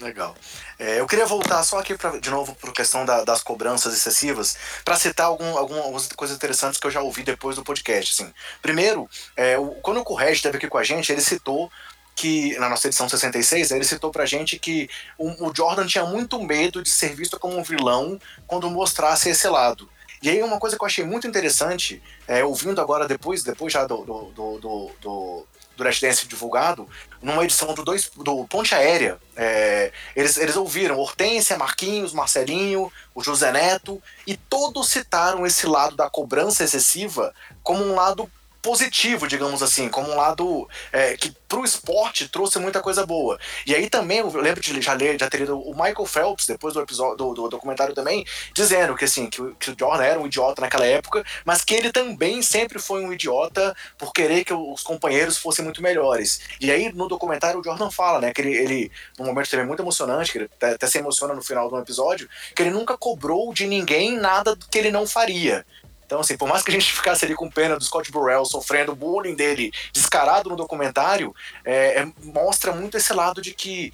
Legal. 0.00 0.34
É, 0.78 1.00
eu 1.00 1.06
queria 1.06 1.24
voltar 1.24 1.62
só 1.62 1.78
aqui 1.78 1.96
pra, 1.96 2.18
de 2.18 2.28
novo 2.28 2.54
para 2.56 2.70
a 2.70 2.74
questão 2.74 3.04
da, 3.04 3.24
das 3.24 3.42
cobranças 3.42 3.94
excessivas, 3.94 4.56
para 4.84 4.96
citar 4.96 5.26
algum, 5.26 5.56
algumas 5.56 6.08
coisas 6.08 6.36
interessantes 6.36 6.80
que 6.80 6.86
eu 6.86 6.90
já 6.90 7.00
ouvi 7.00 7.22
depois 7.22 7.56
do 7.56 7.64
podcast. 7.64 8.12
Assim. 8.12 8.34
Primeiro, 8.60 9.08
é, 9.36 9.56
o, 9.56 9.70
quando 9.76 10.00
o 10.00 10.04
Correge 10.04 10.34
esteve 10.34 10.56
aqui 10.56 10.68
com 10.68 10.78
a 10.78 10.84
gente, 10.84 11.12
ele 11.12 11.20
citou 11.20 11.70
que, 12.14 12.56
na 12.58 12.68
nossa 12.68 12.86
edição 12.86 13.08
66, 13.08 13.70
ele 13.70 13.84
citou 13.84 14.10
pra 14.10 14.26
gente 14.26 14.58
que 14.58 14.88
o, 15.18 15.48
o 15.48 15.54
Jordan 15.54 15.86
tinha 15.86 16.04
muito 16.04 16.42
medo 16.42 16.82
de 16.82 16.90
ser 16.90 17.14
visto 17.14 17.38
como 17.38 17.56
um 17.56 17.62
vilão 17.62 18.18
quando 18.46 18.70
mostrasse 18.70 19.28
esse 19.28 19.48
lado. 19.48 19.88
E 20.22 20.30
aí 20.30 20.42
uma 20.42 20.58
coisa 20.58 20.76
que 20.76 20.82
eu 20.82 20.86
achei 20.86 21.04
muito 21.04 21.26
interessante, 21.26 22.02
é, 22.26 22.42
ouvindo 22.42 22.80
agora 22.80 23.06
depois, 23.06 23.42
depois 23.42 23.72
já 23.72 23.84
do, 23.84 24.04
do, 24.04 24.58
do, 24.58 24.90
do, 25.00 25.46
do 25.76 25.84
Last 25.84 26.00
Dance 26.00 26.26
divulgado, 26.26 26.88
numa 27.20 27.44
edição 27.44 27.74
do, 27.74 27.84
dois, 27.84 28.10
do 28.16 28.46
Ponte 28.46 28.74
Aérea. 28.74 29.18
É, 29.36 29.92
eles, 30.14 30.36
eles 30.36 30.56
ouviram 30.56 30.98
Hortência, 30.98 31.58
Marquinhos, 31.58 32.12
Marcelinho, 32.12 32.92
o 33.14 33.22
José 33.22 33.52
Neto, 33.52 34.02
e 34.26 34.36
todos 34.36 34.88
citaram 34.88 35.46
esse 35.46 35.66
lado 35.66 35.96
da 35.96 36.08
cobrança 36.08 36.64
excessiva 36.64 37.34
como 37.62 37.84
um 37.84 37.94
lado 37.94 38.30
positivo, 38.64 39.28
digamos 39.28 39.62
assim, 39.62 39.90
como 39.90 40.10
um 40.10 40.16
lado 40.16 40.66
é, 40.90 41.18
que 41.18 41.30
pro 41.46 41.66
esporte 41.66 42.30
trouxe 42.30 42.58
muita 42.58 42.80
coisa 42.80 43.04
boa. 43.04 43.38
E 43.66 43.74
aí 43.74 43.90
também 43.90 44.20
eu 44.20 44.40
lembro 44.40 44.62
de 44.62 44.80
já 44.80 44.94
ler, 44.94 45.20
já 45.20 45.28
ter 45.28 45.40
lido 45.40 45.60
o 45.60 45.72
Michael 45.74 46.06
Phelps, 46.06 46.46
depois 46.46 46.72
do 46.72 46.80
episódio 46.80 47.14
do, 47.18 47.34
do 47.34 47.48
documentário 47.50 47.94
também, 47.94 48.24
dizendo 48.54 48.96
que 48.96 49.04
assim, 49.04 49.28
que, 49.28 49.54
que, 49.60 49.70
o 49.70 49.76
Jordan 49.78 50.02
era 50.02 50.18
um 50.18 50.24
idiota 50.24 50.62
naquela 50.62 50.86
época, 50.86 51.22
mas 51.44 51.62
que 51.62 51.74
ele 51.74 51.92
também 51.92 52.40
sempre 52.40 52.78
foi 52.78 53.04
um 53.04 53.12
idiota 53.12 53.76
por 53.98 54.14
querer 54.14 54.44
que 54.44 54.54
os 54.54 54.82
companheiros 54.82 55.36
fossem 55.36 55.62
muito 55.62 55.82
melhores. 55.82 56.40
E 56.58 56.70
aí 56.70 56.90
no 56.90 57.06
documentário 57.06 57.60
o 57.60 57.64
Jordan 57.64 57.90
fala, 57.90 58.18
né, 58.18 58.32
que 58.32 58.40
ele, 58.40 58.56
ele 58.56 58.92
num 59.18 59.26
momento 59.26 59.50
também 59.50 59.66
muito 59.66 59.82
emocionante, 59.82 60.32
que 60.32 60.38
ele 60.38 60.50
até, 60.56 60.70
até 60.70 60.86
se 60.86 60.96
emociona 60.96 61.34
no 61.34 61.42
final 61.42 61.68
do 61.68 61.78
episódio, 61.78 62.26
que 62.56 62.62
ele 62.62 62.70
nunca 62.70 62.96
cobrou 62.96 63.52
de 63.52 63.66
ninguém 63.66 64.16
nada 64.16 64.56
que 64.70 64.78
ele 64.78 64.90
não 64.90 65.06
faria 65.06 65.66
Então, 66.06 66.20
assim, 66.20 66.36
por 66.36 66.48
mais 66.48 66.62
que 66.62 66.70
a 66.70 66.74
gente 66.74 66.90
ficasse 66.92 67.24
ali 67.24 67.34
com 67.34 67.50
pena 67.50 67.76
do 67.76 67.84
Scott 67.84 68.10
Burrell 68.10 68.44
sofrendo 68.44 68.94
bullying 68.94 69.34
dele 69.34 69.72
descarado 69.92 70.50
no 70.50 70.56
documentário, 70.56 71.34
é, 71.64 72.02
é, 72.02 72.12
mostra 72.22 72.72
muito 72.72 72.96
esse 72.96 73.12
lado 73.12 73.40
de 73.40 73.52
que 73.52 73.92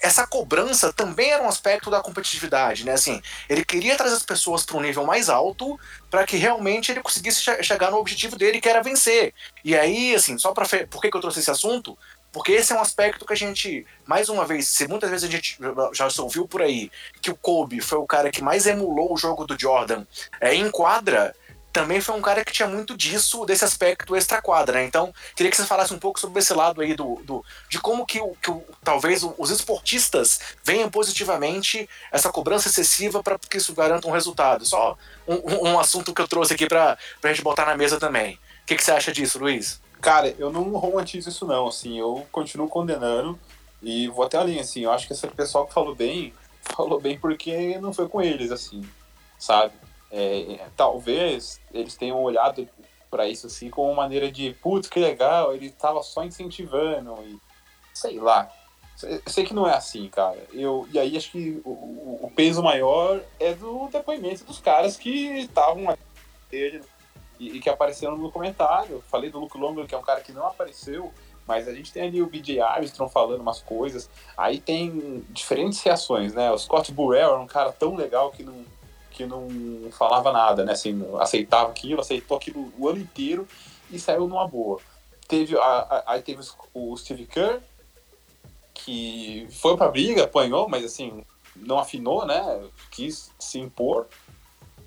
essa 0.00 0.26
cobrança 0.26 0.92
também 0.92 1.30
era 1.30 1.42
um 1.42 1.48
aspecto 1.48 1.90
da 1.90 2.00
competitividade, 2.00 2.84
né? 2.84 2.92
Assim, 2.92 3.20
ele 3.48 3.64
queria 3.64 3.96
trazer 3.96 4.14
as 4.14 4.22
pessoas 4.22 4.64
para 4.64 4.76
um 4.76 4.80
nível 4.80 5.04
mais 5.04 5.28
alto 5.28 5.78
para 6.10 6.24
que 6.26 6.36
realmente 6.36 6.92
ele 6.92 7.02
conseguisse 7.02 7.42
che 7.42 7.62
chegar 7.62 7.90
no 7.90 7.96
objetivo 7.96 8.36
dele, 8.36 8.60
que 8.60 8.68
era 8.68 8.82
vencer. 8.82 9.32
E 9.64 9.74
aí, 9.74 10.14
assim, 10.14 10.38
só 10.38 10.52
para 10.52 10.66
por 10.86 11.00
que, 11.00 11.10
que 11.10 11.16
eu 11.16 11.20
trouxe 11.20 11.40
esse 11.40 11.50
assunto? 11.50 11.98
Porque 12.36 12.52
esse 12.52 12.70
é 12.70 12.76
um 12.76 12.82
aspecto 12.82 13.24
que 13.24 13.32
a 13.32 13.36
gente, 13.36 13.86
mais 14.04 14.28
uma 14.28 14.44
vez, 14.44 14.68
se 14.68 14.86
muitas 14.86 15.08
vezes 15.08 15.26
a 15.26 15.32
gente 15.32 15.58
já 15.94 16.06
ouviu 16.18 16.46
por 16.46 16.60
aí 16.60 16.90
que 17.22 17.30
o 17.30 17.34
Kobe 17.34 17.80
foi 17.80 17.96
o 17.96 18.06
cara 18.06 18.30
que 18.30 18.44
mais 18.44 18.66
emulou 18.66 19.14
o 19.14 19.16
jogo 19.16 19.46
do 19.46 19.58
Jordan 19.58 20.04
é, 20.38 20.54
em 20.54 20.70
quadra, 20.70 21.34
também 21.72 21.98
foi 21.98 22.14
um 22.14 22.20
cara 22.20 22.44
que 22.44 22.52
tinha 22.52 22.68
muito 22.68 22.94
disso, 22.94 23.46
desse 23.46 23.64
aspecto 23.64 24.14
extra-quadra, 24.14 24.80
né? 24.80 24.84
Então, 24.84 25.14
queria 25.34 25.50
que 25.50 25.56
você 25.56 25.64
falasse 25.64 25.94
um 25.94 25.98
pouco 25.98 26.20
sobre 26.20 26.38
esse 26.40 26.52
lado 26.52 26.82
aí 26.82 26.94
do, 26.94 27.14
do 27.24 27.42
de 27.70 27.80
como 27.80 28.04
que, 28.04 28.20
o, 28.20 28.36
que 28.42 28.50
o, 28.50 28.62
talvez 28.84 29.26
os 29.38 29.48
esportistas 29.48 30.38
venham 30.62 30.90
positivamente 30.90 31.88
essa 32.12 32.30
cobrança 32.30 32.68
excessiva 32.68 33.22
para 33.22 33.38
que 33.38 33.56
isso 33.56 33.72
garanta 33.72 34.08
um 34.08 34.12
resultado. 34.12 34.66
Só 34.66 34.98
um, 35.26 35.70
um 35.70 35.80
assunto 35.80 36.12
que 36.12 36.20
eu 36.20 36.28
trouxe 36.28 36.52
aqui 36.52 36.66
para 36.66 36.98
a 37.22 37.28
gente 37.28 37.40
botar 37.40 37.64
na 37.64 37.78
mesa 37.78 37.98
também. 37.98 38.34
O 38.62 38.66
que, 38.66 38.76
que 38.76 38.84
você 38.84 38.92
acha 38.92 39.10
disso, 39.10 39.38
Luiz? 39.38 39.80
Cara, 40.06 40.32
eu 40.38 40.52
não 40.52 40.70
romantizo 40.76 41.30
isso 41.30 41.44
não, 41.44 41.66
assim, 41.66 41.98
eu 41.98 42.24
continuo 42.30 42.68
condenando 42.68 43.36
e 43.82 44.06
vou 44.06 44.24
até 44.24 44.38
além, 44.38 44.60
assim, 44.60 44.82
eu 44.82 44.92
acho 44.92 45.04
que 45.04 45.12
esse 45.12 45.26
pessoal 45.26 45.66
que 45.66 45.74
falou 45.74 45.96
bem, 45.96 46.32
falou 46.62 47.00
bem 47.00 47.18
porque 47.18 47.76
não 47.80 47.92
foi 47.92 48.08
com 48.08 48.22
eles, 48.22 48.52
assim, 48.52 48.88
sabe? 49.36 49.74
É, 50.12 50.64
talvez 50.76 51.60
eles 51.74 51.96
tenham 51.96 52.22
olhado 52.22 52.68
para 53.10 53.26
isso 53.26 53.48
assim 53.48 53.68
como 53.68 53.88
uma 53.88 54.02
maneira 54.02 54.30
de, 54.30 54.52
putz, 54.62 54.88
que 54.88 55.00
legal, 55.00 55.52
ele 55.52 55.66
estava 55.66 56.00
só 56.04 56.22
incentivando 56.22 57.12
e 57.24 57.36
sei 57.92 58.20
lá. 58.20 58.48
Eu 59.02 59.20
sei 59.26 59.44
que 59.44 59.52
não 59.52 59.68
é 59.68 59.74
assim, 59.74 60.08
cara. 60.08 60.38
Eu, 60.52 60.88
e 60.92 61.00
aí 61.00 61.16
acho 61.16 61.32
que 61.32 61.60
o, 61.64 62.26
o 62.26 62.32
peso 62.32 62.62
maior 62.62 63.20
é 63.40 63.54
do 63.54 63.88
depoimento 63.88 64.44
dos 64.44 64.60
caras 64.60 64.96
que 64.96 65.40
estavam 65.40 65.88
e, 67.38 67.56
e, 67.56 67.60
que 67.60 67.68
apareceram 67.68 68.16
no 68.16 68.30
comentário. 68.30 69.02
Falei 69.08 69.30
do 69.30 69.38
Luke 69.38 69.58
Longo, 69.58 69.86
que 69.86 69.94
é 69.94 69.98
um 69.98 70.02
cara 70.02 70.20
que 70.20 70.32
não 70.32 70.46
apareceu, 70.46 71.12
mas 71.46 71.68
a 71.68 71.74
gente 71.74 71.92
tem 71.92 72.04
ali 72.04 72.22
o 72.22 72.26
BJ 72.26 72.60
Armstrong 72.60 73.12
falando 73.12 73.40
umas 73.40 73.60
coisas. 73.60 74.10
Aí 74.36 74.60
tem 74.60 75.24
diferentes 75.30 75.80
reações, 75.82 76.34
né? 76.34 76.50
O 76.50 76.58
Scott 76.58 76.92
Burrell 76.92 77.30
era 77.30 77.40
um 77.40 77.46
cara 77.46 77.72
tão 77.72 77.94
legal 77.94 78.30
que 78.30 78.42
não 78.42 78.64
que 79.16 79.24
não 79.24 79.48
falava 79.92 80.30
nada, 80.30 80.62
né? 80.62 80.72
Assim, 80.72 81.02
aceitava 81.18 81.70
aquilo, 81.70 82.02
aceitou 82.02 82.36
aquilo 82.36 82.70
o 82.78 82.86
ano 82.86 82.98
inteiro 82.98 83.48
e 83.90 83.98
saiu 83.98 84.28
numa 84.28 84.46
boa. 84.46 84.78
Teve, 85.26 85.56
aí 86.06 86.20
teve 86.20 86.42
o 86.74 86.96
Steve 86.98 87.24
Kerr, 87.24 87.62
que 88.74 89.48
foi 89.50 89.74
pra 89.74 89.88
briga, 89.88 90.24
apanhou, 90.24 90.68
mas 90.68 90.84
assim, 90.84 91.24
não 91.56 91.78
afinou, 91.78 92.26
né? 92.26 92.62
Quis 92.90 93.32
se 93.38 93.58
impor. 93.58 94.06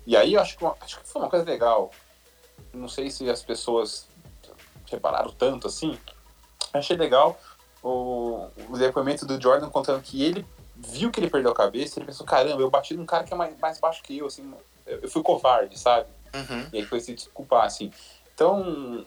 E 0.06 0.16
aí 0.16 0.34
eu 0.34 0.40
acho 0.40 0.56
que, 0.56 0.64
acho 0.64 1.00
que 1.00 1.08
foi 1.08 1.22
uma 1.22 1.30
coisa 1.30 1.44
legal. 1.44 1.90
Não 2.72 2.88
sei 2.88 3.10
se 3.10 3.28
as 3.28 3.42
pessoas 3.42 4.08
repararam 4.90 5.32
tanto 5.32 5.66
assim. 5.66 5.98
Achei 6.72 6.96
legal 6.96 7.40
o, 7.82 8.46
o 8.68 8.76
depoimento 8.76 9.26
do 9.26 9.40
Jordan 9.40 9.70
contando 9.70 10.02
que 10.02 10.22
ele 10.22 10.46
viu 10.76 11.10
que 11.10 11.20
ele 11.20 11.30
perdeu 11.30 11.50
a 11.50 11.54
cabeça, 11.54 11.98
ele 11.98 12.06
pensou, 12.06 12.24
caramba, 12.26 12.62
eu 12.62 12.70
bati 12.70 12.94
num 12.94 13.06
cara 13.06 13.24
que 13.24 13.34
é 13.34 13.36
mais, 13.36 13.58
mais 13.58 13.78
baixo 13.78 14.02
que 14.02 14.16
eu, 14.16 14.26
assim, 14.26 14.50
eu 14.86 15.10
fui 15.10 15.22
covarde, 15.22 15.78
sabe? 15.78 16.08
Uhum. 16.34 16.66
E 16.72 16.78
aí 16.78 16.84
foi 16.84 17.00
se 17.00 17.14
desculpar, 17.14 17.66
assim. 17.66 17.92
Então, 18.34 19.04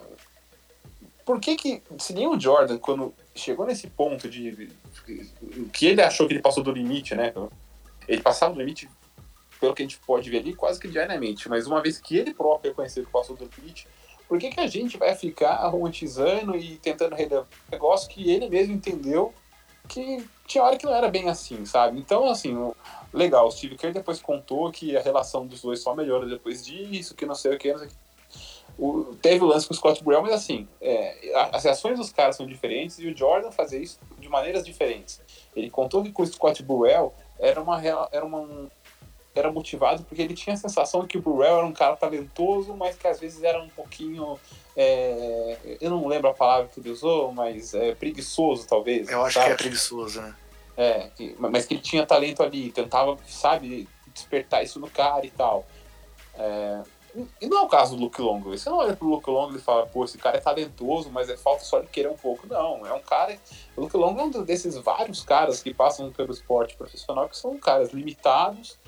por 1.25 1.39
que 1.39 1.55
que, 1.55 1.81
se 1.97 2.13
nem 2.13 2.27
o 2.27 2.39
Jordan, 2.39 2.77
quando 2.77 3.13
chegou 3.33 3.65
nesse 3.65 3.87
ponto 3.87 4.29
de, 4.29 4.69
que 5.71 5.87
ele 5.87 6.01
achou 6.01 6.27
que 6.27 6.33
ele 6.33 6.41
passou 6.41 6.63
do 6.63 6.71
limite, 6.71 7.15
né? 7.15 7.33
Ele 8.07 8.21
passava 8.21 8.53
do 8.53 8.59
limite, 8.59 8.89
pelo 9.63 9.73
que 9.73 9.81
a 9.81 9.85
gente 9.85 9.97
pode 9.99 10.29
ver 10.29 10.39
ali, 10.39 10.53
quase 10.53 10.77
que 10.77 10.89
diariamente, 10.89 11.47
mas 11.47 11.65
uma 11.65 11.81
vez 11.81 11.97
que 11.97 12.17
ele 12.17 12.33
próprio 12.33 12.71
reconheceu 12.71 13.05
que 13.05 13.09
passou 13.09 13.33
do 13.33 13.49
limite, 13.57 13.87
por 14.27 14.37
que 14.37 14.49
que 14.49 14.59
a 14.59 14.67
gente 14.67 14.97
vai 14.97 15.15
ficar 15.15 15.65
romantizando 15.69 16.53
e 16.57 16.77
tentando 16.79 17.15
relevar 17.15 17.43
um 17.43 17.71
negócio 17.71 18.09
que 18.09 18.29
ele 18.29 18.49
mesmo 18.49 18.73
entendeu 18.73 19.33
que 19.87 20.21
tinha 20.45 20.65
hora 20.65 20.75
que 20.75 20.85
não 20.85 20.93
era 20.93 21.07
bem 21.07 21.29
assim, 21.29 21.65
sabe? 21.65 21.97
Então, 21.97 22.29
assim, 22.29 22.73
legal, 23.13 23.47
o 23.47 23.51
Steve 23.51 23.77
Kerr 23.77 23.93
depois 23.93 24.21
contou 24.21 24.69
que 24.69 24.97
a 24.97 25.01
relação 25.01 25.47
dos 25.47 25.61
dois 25.61 25.79
só 25.79 25.95
melhora 25.95 26.25
depois 26.25 26.65
disso, 26.65 27.15
que 27.15 27.25
não 27.25 27.35
sei 27.35 27.55
o 27.55 27.57
que, 27.57 27.71
não 27.71 27.79
sei 27.79 27.87
o 27.87 27.89
que. 27.89 27.95
O, 28.77 29.15
teve 29.21 29.45
o 29.45 29.47
lance 29.47 29.65
com 29.65 29.73
o 29.73 29.77
Scott 29.77 30.03
Burrell, 30.03 30.23
mas 30.23 30.33
assim, 30.33 30.67
é, 30.81 31.31
as 31.53 31.63
reações 31.63 31.97
dos 31.97 32.11
caras 32.11 32.35
são 32.35 32.45
diferentes 32.45 32.99
e 32.99 33.07
o 33.07 33.15
Jordan 33.15 33.51
fazia 33.51 33.79
isso 33.79 33.97
de 34.19 34.27
maneiras 34.27 34.65
diferentes. 34.65 35.21
Ele 35.55 35.69
contou 35.69 36.03
que 36.03 36.11
com 36.11 36.23
o 36.23 36.27
Scott 36.27 36.61
Burrell 36.63 37.13
era 37.39 37.61
uma, 37.61 37.81
era 38.11 38.25
uma 38.25 38.69
era 39.35 39.51
motivado 39.51 40.03
porque 40.03 40.21
ele 40.21 40.33
tinha 40.33 40.53
a 40.53 40.57
sensação 40.57 41.07
que 41.07 41.17
o 41.17 41.21
Burrell 41.21 41.57
era 41.57 41.65
um 41.65 41.73
cara 41.73 41.95
talentoso, 41.95 42.75
mas 42.75 42.95
que 42.95 43.07
às 43.07 43.19
vezes 43.19 43.43
era 43.43 43.61
um 43.61 43.69
pouquinho 43.69 44.39
é, 44.75 45.77
eu 45.79 45.89
não 45.89 46.07
lembro 46.07 46.29
a 46.29 46.33
palavra 46.33 46.67
que 46.67 46.79
ele 46.79 46.89
usou, 46.89 47.31
mas 47.31 47.73
é 47.73 47.93
preguiçoso, 47.93 48.67
talvez. 48.67 49.07
Eu 49.09 49.23
acho 49.23 49.35
sabe? 49.35 49.47
que 49.47 49.53
é 49.53 49.55
preguiçoso, 49.55 50.21
né? 50.21 50.35
É, 50.75 51.09
que, 51.15 51.35
mas 51.37 51.65
que 51.65 51.75
ele 51.75 51.81
tinha 51.81 52.05
talento 52.05 52.41
ali, 52.41 52.71
tentava, 52.71 53.17
sabe, 53.27 53.87
despertar 54.07 54.63
isso 54.63 54.79
no 54.79 54.89
cara 54.89 55.25
e 55.25 55.29
tal. 55.29 55.65
É, 56.35 56.81
e 57.39 57.45
não 57.45 57.59
é 57.59 57.61
o 57.61 57.67
caso 57.67 57.95
do 57.95 58.01
Luke 58.01 58.19
Longo. 58.19 58.57
Você 58.57 58.67
não 58.67 58.77
olha 58.77 58.95
pro 58.95 59.07
Luke 59.07 59.29
Longo 59.29 59.55
e 59.55 59.59
fala, 59.59 59.85
pô, 59.85 60.03
esse 60.03 60.17
cara 60.17 60.37
é 60.37 60.41
talentoso, 60.41 61.11
mas 61.11 61.29
é 61.29 61.37
falta 61.37 61.63
só 61.63 61.79
de 61.79 61.87
querer 61.87 62.09
um 62.09 62.17
pouco. 62.17 62.47
Não, 62.47 62.85
é 62.87 62.93
um 62.93 63.01
cara. 63.01 63.37
O 63.77 63.81
Luke 63.81 63.95
Longo 63.95 64.19
é 64.19 64.23
um 64.23 64.43
desses 64.43 64.75
vários 64.77 65.21
caras 65.21 65.61
que 65.61 65.71
passam 65.71 66.11
pelo 66.11 66.31
esporte 66.31 66.75
profissional 66.75 67.29
que 67.29 67.37
são 67.37 67.55
caras 67.59 67.91
limitados, 67.93 68.79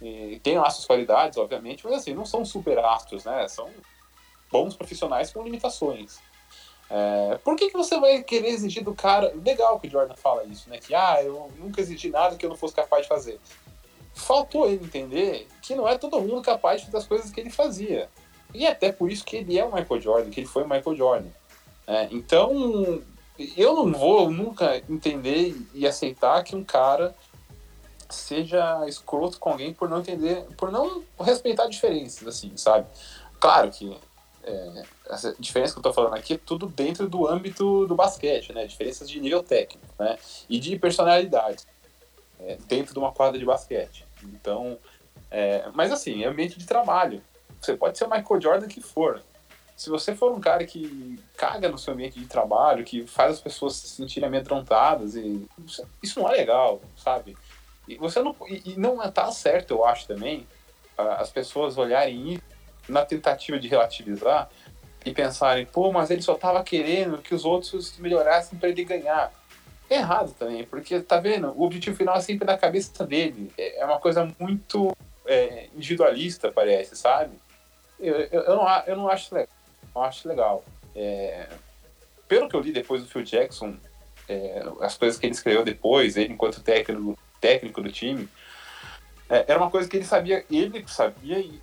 e 0.00 0.38
tem 0.42 0.58
lá 0.58 0.70
suas 0.70 0.86
qualidades, 0.86 1.36
obviamente, 1.38 1.84
mas 1.84 1.94
assim, 1.94 2.14
não 2.14 2.24
são 2.24 2.44
super 2.44 2.78
astros, 2.78 3.24
né? 3.24 3.48
São 3.48 3.68
bons 4.50 4.76
profissionais 4.76 5.32
com 5.32 5.42
limitações. 5.42 6.18
É, 6.90 7.38
por 7.44 7.54
que, 7.56 7.68
que 7.68 7.76
você 7.76 7.98
vai 8.00 8.22
querer 8.22 8.48
exigir 8.48 8.82
do 8.82 8.94
cara? 8.94 9.32
Legal 9.44 9.78
que 9.78 9.88
o 9.88 9.90
Jordan 9.90 10.14
fala 10.14 10.44
isso, 10.44 10.70
né? 10.70 10.78
Que 10.78 10.94
ah, 10.94 11.22
eu 11.22 11.50
nunca 11.58 11.80
exigi 11.80 12.10
nada 12.10 12.36
que 12.36 12.46
eu 12.46 12.50
não 12.50 12.56
fosse 12.56 12.74
capaz 12.74 13.02
de 13.02 13.08
fazer. 13.08 13.40
Faltou 14.14 14.66
ele 14.66 14.84
entender 14.84 15.46
que 15.62 15.74
não 15.74 15.86
é 15.86 15.98
todo 15.98 16.20
mundo 16.20 16.40
capaz 16.42 16.80
de 16.80 16.86
fazer 16.86 16.98
as 16.98 17.06
coisas 17.06 17.30
que 17.30 17.40
ele 17.40 17.50
fazia. 17.50 18.08
E 18.54 18.64
é 18.64 18.70
até 18.70 18.90
por 18.90 19.10
isso 19.10 19.24
que 19.24 19.36
ele 19.36 19.58
é 19.58 19.64
o 19.64 19.72
Michael 19.72 20.00
Jordan, 20.00 20.30
que 20.30 20.40
ele 20.40 20.46
foi 20.46 20.62
o 20.62 20.68
Michael 20.68 20.96
Jordan. 20.96 21.28
É, 21.86 22.08
então, 22.10 23.02
eu 23.56 23.86
não 23.86 23.98
vou 23.98 24.30
nunca 24.30 24.82
entender 24.88 25.54
e 25.74 25.86
aceitar 25.86 26.42
que 26.42 26.56
um 26.56 26.64
cara 26.64 27.14
seja 28.08 28.86
escroto 28.88 29.38
com 29.38 29.50
alguém 29.50 29.72
por 29.72 29.88
não 29.88 29.98
entender, 29.98 30.44
por 30.56 30.72
não 30.72 31.02
respeitar 31.20 31.66
diferenças, 31.66 32.26
assim, 32.26 32.56
sabe? 32.56 32.86
Claro 33.40 33.70
que 33.70 33.96
é, 34.44 34.82
essa 35.10 35.34
diferença 35.38 35.72
que 35.72 35.78
eu 35.78 35.80
estou 35.80 35.92
falando 35.92 36.14
aqui 36.14 36.34
é 36.34 36.38
tudo 36.38 36.66
dentro 36.66 37.08
do 37.08 37.26
âmbito 37.28 37.86
do 37.86 37.94
basquete, 37.94 38.52
né? 38.52 38.66
Diferenças 38.66 39.08
de 39.08 39.20
nível 39.20 39.42
técnico, 39.42 39.86
né? 39.98 40.18
E 40.48 40.58
de 40.58 40.78
personalidade 40.78 41.64
é, 42.40 42.56
dentro 42.66 42.92
de 42.92 42.98
uma 42.98 43.12
quadra 43.12 43.38
de 43.38 43.44
basquete. 43.44 44.06
Então, 44.22 44.78
é, 45.30 45.68
mas 45.74 45.92
assim, 45.92 46.24
é 46.24 46.28
ambiente 46.28 46.58
de 46.58 46.66
trabalho. 46.66 47.22
Você 47.60 47.76
pode 47.76 47.98
ser 47.98 48.04
o 48.04 48.10
Michael 48.10 48.40
Jordan 48.40 48.68
que 48.68 48.80
for. 48.80 49.22
Se 49.76 49.90
você 49.90 50.14
for 50.14 50.32
um 50.32 50.40
cara 50.40 50.64
que 50.64 51.20
caga 51.36 51.68
no 51.68 51.78
seu 51.78 51.92
ambiente 51.92 52.18
de 52.18 52.26
trabalho, 52.26 52.84
que 52.84 53.06
faz 53.06 53.34
as 53.34 53.40
pessoas 53.40 53.76
se 53.76 53.88
sentirem 53.88 54.26
amedrontadas, 54.26 55.14
e 55.14 55.46
isso 56.02 56.18
não 56.18 56.28
é 56.28 56.32
legal, 56.32 56.80
sabe? 56.96 57.36
E 57.88 57.96
você 57.96 58.22
não 58.22 58.36
e, 58.46 58.74
não 58.76 58.98
tá 59.10 59.32
certo, 59.32 59.72
eu 59.72 59.84
acho 59.84 60.06
também, 60.06 60.46
as 60.96 61.30
pessoas 61.30 61.78
olharem 61.78 62.40
na 62.88 63.04
tentativa 63.04 63.58
de 63.58 63.66
relativizar 63.66 64.50
e 65.04 65.12
pensarem, 65.12 65.64
pô, 65.64 65.90
mas 65.90 66.10
ele 66.10 66.22
só 66.22 66.34
estava 66.34 66.62
querendo 66.62 67.18
que 67.18 67.34
os 67.34 67.44
outros 67.44 67.96
melhorassem 67.98 68.58
para 68.58 68.68
ele 68.68 68.84
ganhar. 68.84 69.32
É 69.88 69.96
errado 69.96 70.34
também, 70.34 70.64
porque 70.64 71.00
tá 71.00 71.18
vendo? 71.18 71.48
O 71.56 71.62
objetivo 71.62 71.96
final 71.96 72.16
é 72.16 72.20
sempre 72.20 72.46
na 72.46 72.58
cabeça 72.58 73.06
dele. 73.06 73.50
É, 73.56 73.80
é 73.80 73.84
uma 73.86 73.98
coisa 73.98 74.30
muito 74.38 74.94
é, 75.24 75.68
individualista, 75.74 76.52
parece, 76.52 76.94
sabe? 76.94 77.38
Eu, 77.98 78.14
eu, 78.14 78.42
eu, 78.42 78.56
não, 78.56 78.82
eu 78.86 78.96
não 78.96 79.08
acho 79.08 79.34
legal. 79.34 79.54
Não 79.94 80.02
acho 80.02 80.28
legal. 80.28 80.62
É, 80.94 81.48
pelo 82.28 82.48
que 82.48 82.54
eu 82.54 82.60
li 82.60 82.70
depois 82.70 83.02
do 83.02 83.08
Phil 83.08 83.22
Jackson, 83.22 83.76
é, 84.28 84.62
as 84.80 84.96
coisas 84.96 85.18
que 85.18 85.24
ele 85.24 85.32
escreveu 85.32 85.64
depois, 85.64 86.18
ele 86.18 86.34
enquanto 86.34 86.62
técnico, 86.62 87.18
técnico 87.40 87.82
do 87.82 87.90
time, 87.90 88.28
é, 89.28 89.44
era 89.48 89.58
uma 89.58 89.70
coisa 89.70 89.88
que 89.88 89.96
ele 89.96 90.04
sabia, 90.04 90.44
ele 90.50 90.84
sabia 90.86 91.38
e 91.38 91.60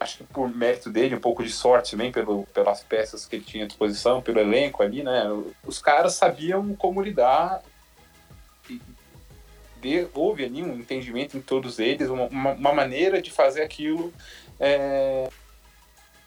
acho 0.00 0.18
que 0.18 0.24
por 0.24 0.48
mérito 0.48 0.90
dele, 0.90 1.14
um 1.14 1.20
pouco 1.20 1.44
de 1.44 1.50
sorte 1.50 1.92
também, 1.92 2.10
pelo, 2.10 2.44
pelas 2.46 2.82
peças 2.82 3.24
que 3.24 3.36
ele 3.36 3.44
tinha 3.44 3.64
à 3.64 3.66
disposição, 3.66 4.20
pelo 4.20 4.40
elenco 4.40 4.82
ali, 4.82 5.02
né? 5.02 5.24
Os 5.64 5.80
caras 5.80 6.14
sabiam 6.14 6.74
como 6.74 7.00
lidar 7.00 7.62
de, 9.80 10.08
houve 10.14 10.44
ali 10.44 10.62
um 10.62 10.74
entendimento 10.74 11.36
em 11.36 11.40
todos 11.40 11.78
eles, 11.78 12.08
uma, 12.08 12.26
uma, 12.26 12.52
uma 12.52 12.72
maneira 12.72 13.20
de 13.20 13.30
fazer 13.30 13.62
aquilo 13.62 14.12
é, 14.58 15.28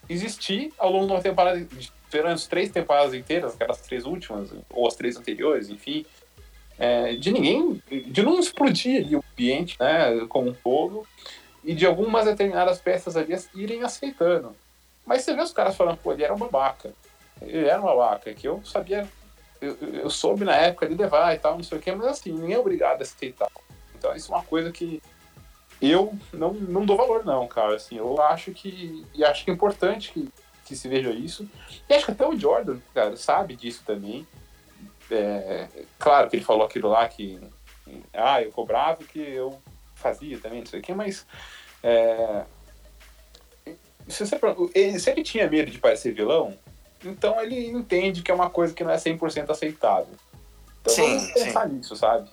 existir 0.10 0.73
ao 0.77 0.91
longo 0.91 1.07
de 1.07 1.14
uma 1.14 1.22
temporada, 1.22 1.65
durante 2.11 2.34
as 2.34 2.47
três 2.47 2.69
temporadas 2.69 3.14
inteiras, 3.14 3.56
aquelas 3.56 3.81
três 3.81 4.06
últimas, 4.06 4.52
ou 4.69 4.88
as 4.88 4.95
três 4.95 5.18
anteriores, 5.18 5.69
enfim, 5.69 6.06
é, 6.77 7.15
de 7.15 7.31
ninguém, 7.31 7.81
de 7.89 8.22
não 8.22 8.39
explodir 8.39 9.18
o 9.18 9.23
ambiente, 9.31 9.77
né, 9.80 10.26
como 10.27 10.49
um 10.49 10.53
todo, 10.53 11.07
e 11.64 11.73
de 11.73 11.85
algumas 11.85 12.26
determinadas 12.26 12.80
peças 12.80 13.15
ali 13.15 13.35
irem 13.53 13.84
aceitando. 13.84 14.56
Mas 15.06 15.23
você 15.23 15.34
vê 15.34 15.41
os 15.41 15.53
caras 15.53 15.76
falando, 15.76 15.97
pô, 15.97 16.14
ele 16.14 16.23
era 16.23 16.34
um 16.34 16.38
babaca. 16.38 16.93
Ele 17.41 17.68
era 17.68 17.80
um 17.81 17.85
babaca, 17.85 18.34
que 18.34 18.47
eu 18.47 18.64
sabia, 18.65 19.07
eu, 19.61 19.77
eu 19.81 20.10
soube 20.10 20.43
na 20.43 20.56
época 20.56 20.88
de 20.88 20.95
levar 20.95 21.34
e 21.34 21.39
tal, 21.39 21.56
não 21.56 21.64
sei 21.64 21.77
o 21.77 21.81
quê, 21.81 21.93
mas 21.93 22.07
assim, 22.07 22.31
ninguém 22.31 22.56
é 22.56 22.60
obrigado 22.60 22.99
a 22.99 23.03
aceitar. 23.03 23.49
Então 23.97 24.15
isso 24.15 24.31
é 24.31 24.35
uma 24.35 24.43
coisa 24.43 24.72
que 24.72 25.02
eu 25.81 26.14
não, 26.31 26.53
não 26.53 26.85
dou 26.85 26.97
valor 26.97 27.26
não, 27.26 27.47
cara, 27.47 27.76
assim, 27.76 27.97
eu 27.97 28.22
acho 28.22 28.52
que, 28.52 29.06
e 29.14 29.23
acho 29.23 29.43
que 29.43 29.52
é 29.52 29.53
importante 29.53 30.11
que, 30.11 30.30
que 30.65 30.76
se 30.76 30.88
veja 30.88 31.11
isso, 31.11 31.47
e 31.89 31.93
acho 31.93 32.06
que 32.06 32.11
até 32.11 32.26
o 32.26 32.38
Jordan, 32.38 32.80
cara, 32.93 33.18
sabe 33.18 33.56
disso 33.56 33.84
também, 33.85 34.26
é, 35.11 35.68
claro 35.99 36.30
que 36.30 36.36
ele 36.36 36.45
falou 36.45 36.65
aquilo 36.65 36.90
lá 36.90 37.07
que, 37.07 37.40
ah, 38.14 38.41
eu 38.41 38.52
cobrava 38.52 39.03
que 39.03 39.19
eu 39.19 39.60
fazia 39.95 40.38
também, 40.40 40.60
não 40.60 40.65
sei 40.65 40.80
o 40.80 40.84
quê, 40.84 40.94
mas 40.94 41.26
é, 41.84 42.44
se, 44.07 44.26
você, 44.26 44.40
ele, 44.73 44.99
se 44.99 45.10
ele 45.10 45.23
tinha 45.23 45.49
medo 45.49 45.72
de 45.72 45.80
parecer 45.80 46.14
vilão, 46.14 46.57
então 47.03 47.40
ele 47.41 47.68
entende 47.68 48.22
que 48.22 48.32
é 48.32 48.34
uma 48.34 48.49
coisa 48.49 48.73
que 48.73 48.84
não 48.84 48.91
é 48.91 48.98
100% 48.98 49.49
aceitável. 49.49 50.14
Então 50.82 50.94
sim, 50.94 51.18
vamos 51.18 51.34
pensar 51.34 51.68
sim. 51.68 51.76
nisso, 51.76 51.95
sabe? 51.95 52.30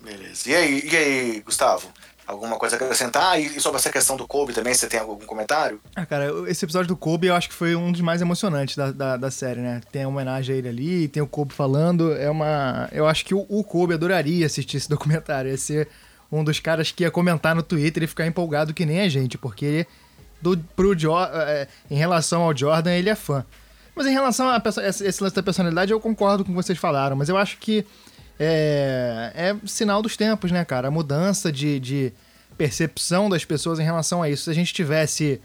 Beleza. 0.00 0.50
E 0.50 0.54
aí, 0.54 0.88
e 0.88 0.96
aí, 0.96 1.40
Gustavo? 1.40 1.92
Alguma 2.30 2.56
coisa 2.56 2.76
a 2.76 2.78
acrescentar? 2.78 3.40
E 3.40 3.60
sobre 3.60 3.78
essa 3.78 3.90
questão 3.90 4.16
do 4.16 4.24
Kobe 4.24 4.52
também, 4.52 4.72
você 4.72 4.86
tem 4.86 5.00
algum 5.00 5.16
comentário? 5.26 5.80
Ah, 5.96 6.06
cara, 6.06 6.26
esse 6.48 6.64
episódio 6.64 6.86
do 6.86 6.96
Kobe 6.96 7.26
eu 7.26 7.34
acho 7.34 7.48
que 7.48 7.54
foi 7.54 7.74
um 7.74 7.90
dos 7.90 8.00
mais 8.00 8.22
emocionantes 8.22 8.76
da, 8.76 8.92
da, 8.92 9.16
da 9.16 9.30
série, 9.32 9.60
né? 9.60 9.80
Tem 9.90 10.04
a 10.04 10.08
homenagem 10.08 10.54
a 10.54 10.58
ele 10.58 10.68
ali, 10.68 11.08
tem 11.08 11.20
o 11.20 11.26
Kobe 11.26 11.52
falando. 11.52 12.12
É 12.12 12.30
uma. 12.30 12.88
Eu 12.92 13.08
acho 13.08 13.24
que 13.24 13.34
o, 13.34 13.44
o 13.48 13.64
Kobe 13.64 13.94
adoraria 13.94 14.46
assistir 14.46 14.76
esse 14.76 14.88
documentário. 14.88 15.50
Ia 15.50 15.58
ser 15.58 15.88
um 16.30 16.44
dos 16.44 16.60
caras 16.60 16.92
que 16.92 17.02
ia 17.02 17.10
comentar 17.10 17.52
no 17.52 17.64
Twitter 17.64 18.04
e 18.04 18.06
ficar 18.06 18.26
empolgado 18.26 18.72
que 18.72 18.86
nem 18.86 19.00
a 19.00 19.08
gente, 19.08 19.36
porque 19.36 19.84
do, 20.40 20.56
pro 20.76 20.96
jo 20.96 21.12
é, 21.18 21.66
em 21.90 21.96
relação 21.96 22.42
ao 22.42 22.56
Jordan, 22.56 22.92
ele 22.92 23.10
é 23.10 23.16
fã. 23.16 23.44
Mas 23.94 24.06
em 24.06 24.12
relação 24.12 24.48
a 24.48 24.62
esse 24.86 25.22
lance 25.22 25.34
da 25.34 25.42
personalidade, 25.42 25.92
eu 25.92 26.00
concordo 26.00 26.44
com 26.44 26.52
o 26.52 26.54
que 26.54 26.62
vocês 26.62 26.78
falaram, 26.78 27.16
mas 27.16 27.28
eu 27.28 27.36
acho 27.36 27.58
que 27.58 27.84
é, 28.42 29.32
é 29.34 29.56
sinal 29.66 30.00
dos 30.00 30.16
tempos, 30.16 30.50
né, 30.50 30.64
cara? 30.64 30.88
A 30.88 30.90
mudança 30.90 31.52
de, 31.52 31.78
de 31.78 32.12
percepção 32.56 33.28
das 33.28 33.44
pessoas 33.44 33.78
em 33.78 33.84
relação 33.84 34.22
a 34.22 34.30
isso. 34.30 34.44
Se 34.44 34.50
a 34.50 34.54
gente 34.54 34.72
tivesse 34.72 35.38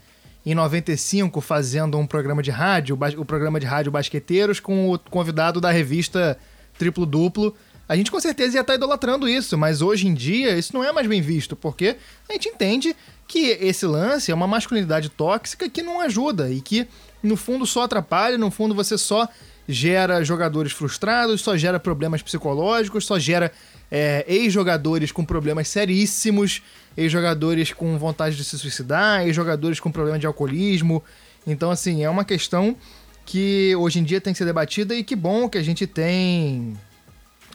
em 0.44 0.54
95 0.54 1.42
fazendo 1.42 1.98
um 1.98 2.06
programa 2.06 2.42
de 2.42 2.50
rádio, 2.50 2.98
o 3.18 3.24
programa 3.24 3.60
de 3.60 3.66
rádio 3.66 3.92
Basqueteiros, 3.92 4.60
com 4.60 4.92
o 4.92 4.98
convidado 4.98 5.60
da 5.60 5.70
revista 5.70 6.38
Triplo 6.78 7.04
Duplo, 7.04 7.54
a 7.86 7.94
gente 7.94 8.10
com 8.10 8.18
certeza 8.18 8.56
ia 8.56 8.62
estar 8.62 8.72
tá 8.72 8.76
idolatrando 8.76 9.28
isso, 9.28 9.58
mas 9.58 9.82
hoje 9.82 10.08
em 10.08 10.14
dia 10.14 10.58
isso 10.58 10.72
não 10.72 10.82
é 10.82 10.90
mais 10.90 11.06
bem 11.06 11.20
visto, 11.20 11.54
porque 11.54 11.96
a 12.28 12.32
gente 12.32 12.48
entende 12.48 12.96
que 13.28 13.58
esse 13.60 13.86
lance 13.86 14.32
é 14.32 14.34
uma 14.34 14.46
masculinidade 14.46 15.10
tóxica 15.10 15.68
que 15.68 15.82
não 15.82 16.00
ajuda 16.00 16.50
e 16.50 16.62
que, 16.62 16.88
no 17.22 17.36
fundo, 17.36 17.66
só 17.66 17.82
atrapalha, 17.82 18.38
no 18.38 18.50
fundo, 18.50 18.74
você 18.74 18.96
só 18.96 19.28
gera 19.68 20.22
jogadores 20.24 20.72
frustrados, 20.72 21.40
só 21.40 21.56
gera 21.56 21.80
problemas 21.80 22.22
psicológicos, 22.22 23.04
só 23.04 23.18
gera 23.18 23.50
é, 23.90 24.24
ex-jogadores 24.28 25.12
com 25.12 25.24
problemas 25.24 25.68
seríssimos, 25.68 26.62
ex-jogadores 26.96 27.72
com 27.72 27.98
vontade 27.98 28.36
de 28.36 28.44
se 28.44 28.58
suicidar, 28.58 29.26
ex-jogadores 29.26 29.80
com 29.80 29.90
problema 29.90 30.18
de 30.18 30.26
alcoolismo. 30.26 31.02
Então, 31.46 31.70
assim, 31.70 32.04
é 32.04 32.10
uma 32.10 32.24
questão 32.24 32.76
que 33.24 33.74
hoje 33.76 33.98
em 33.98 34.04
dia 34.04 34.20
tem 34.20 34.32
que 34.32 34.38
ser 34.38 34.44
debatida 34.44 34.94
e 34.94 35.02
que 35.02 35.16
bom 35.16 35.48
que 35.48 35.58
a 35.58 35.62
gente 35.62 35.86
tem 35.86 36.74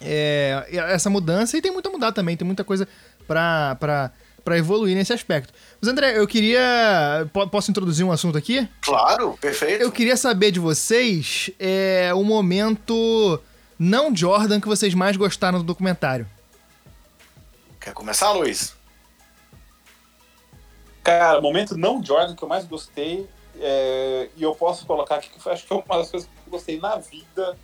é, 0.02 0.66
essa 0.90 1.10
mudança 1.10 1.58
e 1.58 1.62
tem 1.62 1.72
muito 1.72 1.88
a 1.88 1.92
mudar 1.92 2.12
também, 2.12 2.36
tem 2.36 2.46
muita 2.46 2.64
coisa 2.64 2.88
pra, 3.28 4.12
pra, 4.44 4.52
pra 4.52 4.58
evoluir 4.58 4.96
nesse 4.96 5.14
aspecto. 5.14 5.54
Mas 5.82 5.90
André, 5.90 6.18
eu 6.18 6.28
queria. 6.28 7.28
Posso 7.52 7.72
introduzir 7.72 8.06
um 8.06 8.12
assunto 8.12 8.38
aqui? 8.38 8.68
Claro, 8.82 9.38
perfeito. 9.40 9.82
Eu 9.82 9.92
queria 9.92 10.18
saber 10.18 10.52
de 10.52 10.60
vocês 10.60 11.50
é, 11.60 12.12
o 12.14 12.24
momento 12.24 13.40
não 13.78 14.16
Jordan 14.16 14.60
que 14.60 14.68
vocês 14.68 14.94
mais 14.94 15.18
gostaram 15.18 15.60
do 15.60 15.64
documentário. 15.64 16.28
Quer 17.80 17.94
começar, 17.94 18.32
Luiz? 18.32 18.76
Cara, 21.04 21.40
o 21.40 21.42
momento 21.42 21.76
não 21.76 22.04
Jordan 22.04 22.36
que 22.36 22.44
eu 22.44 22.48
mais 22.48 22.66
gostei, 22.66 23.28
é, 23.60 24.30
e 24.38 24.44
eu 24.44 24.54
posso 24.54 24.86
colocar 24.86 25.16
aqui 25.16 25.30
que 25.30 25.42
foi, 25.42 25.54
acho 25.54 25.64
que 25.64 25.70
foi 25.70 25.78
uma 25.78 25.98
das 25.98 26.12
coisas 26.12 26.30
que 26.30 26.48
eu 26.48 26.52
gostei 26.52 26.80
na 26.80 26.98
vida 26.98 27.58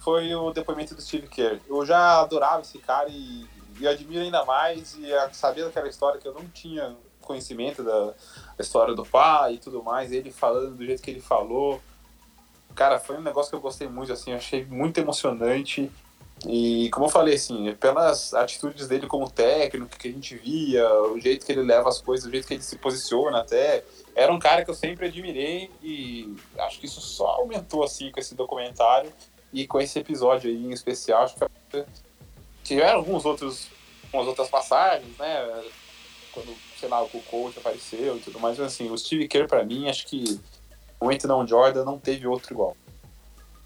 foi 0.00 0.34
o 0.34 0.50
depoimento 0.50 0.94
do 0.94 1.02
Steve 1.02 1.28
Kerr. 1.28 1.60
Eu 1.68 1.84
já 1.84 2.20
adorava 2.20 2.62
esse 2.62 2.78
cara 2.78 3.08
e, 3.08 3.46
e 3.80 3.88
admiro 3.88 4.22
ainda 4.22 4.44
mais 4.44 4.94
e 4.94 5.08
sabia 5.32 5.64
daquela 5.64 5.88
história 5.88 6.20
que 6.20 6.28
eu 6.28 6.34
não 6.34 6.46
tinha 6.48 6.96
conhecimento 7.20 7.82
da, 7.82 8.12
história 8.58 8.94
do 8.94 9.04
pai 9.04 9.54
e 9.54 9.58
tudo 9.58 9.82
mais, 9.82 10.12
ele 10.12 10.30
falando 10.30 10.76
do 10.76 10.84
jeito 10.84 11.02
que 11.02 11.10
ele 11.10 11.20
falou. 11.20 11.80
Cara, 12.74 12.98
foi 12.98 13.16
um 13.16 13.22
negócio 13.22 13.50
que 13.50 13.56
eu 13.56 13.60
gostei 13.60 13.88
muito, 13.88 14.12
assim, 14.12 14.32
achei 14.32 14.64
muito 14.64 14.98
emocionante. 14.98 15.90
E 16.46 16.88
como 16.90 17.06
eu 17.06 17.10
falei, 17.10 17.34
assim, 17.34 17.74
pelas 17.74 18.32
atitudes 18.32 18.88
dele 18.88 19.06
como 19.06 19.30
técnico, 19.30 19.96
que 19.98 20.08
a 20.08 20.12
gente 20.12 20.36
via, 20.36 20.88
o 21.02 21.20
jeito 21.20 21.44
que 21.44 21.52
ele 21.52 21.62
leva 21.62 21.88
as 21.88 22.00
coisas, 22.00 22.26
o 22.26 22.30
jeito 22.30 22.46
que 22.46 22.54
ele 22.54 22.62
se 22.62 22.76
posiciona 22.76 23.40
até, 23.40 23.84
era 24.14 24.32
um 24.32 24.38
cara 24.38 24.64
que 24.64 24.70
eu 24.70 24.74
sempre 24.74 25.06
admirei 25.06 25.70
e 25.82 26.34
acho 26.58 26.80
que 26.80 26.86
isso 26.86 27.00
só 27.00 27.26
aumentou, 27.26 27.84
assim, 27.84 28.10
com 28.10 28.18
esse 28.18 28.34
documentário. 28.34 29.12
E 29.52 29.66
com 29.66 29.80
esse 29.80 29.98
episódio 29.98 30.48
aí 30.48 30.64
em 30.64 30.70
especial, 30.70 31.24
acho 31.24 31.34
que 31.34 31.40
tiveram 32.70 32.98
alguns 32.98 33.24
outros, 33.24 33.66
algumas 34.04 34.28
outras 34.28 34.48
passagens, 34.48 35.16
né? 35.18 35.64
Quando, 36.30 36.56
sei 36.78 36.88
lá, 36.88 37.02
o 37.02 37.08
Coach 37.08 37.58
apareceu 37.58 38.16
e 38.16 38.20
tudo 38.20 38.38
mais, 38.38 38.56
mas 38.56 38.68
assim, 38.68 38.88
o 38.88 38.96
Steve 38.96 39.26
Kerr 39.26 39.48
pra 39.48 39.64
mim, 39.64 39.88
acho 39.88 40.06
que 40.06 40.40
o 41.00 41.08
não 41.26 41.44
Jordan 41.46 41.84
não 41.84 41.98
teve 41.98 42.28
outro 42.28 42.54
igual. 42.54 42.76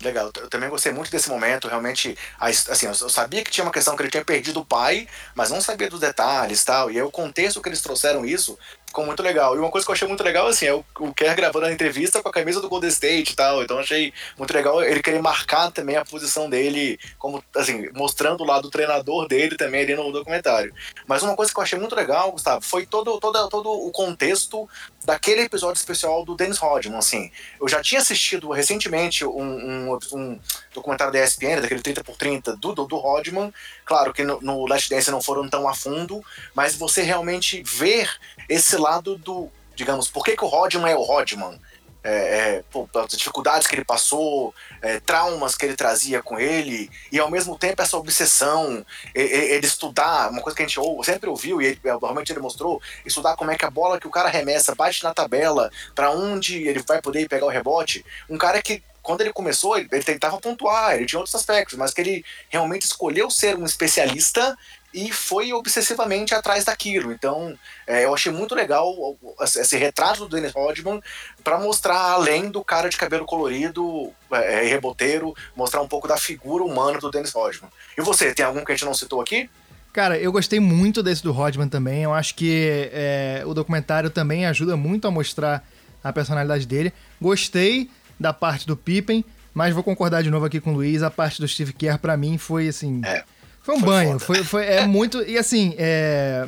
Legal, 0.02 0.30
eu 0.36 0.48
também 0.48 0.70
gostei 0.70 0.92
muito 0.92 1.10
desse 1.10 1.28
momento, 1.28 1.68
realmente, 1.68 2.16
assim, 2.38 2.86
eu 2.86 2.94
sabia 3.08 3.44
que 3.44 3.50
tinha 3.50 3.64
uma 3.64 3.72
questão 3.72 3.94
que 3.94 4.02
ele 4.02 4.10
tinha 4.10 4.24
perdido 4.24 4.60
o 4.60 4.64
pai, 4.64 5.06
mas 5.34 5.50
não 5.50 5.60
sabia 5.60 5.88
dos 5.88 6.00
detalhes 6.00 6.64
tal, 6.64 6.90
e 6.90 6.96
aí 6.96 7.02
o 7.02 7.10
contexto 7.10 7.60
que 7.60 7.68
eles 7.68 7.80
trouxeram 7.80 8.24
isso 8.24 8.58
ficou 8.94 9.04
muito 9.04 9.24
legal. 9.24 9.56
E 9.56 9.58
uma 9.58 9.70
coisa 9.70 9.84
que 9.84 9.90
eu 9.90 9.94
achei 9.94 10.06
muito 10.06 10.22
legal, 10.22 10.46
assim, 10.46 10.66
é 10.66 10.72
o, 10.72 10.84
o 11.00 11.12
Kerr 11.12 11.34
gravando 11.34 11.66
a 11.66 11.72
entrevista 11.72 12.22
com 12.22 12.28
a 12.28 12.32
camisa 12.32 12.60
do 12.60 12.68
Golden 12.68 12.88
State 12.88 13.32
e 13.32 13.36
tal. 13.36 13.60
Então 13.60 13.80
achei 13.80 14.12
muito 14.38 14.54
legal 14.54 14.80
ele 14.84 15.02
querer 15.02 15.20
marcar 15.20 15.72
também 15.72 15.96
a 15.96 16.04
posição 16.04 16.48
dele, 16.48 16.96
como, 17.18 17.42
assim, 17.56 17.90
mostrando 17.92 18.42
o 18.42 18.46
lado 18.46 18.62
do 18.62 18.70
treinador 18.70 19.26
dele 19.26 19.56
também 19.56 19.82
ali 19.82 19.96
no 19.96 20.12
documentário. 20.12 20.72
Mas 21.08 21.24
uma 21.24 21.34
coisa 21.34 21.52
que 21.52 21.58
eu 21.58 21.62
achei 21.62 21.78
muito 21.78 21.96
legal, 21.96 22.30
Gustavo, 22.30 22.64
foi 22.64 22.86
todo, 22.86 23.18
todo, 23.18 23.48
todo 23.48 23.68
o 23.68 23.90
contexto 23.90 24.68
daquele 25.04 25.42
episódio 25.42 25.78
especial 25.78 26.24
do 26.24 26.36
Dennis 26.36 26.58
Rodman, 26.58 26.98
assim. 26.98 27.32
Eu 27.60 27.68
já 27.68 27.82
tinha 27.82 28.00
assistido 28.00 28.50
recentemente 28.52 29.24
um, 29.24 29.42
um, 29.42 29.98
um 30.12 30.40
documentário 30.72 31.12
da 31.12 31.22
ESPN, 31.22 31.60
daquele 31.60 31.82
30 31.82 32.04
por 32.04 32.16
30 32.16 32.56
do, 32.56 32.72
do, 32.72 32.86
do 32.86 32.96
Rodman. 32.96 33.52
Claro 33.84 34.12
que 34.14 34.22
no, 34.22 34.40
no 34.40 34.66
Last 34.66 34.88
Dance 34.88 35.10
não 35.10 35.20
foram 35.20 35.48
tão 35.48 35.68
a 35.68 35.74
fundo, 35.74 36.24
mas 36.54 36.76
você 36.76 37.02
realmente 37.02 37.62
ver 37.64 38.08
esse 38.48 38.76
lado 38.84 39.16
do, 39.18 39.50
digamos, 39.74 40.08
por 40.08 40.24
que, 40.24 40.36
que 40.36 40.44
o 40.44 40.48
Rodman 40.48 40.90
é 40.90 40.96
o 40.96 41.02
Rodman? 41.02 41.58
É, 42.06 42.10
é, 42.12 42.64
as 42.98 43.16
dificuldades 43.16 43.66
que 43.66 43.74
ele 43.74 43.84
passou, 43.84 44.54
é, 44.82 45.00
traumas 45.00 45.56
que 45.56 45.64
ele 45.64 45.74
trazia 45.74 46.22
com 46.22 46.38
ele, 46.38 46.90
e 47.10 47.18
ao 47.18 47.30
mesmo 47.30 47.56
tempo 47.56 47.80
essa 47.80 47.96
obsessão, 47.96 48.84
ele, 49.14 49.66
estudar, 49.66 50.30
uma 50.30 50.42
coisa 50.42 50.54
que 50.54 50.62
a 50.62 50.66
gente 50.66 50.78
ou, 50.78 51.02
sempre 51.02 51.30
ouviu, 51.30 51.62
e 51.62 51.66
ele, 51.68 51.80
realmente 51.82 52.30
ele 52.30 52.40
mostrou, 52.40 52.78
estudar 53.06 53.36
como 53.36 53.50
é 53.50 53.56
que 53.56 53.64
a 53.64 53.70
bola 53.70 53.98
que 53.98 54.06
o 54.06 54.10
cara 54.10 54.28
remessa 54.28 54.74
bate 54.74 55.02
na 55.02 55.14
tabela, 55.14 55.70
para 55.94 56.10
onde 56.10 56.68
ele 56.68 56.84
vai 56.86 57.00
poder 57.00 57.26
pegar 57.26 57.46
o 57.46 57.50
rebote. 57.50 58.04
Um 58.28 58.36
cara 58.36 58.60
que 58.60 58.82
quando 59.04 59.20
ele 59.20 59.32
começou, 59.34 59.76
ele, 59.76 59.86
ele, 59.92 60.02
tentava 60.02 60.40
pontuar, 60.40 60.96
ele 60.96 61.04
tinha 61.04 61.18
outros 61.18 61.34
aspectos, 61.34 61.76
mas 61.76 61.92
que 61.92 62.00
ele 62.00 62.24
realmente 62.48 62.82
escolheu 62.82 63.30
ser 63.30 63.54
um 63.54 63.64
especialista 63.64 64.56
e 64.94 65.10
foi 65.10 65.52
obsessivamente 65.52 66.32
atrás 66.34 66.64
daquilo. 66.64 67.12
Então, 67.12 67.58
é, 67.84 68.04
eu 68.04 68.14
achei 68.14 68.30
muito 68.30 68.54
legal 68.54 68.94
esse 69.40 69.76
retrato 69.76 70.20
do 70.20 70.28
Dennis 70.28 70.52
Rodman 70.52 71.02
para 71.42 71.58
mostrar 71.58 72.12
além 72.12 72.48
do 72.48 72.62
cara 72.62 72.88
de 72.88 72.96
cabelo 72.96 73.26
colorido 73.26 74.12
é, 74.30 74.64
e 74.64 74.68
reboteiro, 74.68 75.34
mostrar 75.56 75.82
um 75.82 75.88
pouco 75.88 76.06
da 76.06 76.16
figura 76.16 76.62
humana 76.62 76.98
do 77.00 77.10
Dennis 77.10 77.32
Rodman. 77.32 77.68
E 77.98 78.02
você, 78.02 78.32
tem 78.32 78.44
algum 78.44 78.64
que 78.64 78.70
a 78.70 78.74
gente 78.76 78.84
não 78.84 78.94
citou 78.94 79.20
aqui? 79.20 79.50
Cara, 79.92 80.16
eu 80.16 80.30
gostei 80.30 80.60
muito 80.60 81.02
desse 81.02 81.24
do 81.24 81.32
Rodman 81.32 81.68
também. 81.68 82.04
Eu 82.04 82.14
acho 82.14 82.36
que 82.36 82.88
é, 82.92 83.42
o 83.44 83.52
documentário 83.52 84.10
também 84.10 84.46
ajuda 84.46 84.76
muito 84.76 85.08
a 85.08 85.10
mostrar 85.10 85.66
a 86.04 86.12
personalidade 86.12 86.66
dele. 86.66 86.92
Gostei 87.20 87.90
da 88.18 88.32
parte 88.32 88.64
do 88.64 88.76
Pippen, 88.76 89.24
mas 89.52 89.74
vou 89.74 89.82
concordar 89.82 90.22
de 90.22 90.30
novo 90.30 90.46
aqui 90.46 90.60
com 90.60 90.70
o 90.70 90.74
Luiz. 90.74 91.02
A 91.02 91.10
parte 91.10 91.40
do 91.40 91.48
Steve 91.48 91.72
Kerr, 91.72 91.98
para 91.98 92.16
mim, 92.16 92.38
foi 92.38 92.68
assim. 92.68 93.00
É 93.04 93.24
Foi 93.64 93.74
um 93.74 93.80
Foi 93.80 93.88
banho, 93.88 94.18
foda. 94.20 94.24
foi, 94.24 94.44
foi 94.44 94.66
é 94.66 94.86
muito. 94.86 95.20
E 95.22 95.36
assim, 95.36 95.74
é, 95.78 96.46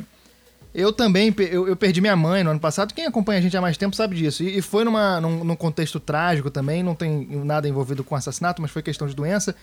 eu 0.74 0.92
também 0.92 1.34
eu, 1.50 1.66
eu 1.66 1.74
perdi 1.74 2.00
minha 2.00 2.14
mãe 2.14 2.44
no 2.44 2.50
ano 2.50 2.60
passado. 2.60 2.92
Quem 2.94 3.06
acompanha 3.06 3.38
a 3.38 3.42
gente 3.42 3.56
há 3.56 3.60
mais 3.60 3.76
tempo 3.76 3.96
sabe 3.96 4.14
disso. 4.14 4.42
E, 4.44 4.58
e 4.58 4.62
foi 4.62 4.84
numa, 4.84 5.20
num, 5.20 5.42
num 5.42 5.56
contexto 5.56 5.98
trágico 5.98 6.50
também, 6.50 6.82
não 6.82 6.94
tem 6.94 7.26
nada 7.44 7.66
envolvido 7.68 8.04
com 8.04 8.14
assassinato, 8.14 8.60
mas 8.62 8.70
foi 8.70 8.82
questão 8.82 9.08
de 9.08 9.14
doença. 9.16 9.56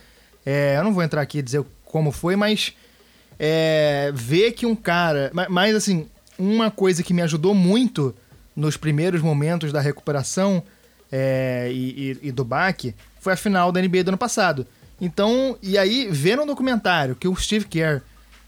É, 0.46 0.76
eu 0.78 0.84
não 0.84 0.92
vou 0.94 1.02
entrar 1.04 1.22
aqui 1.22 1.38
e 1.38 1.42
dizer 1.42 1.64
como 1.86 2.12
foi, 2.12 2.36
mas 2.36 2.74
é, 3.40 4.12
ver 4.14 4.52
que 4.54 4.66
um 4.66 4.76
cara. 4.76 5.30
ma- 5.34 5.48
Mas 5.50 5.76
assim, 5.76 6.08
uma 6.38 6.72
coisa 6.72 7.04
que 7.04 7.14
me 7.14 7.22
ajudou 7.22 7.54
muito 7.54 8.14
nos 8.56 8.78
primeiros 8.78 9.22
momentos 9.22 9.72
da 9.72 9.80
recuperação 9.80 10.64
é, 11.12 11.70
e, 11.72 12.18
e- 12.24 12.28
e 12.30 12.32
do 12.32 12.44
baque 12.44 12.96
foi 13.20 13.34
a 13.34 13.38
final 13.38 13.72
da 13.72 13.80
NBA 13.82 14.04
do 14.04 14.10
ano 14.10 14.18
passado. 14.18 14.66
Então, 15.02 15.57
e 15.61 15.78
aí, 15.78 16.07
ver 16.10 16.38
no 16.38 16.45
documentário 16.45 17.15
que 17.15 17.28
o 17.28 17.36
Steve 17.36 17.65
Kerr 17.65 18.02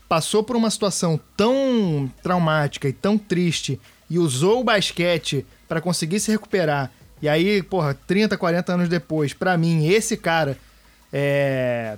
passou 0.07 0.43
por 0.43 0.55
uma 0.55 0.69
situação 0.69 1.19
tão 1.35 2.11
traumática 2.21 2.87
e 2.87 2.93
tão 2.93 3.17
triste 3.17 3.79
e 4.09 4.19
usou 4.19 4.61
o 4.61 4.63
basquete 4.63 5.45
para 5.67 5.81
conseguir 5.81 6.19
se 6.19 6.31
recuperar. 6.31 6.91
E 7.21 7.27
aí, 7.27 7.63
porra, 7.63 7.97
30, 8.07 8.37
40 8.37 8.73
anos 8.73 8.89
depois, 8.89 9.33
pra 9.33 9.57
mim, 9.57 9.87
esse 9.87 10.15
cara 10.15 10.57
é, 11.11 11.97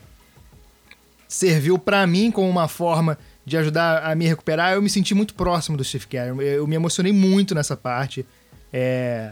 serviu 1.28 1.78
pra 1.78 2.06
mim 2.08 2.32
como 2.32 2.50
uma 2.50 2.68
forma 2.68 3.18
de 3.46 3.58
ajudar 3.58 4.04
a 4.04 4.16
me 4.16 4.26
recuperar. 4.28 4.74
Eu 4.74 4.82
me 4.82 4.90
senti 4.90 5.14
muito 5.14 5.34
próximo 5.34 5.78
do 5.78 5.84
Steve 5.84 6.08
Kerr. 6.08 6.28
Eu, 6.30 6.42
eu 6.42 6.68
me 6.68 6.76
emocionei 6.76 7.12
muito 7.12 7.54
nessa 7.54 7.76
parte. 7.76 8.26
É, 8.72 9.32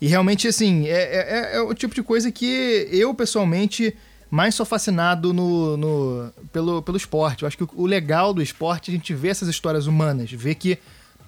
e 0.00 0.06
realmente, 0.06 0.46
assim, 0.48 0.86
é, 0.86 1.50
é- 1.52 1.56
é 1.56 1.60
o 1.60 1.74
tipo 1.74 1.94
de 1.94 2.02
coisa 2.02 2.30
que 2.30 2.88
eu, 2.90 3.12
pessoalmente, 3.14 3.94
mais 4.30 4.54
sou 4.54 4.66
fascinado 4.66 5.32
no, 5.32 5.76
no- 5.76 6.32
pelo, 6.52 6.82
pelo 6.82 6.96
esporte. 6.96 7.42
Eu 7.42 7.48
acho 7.48 7.56
que 7.56 7.64
o, 7.64 7.70
o 7.74 7.86
legal 7.86 8.34
do 8.34 8.42
esporte 8.42 8.90
é 8.90 8.94
a 8.94 8.96
gente 8.96 9.14
ver 9.14 9.28
essas 9.28 9.48
histórias 9.48 9.86
humanas, 9.86 10.30
ver 10.30 10.54
que 10.54 10.78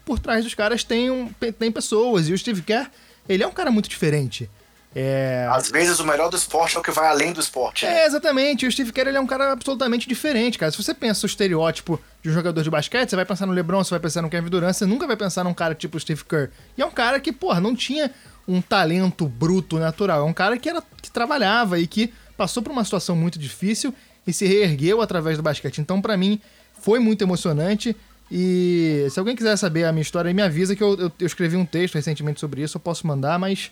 por 0.05 0.19
trás 0.19 0.45
dos 0.45 0.55
caras 0.55 0.85
tem, 0.85 1.11
um, 1.11 1.29
tem 1.59 1.71
pessoas. 1.73 2.29
E 2.29 2.33
o 2.33 2.39
Steve 2.39 2.63
Kerr, 2.63 2.89
ele 3.29 3.43
é 3.43 3.47
um 3.47 3.53
cara 3.53 3.71
muito 3.71 3.89
diferente. 3.89 4.51
É, 4.95 5.47
Às 5.53 5.71
vezes 5.71 6.01
o 6.01 6.05
melhor 6.05 6.29
do 6.31 6.37
esporte 6.37 6.77
é 6.77 6.81
o 6.81 6.83
que 6.83 6.91
vai 6.91 7.07
além 7.07 7.33
do 7.33 7.39
esporte. 7.41 7.87
né? 7.87 8.01
é, 8.03 8.07
exatamente. 8.07 8.67
O 8.67 8.73
Steve 8.73 8.91
Kerr 8.93 9.07
ele 9.09 9.17
é 9.19 9.21
um 9.21 9.27
cara 9.27 9.53
absolutamente 9.53 10.09
diferente, 10.09 10.59
cara. 10.59 10.73
Se 10.73 10.83
você 10.83 10.93
pensa 10.93 11.25
o 11.25 11.29
estereótipo 11.29 12.01
de 12.21 12.29
um 12.29 12.33
jogador 12.33 12.61
de 12.63 12.69
basquete, 12.71 13.09
você 13.11 13.15
vai 13.17 13.25
pensar 13.25 13.47
no 13.47 13.53
LeBron, 13.53 13.85
você 13.85 13.91
vai 13.91 14.01
pensar 14.01 14.21
no 14.21 14.29
Kevin 14.29 14.49
Durant, 14.51 14.75
você 14.75 14.87
nunca 14.87 15.07
vai 15.07 15.17
pensar 15.17 15.45
num 15.45 15.55
cara 15.55 15.77
tipo 15.77 15.97
o 15.97 16.01
Steve 16.01 16.25
Kerr. 16.25 16.51
E 16.77 16.83
é 16.83 16.85
um 16.87 16.91
cara 16.91 17.21
que, 17.21 17.31
porra, 17.33 17.61
não 17.61 17.75
tinha 17.77 18.11
um 18.49 18.61
talento 18.61 19.29
bruto 19.29 19.79
natural. 19.79 20.23
É 20.23 20.25
um 20.25 20.33
cara 20.33 20.59
que, 20.59 20.69
era, 20.69 20.83
que 21.01 21.09
trabalhava 21.11 21.79
e 21.79 21.87
que 21.87 22.13
passou 22.41 22.63
por 22.63 22.73
uma 22.73 22.83
situação 22.83 23.15
muito 23.15 23.39
difícil 23.39 23.95
e 24.27 24.33
se 24.33 24.47
reergueu 24.47 25.03
através 25.03 25.37
do 25.37 25.43
basquete. 25.43 25.79
Então, 25.79 26.01
pra 26.01 26.17
mim, 26.17 26.41
foi 26.81 26.99
muito 26.99 27.21
emocionante. 27.21 27.95
E 28.33 29.07
se 29.11 29.19
alguém 29.19 29.37
quiser 29.37 29.59
saber 29.59 29.85
a 29.85 29.93
minha 29.93 30.01
história, 30.01 30.33
me 30.33 30.41
avisa 30.41 30.75
que 30.75 30.83
eu, 30.83 30.99
eu, 30.99 31.13
eu 31.21 31.27
escrevi 31.27 31.55
um 31.55 31.67
texto 31.67 31.97
recentemente 31.97 32.41
sobre 32.41 32.63
isso, 32.63 32.79
eu 32.79 32.81
posso 32.81 33.07
mandar, 33.07 33.39
mas 33.39 33.71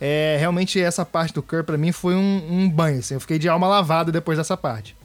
é, 0.00 0.38
realmente 0.40 0.80
essa 0.80 1.04
parte 1.04 1.34
do 1.34 1.42
Kerr 1.42 1.62
pra 1.62 1.76
mim 1.76 1.92
foi 1.92 2.14
um, 2.14 2.46
um 2.48 2.70
banho, 2.70 3.00
assim. 3.00 3.12
Eu 3.12 3.20
fiquei 3.20 3.38
de 3.38 3.50
alma 3.50 3.68
lavada 3.68 4.10
depois 4.10 4.38
dessa 4.38 4.56
parte. 4.56 4.96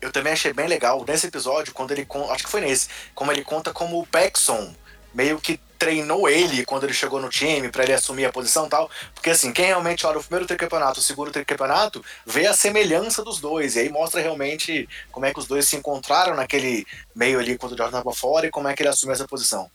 Eu 0.00 0.10
também 0.10 0.32
achei 0.32 0.52
bem 0.52 0.66
legal 0.66 1.04
nesse 1.06 1.28
episódio, 1.28 1.72
quando 1.72 1.92
ele 1.92 2.04
acho 2.32 2.44
que 2.44 2.50
foi 2.50 2.62
nesse, 2.62 2.88
como 3.14 3.30
ele 3.30 3.44
conta 3.44 3.72
como 3.72 4.00
o 4.00 4.06
Paxson 4.08 4.74
meio 5.14 5.38
que 5.38 5.60
treinou 5.80 6.28
ele 6.28 6.64
quando 6.64 6.84
ele 6.84 6.92
chegou 6.92 7.18
no 7.18 7.30
time 7.30 7.70
pra 7.70 7.82
ele 7.82 7.94
assumir 7.94 8.26
a 8.26 8.32
posição 8.32 8.66
e 8.66 8.68
tal. 8.68 8.88
Porque 9.14 9.30
assim, 9.30 9.50
quem 9.52 9.64
realmente 9.64 10.06
olha 10.06 10.18
o 10.18 10.22
primeiro 10.22 10.46
tricampeonato, 10.46 11.00
o 11.00 11.02
segundo 11.02 11.32
tricampeonato, 11.32 12.04
vê 12.26 12.46
a 12.46 12.52
semelhança 12.54 13.24
dos 13.24 13.40
dois. 13.40 13.74
E 13.74 13.80
aí 13.80 13.88
mostra 13.88 14.20
realmente 14.20 14.86
como 15.10 15.24
é 15.26 15.32
que 15.32 15.40
os 15.40 15.46
dois 15.46 15.66
se 15.66 15.74
encontraram 15.76 16.36
naquele 16.36 16.86
meio 17.16 17.40
ali 17.40 17.56
quando 17.56 17.72
o 17.72 17.76
Jordan 17.76 17.98
tava 17.98 18.12
fora 18.14 18.46
e 18.46 18.50
como 18.50 18.68
é 18.68 18.74
que 18.74 18.82
ele 18.82 18.90
assumiu 18.90 19.14
essa 19.14 19.26
posição. 19.26 19.70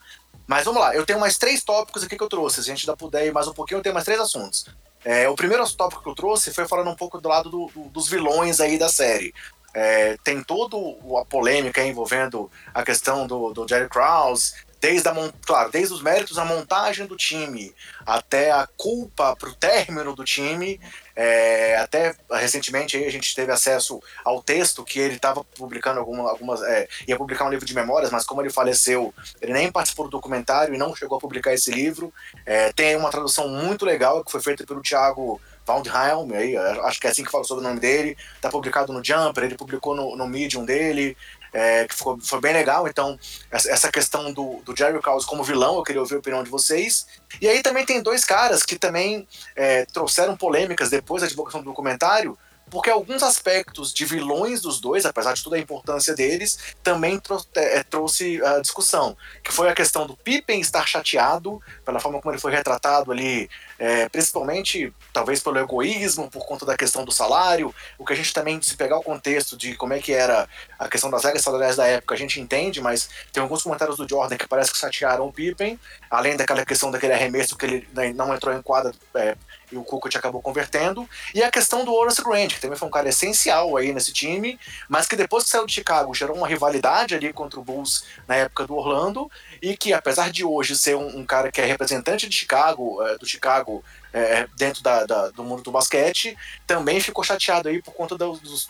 Mas 0.48 0.64
vamos 0.64 0.80
lá, 0.80 0.96
eu 0.96 1.04
tenho 1.06 1.20
mais 1.20 1.40
três 1.40 1.64
tópicos 1.64 2.04
aqui 2.04 2.16
que 2.16 2.24
eu 2.24 2.30
trouxe. 2.30 2.64
Se 2.64 2.70
a 2.70 2.74
gente 2.76 2.88
ainda 2.88 2.96
puder 2.96 3.26
ir 3.26 3.34
mais 3.34 3.48
um 3.48 3.54
pouquinho, 3.54 3.80
eu 3.80 3.84
tenho 3.84 3.96
mais 3.96 4.06
três 4.06 4.20
assuntos. 4.20 4.68
É, 5.04 5.28
o 5.28 5.36
primeiro 5.36 5.68
tópico 5.72 6.04
que 6.04 6.10
eu 6.10 6.14
trouxe 6.16 6.54
foi 6.54 6.68
falando 6.68 6.90
um 6.92 6.96
pouco 6.96 7.20
do 7.20 7.28
lado 7.28 7.50
do- 7.50 7.68
do- 7.74 7.90
dos 7.90 8.08
vilões 8.08 8.60
aí 8.60 8.78
da 8.78 8.90
série. 8.90 9.34
É, 9.74 10.16
tem 10.24 10.42
toda 10.42 10.78
a 11.20 11.26
polêmica 11.26 11.84
envolvendo 11.84 12.50
a 12.74 12.82
questão 12.82 13.28
do, 13.28 13.52
do 13.54 13.68
Jerry 13.68 13.90
Krause, 13.90 14.54
desde 14.86 15.10
a 15.10 15.16
claro, 15.44 15.72
desde 15.72 15.96
os 15.96 16.02
méritos 16.04 16.36
da 16.36 16.46
montagem 16.46 17.08
do 17.08 17.16
time 17.16 17.74
até 18.06 18.52
a 18.52 18.68
culpa 18.78 19.36
pro 19.36 19.52
término 19.56 20.16
do 20.16 20.24
time. 20.24 20.80
É, 21.16 21.78
até 21.78 22.14
recentemente 22.30 22.96
a 22.98 23.10
gente 23.10 23.34
teve 23.34 23.52
acesso 23.52 24.00
ao 24.24 24.44
texto 24.44 24.84
que 24.84 25.00
ele 25.00 25.16
estava 25.16 25.44
publicando 25.44 26.00
alguma, 26.00 26.30
algumas. 26.30 26.62
é, 26.62 26.88
ia 27.08 27.18
publicar 27.18 27.46
um 27.46 27.50
livro 27.50 27.66
de 27.66 27.74
memórias, 27.74 28.12
mas 28.12 28.26
como 28.26 28.44
ele 28.44 28.52
faleceu, 28.52 29.12
ele 29.42 29.54
nem 29.54 29.72
participou 29.72 30.06
do 30.06 30.12
documentário 30.12 30.76
e 30.76 30.78
não 30.78 30.96
chegou 30.96 31.18
a 31.18 31.22
publicar 31.22 31.52
esse 31.52 31.72
livro. 31.72 32.14
É, 32.46 32.72
tem 32.72 32.96
uma 32.96 33.10
tradução 33.10 33.48
muito 33.48 33.86
legal 33.86 34.24
que 34.24 34.32
foi 34.32 34.42
feita 34.42 34.68
pelo 34.68 34.84
Thiago 34.84 35.42
Waldheim, 35.68 36.36
aí, 36.36 36.56
acho 36.58 37.00
que 37.00 37.08
é 37.08 37.10
assim 37.10 37.24
que 37.24 37.32
fala 37.32 37.44
sobre 37.44 37.64
o 37.64 37.68
nome 37.68 37.80
dele. 37.80 38.16
Tá 38.40 38.50
publicado 38.50 38.94
no 38.94 39.04
Jumper, 39.04 39.46
ele 39.46 39.56
publicou 39.56 39.96
no, 39.96 40.16
no 40.16 40.28
Medium 40.28 40.64
dele, 40.64 41.18
é, 41.56 41.88
que 41.88 41.96
ficou, 41.96 42.20
foi 42.20 42.42
bem 42.42 42.52
legal. 42.52 42.86
Então, 42.86 43.18
essa, 43.50 43.90
questão 43.90 44.34
do, 44.34 44.62
do 44.66 44.76
Jerry 44.76 45.00
Krause 45.00 45.26
como 45.26 45.42
vilão, 45.42 45.78
eu 45.78 45.84
queria 45.84 46.02
ouvir 46.02 46.16
a 46.16 46.20
opinião 46.20 46.44
de 46.44 46.50
vocês. 46.50 47.08
E 47.42 47.48
aí 47.48 47.64
também 47.64 47.86
tem 47.86 48.02
dois 48.02 48.26
caras 48.26 48.64
que 48.64 48.78
também 48.78 49.26
é, 49.56 49.86
trouxeram 49.86 50.36
polêmicas 50.36 50.90
depois 50.90 51.22
da 51.22 51.30
divulgação 51.30 51.62
do 51.62 51.66
documentário, 51.66 52.38
porque 52.70 52.90
alguns 52.90 53.24
aspectos 53.24 53.94
de 53.94 54.04
vilões 54.06 54.62
dos 54.62 54.82
dois, 54.82 55.06
apesar 55.06 55.34
de 55.34 55.44
toda 55.44 55.56
a 55.56 55.60
importância 55.60 56.14
deles, 56.14 56.58
também 56.84 57.20
trou 57.20 57.42
é, 57.56 57.84
trouxe 57.84 58.44
a 58.44 58.60
discussão, 58.60 59.16
que 59.44 59.54
foi 59.54 59.70
a 59.70 59.74
questão 59.74 60.06
do 60.06 60.18
Pippen 60.18 60.60
estar 60.60 60.86
chateado 60.86 61.62
pela 61.86 62.00
forma 62.00 62.20
como 62.20 62.34
ele 62.34 62.42
foi 62.42 62.52
retratado 62.52 63.12
ali, 63.12 63.50
é, 63.78 64.08
principalmente 64.10 64.94
talvez 65.12 65.42
pelo 65.42 65.60
egoísmo, 65.60 66.30
por 66.30 66.46
conta 66.46 66.66
da 66.66 66.78
questão 66.78 67.04
do 67.04 67.12
salário, 67.12 67.74
o 67.98 68.06
que 68.06 68.14
a 68.14 68.16
gente 68.16 68.34
também, 68.34 68.62
se 68.62 68.76
pegar 68.76 68.98
o 68.98 69.04
contexto 69.04 69.58
de 69.58 69.76
como 69.76 69.94
é 69.94 70.00
que 70.00 70.14
era 70.14 70.48
a 70.78 70.88
questão 70.88 71.10
das 71.10 71.24
regras 71.24 71.44
salariais 71.44 71.76
da 71.76 71.86
época, 71.86 72.16
a 72.16 72.18
gente 72.18 72.40
entende, 72.40 72.82
mas 72.82 73.10
tem 73.32 73.42
alguns 73.42 73.64
comentários 73.64 73.98
do 73.98 74.08
Jordan 74.08 74.38
que 74.38 74.48
parece 74.48 74.72
que 74.72 74.78
chatearam 74.78 75.28
o 75.28 75.34
Pippen, 75.34 75.80
além 76.10 76.36
daquela 76.36 76.66
questão 76.66 76.92
daquele 76.92 77.14
arremesso 77.14 77.58
que 77.58 77.66
ele 77.66 77.88
né, 77.94 78.14
não 78.14 78.34
entrou 78.34 78.54
em 78.54 78.62
quadra 78.62 78.94
é, 79.16 79.36
e 79.72 79.78
o 79.78 79.84
Kukoc 79.84 80.16
acabou 80.16 80.42
convertendo, 80.42 81.08
e 81.34 81.44
a 81.44 81.52
questão 81.52 81.84
do 81.84 81.94
Horace 81.94 82.22
Grant, 82.24 82.54
que 82.54 82.62
também 82.62 82.78
foi 82.78 82.88
um 82.88 82.92
cara 82.92 83.10
essencial 83.10 83.76
aí 83.78 83.94
nesse 83.94 84.14
time, 84.14 84.60
mas 84.88 85.08
que 85.08 85.16
depois 85.16 85.44
que 85.44 85.50
saiu 85.50 85.66
de 85.66 85.74
Chicago 85.74 86.14
gerou 86.14 86.38
uma 86.38 86.48
rivalidade 86.48 87.16
ali 87.16 87.34
contra 87.34 87.60
o 87.60 87.64
Bulls 87.64 88.06
na 88.28 88.36
época 88.36 88.68
do 88.68 88.76
Orlando, 88.76 89.30
e 89.62 89.76
que 89.76 89.94
apesar 89.94 90.30
de 90.30 90.44
hoje 90.44 90.78
ser 90.78 90.96
um, 90.96 91.20
um 91.20 91.26
cara 91.26 91.52
que 91.52 91.60
é 91.60 91.66
representante 91.66 92.28
de 92.28 92.36
Chicago, 92.36 93.02
é, 93.04 93.18
do 93.18 93.26
Chicago 93.26 93.65
é, 94.14 94.48
dentro 94.56 94.82
da, 94.82 95.06
da, 95.06 95.30
do 95.30 95.44
mundo 95.44 95.62
do 95.62 95.72
basquete, 95.72 96.38
também 96.66 97.00
ficou 97.00 97.24
chateado 97.24 97.68
aí 97.70 97.82
por 97.82 97.94
conta 97.94 98.18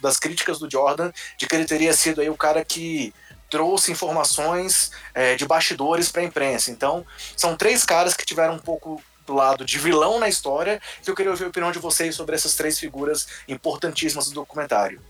das 0.02 0.18
críticas 0.18 0.60
do 0.60 0.70
Jordan, 0.70 1.12
de 1.38 1.48
que 1.48 1.56
ele 1.56 1.66
teria 1.66 1.94
sido 1.94 2.22
aí 2.22 2.30
o 2.30 2.38
cara 2.38 2.64
que 2.66 3.14
trouxe 3.50 3.92
informações 3.92 4.92
é, 5.14 5.36
de 5.36 5.46
bastidores 5.46 6.12
para 6.12 6.22
a 6.22 6.26
imprensa. 6.26 6.72
Então, 6.72 7.06
são 7.38 7.56
três 7.56 7.84
caras 7.84 8.14
que 8.14 8.26
tiveram 8.26 8.56
um 8.56 8.60
pouco 8.60 9.02
do 9.26 9.34
lado 9.34 9.66
de 9.66 9.80
vilão 9.80 10.20
na 10.20 10.30
história, 10.30 10.82
que 11.02 11.10
eu 11.10 11.16
queria 11.16 11.32
ouvir 11.32 11.46
a 11.46 11.48
opinião 11.48 11.72
de 11.72 11.80
vocês 11.80 12.16
sobre 12.16 12.36
essas 12.36 12.56
três 12.56 12.80
figuras 12.80 13.28
importantíssimas 13.48 14.28
do 14.28 14.36
documentário. 14.36 15.02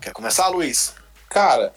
Quer 0.00 0.12
começar, 0.12 0.48
Luiz? 0.48 0.94
Cara, 1.28 1.72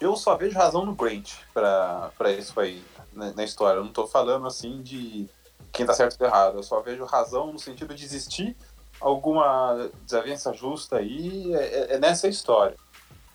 eu 0.00 0.14
só 0.16 0.36
vejo 0.36 0.56
razão 0.56 0.84
no 0.84 0.94
Grant 0.94 1.32
pra 1.52 2.30
isso 2.38 2.58
aí, 2.60 2.84
na, 3.16 3.44
história. 3.44 3.78
Eu 3.78 3.84
não 3.84 3.92
tô 3.92 4.06
falando 4.06 4.46
assim 4.46 4.82
de 4.82 5.28
quem 5.72 5.86
tá 5.86 5.94
certo 5.94 6.20
ou 6.20 6.26
errado. 6.26 6.58
Eu 6.58 6.62
só 6.62 6.80
vejo 6.80 7.04
razão 7.04 7.52
no 7.52 7.58
sentido 7.58 7.94
de 7.94 8.04
existir 8.04 8.56
alguma 9.00 9.90
desavença 10.02 10.52
justa 10.52 10.96
aí 10.96 11.54
é, 11.54 11.94
é 11.94 11.98
nessa 11.98 12.28
história. 12.28 12.76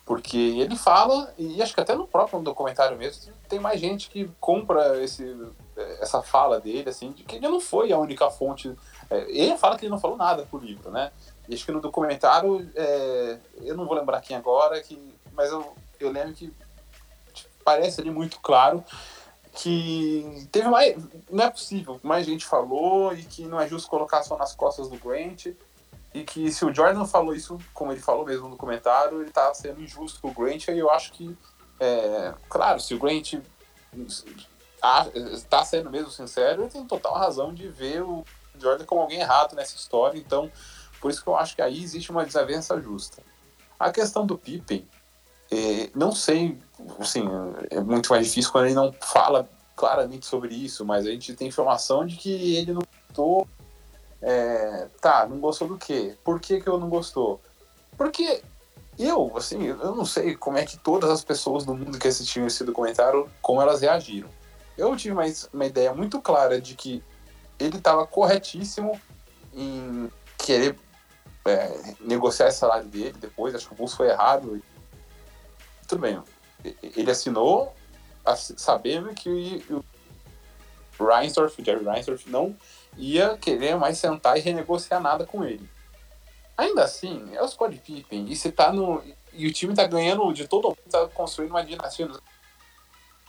Porque 0.04 0.36
ele 0.36 0.74
fala, 0.74 1.32
e 1.38 1.62
acho 1.62 1.74
que 1.74 1.80
até 1.80 1.94
no 1.94 2.08
próprio 2.08 2.40
documentário 2.40 2.98
mesmo, 2.98 3.32
tem 3.48 3.60
mais 3.60 3.80
gente 3.80 4.10
que 4.10 4.28
compra 4.40 5.02
esse, 5.02 5.36
essa 6.00 6.20
fala 6.20 6.60
dele, 6.60 6.88
assim, 6.88 7.12
de 7.12 7.22
que 7.22 7.36
ele 7.36 7.48
não 7.48 7.60
foi 7.60 7.92
a 7.92 7.98
única 7.98 8.28
fonte. 8.28 8.74
É, 9.08 9.30
ele 9.30 9.56
fala 9.56 9.78
que 9.78 9.84
ele 9.84 9.92
não 9.92 10.00
falou 10.00 10.16
nada 10.16 10.44
pro 10.44 10.58
livro, 10.58 10.90
né? 10.90 11.12
E 11.48 11.54
acho 11.54 11.64
que 11.64 11.72
no 11.72 11.80
documentário, 11.80 12.68
é, 12.74 13.38
eu 13.60 13.76
não 13.76 13.86
vou 13.86 13.96
lembrar 13.96 14.20
quem 14.20 14.36
agora, 14.36 14.80
que, 14.82 14.98
mas 15.32 15.52
eu, 15.52 15.72
eu 16.00 16.10
lembro 16.10 16.34
que 16.34 16.52
tipo, 17.32 17.50
parece 17.64 18.00
ali 18.00 18.10
muito 18.10 18.40
claro 18.40 18.84
que 19.52 20.48
teve 20.50 20.68
mais. 20.68 20.96
Não 21.30 21.44
é 21.44 21.50
possível, 21.50 22.00
mais 22.02 22.26
gente 22.26 22.46
falou 22.46 23.14
e 23.14 23.22
que 23.22 23.44
não 23.44 23.60
é 23.60 23.68
justo 23.68 23.88
colocar 23.88 24.22
só 24.22 24.36
nas 24.36 24.54
costas 24.54 24.88
do 24.88 24.96
Grant. 24.96 25.46
E 26.14 26.24
que 26.24 26.52
se 26.52 26.64
o 26.64 26.74
Jordan 26.74 27.06
falou 27.06 27.34
isso, 27.34 27.58
como 27.72 27.90
ele 27.90 28.00
falou 28.00 28.26
mesmo 28.26 28.48
no 28.48 28.56
comentário, 28.56 29.22
ele 29.22 29.30
tá 29.30 29.52
sendo 29.54 29.80
injusto 29.80 30.20
com 30.20 30.28
o 30.28 30.34
Grant. 30.34 30.68
E 30.68 30.78
eu 30.78 30.90
acho 30.90 31.12
que, 31.12 31.36
é, 31.80 32.34
claro, 32.48 32.80
se 32.80 32.94
o 32.94 32.98
Grant 32.98 33.34
está 35.34 35.64
sendo 35.64 35.90
mesmo 35.90 36.10
sincero, 36.10 36.62
ele 36.62 36.70
tem 36.70 36.84
total 36.86 37.14
razão 37.14 37.54
de 37.54 37.68
ver 37.68 38.02
o 38.02 38.24
Jordan 38.58 38.84
como 38.84 39.00
alguém 39.00 39.20
errado 39.20 39.54
nessa 39.54 39.76
história. 39.76 40.18
Então, 40.18 40.50
por 41.00 41.10
isso 41.10 41.22
que 41.22 41.28
eu 41.28 41.36
acho 41.36 41.56
que 41.56 41.62
aí 41.62 41.82
existe 41.82 42.10
uma 42.10 42.26
desavença 42.26 42.78
justa. 42.80 43.22
A 43.78 43.90
questão 43.90 44.26
do 44.26 44.36
Pippen, 44.36 44.86
é, 45.52 45.90
não 45.94 46.12
sei, 46.12 46.58
assim, 46.98 47.24
é 47.70 47.78
muito 47.80 48.10
mais 48.10 48.26
difícil 48.26 48.50
quando 48.50 48.64
ele 48.64 48.74
não 48.74 48.90
fala 49.02 49.46
claramente 49.76 50.24
sobre 50.24 50.54
isso, 50.54 50.82
mas 50.82 51.06
a 51.06 51.10
gente 51.10 51.34
tem 51.34 51.48
informação 51.48 52.06
de 52.06 52.16
que 52.16 52.56
ele 52.56 52.72
não 52.72 52.82
gostou. 53.06 53.46
É, 54.22 54.88
tá, 55.00 55.26
não 55.26 55.38
gostou 55.40 55.68
do 55.68 55.76
quê? 55.76 56.16
Por 56.24 56.40
que, 56.40 56.60
que 56.60 56.68
eu 56.68 56.78
não 56.78 56.88
gostou? 56.88 57.38
Porque 57.98 58.42
eu, 58.98 59.30
assim, 59.36 59.66
eu 59.66 59.94
não 59.94 60.06
sei 60.06 60.34
como 60.34 60.56
é 60.56 60.64
que 60.64 60.78
todas 60.78 61.10
as 61.10 61.22
pessoas 61.22 61.66
do 61.66 61.74
mundo 61.74 61.98
que 61.98 62.08
assistiram 62.08 62.46
esse 62.46 62.64
documentário, 62.64 63.28
como 63.42 63.60
elas 63.60 63.82
reagiram. 63.82 64.30
Eu 64.78 64.96
tive 64.96 65.12
uma, 65.12 65.24
uma 65.52 65.66
ideia 65.66 65.92
muito 65.92 66.18
clara 66.20 66.60
de 66.60 66.74
que 66.74 67.02
ele 67.58 67.76
estava 67.76 68.06
corretíssimo 68.06 68.98
em 69.52 70.10
querer 70.38 70.78
é, 71.44 71.94
negociar 72.00 72.48
esse 72.48 72.58
salário 72.58 72.86
dele 72.86 73.14
depois, 73.20 73.54
acho 73.54 73.66
que 73.68 73.74
o 73.74 73.76
Bulls 73.76 73.92
foi 73.92 74.08
errado. 74.08 74.62
Tudo 75.92 76.00
bem, 76.00 76.22
ele 76.82 77.10
assinou 77.10 77.74
sabendo 78.34 79.12
que 79.12 79.62
o 79.68 79.84
Reinsdorf, 81.04 81.60
o 81.60 81.62
Jerry 81.62 81.84
Reinsdorf, 81.84 82.30
não 82.30 82.56
ia 82.96 83.36
querer 83.36 83.76
mais 83.76 83.98
sentar 83.98 84.38
e 84.38 84.40
renegociar 84.40 85.02
nada 85.02 85.26
com 85.26 85.44
ele. 85.44 85.68
Ainda 86.56 86.84
assim, 86.84 87.28
é 87.34 87.42
o 87.42 87.48
Scott 87.48 87.76
Pippen, 87.76 88.24
e 88.26 88.34
você 88.34 88.50
tá 88.50 88.72
no. 88.72 89.02
E 89.34 89.46
o 89.46 89.52
time 89.52 89.74
tá 89.74 89.86
ganhando 89.86 90.32
de 90.32 90.48
todo 90.48 90.68
mundo, 90.68 90.78
tá 90.90 91.06
construindo 91.08 91.50
uma 91.50 91.62
dinastia. 91.62 92.08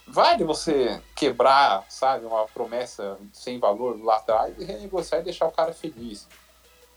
Vale 0.07 0.45
você 0.45 1.02
quebrar, 1.18 1.85
sabe, 1.90 2.26
uma 2.26 2.45
promessa 2.45 3.18
sem 3.34 3.60
valor 3.60 4.02
lá 4.02 4.15
atrás 4.15 4.57
e 4.57 4.64
renegociar 4.64 5.19
e 5.19 5.26
deixar 5.26 5.48
o 5.48 5.52
cara 5.52 5.73
feliz. 5.73 6.30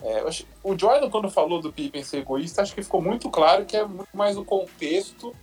É, 0.00 0.22
o 0.62 0.78
Jordan, 0.78 1.10
quando 1.10 1.28
falou 1.28 1.60
do 1.60 1.72
Pippen 1.72 2.04
ser 2.04 2.18
egoísta, 2.18 2.62
acho 2.62 2.72
que 2.72 2.84
ficou 2.84 3.02
muito 3.02 3.28
claro 3.28 3.66
que 3.66 3.76
é 3.76 3.84
muito 3.84 4.16
mais 4.16 4.36
o 4.36 4.44
contexto. 4.44 5.34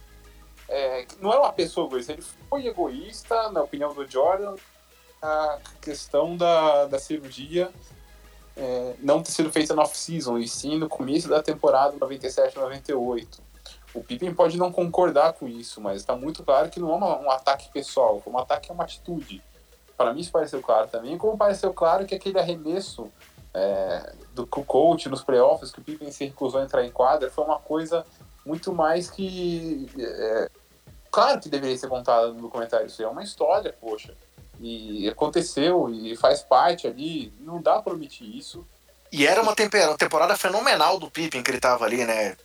É, 0.76 1.06
não 1.20 1.32
é 1.32 1.38
uma 1.38 1.54
pessoa 1.54 1.86
egoísta, 1.86 2.14
ele 2.14 2.24
foi 2.50 2.66
egoísta, 2.66 3.52
na 3.52 3.62
opinião 3.62 3.94
do 3.94 4.10
Jordan, 4.10 4.56
a 5.22 5.60
questão 5.80 6.36
da, 6.36 6.86
da 6.86 6.98
cirurgia 6.98 7.72
é, 8.58 8.96
não 9.00 9.22
ter 9.22 9.32
sido 9.32 9.52
feita 9.52 9.76
no 9.76 9.84
off-season, 9.84 10.38
e 10.40 10.48
sim 10.48 10.78
no 10.78 10.90
começo 10.90 11.30
da 11.30 11.42
temporada 11.44 11.96
97-98. 11.98 13.40
O 13.94 14.04
Pippen 14.04 14.34
pode 14.34 14.58
não 14.58 14.72
concordar 14.72 15.34
com 15.34 15.48
isso, 15.48 15.80
mas 15.80 15.98
está 15.98 16.16
muito 16.16 16.44
claro 16.44 16.70
que 16.70 16.80
não 16.80 16.92
é 16.92 16.96
uma, 16.96 17.20
um 17.20 17.30
ataque 17.30 17.70
pessoal, 17.72 18.22
um 18.26 18.38
ataque 18.40 18.72
é 18.72 18.74
uma 18.74 18.84
atitude. 18.84 19.44
Para 19.96 20.12
mim 20.12 20.22
isso 20.22 20.32
pareceu 20.32 20.62
claro 20.62 20.88
também, 20.88 21.18
como 21.20 21.38
pareceu 21.38 21.72
claro 21.72 22.06
que 22.06 22.16
aquele 22.16 22.40
arremesso 22.40 23.12
é, 23.54 24.14
do 24.34 24.48
coach 24.48 25.08
nos 25.08 25.24
playoffs, 25.24 25.72
que 25.72 25.80
o 25.80 25.84
Pippen 25.84 26.12
se 26.12 26.26
recusou 26.26 26.60
a 26.60 26.64
entrar 26.64 26.84
em 26.84 26.92
quadra, 26.92 27.30
foi 27.30 27.44
uma 27.44 27.60
coisa 27.60 28.04
muito 28.44 28.74
mais 28.74 29.10
que... 29.10 29.88
É, 30.00 30.50
claro 31.14 31.40
que 31.40 31.48
deveria 31.48 31.78
ser 31.78 31.88
contada 31.88 32.30
no 32.30 32.42
documentário, 32.42 32.88
isso 32.88 33.04
é 33.04 33.08
uma 33.08 33.24
história, 33.24 33.72
poxa. 33.80 34.16
E 34.60 35.08
aconteceu 35.08 35.88
e 35.90 36.18
faz 36.18 36.42
parte 36.42 36.88
ali, 36.88 37.32
não 37.40 37.62
dá 37.62 37.80
para 37.82 37.94
omitir 37.94 38.36
isso. 38.36 38.66
E 39.12 39.28
era 39.28 39.42
uma 39.44 39.56
temporada 39.56 40.36
fenomenal 40.36 40.98
do 40.98 41.12
Pippen 41.12 41.44
que 41.44 41.52
ele 41.52 41.60
tava 41.60 41.86
ali, 41.86 42.04
né? 42.04 42.36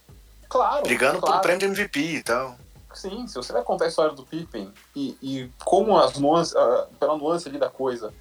Claro. 0.51 0.83
Brigando 0.83 1.19
claro. 1.19 1.33
pelo 1.33 1.43
prêmio 1.43 1.61
de 1.61 1.81
MVP 1.81 2.01
e 2.01 2.23
tal. 2.23 2.57
Sim, 2.93 3.27
se 3.27 3.37
você 3.37 3.53
vai 3.53 3.63
contar 3.63 3.87
a 3.87 3.89
história 3.89 4.15
do 4.15 4.25
Pippen 4.25 4.73
e, 4.95 5.17
e 5.23 5.51
como 5.65 5.97
as 5.97 6.19
nuances, 6.19 6.55
uh, 6.55 6.87
pela 6.99 7.17
nuance 7.17 7.49
ali 7.49 7.59
da 7.59 7.71
coisa, 7.71 8.13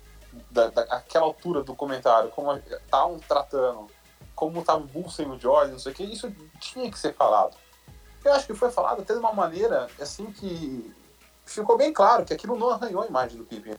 da, 0.49 0.69
daquela 0.69 1.25
altura 1.25 1.61
do 1.61 1.75
comentário, 1.75 2.29
como 2.29 2.53
estavam 2.53 3.19
tratando, 3.19 3.87
como 4.35 4.63
tava 4.63 4.79
o 4.79 4.87
Bulls 4.87 5.15
sem 5.15 5.29
o 5.29 5.37
Jordan, 5.37 5.73
não 5.73 5.79
sei 5.79 5.91
o 5.91 5.95
que, 5.95 6.03
isso 6.03 6.31
tinha 6.59 6.89
que 6.89 6.99
ser 6.99 7.13
falado. 7.13 7.55
Eu 8.27 8.33
acho 8.33 8.45
que 8.45 8.53
foi 8.53 8.69
falado 8.69 9.01
até 9.01 9.13
de 9.13 9.19
uma 9.19 9.31
maneira 9.31 9.87
assim 9.99 10.25
que 10.31 10.93
ficou 11.45 11.77
bem 11.77 11.93
claro 11.93 12.25
que 12.25 12.33
aquilo 12.33 12.57
não 12.57 12.69
arranhou 12.69 13.01
a 13.01 13.07
imagem 13.07 13.37
do 13.37 13.45
Pippen. 13.45 13.75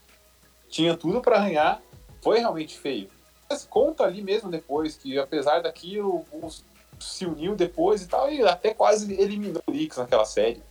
Tinha 0.68 0.96
tudo 0.96 1.20
para 1.20 1.36
arranhar, 1.36 1.82
foi 2.22 2.38
realmente 2.38 2.78
feio. 2.78 3.10
Mas 3.48 3.64
conta 3.64 4.04
ali 4.04 4.22
mesmo 4.22 4.50
depois 4.50 4.96
que, 4.96 5.18
apesar 5.18 5.60
daquilo, 5.60 6.24
se 6.98 7.26
uniu 7.26 7.54
depois 7.54 8.02
e 8.02 8.08
tal, 8.08 8.30
e 8.30 8.42
até 8.42 8.72
quase 8.72 9.12
eliminou 9.20 9.62
o 9.66 9.72
Knicks 9.72 9.98
naquela 9.98 10.24
série. 10.24 10.62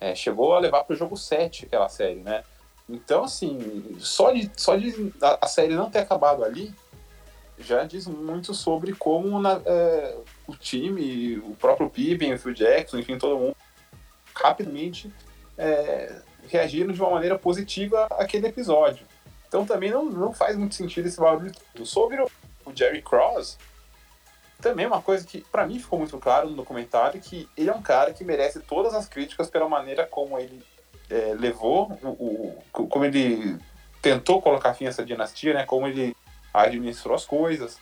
É, 0.00 0.14
chegou 0.14 0.54
a 0.54 0.58
levar 0.58 0.84
para 0.84 0.94
o 0.94 0.96
jogo 0.96 1.16
7 1.16 1.66
aquela 1.66 1.88
série, 1.88 2.20
né? 2.20 2.44
Então, 2.88 3.24
assim, 3.24 3.96
só 3.98 4.32
de, 4.32 4.50
só 4.56 4.76
de 4.76 5.12
a, 5.22 5.38
a 5.42 5.46
série 5.46 5.74
não 5.74 5.90
ter 5.90 6.00
acabado 6.00 6.44
ali 6.44 6.74
já 7.62 7.84
diz 7.84 8.06
muito 8.06 8.52
sobre 8.52 8.92
como 8.92 9.40
na, 9.40 9.60
é, 9.64 10.16
o 10.46 10.56
time, 10.56 11.38
o 11.38 11.54
próprio 11.54 11.88
Pippen, 11.88 12.34
o 12.34 12.38
Phil 12.38 12.54
Jackson, 12.54 12.98
enfim, 12.98 13.18
todo 13.18 13.38
mundo 13.38 13.56
rapidamente 14.34 15.12
é, 15.56 16.20
reagiram 16.48 16.92
de 16.92 17.00
uma 17.00 17.10
maneira 17.10 17.38
positiva 17.38 18.06
àquele 18.10 18.46
episódio. 18.46 19.06
Então 19.46 19.64
também 19.64 19.90
não, 19.90 20.04
não 20.04 20.32
faz 20.32 20.56
muito 20.56 20.74
sentido 20.74 21.06
esse 21.06 21.20
barulho 21.20 21.52
todo. 21.52 21.86
Sobre 21.86 22.20
o, 22.20 22.30
o 22.64 22.74
Jerry 22.74 23.02
Cross, 23.02 23.58
também 24.60 24.86
uma 24.86 25.02
coisa 25.02 25.26
que 25.26 25.42
para 25.42 25.66
mim 25.66 25.78
ficou 25.78 25.98
muito 25.98 26.16
claro 26.18 26.48
no 26.48 26.56
documentário 26.56 27.20
que 27.20 27.48
ele 27.56 27.68
é 27.68 27.74
um 27.74 27.82
cara 27.82 28.12
que 28.12 28.24
merece 28.24 28.60
todas 28.60 28.94
as 28.94 29.08
críticas 29.08 29.50
pela 29.50 29.68
maneira 29.68 30.06
como 30.06 30.38
ele 30.38 30.62
é, 31.10 31.34
levou, 31.34 31.98
o, 32.02 32.62
o, 32.72 32.86
como 32.88 33.04
ele 33.04 33.58
tentou 34.00 34.40
colocar 34.40 34.74
fim 34.74 34.86
a 34.86 34.88
essa 34.88 35.04
dinastia, 35.04 35.52
né? 35.54 35.64
Como 35.64 35.86
ele 35.86 36.16
administrou 36.52 37.14
as 37.14 37.24
coisas. 37.24 37.78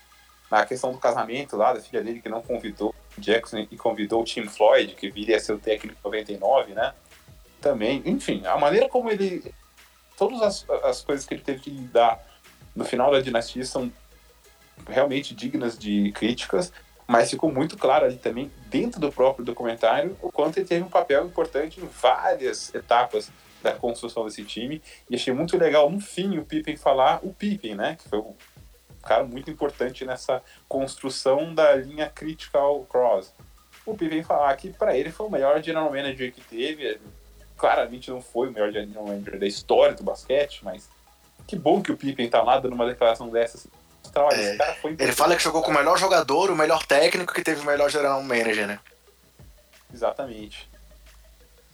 Na 0.51 0.67
questão 0.67 0.93
do 0.93 0.99
casamento 0.99 1.57
lá 1.57 1.73
da 1.73 1.81
filha 1.81 2.03
dele 2.03 2.21
que 2.21 2.29
não 2.29 2.43
convidou 2.43 2.95
o 3.17 3.21
Jackson 3.21 3.59
e 3.71 3.77
convidou 3.77 4.23
o 4.23 4.25
Tim 4.25 4.47
Floyd, 4.47 4.95
que 4.95 5.11
viria 5.11 5.37
a 5.37 5.41
ser 5.41 5.53
o 5.53 5.59
técnico 5.59 5.99
99, 6.03 6.75
né? 6.75 6.93
também. 7.61 8.03
Enfim, 8.05 8.43
a 8.47 8.57
maneira 8.57 8.89
como 8.89 9.11
ele. 9.11 9.55
Todas 10.17 10.43
as, 10.43 10.71
as 10.85 11.03
coisas 11.03 11.25
que 11.25 11.35
ele 11.35 11.43
teve 11.43 11.61
que 11.61 11.71
lidar 11.71 12.21
no 12.75 12.85
final 12.85 13.11
da 13.11 13.21
dinastia 13.21 13.65
são 13.65 13.91
realmente 14.89 15.35
dignas 15.35 15.79
de 15.79 16.13
críticas, 16.13 16.73
mas 17.07 17.31
ficou 17.31 17.53
muito 17.53 17.77
claro 17.77 18.07
ali 18.07 18.17
também, 18.17 18.51
dentro 18.67 19.01
do 19.01 19.13
próprio 19.13 19.45
documentário, 19.45 20.17
o 20.23 20.31
quanto 20.31 20.59
ele 20.59 20.67
teve 20.67 20.85
um 20.85 20.89
papel 20.89 21.27
importante 21.27 21.81
em 21.81 21.87
várias 21.87 22.75
etapas 22.75 23.31
da 23.63 23.73
construção 23.73 24.25
desse 24.25 24.45
time. 24.45 24.83
E 25.09 25.15
achei 25.15 25.33
muito 25.33 25.57
legal, 25.57 25.91
no 25.91 26.01
fim, 26.01 26.39
o 26.39 26.45
Pippen 26.45 26.77
falar 26.77 27.21
o 27.23 27.33
Pippen, 27.33 27.75
né? 27.75 27.97
Que 27.97 28.09
foi 28.09 28.19
um 28.19 28.35
cara 29.03 29.25
muito 29.25 29.51
importante 29.51 30.05
nessa 30.05 30.43
construção 30.69 31.55
da 31.55 31.75
linha 31.75 32.09
crítica 32.09 32.59
ao 32.59 32.85
Cross. 32.85 33.33
O 33.87 33.97
Pippen 33.97 34.23
falar 34.23 34.55
que 34.57 34.71
para 34.71 34.97
ele 34.97 35.11
foi 35.11 35.27
o 35.27 35.31
melhor 35.31 35.63
general 35.63 35.91
manager 35.91 36.33
que 36.33 36.41
teve, 36.43 37.01
claramente 37.57 38.11
não 38.11 38.21
foi 38.21 38.49
o 38.49 38.53
melhor 38.53 38.71
general 38.73 39.07
manager 39.07 39.39
da 39.39 39.47
história 39.47 39.95
do 39.95 40.03
basquete, 40.03 40.61
mas 40.63 40.89
que 41.47 41.57
bom 41.57 41.83
que 41.83 41.91
o 41.91 41.97
Pippen 41.97 42.29
tá 42.29 42.43
lá 42.43 42.59
dando 42.59 42.75
uma 42.75 42.87
declaração 42.87 43.29
dessas. 43.29 43.67
Então, 44.09 44.25
olha, 44.25 44.37
é, 44.37 44.59
ele 44.99 45.13
fala 45.13 45.37
que 45.37 45.43
jogou 45.43 45.63
com 45.63 45.71
o 45.71 45.75
melhor 45.75 45.99
jogador, 45.99 46.51
o 46.51 46.57
melhor 46.57 46.85
técnico 46.85 47.33
que 47.33 47.43
teve 47.43 47.61
o 47.61 47.65
melhor 47.65 47.91
general 47.91 48.23
manager, 48.23 48.67
né? 48.67 48.81
Exatamente. 49.93 50.69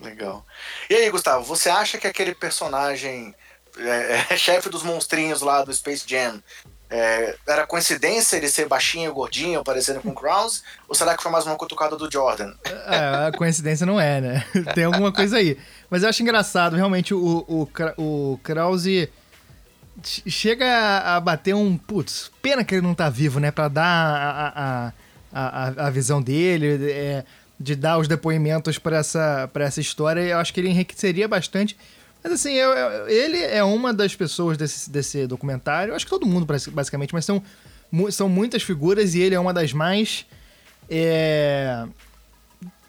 Legal. 0.01 0.45
E 0.91 0.95
aí, 0.95 1.11
Gustavo, 1.11 1.45
você 1.45 1.71
acha 1.71 1.99
que 1.99 2.07
aquele 2.07 2.35
personagem 2.35 3.35
é, 3.79 4.25
é, 4.31 4.37
chefe 4.37 4.69
dos 4.69 4.83
monstrinhos 4.83 5.41
lá 5.41 5.63
do 5.63 5.73
Space 5.73 6.05
Jam 6.07 6.43
é, 6.89 7.35
era 7.47 7.67
coincidência 7.67 8.37
ele 8.37 8.49
ser 8.49 8.69
baixinho, 8.69 9.13
gordinho, 9.13 9.65
parecendo 9.65 10.01
com 10.01 10.11
o 10.11 10.15
Krause? 10.15 10.63
Ou 10.89 10.95
será 10.95 11.17
que 11.17 11.23
foi 11.23 11.33
mais 11.33 11.45
uma 11.45 11.57
cutucada 11.57 11.97
do 11.97 12.11
Jordan? 12.11 12.55
É, 12.65 13.27
a 13.27 13.33
coincidência 13.37 13.85
não 13.85 14.01
é, 14.01 14.21
né? 14.21 14.45
Tem 14.75 14.85
alguma 14.85 15.13
coisa 15.13 15.39
aí. 15.39 15.59
Mas 15.91 16.03
eu 16.03 16.09
acho 16.09 16.23
engraçado, 16.23 16.77
realmente, 16.77 17.13
o, 17.13 17.45
o, 17.49 17.69
o 17.99 18.41
Krause 18.43 19.11
chega 20.05 20.67
a, 21.01 21.21
bater 21.21 21.55
um. 21.55 21.77
Putz, 21.77 22.31
pena 22.41 22.63
que 22.63 22.75
ele 22.75 22.83
não 22.83 22.95
tá 22.95 23.11
vivo, 23.11 23.41
né? 23.41 23.51
Pra 23.51 23.67
dar 23.67 23.85
a, 23.85 24.53
a, 24.55 24.93
a, 25.33 25.87
a 25.87 25.91
visão 25.91 26.23
dele, 26.23 26.91
é, 26.91 27.25
de 27.59 27.75
dar 27.75 27.99
os 27.99 28.07
depoimentos 28.07 28.79
para 28.79 28.99
essa, 28.99 29.51
essa 29.57 29.81
história. 29.81 30.21
Eu 30.21 30.39
acho 30.39 30.55
que 30.55 30.61
ele 30.61 30.69
enriqueceria 30.69 31.27
bastante 31.27 31.77
mas 32.27 32.33
assim, 32.33 32.55
eu, 32.55 32.73
eu, 32.73 33.09
ele 33.09 33.39
é 33.39 33.63
uma 33.63 33.95
das 33.95 34.17
pessoas 34.17 34.57
desse, 34.59 34.91
desse 34.91 35.29
documentário. 35.29 35.95
Acho 35.95 36.05
que 36.05 36.11
todo 36.11 36.27
mundo, 36.27 36.45
basicamente, 36.45 37.15
mas 37.15 37.25
são, 37.25 37.41
são 38.11 38.29
muitas 38.29 38.65
figuras 38.65 39.15
e 39.15 39.21
ele 39.21 39.37
é 39.37 39.39
uma 39.39 39.55
das 39.55 39.73
mais. 39.73 40.27
É, 40.91 41.87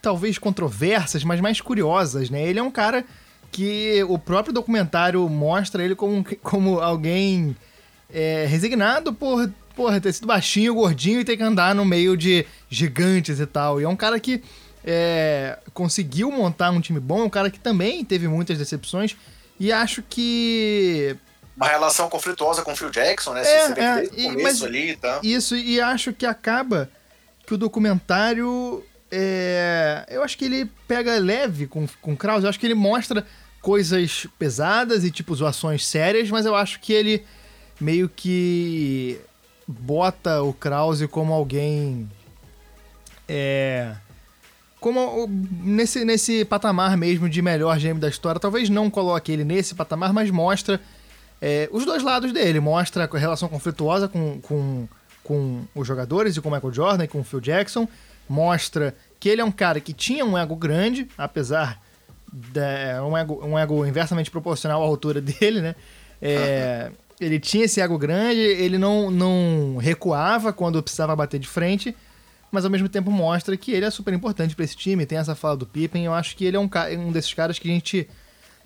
talvez 0.02 0.40
controversas, 0.40 1.24
mas 1.24 1.40
mais 1.40 1.62
curiosas, 1.62 2.32
né? 2.32 2.48
Ele 2.48 2.58
é 2.58 2.64
um 2.64 2.72
cara 2.72 3.06
que 3.52 4.04
o 4.10 4.18
próprio 4.18 4.52
documentário 4.52 5.30
mostra 5.30 5.84
ele 5.84 5.94
como, 5.94 6.26
como 6.42 6.80
alguém 6.80 7.56
é, 8.12 8.48
resignado 8.48 9.14
por, 9.14 9.48
por 9.76 10.02
ter 10.02 10.14
sido 10.14 10.26
baixinho, 10.26 10.74
gordinho 10.74 11.20
e 11.20 11.26
ter 11.26 11.38
que 11.38 11.44
andar 11.44 11.76
no 11.76 11.86
meio 11.86 12.18
de 12.18 12.44
gigantes 12.68 13.40
e 13.40 13.46
tal. 13.46 13.80
E 13.80 13.84
é 13.84 13.88
um 13.88 13.96
cara 13.96 14.20
que 14.20 14.42
é, 14.90 15.60
conseguiu 15.74 16.32
montar 16.32 16.72
um 16.72 16.80
time 16.80 17.00
bom, 17.00 17.20
é 17.20 17.24
um 17.26 17.30
cara 17.30 17.52
que 17.52 17.60
também 17.60 18.06
teve 18.06 18.28
muitas 18.28 18.58
decepções 18.58 19.18
e 19.60 19.72
acho 19.72 20.02
que 20.02 21.18
uma 21.58 21.68
relação 21.68 22.08
conflituosa 22.08 22.62
com 22.62 22.72
o 22.72 22.76
Phil 22.76 22.92
Jackson, 22.92 23.34
né? 23.34 23.42
É, 23.42 23.68
Você 23.68 23.80
é, 23.82 24.10
e, 24.16 24.34
começo 24.34 24.66
ali, 24.66 24.96
tá? 24.96 25.20
Isso, 25.24 25.56
e 25.56 25.82
acho 25.82 26.14
que 26.14 26.26
acaba 26.26 26.90
que 27.46 27.54
o 27.54 27.58
documentário 27.58 28.84
é, 29.12 30.06
eu 30.10 30.24
acho 30.24 30.38
que 30.38 30.46
ele 30.46 30.70
pega 30.88 31.18
leve 31.18 31.68
com, 31.68 31.88
com 32.02 32.14
o 32.14 32.18
Krause. 32.18 32.46
Eu 32.46 32.50
acho 32.50 32.60
que 32.60 32.66
ele 32.66 32.76
mostra 32.76 33.26
coisas 33.62 34.28
pesadas 34.38 35.04
e, 35.04 35.12
tipo, 35.12 35.36
zoações 35.36 35.86
sérias, 35.86 36.30
mas 36.30 36.46
eu 36.46 36.56
acho 36.56 36.80
que 36.80 36.94
ele 36.94 37.26
meio 37.80 38.10
que 38.10 39.20
bota 39.68 40.42
o 40.42 40.54
Krause 40.54 41.08
como 41.08 41.34
alguém. 41.34 42.10
É. 43.28 43.96
Como 44.80 45.28
nesse, 45.64 46.06
nesse 46.06 46.46
patamar 46.46 46.96
mesmo 46.96 47.28
de 47.28 47.42
melhor 47.42 47.80
gêmeo 47.80 48.00
da 48.00 48.10
história. 48.10 48.40
Talvez 48.40 48.70
não 48.70 48.90
coloque 48.90 49.32
ele 49.32 49.44
nesse 49.44 49.74
patamar, 49.74 50.14
mas 50.14 50.30
mostra 50.30 50.80
é, 51.42 51.68
os 51.72 51.86
dois 51.86 52.04
lados 52.04 52.32
dele. 52.32 52.60
Mostra 52.60 53.10
a 53.12 53.18
relação 53.18 53.50
conflituosa 53.50 54.08
com, 54.08 54.40
com, 54.42 54.88
com 55.24 55.62
os 55.74 55.88
jogadores 55.88 56.38
e 56.38 56.42
com 56.42 56.50
o 56.50 56.52
Michael 56.52 56.74
Jordan 56.74 57.04
e 57.04 57.08
com 57.08 57.20
o 57.20 57.24
Phil 57.24 57.42
Jackson. 57.42 57.88
Mostra 58.30 58.96
que 59.20 59.30
ele 59.30 59.42
é 59.42 59.46
um 59.46 59.52
cara 59.52 59.80
que 59.80 59.94
tinha 59.94 60.24
um 60.24 60.38
ego 60.38 60.56
grande, 60.56 61.08
apesar 61.18 61.82
de 62.32 63.02
um 63.02 63.18
ego, 63.18 63.42
um 63.44 63.58
ego 63.58 63.86
inversamente 63.86 64.30
proporcional 64.30 64.84
à 64.84 64.86
altura 64.86 65.20
dele, 65.22 65.62
né? 65.62 65.76
É, 66.22 66.92
ele 67.20 67.40
tinha 67.40 67.66
esse 67.66 67.82
ego 67.82 67.98
grande, 67.98 68.40
ele 68.40 68.78
não, 68.78 69.10
não 69.10 69.78
recuava 69.78 70.54
quando 70.54 70.82
precisava 70.84 71.16
bater 71.16 71.40
de 71.40 71.48
frente, 71.48 71.96
mas 72.52 72.66
ao 72.66 72.72
mesmo 72.72 72.88
tempo 72.88 73.12
mostra 73.12 73.56
que 73.58 73.72
ele 73.72 73.86
é 73.86 73.90
super 73.90 74.14
importante 74.14 74.56
para 74.56 74.66
esse 74.66 74.76
time. 74.76 75.06
Tem 75.06 75.18
essa 75.18 75.36
fala 75.36 75.58
do 75.58 75.66
Pippen, 75.66 76.06
eu 76.06 76.14
acho 76.14 76.36
que 76.36 76.46
ele 76.46 76.58
é 76.58 76.60
um, 76.60 76.70
um 77.00 77.12
desses 77.12 77.34
caras 77.34 77.60
que 77.60 77.70
a 77.70 77.74
gente 77.74 78.08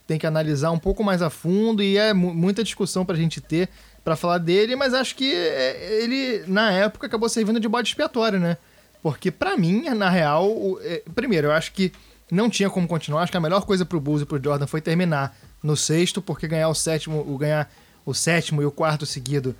tem 0.07 0.17
que 0.17 0.27
analisar 0.27 0.71
um 0.71 0.79
pouco 0.79 1.03
mais 1.03 1.21
a 1.21 1.29
fundo 1.29 1.81
e 1.81 1.97
é 1.97 2.13
muita 2.13 2.63
discussão 2.63 3.05
pra 3.05 3.15
gente 3.15 3.39
ter 3.39 3.69
para 4.03 4.15
falar 4.15 4.39
dele, 4.39 4.75
mas 4.75 4.93
acho 4.93 5.15
que 5.15 5.31
é, 5.31 6.03
ele, 6.03 6.43
na 6.47 6.71
época, 6.71 7.07
acabou 7.07 7.29
servindo 7.29 7.59
de 7.59 7.67
bode 7.67 7.89
expiatório, 7.89 8.39
né? 8.39 8.57
Porque 9.01 9.31
para 9.31 9.55
mim, 9.57 9.83
na 9.89 10.09
real, 10.09 10.49
o, 10.49 10.79
é, 10.81 11.03
primeiro, 11.15 11.47
eu 11.47 11.51
acho 11.51 11.71
que 11.71 11.91
não 12.31 12.49
tinha 12.49 12.69
como 12.69 12.87
continuar. 12.87 13.23
Acho 13.23 13.31
que 13.31 13.37
a 13.37 13.41
melhor 13.41 13.65
coisa 13.65 13.85
pro 13.85 13.99
Bulls 13.99 14.21
e 14.21 14.25
pro 14.25 14.41
Jordan 14.41 14.67
foi 14.67 14.81
terminar 14.81 15.37
no 15.61 15.75
sexto, 15.75 16.21
porque 16.21 16.47
ganhar 16.47 16.69
o 16.69 16.75
sétimo, 16.75 17.19
o 17.27 17.37
ganhar 17.37 17.71
o 18.05 18.13
sétimo 18.13 18.61
e 18.61 18.65
o 18.65 18.71
quarto 18.71 19.05
seguido, 19.05 19.55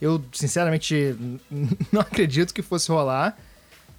eu 0.00 0.22
sinceramente 0.32 1.16
não 1.92 2.00
acredito 2.00 2.52
que 2.52 2.62
fosse 2.62 2.90
rolar. 2.90 3.36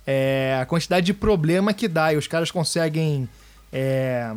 É, 0.10 0.58
a 0.62 0.66
quantidade 0.66 1.06
de 1.06 1.14
problema 1.14 1.74
que 1.74 1.86
dá 1.86 2.14
e 2.14 2.16
os 2.16 2.28
caras 2.28 2.50
conseguem 2.50 3.28
é, 3.74 4.34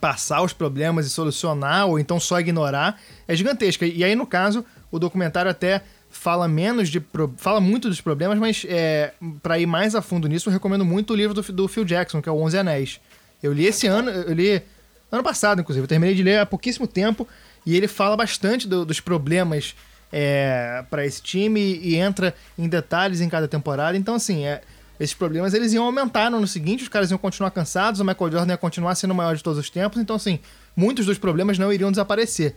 passar 0.00 0.42
os 0.42 0.52
problemas 0.52 1.04
e 1.04 1.10
solucionar, 1.10 1.86
ou 1.86 1.98
então 1.98 2.20
só 2.20 2.38
ignorar, 2.38 3.00
é 3.26 3.34
gigantesca. 3.34 3.84
E 3.84 4.04
aí, 4.04 4.14
no 4.14 4.24
caso, 4.26 4.64
o 4.90 4.98
documentário 4.98 5.50
até 5.50 5.82
fala 6.08 6.48
menos 6.48 6.88
de. 6.88 7.02
fala 7.36 7.60
muito 7.60 7.88
dos 7.88 8.00
problemas, 8.00 8.38
mas 8.38 8.64
é, 8.68 9.12
para 9.42 9.58
ir 9.58 9.66
mais 9.66 9.94
a 9.94 10.02
fundo 10.02 10.28
nisso, 10.28 10.48
eu 10.48 10.52
recomendo 10.52 10.84
muito 10.84 11.12
o 11.12 11.16
livro 11.16 11.34
do, 11.34 11.42
do 11.52 11.68
Phil 11.68 11.84
Jackson, 11.84 12.22
que 12.22 12.28
é 12.28 12.32
o 12.32 12.40
Onze 12.40 12.58
Anéis. 12.58 13.00
Eu 13.42 13.52
li 13.52 13.66
esse 13.66 13.86
ano, 13.86 14.10
eu 14.10 14.32
li 14.32 14.62
ano 15.10 15.22
passado, 15.22 15.60
inclusive, 15.60 15.84
eu 15.84 15.88
terminei 15.88 16.14
de 16.14 16.22
ler 16.22 16.40
há 16.40 16.46
pouquíssimo 16.46 16.86
tempo, 16.86 17.26
e 17.64 17.76
ele 17.76 17.88
fala 17.88 18.16
bastante 18.16 18.68
do, 18.68 18.84
dos 18.84 19.00
problemas 19.00 19.74
é, 20.12 20.84
para 20.90 21.04
esse 21.04 21.22
time 21.22 21.60
e, 21.60 21.96
entra 21.96 22.34
em 22.58 22.68
detalhes 22.68 23.20
em 23.20 23.28
cada 23.28 23.46
temporada. 23.46 23.96
Então, 23.96 24.14
assim, 24.14 24.44
é, 24.44 24.62
esses 24.98 25.14
problemas 25.14 25.54
eles 25.54 25.72
iam 25.72 25.84
aumentar 25.84 26.30
no 26.30 26.38
ano 26.38 26.46
seguinte, 26.46 26.82
os 26.82 26.88
caras 26.88 27.10
iam 27.10 27.18
continuar 27.18 27.50
cansados, 27.50 28.00
o 28.00 28.04
Michael 28.04 28.32
Jordan 28.32 28.52
ia 28.52 28.56
continuar 28.56 28.94
sendo 28.94 29.12
o 29.12 29.14
maior 29.14 29.36
de 29.36 29.42
todos 29.42 29.58
os 29.58 29.70
tempos. 29.70 30.00
Então, 30.00 30.16
assim, 30.16 30.40
muitos 30.74 31.06
dos 31.06 31.18
problemas 31.18 31.58
não 31.58 31.72
iriam 31.72 31.90
desaparecer. 31.90 32.54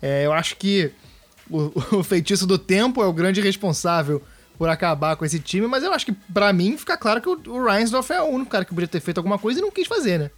É, 0.00 0.26
eu 0.26 0.32
acho 0.32 0.56
que 0.56 0.92
o, 1.50 1.72
o 1.98 2.02
feitiço 2.02 2.46
do 2.46 2.58
tempo 2.58 3.02
é 3.02 3.06
o 3.06 3.12
grande 3.12 3.40
responsável 3.40 4.22
por 4.58 4.68
acabar 4.68 5.16
com 5.16 5.24
esse 5.24 5.40
time, 5.40 5.66
mas 5.66 5.82
eu 5.82 5.92
acho 5.92 6.06
que, 6.06 6.12
para 6.12 6.52
mim, 6.52 6.76
fica 6.76 6.96
claro 6.96 7.20
que 7.20 7.28
o, 7.28 7.40
o 7.48 7.64
Reinsdorf 7.64 8.12
é 8.12 8.20
o 8.22 8.26
único 8.26 8.50
cara 8.50 8.64
que 8.64 8.72
podia 8.72 8.86
ter 8.86 9.00
feito 9.00 9.18
alguma 9.18 9.38
coisa 9.38 9.58
e 9.58 9.62
não 9.62 9.70
quis 9.70 9.88
fazer, 9.88 10.18
né? 10.18 10.30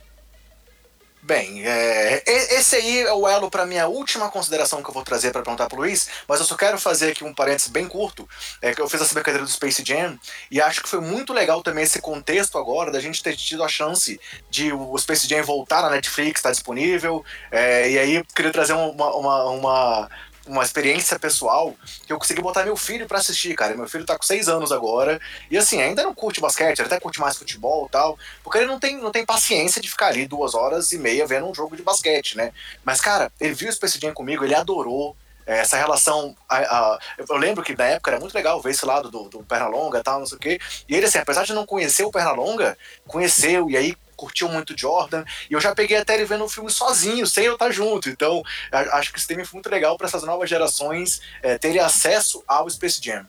Bem, 1.26 1.66
é, 1.66 2.22
esse 2.26 2.76
aí 2.76 2.98
é 3.00 3.12
o 3.14 3.26
elo 3.26 3.50
para 3.50 3.64
minha 3.64 3.86
última 3.86 4.30
consideração 4.30 4.82
que 4.82 4.90
eu 4.90 4.92
vou 4.92 5.02
trazer 5.02 5.30
para 5.32 5.40
perguntar 5.40 5.70
pro 5.70 5.78
Luiz, 5.78 6.06
mas 6.28 6.38
eu 6.38 6.44
só 6.44 6.54
quero 6.54 6.78
fazer 6.78 7.12
aqui 7.12 7.24
um 7.24 7.32
parênteses 7.32 7.68
bem 7.68 7.88
curto, 7.88 8.28
é 8.60 8.74
que 8.74 8.80
eu 8.82 8.86
fiz 8.90 9.00
essa 9.00 9.14
brincadeira 9.14 9.42
do 9.42 9.50
Space 9.50 9.82
Jam 9.82 10.18
e 10.50 10.60
acho 10.60 10.82
que 10.82 10.88
foi 10.88 11.00
muito 11.00 11.32
legal 11.32 11.62
também 11.62 11.82
esse 11.82 11.98
contexto 11.98 12.58
agora 12.58 12.92
da 12.92 13.00
gente 13.00 13.22
ter 13.22 13.34
tido 13.36 13.64
a 13.64 13.68
chance 13.68 14.20
de 14.50 14.70
o 14.70 14.98
Space 14.98 15.26
Jam 15.26 15.42
voltar 15.42 15.80
na 15.80 15.88
Netflix, 15.88 16.42
tá 16.42 16.50
disponível, 16.50 17.24
é, 17.50 17.88
e 17.88 17.98
aí 17.98 18.24
queria 18.34 18.52
trazer 18.52 18.74
uma, 18.74 19.14
uma, 19.14 19.44
uma 19.44 20.10
uma 20.46 20.62
experiência 20.62 21.18
pessoal 21.18 21.74
que 22.06 22.12
eu 22.12 22.18
consegui 22.18 22.42
botar 22.42 22.64
meu 22.64 22.76
filho 22.76 23.06
para 23.06 23.18
assistir, 23.18 23.54
cara. 23.54 23.76
Meu 23.76 23.88
filho 23.88 24.04
tá 24.04 24.16
com 24.16 24.22
seis 24.22 24.48
anos 24.48 24.72
agora. 24.72 25.20
E 25.50 25.56
assim, 25.56 25.80
ainda 25.80 26.02
não 26.02 26.14
curte 26.14 26.40
basquete, 26.40 26.78
ele 26.78 26.86
até 26.86 27.00
curte 27.00 27.20
mais 27.20 27.36
futebol 27.36 27.86
e 27.86 27.90
tal. 27.90 28.18
Porque 28.42 28.58
ele 28.58 28.66
não 28.66 28.78
tem, 28.78 28.98
não 28.98 29.10
tem 29.10 29.24
paciência 29.24 29.80
de 29.80 29.90
ficar 29.90 30.08
ali 30.08 30.26
duas 30.26 30.54
horas 30.54 30.92
e 30.92 30.98
meia 30.98 31.26
vendo 31.26 31.46
um 31.46 31.54
jogo 31.54 31.76
de 31.76 31.82
basquete, 31.82 32.36
né? 32.36 32.52
Mas, 32.84 33.00
cara, 33.00 33.32
ele 33.40 33.54
viu 33.54 33.72
Space 33.72 33.98
Jam 34.00 34.12
comigo, 34.12 34.44
ele 34.44 34.54
adorou. 34.54 35.16
É, 35.46 35.58
essa 35.58 35.76
relação. 35.76 36.34
A, 36.48 36.56
a, 36.56 36.98
eu 37.18 37.36
lembro 37.36 37.62
que 37.62 37.76
na 37.76 37.84
época 37.84 38.10
era 38.10 38.18
muito 38.18 38.34
legal 38.34 38.62
ver 38.62 38.70
esse 38.70 38.86
lado 38.86 39.10
do, 39.10 39.28
do 39.28 39.44
Pernalonga 39.44 39.98
e 39.98 40.02
tal, 40.02 40.20
não 40.20 40.26
sei 40.26 40.38
o 40.38 40.40
quê. 40.40 40.58
E 40.88 40.96
ele, 40.96 41.04
assim, 41.04 41.18
apesar 41.18 41.44
de 41.44 41.52
não 41.52 41.66
conhecer 41.66 42.02
o 42.02 42.10
Pernalonga, 42.10 42.78
conheceu 43.06 43.68
e 43.68 43.76
aí 43.76 43.94
curtiu 44.16 44.48
muito 44.48 44.78
Jordan. 44.78 45.24
E 45.50 45.54
eu 45.54 45.60
já 45.60 45.74
peguei 45.74 45.96
até 45.96 46.14
ele 46.14 46.24
vendo 46.24 46.44
o 46.44 46.48
filme 46.48 46.70
sozinho, 46.70 47.26
sem 47.26 47.44
eu 47.44 47.54
estar 47.54 47.70
junto. 47.70 48.08
Então, 48.08 48.42
acho 48.72 49.12
que 49.12 49.18
isso 49.18 49.28
também 49.28 49.44
foi 49.44 49.58
muito 49.58 49.70
legal 49.70 49.96
para 49.96 50.06
essas 50.06 50.22
novas 50.22 50.48
gerações 50.48 51.20
é, 51.42 51.58
terem 51.58 51.80
acesso 51.80 52.42
ao 52.46 52.68
Space 52.68 53.00
Jam. 53.02 53.26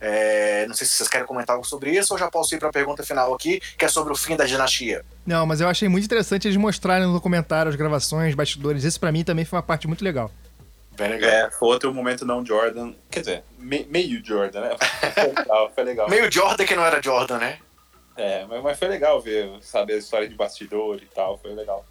É, 0.00 0.66
não 0.66 0.74
sei 0.74 0.86
se 0.86 0.94
vocês 0.96 1.08
querem 1.08 1.26
comentar 1.26 1.54
algo 1.54 1.66
sobre 1.66 1.90
isso 1.90 2.12
ou 2.12 2.18
já 2.18 2.30
posso 2.30 2.54
ir 2.54 2.58
para 2.58 2.68
a 2.68 2.72
pergunta 2.72 3.02
final 3.02 3.32
aqui, 3.32 3.60
que 3.78 3.84
é 3.84 3.88
sobre 3.88 4.12
o 4.12 4.16
fim 4.16 4.36
da 4.36 4.44
dinastia. 4.44 5.04
Não, 5.24 5.46
mas 5.46 5.60
eu 5.60 5.68
achei 5.68 5.88
muito 5.88 6.04
interessante 6.04 6.46
eles 6.46 6.56
mostrarem 6.56 7.06
no 7.06 7.12
documentário 7.12 7.70
as 7.70 7.76
gravações, 7.76 8.34
bastidores. 8.34 8.84
Isso 8.84 9.00
para 9.00 9.12
mim 9.12 9.24
também 9.24 9.44
foi 9.44 9.56
uma 9.56 9.62
parte 9.62 9.86
muito 9.86 10.04
legal. 10.04 10.30
Bem 10.96 11.08
legal. 11.08 11.30
É, 11.30 11.50
foi 11.50 11.68
outro 11.68 11.92
momento 11.92 12.24
não 12.24 12.44
Jordan. 12.44 12.92
Quer 13.10 13.20
dizer, 13.20 13.44
me, 13.58 13.86
meio 13.90 14.24
Jordan, 14.24 14.60
né? 14.60 14.76
Foi 15.14 15.32
legal, 15.32 15.72
foi 15.74 15.84
legal. 15.84 16.10
meio 16.10 16.30
Jordan 16.30 16.64
que 16.64 16.76
não 16.76 16.84
era 16.84 17.02
Jordan, 17.02 17.38
né? 17.38 17.58
É, 18.16 18.44
mas 18.46 18.78
foi 18.78 18.88
legal 18.88 19.20
ver, 19.20 19.50
saber 19.60 19.94
a 19.94 19.98
história 19.98 20.28
de 20.28 20.34
bastidor 20.34 20.96
e 21.02 21.06
tal, 21.06 21.36
foi 21.38 21.52
legal. 21.52 21.84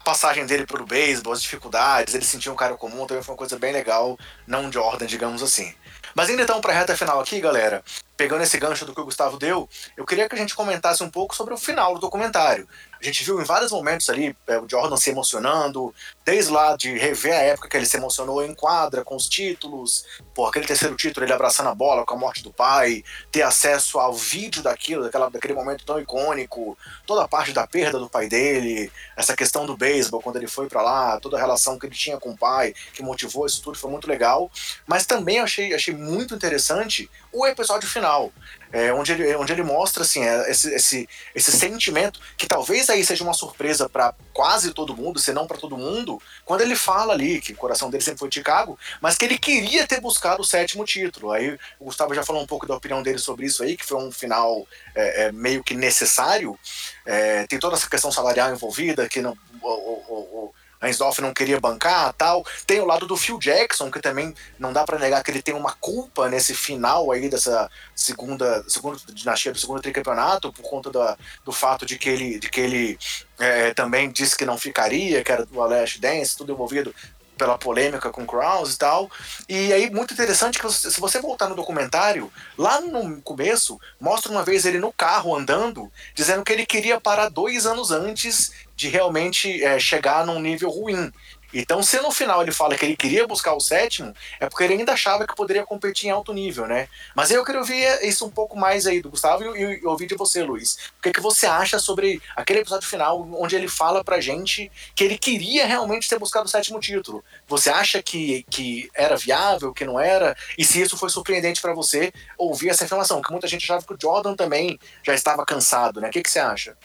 A 0.00 0.04
passagem 0.04 0.46
dele 0.46 0.66
pro 0.66 0.84
beisebol, 0.86 1.32
as 1.32 1.42
dificuldades, 1.42 2.14
ele 2.14 2.24
sentiu 2.24 2.52
um 2.52 2.56
cara 2.56 2.76
comum, 2.76 3.06
também 3.06 3.22
foi 3.22 3.32
uma 3.32 3.38
coisa 3.38 3.58
bem 3.58 3.72
legal, 3.72 4.18
não 4.46 4.70
Jordan, 4.70 5.06
digamos 5.06 5.42
assim. 5.42 5.74
Mas 6.14 6.30
ainda 6.30 6.42
então, 6.42 6.60
pra 6.60 6.72
reta 6.72 6.96
final 6.96 7.18
aqui, 7.18 7.40
galera, 7.40 7.82
pegando 8.16 8.42
esse 8.42 8.58
gancho 8.58 8.84
do 8.84 8.94
que 8.94 9.00
o 9.00 9.04
Gustavo 9.04 9.36
deu, 9.36 9.68
eu 9.96 10.04
queria 10.04 10.28
que 10.28 10.34
a 10.34 10.38
gente 10.38 10.54
comentasse 10.54 11.02
um 11.02 11.10
pouco 11.10 11.34
sobre 11.34 11.52
o 11.54 11.58
final 11.58 11.94
do 11.94 12.00
documentário. 12.00 12.68
A 13.04 13.06
gente 13.06 13.22
viu 13.22 13.38
em 13.38 13.44
vários 13.44 13.70
momentos 13.70 14.08
ali 14.08 14.34
é, 14.46 14.58
o 14.58 14.66
Jordan 14.66 14.96
se 14.96 15.10
emocionando, 15.10 15.94
desde 16.24 16.50
lá 16.50 16.74
de 16.74 16.96
rever 16.96 17.34
a 17.34 17.42
época 17.42 17.68
que 17.68 17.76
ele 17.76 17.84
se 17.84 17.98
emocionou 17.98 18.42
em 18.42 18.54
quadra 18.54 19.04
com 19.04 19.14
os 19.14 19.28
títulos, 19.28 20.06
por 20.34 20.48
aquele 20.48 20.64
terceiro 20.64 20.96
título, 20.96 21.26
ele 21.26 21.32
abraçando 21.34 21.68
a 21.68 21.74
bola 21.74 22.06
com 22.06 22.14
a 22.14 22.18
morte 22.18 22.42
do 22.42 22.50
pai, 22.50 23.04
ter 23.30 23.42
acesso 23.42 23.98
ao 23.98 24.14
vídeo 24.14 24.62
daquilo, 24.62 25.02
daquela, 25.02 25.28
daquele 25.28 25.52
momento 25.52 25.84
tão 25.84 26.00
icônico, 26.00 26.78
toda 27.06 27.22
a 27.22 27.28
parte 27.28 27.52
da 27.52 27.66
perda 27.66 27.98
do 27.98 28.08
pai 28.08 28.26
dele, 28.26 28.90
essa 29.14 29.36
questão 29.36 29.66
do 29.66 29.76
beisebol 29.76 30.22
quando 30.22 30.36
ele 30.36 30.48
foi 30.48 30.66
para 30.66 30.80
lá, 30.80 31.20
toda 31.20 31.36
a 31.36 31.40
relação 31.40 31.78
que 31.78 31.84
ele 31.84 31.94
tinha 31.94 32.16
com 32.16 32.30
o 32.30 32.38
pai, 32.38 32.72
que 32.94 33.02
motivou 33.02 33.44
isso 33.44 33.60
tudo, 33.60 33.76
foi 33.76 33.90
muito 33.90 34.08
legal. 34.08 34.50
Mas 34.86 35.04
também 35.04 35.40
achei, 35.40 35.74
achei 35.74 35.94
muito 35.94 36.34
interessante 36.34 37.10
o 37.30 37.46
episódio 37.46 37.86
final 37.86 38.32
é, 38.74 38.92
onde, 38.92 39.12
ele, 39.12 39.36
onde 39.36 39.52
ele 39.52 39.62
mostra 39.62 40.02
assim, 40.02 40.24
é, 40.24 40.50
esse, 40.50 40.74
esse, 40.74 41.08
esse 41.32 41.52
sentimento, 41.52 42.18
que 42.36 42.48
talvez 42.48 42.90
aí 42.90 43.04
seja 43.04 43.22
uma 43.22 43.32
surpresa 43.32 43.88
para 43.88 44.12
quase 44.32 44.74
todo 44.74 44.96
mundo, 44.96 45.20
se 45.20 45.32
não 45.32 45.46
para 45.46 45.56
todo 45.56 45.76
mundo, 45.76 46.20
quando 46.44 46.62
ele 46.62 46.74
fala 46.74 47.12
ali 47.12 47.40
que 47.40 47.52
o 47.52 47.56
coração 47.56 47.88
dele 47.88 48.02
sempre 48.02 48.18
foi 48.18 48.32
Chicago, 48.32 48.76
mas 49.00 49.16
que 49.16 49.24
ele 49.24 49.38
queria 49.38 49.86
ter 49.86 50.00
buscado 50.00 50.42
o 50.42 50.44
sétimo 50.44 50.84
título. 50.84 51.30
Aí 51.30 51.56
o 51.78 51.84
Gustavo 51.84 52.12
já 52.16 52.24
falou 52.24 52.42
um 52.42 52.46
pouco 52.48 52.66
da 52.66 52.74
opinião 52.74 53.00
dele 53.00 53.18
sobre 53.18 53.46
isso 53.46 53.62
aí, 53.62 53.76
que 53.76 53.86
foi 53.86 53.96
um 53.96 54.10
final 54.10 54.66
é, 54.92 55.26
é 55.26 55.32
meio 55.32 55.62
que 55.62 55.74
necessário. 55.74 56.58
É, 57.06 57.46
tem 57.46 57.60
toda 57.60 57.76
essa 57.76 57.88
questão 57.88 58.10
salarial 58.10 58.52
envolvida, 58.52 59.08
que 59.08 59.20
não. 59.20 59.38
O, 59.62 59.68
o, 59.68 60.14
o, 60.14 60.54
Reinsdorf 60.84 61.20
não 61.20 61.34
queria 61.34 61.60
bancar 61.60 62.12
tal. 62.12 62.44
Tem 62.66 62.80
o 62.80 62.86
lado 62.86 63.06
do 63.06 63.16
Phil 63.16 63.38
Jackson, 63.38 63.90
que 63.90 64.00
também 64.00 64.34
não 64.58 64.72
dá 64.72 64.84
para 64.84 64.98
negar 64.98 65.22
que 65.22 65.30
ele 65.30 65.42
tem 65.42 65.54
uma 65.54 65.72
culpa 65.80 66.28
nesse 66.28 66.54
final 66.54 67.10
aí 67.10 67.28
dessa 67.28 67.70
segunda, 67.94 68.64
segunda 68.68 68.98
dinastia 69.12 69.52
do 69.52 69.58
segundo 69.58 69.82
tricampeonato, 69.82 70.52
por 70.52 70.62
conta 70.62 70.90
da, 70.90 71.16
do 71.44 71.52
fato 71.52 71.84
de 71.84 71.98
que 71.98 72.08
ele, 72.08 72.38
de 72.38 72.48
que 72.48 72.60
ele 72.60 72.98
é, 73.38 73.74
também 73.74 74.10
disse 74.10 74.36
que 74.36 74.44
não 74.44 74.56
ficaria, 74.56 75.22
que 75.24 75.32
era 75.32 75.44
do 75.44 75.60
Alash 75.60 75.98
Dance, 75.98 76.36
tudo 76.36 76.52
envolvido 76.52 76.94
pela 77.36 77.58
polêmica 77.58 78.10
com 78.10 78.26
Krause 78.26 78.74
e 78.74 78.78
tal. 78.78 79.10
E 79.48 79.72
aí, 79.72 79.90
muito 79.90 80.14
interessante 80.14 80.58
que 80.58 80.70
se 80.72 81.00
você 81.00 81.20
voltar 81.20 81.48
no 81.48 81.54
documentário, 81.54 82.32
lá 82.56 82.80
no 82.80 83.20
começo, 83.22 83.80
mostra 84.00 84.30
uma 84.30 84.44
vez 84.44 84.64
ele 84.64 84.78
no 84.78 84.92
carro 84.92 85.36
andando, 85.36 85.90
dizendo 86.14 86.44
que 86.44 86.52
ele 86.52 86.66
queria 86.66 87.00
parar 87.00 87.28
dois 87.28 87.66
anos 87.66 87.90
antes 87.90 88.52
de 88.76 88.88
realmente 88.88 89.62
é, 89.62 89.78
chegar 89.78 90.26
num 90.26 90.40
nível 90.40 90.70
ruim. 90.70 91.12
Então, 91.54 91.82
se 91.82 92.00
no 92.00 92.10
final 92.10 92.42
ele 92.42 92.50
fala 92.50 92.76
que 92.76 92.84
ele 92.84 92.96
queria 92.96 93.26
buscar 93.26 93.54
o 93.54 93.60
sétimo, 93.60 94.12
é 94.40 94.48
porque 94.48 94.64
ele 94.64 94.74
ainda 94.74 94.92
achava 94.92 95.24
que 95.26 95.36
poderia 95.36 95.64
competir 95.64 96.08
em 96.08 96.10
alto 96.10 96.32
nível, 96.32 96.66
né? 96.66 96.88
Mas 97.14 97.30
eu 97.30 97.44
quero 97.44 97.60
ouvir 97.60 97.84
isso 98.02 98.26
um 98.26 98.30
pouco 98.30 98.56
mais 98.56 98.86
aí 98.86 99.00
do 99.00 99.08
Gustavo 99.08 99.56
e, 99.56 99.86
ouvir 99.86 100.06
de 100.06 100.16
você, 100.16 100.42
Luiz. 100.42 100.74
O 100.98 101.02
que, 101.02 101.10
é 101.10 101.12
que 101.12 101.20
você 101.20 101.46
acha 101.46 101.78
sobre 101.78 102.20
aquele 102.34 102.60
episódio 102.60 102.88
final 102.88 103.28
onde 103.38 103.54
ele 103.54 103.68
fala 103.68 104.02
pra 104.02 104.20
gente 104.20 104.70
que 104.96 105.04
ele 105.04 105.16
queria 105.16 105.64
realmente 105.64 106.08
ter 106.08 106.18
buscado 106.18 106.46
o 106.46 106.50
sétimo 106.50 106.80
título? 106.80 107.24
Você 107.46 107.70
acha 107.70 108.02
que, 108.02 108.44
que 108.50 108.90
era 108.92 109.16
viável, 109.16 109.72
que 109.72 109.84
não 109.84 110.00
era? 110.00 110.36
E 110.58 110.64
se 110.64 110.82
isso 110.82 110.96
foi 110.96 111.08
surpreendente 111.08 111.62
para 111.62 111.72
você 111.72 112.12
ouvir 112.36 112.70
essa 112.70 112.84
informação? 112.84 113.22
Que 113.22 113.30
muita 113.30 113.46
gente 113.46 113.62
achava 113.62 113.86
que 113.86 113.94
o 113.94 113.98
Jordan 114.00 114.34
também 114.34 114.78
já 115.04 115.14
estava 115.14 115.46
cansado, 115.46 116.00
né? 116.00 116.08
O 116.08 116.10
que, 116.10 116.22
que 116.22 116.30
você 116.30 116.40
acha? 116.40 116.76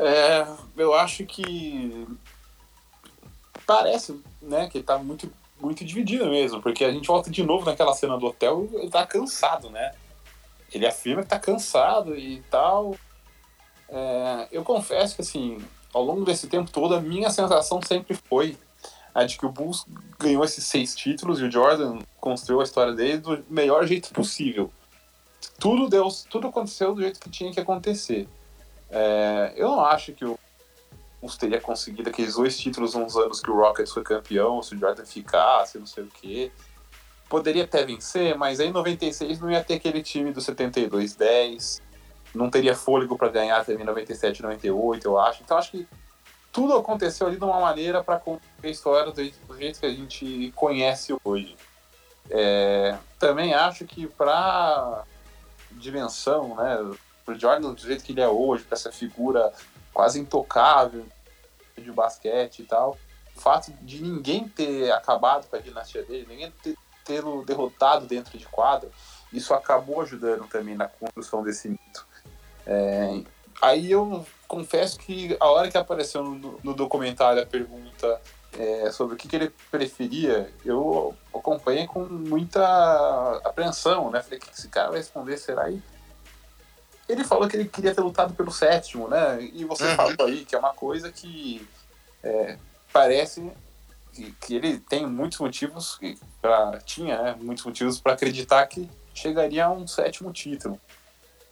É, 0.00 0.46
eu 0.76 0.94
acho 0.94 1.24
que 1.24 2.06
parece, 3.68 4.18
né, 4.40 4.66
que 4.66 4.82
tá 4.82 4.96
muito, 4.96 5.30
muito 5.60 5.84
dividido 5.84 6.24
mesmo, 6.24 6.62
porque 6.62 6.86
a 6.86 6.90
gente 6.90 7.06
volta 7.06 7.28
de 7.30 7.42
novo 7.44 7.66
naquela 7.66 7.92
cena 7.92 8.16
do 8.16 8.24
hotel, 8.24 8.66
ele 8.72 8.88
tá 8.88 9.06
cansado, 9.06 9.68
né? 9.68 9.92
Ele 10.72 10.86
afirma 10.86 11.22
que 11.22 11.28
tá 11.28 11.38
cansado 11.38 12.16
e 12.16 12.40
tal. 12.50 12.96
É, 13.90 14.48
eu 14.50 14.64
confesso 14.64 15.14
que, 15.14 15.20
assim, 15.20 15.58
ao 15.92 16.02
longo 16.02 16.24
desse 16.24 16.46
tempo 16.46 16.70
todo, 16.70 16.94
a 16.94 17.00
minha 17.00 17.28
sensação 17.28 17.82
sempre 17.82 18.14
foi 18.14 18.56
a 19.14 19.24
de 19.24 19.36
que 19.36 19.44
o 19.44 19.52
Bulls 19.52 19.84
ganhou 20.18 20.42
esses 20.44 20.64
seis 20.64 20.94
títulos 20.94 21.38
e 21.38 21.44
o 21.44 21.50
Jordan 21.50 21.98
construiu 22.18 22.62
a 22.62 22.64
história 22.64 22.94
dele 22.94 23.18
do 23.18 23.44
melhor 23.50 23.86
jeito 23.86 24.14
possível. 24.14 24.72
Tudo 25.58 25.90
deu, 25.90 26.08
tudo 26.30 26.48
aconteceu 26.48 26.94
do 26.94 27.02
jeito 27.02 27.20
que 27.20 27.28
tinha 27.28 27.52
que 27.52 27.60
acontecer. 27.60 28.26
É, 28.90 29.52
eu 29.56 29.68
não 29.68 29.84
acho 29.84 30.14
que 30.14 30.24
o 30.24 30.38
Bulls 31.20 31.36
teria 31.36 31.60
conseguido 31.60 32.08
aqueles 32.08 32.34
dois 32.34 32.58
títulos 32.58 32.94
uns 32.94 33.16
anos 33.16 33.40
que 33.40 33.50
o 33.50 33.56
Rockets 33.56 33.92
foi 33.92 34.02
campeão, 34.02 34.62
se 34.62 34.74
o 34.74 34.78
Jordan 34.78 35.04
ficasse, 35.04 35.78
não 35.78 35.86
sei 35.86 36.04
o 36.04 36.08
quê. 36.08 36.52
Poderia 37.28 37.64
até 37.64 37.84
vencer, 37.84 38.36
mas 38.36 38.60
em 38.60 38.72
96 38.72 39.40
não 39.40 39.50
ia 39.50 39.62
ter 39.62 39.74
aquele 39.74 40.02
time 40.02 40.32
do 40.32 40.40
72-10, 40.40 41.82
não 42.34 42.48
teria 42.48 42.74
fôlego 42.74 43.18
para 43.18 43.28
ganhar 43.28 43.64
também 43.64 43.84
97 43.84 44.42
98, 44.42 45.06
eu 45.06 45.18
acho. 45.18 45.42
Então 45.42 45.58
acho 45.58 45.72
que 45.72 45.88
tudo 46.52 46.74
aconteceu 46.74 47.26
ali 47.26 47.36
de 47.36 47.44
uma 47.44 47.60
maneira 47.60 48.02
para 48.02 48.18
contar 48.18 48.42
a 48.62 48.68
história 48.68 49.10
do 49.12 49.20
jeito, 49.20 49.38
do 49.46 49.56
jeito, 49.56 49.80
que 49.80 49.86
a 49.86 49.92
gente 49.92 50.52
conhece 50.56 51.14
hoje. 51.22 51.56
É, 52.30 52.96
também 53.18 53.54
acho 53.54 53.84
que 53.84 54.06
para 54.06 55.04
dimensão, 55.72 56.56
né, 56.56 56.94
pro 57.24 57.38
Jordan 57.38 57.72
do 57.72 57.80
jeito 57.80 58.02
que 58.04 58.12
ele 58.12 58.20
é 58.20 58.28
hoje, 58.28 58.64
para 58.64 58.76
essa 58.76 58.90
figura 58.90 59.52
quase 59.98 60.20
intocável 60.20 61.04
de 61.76 61.90
basquete 61.90 62.60
e 62.60 62.64
tal, 62.64 62.96
o 63.34 63.40
fato 63.40 63.72
de 63.82 64.00
ninguém 64.00 64.48
ter 64.48 64.92
acabado 64.92 65.48
com 65.48 65.56
a 65.56 65.58
dinastia 65.58 66.04
dele, 66.04 66.24
ninguém 66.28 66.52
ter 66.62 66.76
tê-lo 67.04 67.44
derrotado 67.44 68.06
dentro 68.06 68.38
de 68.38 68.46
quadro, 68.46 68.92
isso 69.32 69.52
acabou 69.52 70.00
ajudando 70.00 70.46
também 70.46 70.76
na 70.76 70.86
construção 70.86 71.42
desse 71.42 71.68
mito. 71.68 72.06
É, 72.64 73.24
aí 73.60 73.90
eu 73.90 74.24
confesso 74.46 75.00
que 75.00 75.36
a 75.40 75.50
hora 75.50 75.68
que 75.68 75.76
apareceu 75.76 76.22
no, 76.22 76.60
no 76.62 76.74
documentário 76.74 77.42
a 77.42 77.46
pergunta 77.46 78.20
é, 78.56 78.92
sobre 78.92 79.16
o 79.16 79.18
que, 79.18 79.26
que, 79.26 79.34
ele 79.34 79.52
preferia, 79.68 80.54
eu 80.64 81.12
acompanhei 81.34 81.88
com 81.88 82.04
muita 82.04 83.40
apreensão, 83.42 84.12
né? 84.12 84.22
Falei, 84.22 84.38
o 84.38 84.42
que 84.42 84.52
esse 84.52 84.68
cara 84.68 84.90
vai 84.90 84.98
responder? 84.98 85.36
Será 85.38 85.64
aí? 85.64 85.82
Ele 87.08 87.24
falou 87.24 87.48
que 87.48 87.56
ele 87.56 87.68
queria 87.68 87.94
ter 87.94 88.00
lutado 88.00 88.34
pelo 88.34 88.52
sétimo, 88.52 89.08
né? 89.08 89.42
E 89.52 89.64
você 89.64 89.84
uhum. 89.84 89.96
falou 89.96 90.26
aí 90.26 90.44
que 90.44 90.54
é 90.54 90.58
uma 90.58 90.74
coisa 90.74 91.10
que 91.10 91.66
é, 92.22 92.58
parece 92.92 93.50
que, 94.12 94.32
que, 94.32 94.54
ele 94.54 94.78
tem 94.78 95.06
muitos 95.06 95.38
motivos 95.38 95.98
para 96.42 96.78
tinha 96.80 97.22
né, 97.22 97.36
muitos 97.40 97.64
motivos 97.64 98.00
para 98.00 98.12
acreditar 98.12 98.66
que 98.66 98.90
chegaria 99.14 99.64
a 99.64 99.70
um 99.70 99.86
sétimo 99.86 100.32
título. 100.32 100.78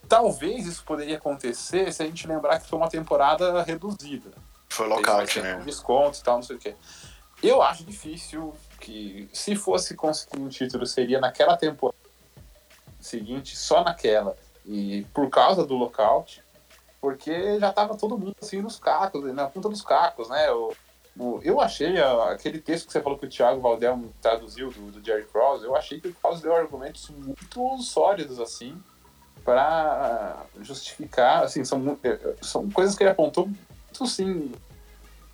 Talvez 0.08 0.66
isso 0.66 0.84
poderia 0.84 1.16
acontecer 1.16 1.92
se 1.92 2.02
a 2.02 2.06
gente 2.06 2.26
lembrar 2.28 2.60
que 2.60 2.68
foi 2.68 2.78
uma 2.78 2.88
temporada 2.88 3.62
reduzida. 3.62 4.30
Foi 4.68 4.86
lockout, 4.86 5.40
né? 5.40 5.62
Desconto 5.64 6.18
e 6.18 6.22
tal, 6.22 6.36
não 6.36 6.42
sei 6.42 6.56
o 6.56 6.58
quê. 6.58 6.74
Eu 7.42 7.62
acho 7.62 7.84
difícil 7.84 8.54
que, 8.80 9.28
se 9.32 9.56
fosse 9.56 9.94
conseguir 9.94 10.38
um 10.38 10.48
título, 10.48 10.86
seria 10.86 11.20
naquela 11.20 11.56
temporada 11.56 11.96
seguinte, 13.00 13.56
só 13.56 13.82
naquela. 13.82 14.36
E 14.66 15.06
por 15.14 15.30
causa 15.30 15.64
do 15.64 15.74
lockout, 15.74 16.42
porque 17.00 17.58
já 17.60 17.72
tava 17.72 17.96
todo 17.96 18.18
mundo 18.18 18.34
assim 18.42 18.60
nos 18.60 18.78
cacos, 18.78 19.22
na 19.32 19.46
ponta 19.46 19.68
dos 19.68 19.82
cacos, 19.82 20.28
né? 20.28 20.48
Eu, 20.48 20.74
eu 21.42 21.60
achei 21.60 21.96
aquele 22.00 22.60
texto 22.60 22.86
que 22.86 22.92
você 22.92 23.00
falou 23.00 23.18
que 23.18 23.26
o 23.26 23.28
Thiago 23.28 23.60
Valdel 23.60 24.10
traduziu 24.20 24.70
do, 24.70 24.90
do 24.90 25.04
Jerry 25.04 25.24
Cross, 25.26 25.62
eu 25.62 25.76
achei 25.76 26.00
que 26.00 26.08
o 26.08 26.14
Cross 26.14 26.40
deu 26.40 26.54
argumentos 26.54 27.08
muito 27.10 27.78
sólidos 27.78 28.40
assim 28.40 28.76
para 29.46 30.44
justificar, 30.60 31.44
assim, 31.44 31.64
são, 31.64 31.96
é, 32.02 32.34
são 32.42 32.68
coisas 32.68 32.96
que 32.96 33.04
ele 33.04 33.10
apontou 33.10 33.46
muito, 33.46 34.06
sim, 34.06 34.52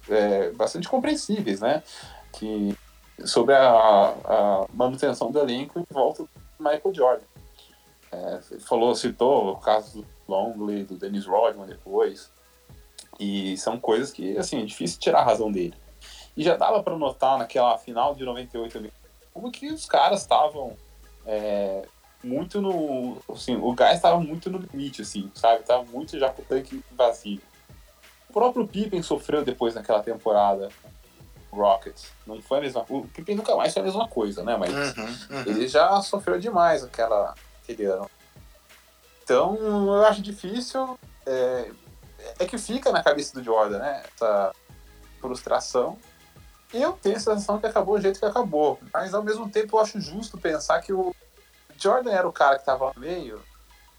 é, 0.08 0.50
bastante 0.50 0.86
compreensíveis, 0.86 1.60
né? 1.60 1.82
Que, 2.30 2.76
sobre 3.24 3.54
a, 3.54 3.64
a, 3.64 4.66
manutenção 4.74 5.32
do 5.32 5.38
elenco 5.38 5.80
em 5.80 5.86
volta 5.90 6.24
do 6.24 6.28
Michael 6.58 6.94
Jordan. 6.94 7.31
É, 8.12 8.40
falou, 8.60 8.94
citou 8.94 9.52
o 9.52 9.56
caso 9.56 10.02
do 10.02 10.06
Longley, 10.28 10.84
do 10.84 10.96
Dennis 10.96 11.26
Rodman 11.26 11.66
depois, 11.66 12.30
e 13.18 13.56
são 13.56 13.80
coisas 13.80 14.12
que, 14.12 14.36
assim, 14.36 14.60
é 14.60 14.64
difícil 14.64 15.00
tirar 15.00 15.20
a 15.20 15.24
razão 15.24 15.50
dele. 15.50 15.74
E 16.36 16.42
já 16.44 16.56
dava 16.56 16.82
para 16.82 16.96
notar 16.96 17.38
naquela 17.38 17.76
final 17.78 18.14
de 18.14 18.24
98 18.24 18.92
como 19.32 19.50
que 19.50 19.68
os 19.68 19.86
caras 19.86 20.20
estavam 20.20 20.76
é, 21.26 21.86
muito 22.22 22.60
no. 22.60 23.16
Assim, 23.30 23.56
o 23.56 23.72
gás 23.72 23.96
estava 23.96 24.20
muito 24.20 24.50
no 24.50 24.58
limite, 24.58 25.02
assim, 25.02 25.30
sabe? 25.34 25.64
Tava 25.64 25.84
muito 25.84 26.18
já 26.18 26.28
com 26.30 26.42
o 26.42 26.44
tanque 26.44 26.82
vazio. 26.92 27.40
O 28.28 28.32
próprio 28.32 28.66
Pippen 28.66 29.02
sofreu 29.02 29.44
depois 29.44 29.74
naquela 29.74 30.02
temporada. 30.02 30.68
Rockets. 31.50 32.10
Não 32.26 32.40
foi 32.40 32.58
a 32.58 32.60
mesma 32.62 32.82
O 32.88 33.06
Pippen 33.08 33.36
nunca 33.36 33.54
mais 33.54 33.74
foi 33.74 33.82
a 33.82 33.84
mesma 33.84 34.08
coisa, 34.08 34.42
né? 34.42 34.56
Mas 34.56 34.72
uhum, 34.72 35.04
uhum. 35.04 35.42
ele 35.46 35.68
já 35.68 36.00
sofreu 36.00 36.38
demais 36.38 36.82
aquela, 36.82 37.34
aquele 37.72 37.84
ano. 37.84 38.10
Então, 39.22 39.56
eu 39.56 40.04
acho 40.04 40.22
difícil. 40.22 40.98
É, 41.26 41.70
é 42.38 42.46
que 42.46 42.58
fica 42.58 42.92
na 42.92 43.02
cabeça 43.02 43.34
do 43.34 43.44
Jordan, 43.44 43.78
né? 43.78 44.02
Essa 44.14 44.52
frustração. 45.20 45.98
E 46.72 46.80
eu 46.80 46.92
tenho 46.92 47.16
a 47.16 47.20
sensação 47.20 47.58
que 47.58 47.66
acabou 47.66 47.96
do 47.96 48.02
jeito 48.02 48.18
que 48.18 48.24
acabou. 48.24 48.78
Mas 48.92 49.14
ao 49.14 49.22
mesmo 49.22 49.48
tempo 49.48 49.76
eu 49.76 49.80
acho 49.80 50.00
justo 50.00 50.38
pensar 50.38 50.80
que 50.80 50.92
o 50.92 51.14
Jordan 51.76 52.12
era 52.12 52.28
o 52.28 52.32
cara 52.32 52.56
que 52.56 52.62
estava 52.62 52.92
no 52.94 53.00
meio, 53.00 53.42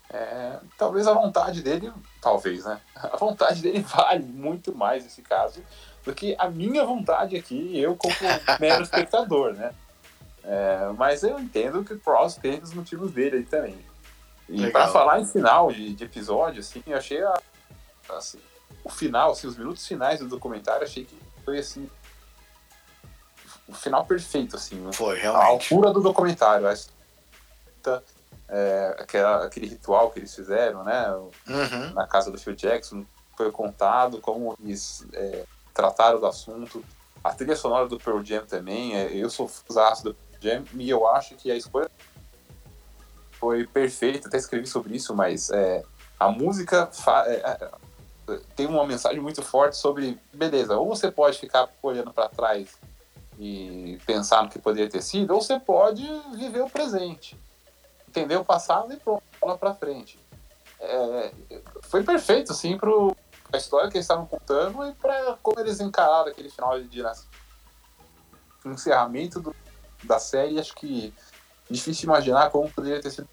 é, 0.09 0.59
talvez 0.77 1.07
a 1.07 1.13
vontade 1.13 1.61
dele, 1.61 1.91
talvez, 2.21 2.65
né? 2.65 2.79
A 2.95 3.17
vontade 3.17 3.61
dele 3.61 3.81
vale 3.81 4.23
muito 4.23 4.75
mais 4.75 5.03
nesse 5.03 5.21
caso 5.21 5.63
do 6.03 6.13
que 6.13 6.35
a 6.37 6.49
minha 6.49 6.85
vontade 6.85 7.35
aqui, 7.35 7.79
eu 7.79 7.95
como 7.95 8.13
mero 8.59 8.83
espectador, 8.83 9.53
né? 9.53 9.73
É, 10.43 10.91
mas 10.97 11.23
eu 11.23 11.39
entendo 11.39 11.83
que 11.83 11.93
o 11.93 11.99
Cross 11.99 12.35
tem 12.35 12.59
os 12.59 12.73
motivos 12.73 13.11
dele 13.11 13.37
aí 13.37 13.43
também. 13.43 13.77
E 14.49 14.69
para 14.71 14.87
falar 14.89 15.21
em 15.21 15.25
final 15.25 15.71
de, 15.71 15.93
de, 15.93 16.03
episódio, 16.03 16.59
assim, 16.59 16.83
eu 16.85 16.97
achei 16.97 17.23
a, 17.23 17.39
assim, 18.09 18.39
o 18.83 18.89
final, 18.89 19.31
assim, 19.31 19.47
os 19.47 19.57
minutos 19.57 19.87
finais 19.87 20.19
do 20.19 20.27
documentário, 20.27 20.83
achei 20.83 21.05
que 21.05 21.17
foi 21.45 21.59
assim 21.59 21.89
o 23.67 23.73
final 23.73 24.05
perfeito, 24.05 24.55
assim. 24.55 24.91
Foi, 24.91 25.17
realmente. 25.17 25.43
A 25.43 25.47
altura 25.47 25.91
do 25.91 26.01
documentário. 26.01 26.67
É, 28.49 28.95
aquela, 28.99 29.45
aquele 29.45 29.67
ritual 29.67 30.11
que 30.11 30.19
eles 30.19 30.35
fizeram, 30.35 30.83
né? 30.83 31.09
Uhum. 31.47 31.93
Na 31.93 32.05
casa 32.05 32.29
do 32.29 32.37
Phil 32.37 32.55
Jackson, 32.55 33.05
foi 33.35 33.51
contado 33.51 34.19
como 34.19 34.55
eles 34.61 35.05
é, 35.13 35.45
trataram 35.73 36.19
do 36.19 36.25
assunto. 36.25 36.83
A 37.23 37.33
trilha 37.33 37.55
sonora 37.55 37.87
do 37.87 37.97
Pearl 37.97 38.21
Jam 38.23 38.45
também, 38.45 38.95
é, 38.95 39.11
eu 39.13 39.29
sou 39.29 39.47
fãzaço 39.47 40.03
do 40.03 40.15
Jam 40.43 40.63
e 40.73 40.89
eu 40.89 41.07
acho 41.07 41.35
que 41.35 41.51
a 41.51 41.55
escolha 41.55 41.89
foi 43.33 43.65
perfeita, 43.65 44.27
até 44.27 44.37
escrevi 44.37 44.67
sobre 44.67 44.95
isso, 44.95 45.15
mas 45.15 45.49
é, 45.49 45.83
a 46.19 46.29
música 46.29 46.89
é, 47.27 47.33
é, 47.33 48.39
tem 48.55 48.65
uma 48.67 48.85
mensagem 48.85 49.19
muito 49.19 49.41
forte 49.41 49.75
sobre, 49.75 50.19
beleza, 50.33 50.77
ou 50.77 50.87
você 50.87 51.11
pode 51.11 51.39
ficar 51.39 51.69
olhando 51.81 52.13
para 52.13 52.29
trás 52.29 52.77
e 53.39 53.97
pensar 54.05 54.43
no 54.43 54.49
que 54.49 54.59
poderia 54.59 54.89
ter 54.89 55.01
sido, 55.01 55.33
ou 55.33 55.41
você 55.41 55.59
pode 55.59 56.03
viver 56.35 56.61
o 56.61 56.69
presente 56.69 57.37
entender 58.13 58.37
o 58.37 58.45
passado 58.45 58.93
e 58.93 58.97
pronto, 58.97 59.23
lá 59.41 59.57
pra 59.57 59.73
frente. 59.73 60.19
É, 60.79 61.31
foi 61.83 62.03
perfeito, 62.03 62.51
assim, 62.51 62.77
pro 62.77 63.15
a 63.51 63.57
história 63.57 63.89
que 63.89 63.97
eles 63.97 64.05
estavam 64.05 64.25
contando 64.25 64.87
e 64.87 64.93
para 64.93 65.37
como 65.41 65.59
eles 65.59 65.79
encararam 65.79 66.29
aquele 66.29 66.49
final 66.49 66.79
de 66.79 66.87
dinastia. 66.87 67.29
Encerramento 68.65 69.39
do, 69.39 69.55
da 70.05 70.19
série, 70.19 70.59
acho 70.59 70.73
que 70.75 71.13
difícil 71.69 72.05
imaginar 72.05 72.49
como 72.49 72.69
poderia 72.69 73.01
ter 73.01 73.11
sido. 73.11 73.27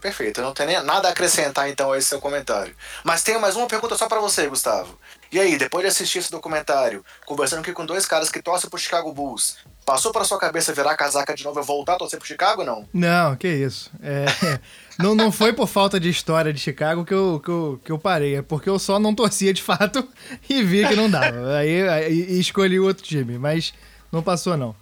Perfeito, 0.00 0.40
eu 0.40 0.44
não 0.44 0.52
tenho 0.52 0.68
nem 0.68 0.82
nada 0.84 1.08
a 1.08 1.10
acrescentar 1.10 1.68
então 1.68 1.90
a 1.90 1.98
esse 1.98 2.08
seu 2.08 2.20
comentário. 2.20 2.74
Mas 3.02 3.22
tenho 3.22 3.40
mais 3.40 3.56
uma 3.56 3.66
pergunta 3.66 3.96
só 3.96 4.06
para 4.06 4.20
você, 4.20 4.46
Gustavo. 4.46 4.96
E 5.32 5.40
aí, 5.40 5.56
depois 5.58 5.82
de 5.82 5.88
assistir 5.88 6.18
esse 6.18 6.30
documentário, 6.30 7.04
conversando 7.24 7.60
aqui 7.60 7.72
com 7.72 7.84
dois 7.84 8.06
caras 8.06 8.30
que 8.30 8.40
torcem 8.40 8.70
pro 8.70 8.78
Chicago 8.78 9.12
Bulls, 9.12 9.56
passou 9.84 10.12
pra 10.12 10.22
sua 10.24 10.38
cabeça 10.38 10.72
virar 10.72 10.96
casaca 10.96 11.34
de 11.34 11.42
novo 11.42 11.60
e 11.60 11.64
voltar 11.64 11.94
a 11.94 11.98
torcer 11.98 12.18
pro 12.18 12.28
Chicago 12.28 12.60
ou 12.60 12.66
não? 12.66 12.88
Não, 12.92 13.36
que 13.36 13.48
isso. 13.48 13.90
É, 14.02 14.26
não, 15.02 15.14
não 15.14 15.32
foi 15.32 15.52
por 15.52 15.66
falta 15.66 15.98
de 15.98 16.08
história 16.08 16.52
de 16.52 16.60
Chicago 16.60 17.04
que 17.04 17.14
eu, 17.14 17.40
que, 17.42 17.50
eu, 17.50 17.80
que 17.84 17.90
eu 17.90 17.98
parei, 17.98 18.36
é 18.36 18.42
porque 18.42 18.68
eu 18.68 18.78
só 18.78 18.98
não 18.98 19.14
torcia 19.14 19.52
de 19.52 19.62
fato 19.62 20.06
e 20.48 20.62
vi 20.62 20.86
que 20.86 20.94
não 20.94 21.10
dava. 21.10 21.56
Aí, 21.56 21.88
aí 21.88 22.12
e 22.12 22.38
escolhi 22.38 22.78
o 22.78 22.84
outro 22.84 23.02
time, 23.02 23.38
mas 23.38 23.72
não 24.10 24.22
passou 24.22 24.56
não. 24.56 24.74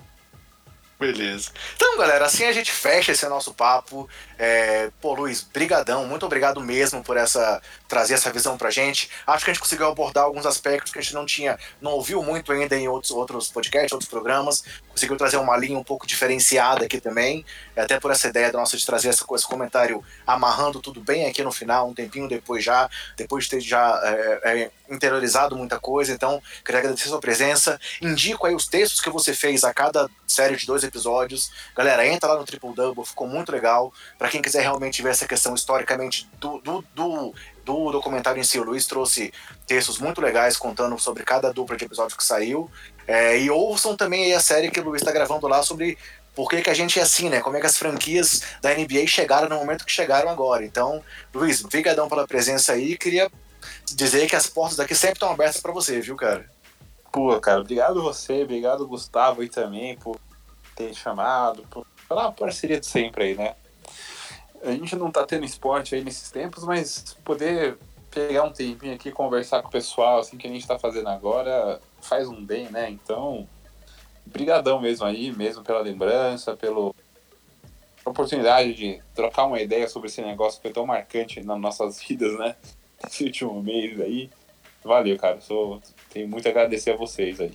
Beleza. 0.98 1.50
Então, 1.74 1.98
galera, 1.98 2.24
assim 2.24 2.44
a 2.44 2.52
gente 2.52 2.70
fecha 2.70 3.12
esse 3.12 3.26
nosso 3.28 3.52
papo. 3.52 4.08
É, 4.38 4.90
pô, 5.00 5.14
Luiz, 5.14 5.42
brigadão, 5.42 6.06
muito 6.06 6.24
obrigado 6.24 6.60
mesmo 6.60 7.02
por 7.02 7.16
essa 7.16 7.60
trazer 7.88 8.14
essa 8.14 8.30
visão 8.30 8.56
pra 8.56 8.70
gente. 8.70 9.10
Acho 9.26 9.44
que 9.44 9.50
a 9.50 9.54
gente 9.54 9.62
conseguiu 9.62 9.86
abordar 9.86 10.24
alguns 10.24 10.46
aspectos 10.46 10.92
que 10.92 10.98
a 10.98 11.02
gente 11.02 11.14
não 11.14 11.26
tinha, 11.26 11.58
não 11.80 11.92
ouviu 11.92 12.22
muito 12.22 12.50
ainda 12.52 12.76
em 12.76 12.88
outros, 12.88 13.10
outros 13.10 13.48
podcasts, 13.48 13.92
outros 13.92 14.10
programas. 14.10 14.64
Conseguiu 14.88 15.16
trazer 15.16 15.36
uma 15.36 15.56
linha 15.56 15.78
um 15.78 15.84
pouco 15.84 16.06
diferenciada 16.06 16.84
aqui 16.84 17.00
também. 17.00 17.44
Até 17.76 17.98
por 17.98 18.10
essa 18.10 18.28
ideia 18.28 18.52
nossa 18.52 18.76
de 18.76 18.86
trazer 18.86 19.08
essa, 19.08 19.24
esse 19.34 19.46
comentário 19.46 20.02
amarrando 20.26 20.80
tudo 20.80 21.00
bem 21.00 21.26
aqui 21.26 21.42
no 21.42 21.52
final, 21.52 21.88
um 21.88 21.94
tempinho 21.94 22.28
depois 22.28 22.64
já, 22.64 22.88
depois 23.16 23.44
de 23.44 23.50
ter 23.50 23.60
já 23.60 24.00
é, 24.04 24.40
é, 24.44 24.70
interiorizado 24.88 25.56
muita 25.56 25.78
coisa. 25.78 26.12
Então, 26.12 26.40
queria 26.64 26.80
agradecer 26.80 27.06
a 27.06 27.10
sua 27.10 27.20
presença. 27.20 27.80
Indico 28.00 28.46
aí 28.46 28.54
os 28.54 28.66
textos 28.66 29.00
que 29.00 29.10
você 29.10 29.34
fez 29.34 29.64
a 29.64 29.74
cada 29.74 30.08
série 30.26 30.56
de 30.56 30.66
dois 30.66 30.83
episódios. 30.84 31.50
Galera, 31.74 32.06
entra 32.06 32.32
lá 32.32 32.38
no 32.38 32.44
Triple 32.44 32.74
Double, 32.74 33.04
ficou 33.04 33.26
muito 33.26 33.50
legal. 33.50 33.92
Para 34.18 34.28
quem 34.28 34.40
quiser 34.40 34.62
realmente 34.62 35.02
ver 35.02 35.10
essa 35.10 35.26
questão 35.26 35.54
historicamente 35.54 36.28
do, 36.38 36.58
do, 36.58 36.84
do, 36.94 37.34
do, 37.64 37.92
documentário 37.92 38.40
em 38.40 38.44
si, 38.44 38.58
o 38.58 38.64
Luiz 38.64 38.86
trouxe 38.86 39.32
textos 39.66 39.98
muito 39.98 40.20
legais 40.20 40.56
contando 40.56 40.98
sobre 40.98 41.24
cada 41.24 41.52
dupla 41.52 41.76
de 41.76 41.84
episódios 41.84 42.16
que 42.16 42.24
saiu. 42.24 42.70
É, 43.06 43.38
e 43.38 43.50
ouçam 43.50 43.96
também 43.96 44.32
a 44.32 44.40
série 44.40 44.70
que 44.70 44.80
o 44.80 44.84
Luiz 44.84 45.02
está 45.02 45.12
gravando 45.12 45.48
lá 45.48 45.62
sobre 45.62 45.98
por 46.34 46.48
que, 46.48 46.62
que 46.62 46.70
a 46.70 46.74
gente 46.74 46.98
é 46.98 47.02
assim, 47.02 47.28
né? 47.28 47.40
Como 47.40 47.56
é 47.56 47.60
que 47.60 47.66
as 47.66 47.78
franquias 47.78 48.42
da 48.60 48.74
NBA 48.74 49.06
chegaram 49.06 49.48
no 49.48 49.56
momento 49.56 49.84
que 49.84 49.92
chegaram 49.92 50.28
agora. 50.28 50.64
Então, 50.64 51.02
Luiz, 51.32 51.62
brigadão 51.62 52.08
pela 52.08 52.26
presença 52.26 52.72
aí. 52.72 52.96
Queria 52.96 53.30
dizer 53.94 54.26
que 54.28 54.36
as 54.36 54.46
portas 54.46 54.76
daqui 54.76 54.94
sempre 54.94 55.14
estão 55.14 55.30
abertas 55.30 55.60
para 55.60 55.72
você, 55.72 56.00
viu, 56.00 56.16
cara? 56.16 56.48
Pô, 57.12 57.38
cara, 57.40 57.60
obrigado 57.60 58.02
você, 58.02 58.42
obrigado 58.42 58.88
Gustavo 58.88 59.42
aí 59.42 59.48
também 59.48 59.96
por 59.96 60.18
ter 60.74 60.94
chamado, 60.94 61.62
por, 61.70 61.86
pela 62.08 62.32
parceria 62.32 62.80
de 62.80 62.86
sempre 62.86 63.24
aí, 63.24 63.34
né? 63.34 63.54
A 64.62 64.70
gente 64.70 64.96
não 64.96 65.10
tá 65.10 65.26
tendo 65.26 65.44
esporte 65.44 65.94
aí 65.94 66.02
nesses 66.02 66.30
tempos, 66.30 66.64
mas 66.64 67.16
poder 67.24 67.76
pegar 68.10 68.44
um 68.44 68.52
tempinho 68.52 68.94
aqui 68.94 69.10
conversar 69.10 69.60
com 69.60 69.68
o 69.68 69.70
pessoal, 69.72 70.20
assim, 70.20 70.38
que 70.38 70.46
a 70.46 70.50
gente 70.50 70.66
tá 70.66 70.78
fazendo 70.78 71.08
agora, 71.08 71.80
faz 72.00 72.28
um 72.28 72.44
bem, 72.44 72.70
né? 72.70 72.88
Então, 72.88 73.48
brigadão 74.24 74.80
mesmo 74.80 75.04
aí, 75.04 75.32
mesmo 75.32 75.62
pela 75.62 75.80
lembrança, 75.80 76.56
pela 76.56 76.92
oportunidade 78.04 78.74
de 78.74 79.02
trocar 79.14 79.46
uma 79.46 79.60
ideia 79.60 79.88
sobre 79.88 80.08
esse 80.08 80.22
negócio 80.22 80.60
que 80.60 80.68
foi 80.68 80.72
tão 80.72 80.86
marcante 80.86 81.42
nas 81.42 81.60
nossas 81.60 82.00
vidas, 82.06 82.38
né? 82.38 82.56
Esse 83.04 83.24
último 83.24 83.62
mês 83.62 84.00
aí. 84.00 84.30
Valeu, 84.82 85.16
cara. 85.18 85.40
Sou, 85.40 85.82
tenho 86.10 86.28
muito 86.28 86.46
a 86.46 86.50
agradecer 86.50 86.92
a 86.92 86.96
vocês 86.96 87.40
aí. 87.40 87.52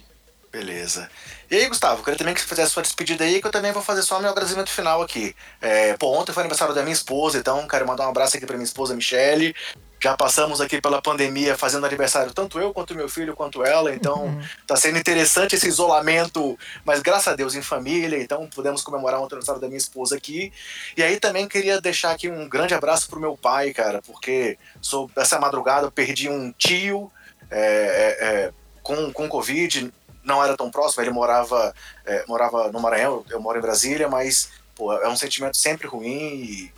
Beleza. 0.52 1.10
E 1.50 1.56
aí, 1.56 1.68
Gustavo, 1.68 2.04
queria 2.04 2.18
também 2.18 2.34
que 2.34 2.42
você 2.42 2.48
fizesse 2.48 2.72
sua 2.72 2.82
despedida 2.82 3.24
aí, 3.24 3.40
que 3.40 3.48
eu 3.48 3.52
também 3.52 3.72
vou 3.72 3.84
fazer 3.84 4.02
só 4.02 4.20
meu 4.20 4.32
agradecimento 4.32 4.70
final 4.70 5.00
aqui. 5.02 5.36
É, 5.62 5.96
pô, 5.96 6.08
ontem 6.18 6.32
foi 6.32 6.42
aniversário 6.42 6.74
da 6.74 6.82
minha 6.82 6.94
esposa, 6.94 7.38
então 7.38 7.68
quero 7.68 7.86
mandar 7.86 8.08
um 8.08 8.10
abraço 8.10 8.36
aqui 8.36 8.48
pra 8.48 8.56
minha 8.56 8.66
esposa 8.66 8.96
Michele. 8.96 9.56
Já 10.02 10.16
passamos 10.16 10.62
aqui 10.62 10.82
pela 10.82 11.02
pandemia 11.02 11.58
fazendo 11.58 11.86
aniversário, 11.86 12.34
tanto 12.34 12.58
eu 12.58 12.74
quanto 12.74 12.96
meu 12.96 13.10
filho, 13.10 13.36
quanto 13.36 13.66
ela, 13.66 13.94
então 13.94 14.28
uhum. 14.28 14.42
tá 14.66 14.76
sendo 14.78 14.98
interessante 14.98 15.56
esse 15.56 15.68
isolamento, 15.68 16.58
mas 16.86 17.02
graças 17.02 17.28
a 17.28 17.36
Deus 17.36 17.54
em 17.54 17.62
família, 17.62 18.18
então 18.18 18.48
pudemos 18.48 18.82
comemorar 18.82 19.20
o 19.20 19.26
aniversário 19.26 19.60
da 19.60 19.68
minha 19.68 19.78
esposa 19.78 20.16
aqui. 20.16 20.54
E 20.96 21.04
aí 21.04 21.20
também 21.20 21.50
queria 21.50 21.82
deixar 21.82 22.12
aqui 22.12 22.30
um 22.30 22.48
grande 22.48 22.74
abraço 22.74 23.10
pro 23.10 23.20
meu 23.20 23.36
pai, 23.36 23.74
cara, 23.74 24.02
porque 24.02 24.58
sou, 24.82 25.12
essa 25.18 25.38
madrugada 25.38 25.88
eu 25.88 25.92
perdi 25.92 26.30
um 26.30 26.52
tio 26.54 27.12
é, 27.52 27.60
é, 27.60 28.26
é 28.26 28.54
com, 28.82 29.12
com 29.12 29.28
Covid, 29.28 29.92
não 30.30 30.44
era 30.44 30.56
tão 30.56 30.72
próximo, 30.72 31.04
ele 31.04 31.12
morava, 31.12 31.74
é, 32.06 32.24
morava 32.28 32.72
no 32.72 32.80
Maranhão, 32.80 33.26
eu 33.30 33.42
moro 33.42 33.58
em 33.58 33.62
Brasília, 33.62 34.08
mas 34.08 34.50
pô, 34.76 34.94
é 34.94 35.10
um 35.10 35.18
sentimento 35.18 35.58
sempre 35.58 35.88
ruim 35.88 36.08
e 36.08 36.72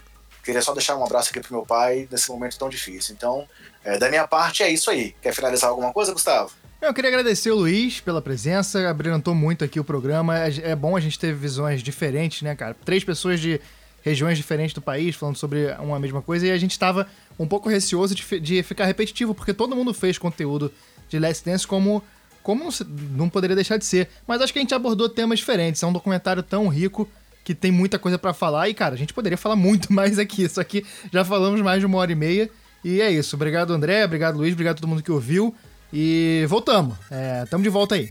queria 0.43 0.61
só 0.61 0.73
deixar 0.73 0.95
um 0.95 1.05
abraço 1.05 1.29
aqui 1.29 1.39
pro 1.39 1.53
meu 1.53 1.65
pai 1.65 2.07
nesse 2.09 2.29
momento 2.31 2.57
tão 2.57 2.69
difícil. 2.69 3.13
Então, 3.13 3.47
é, 3.83 3.97
da 3.99 4.09
minha 4.09 4.27
parte 4.27 4.63
é 4.63 4.69
isso 4.69 4.89
aí. 4.89 5.15
Quer 5.21 5.33
finalizar 5.33 5.69
alguma 5.69 5.93
coisa, 5.93 6.13
Gustavo? 6.13 6.51
Eu 6.81 6.93
queria 6.95 7.11
agradecer 7.11 7.51
o 7.51 7.55
Luiz 7.55 7.99
pela 7.99 8.23
presença, 8.23 8.89
abrilhantou 8.89 9.35
muito 9.35 9.63
aqui 9.63 9.79
o 9.79 9.83
programa. 9.83 10.39
É, 10.39 10.71
é 10.71 10.75
bom 10.75 10.97
a 10.97 10.99
gente 10.99 11.19
ter 11.19 11.31
visões 11.35 11.83
diferentes, 11.83 12.41
né, 12.41 12.55
cara? 12.55 12.75
Três 12.83 13.03
pessoas 13.03 13.39
de 13.39 13.61
regiões 14.01 14.35
diferentes 14.35 14.73
do 14.73 14.81
país 14.81 15.15
falando 15.15 15.35
sobre 15.35 15.71
uma 15.79 15.99
mesma 15.99 16.23
coisa 16.23 16.47
e 16.47 16.51
a 16.51 16.57
gente 16.57 16.71
estava 16.71 17.07
um 17.37 17.47
pouco 17.47 17.69
receoso 17.69 18.15
de, 18.15 18.39
de 18.39 18.63
ficar 18.63 18.85
repetitivo, 18.85 19.35
porque 19.35 19.53
todo 19.53 19.75
mundo 19.75 19.93
fez 19.93 20.17
conteúdo 20.17 20.73
de 21.07 21.19
Last 21.19 21.45
Dance 21.45 21.67
como 21.67 22.03
como 22.43 22.69
não 23.11 23.29
poderia 23.29 23.55
deixar 23.55 23.77
de 23.77 23.85
ser. 23.85 24.09
Mas 24.27 24.41
acho 24.41 24.51
que 24.53 24.59
a 24.59 24.61
gente 24.61 24.73
abordou 24.73 25.07
temas 25.09 25.39
diferentes. 25.39 25.81
É 25.81 25.87
um 25.87 25.93
documentário 25.93 26.43
tão 26.43 26.67
rico 26.67 27.09
que 27.43 27.55
tem 27.55 27.71
muita 27.71 27.97
coisa 27.97 28.17
para 28.17 28.33
falar. 28.33 28.69
E, 28.69 28.73
cara, 28.73 28.95
a 28.95 28.97
gente 28.97 29.13
poderia 29.13 29.37
falar 29.37 29.55
muito 29.55 29.91
mais 29.93 30.19
aqui. 30.19 30.47
Só 30.47 30.63
que 30.63 30.85
já 31.11 31.23
falamos 31.23 31.61
mais 31.61 31.79
de 31.79 31.85
uma 31.85 31.97
hora 31.97 32.11
e 32.11 32.15
meia. 32.15 32.49
E 32.83 33.01
é 33.01 33.11
isso. 33.11 33.35
Obrigado, 33.35 33.73
André. 33.73 34.03
Obrigado, 34.05 34.37
Luiz. 34.37 34.53
Obrigado 34.53 34.77
a 34.77 34.79
todo 34.79 34.89
mundo 34.89 35.03
que 35.03 35.11
ouviu. 35.11 35.55
E 35.93 36.45
voltamos. 36.47 36.97
É, 37.09 37.45
tamo 37.49 37.63
de 37.63 37.69
volta 37.69 37.95
aí. 37.95 38.09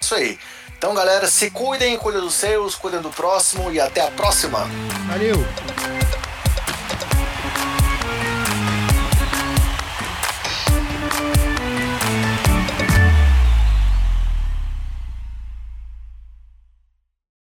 Isso 0.00 0.14
aí. 0.14 0.38
Então, 0.76 0.94
galera, 0.94 1.26
se 1.26 1.50
cuidem, 1.50 1.98
cuidem 1.98 2.20
dos 2.20 2.34
seus, 2.34 2.76
cuidem 2.76 3.00
do 3.00 3.10
próximo 3.10 3.70
e 3.72 3.80
até 3.80 4.00
a 4.00 4.10
próxima. 4.12 4.60
Valeu! 5.08 6.17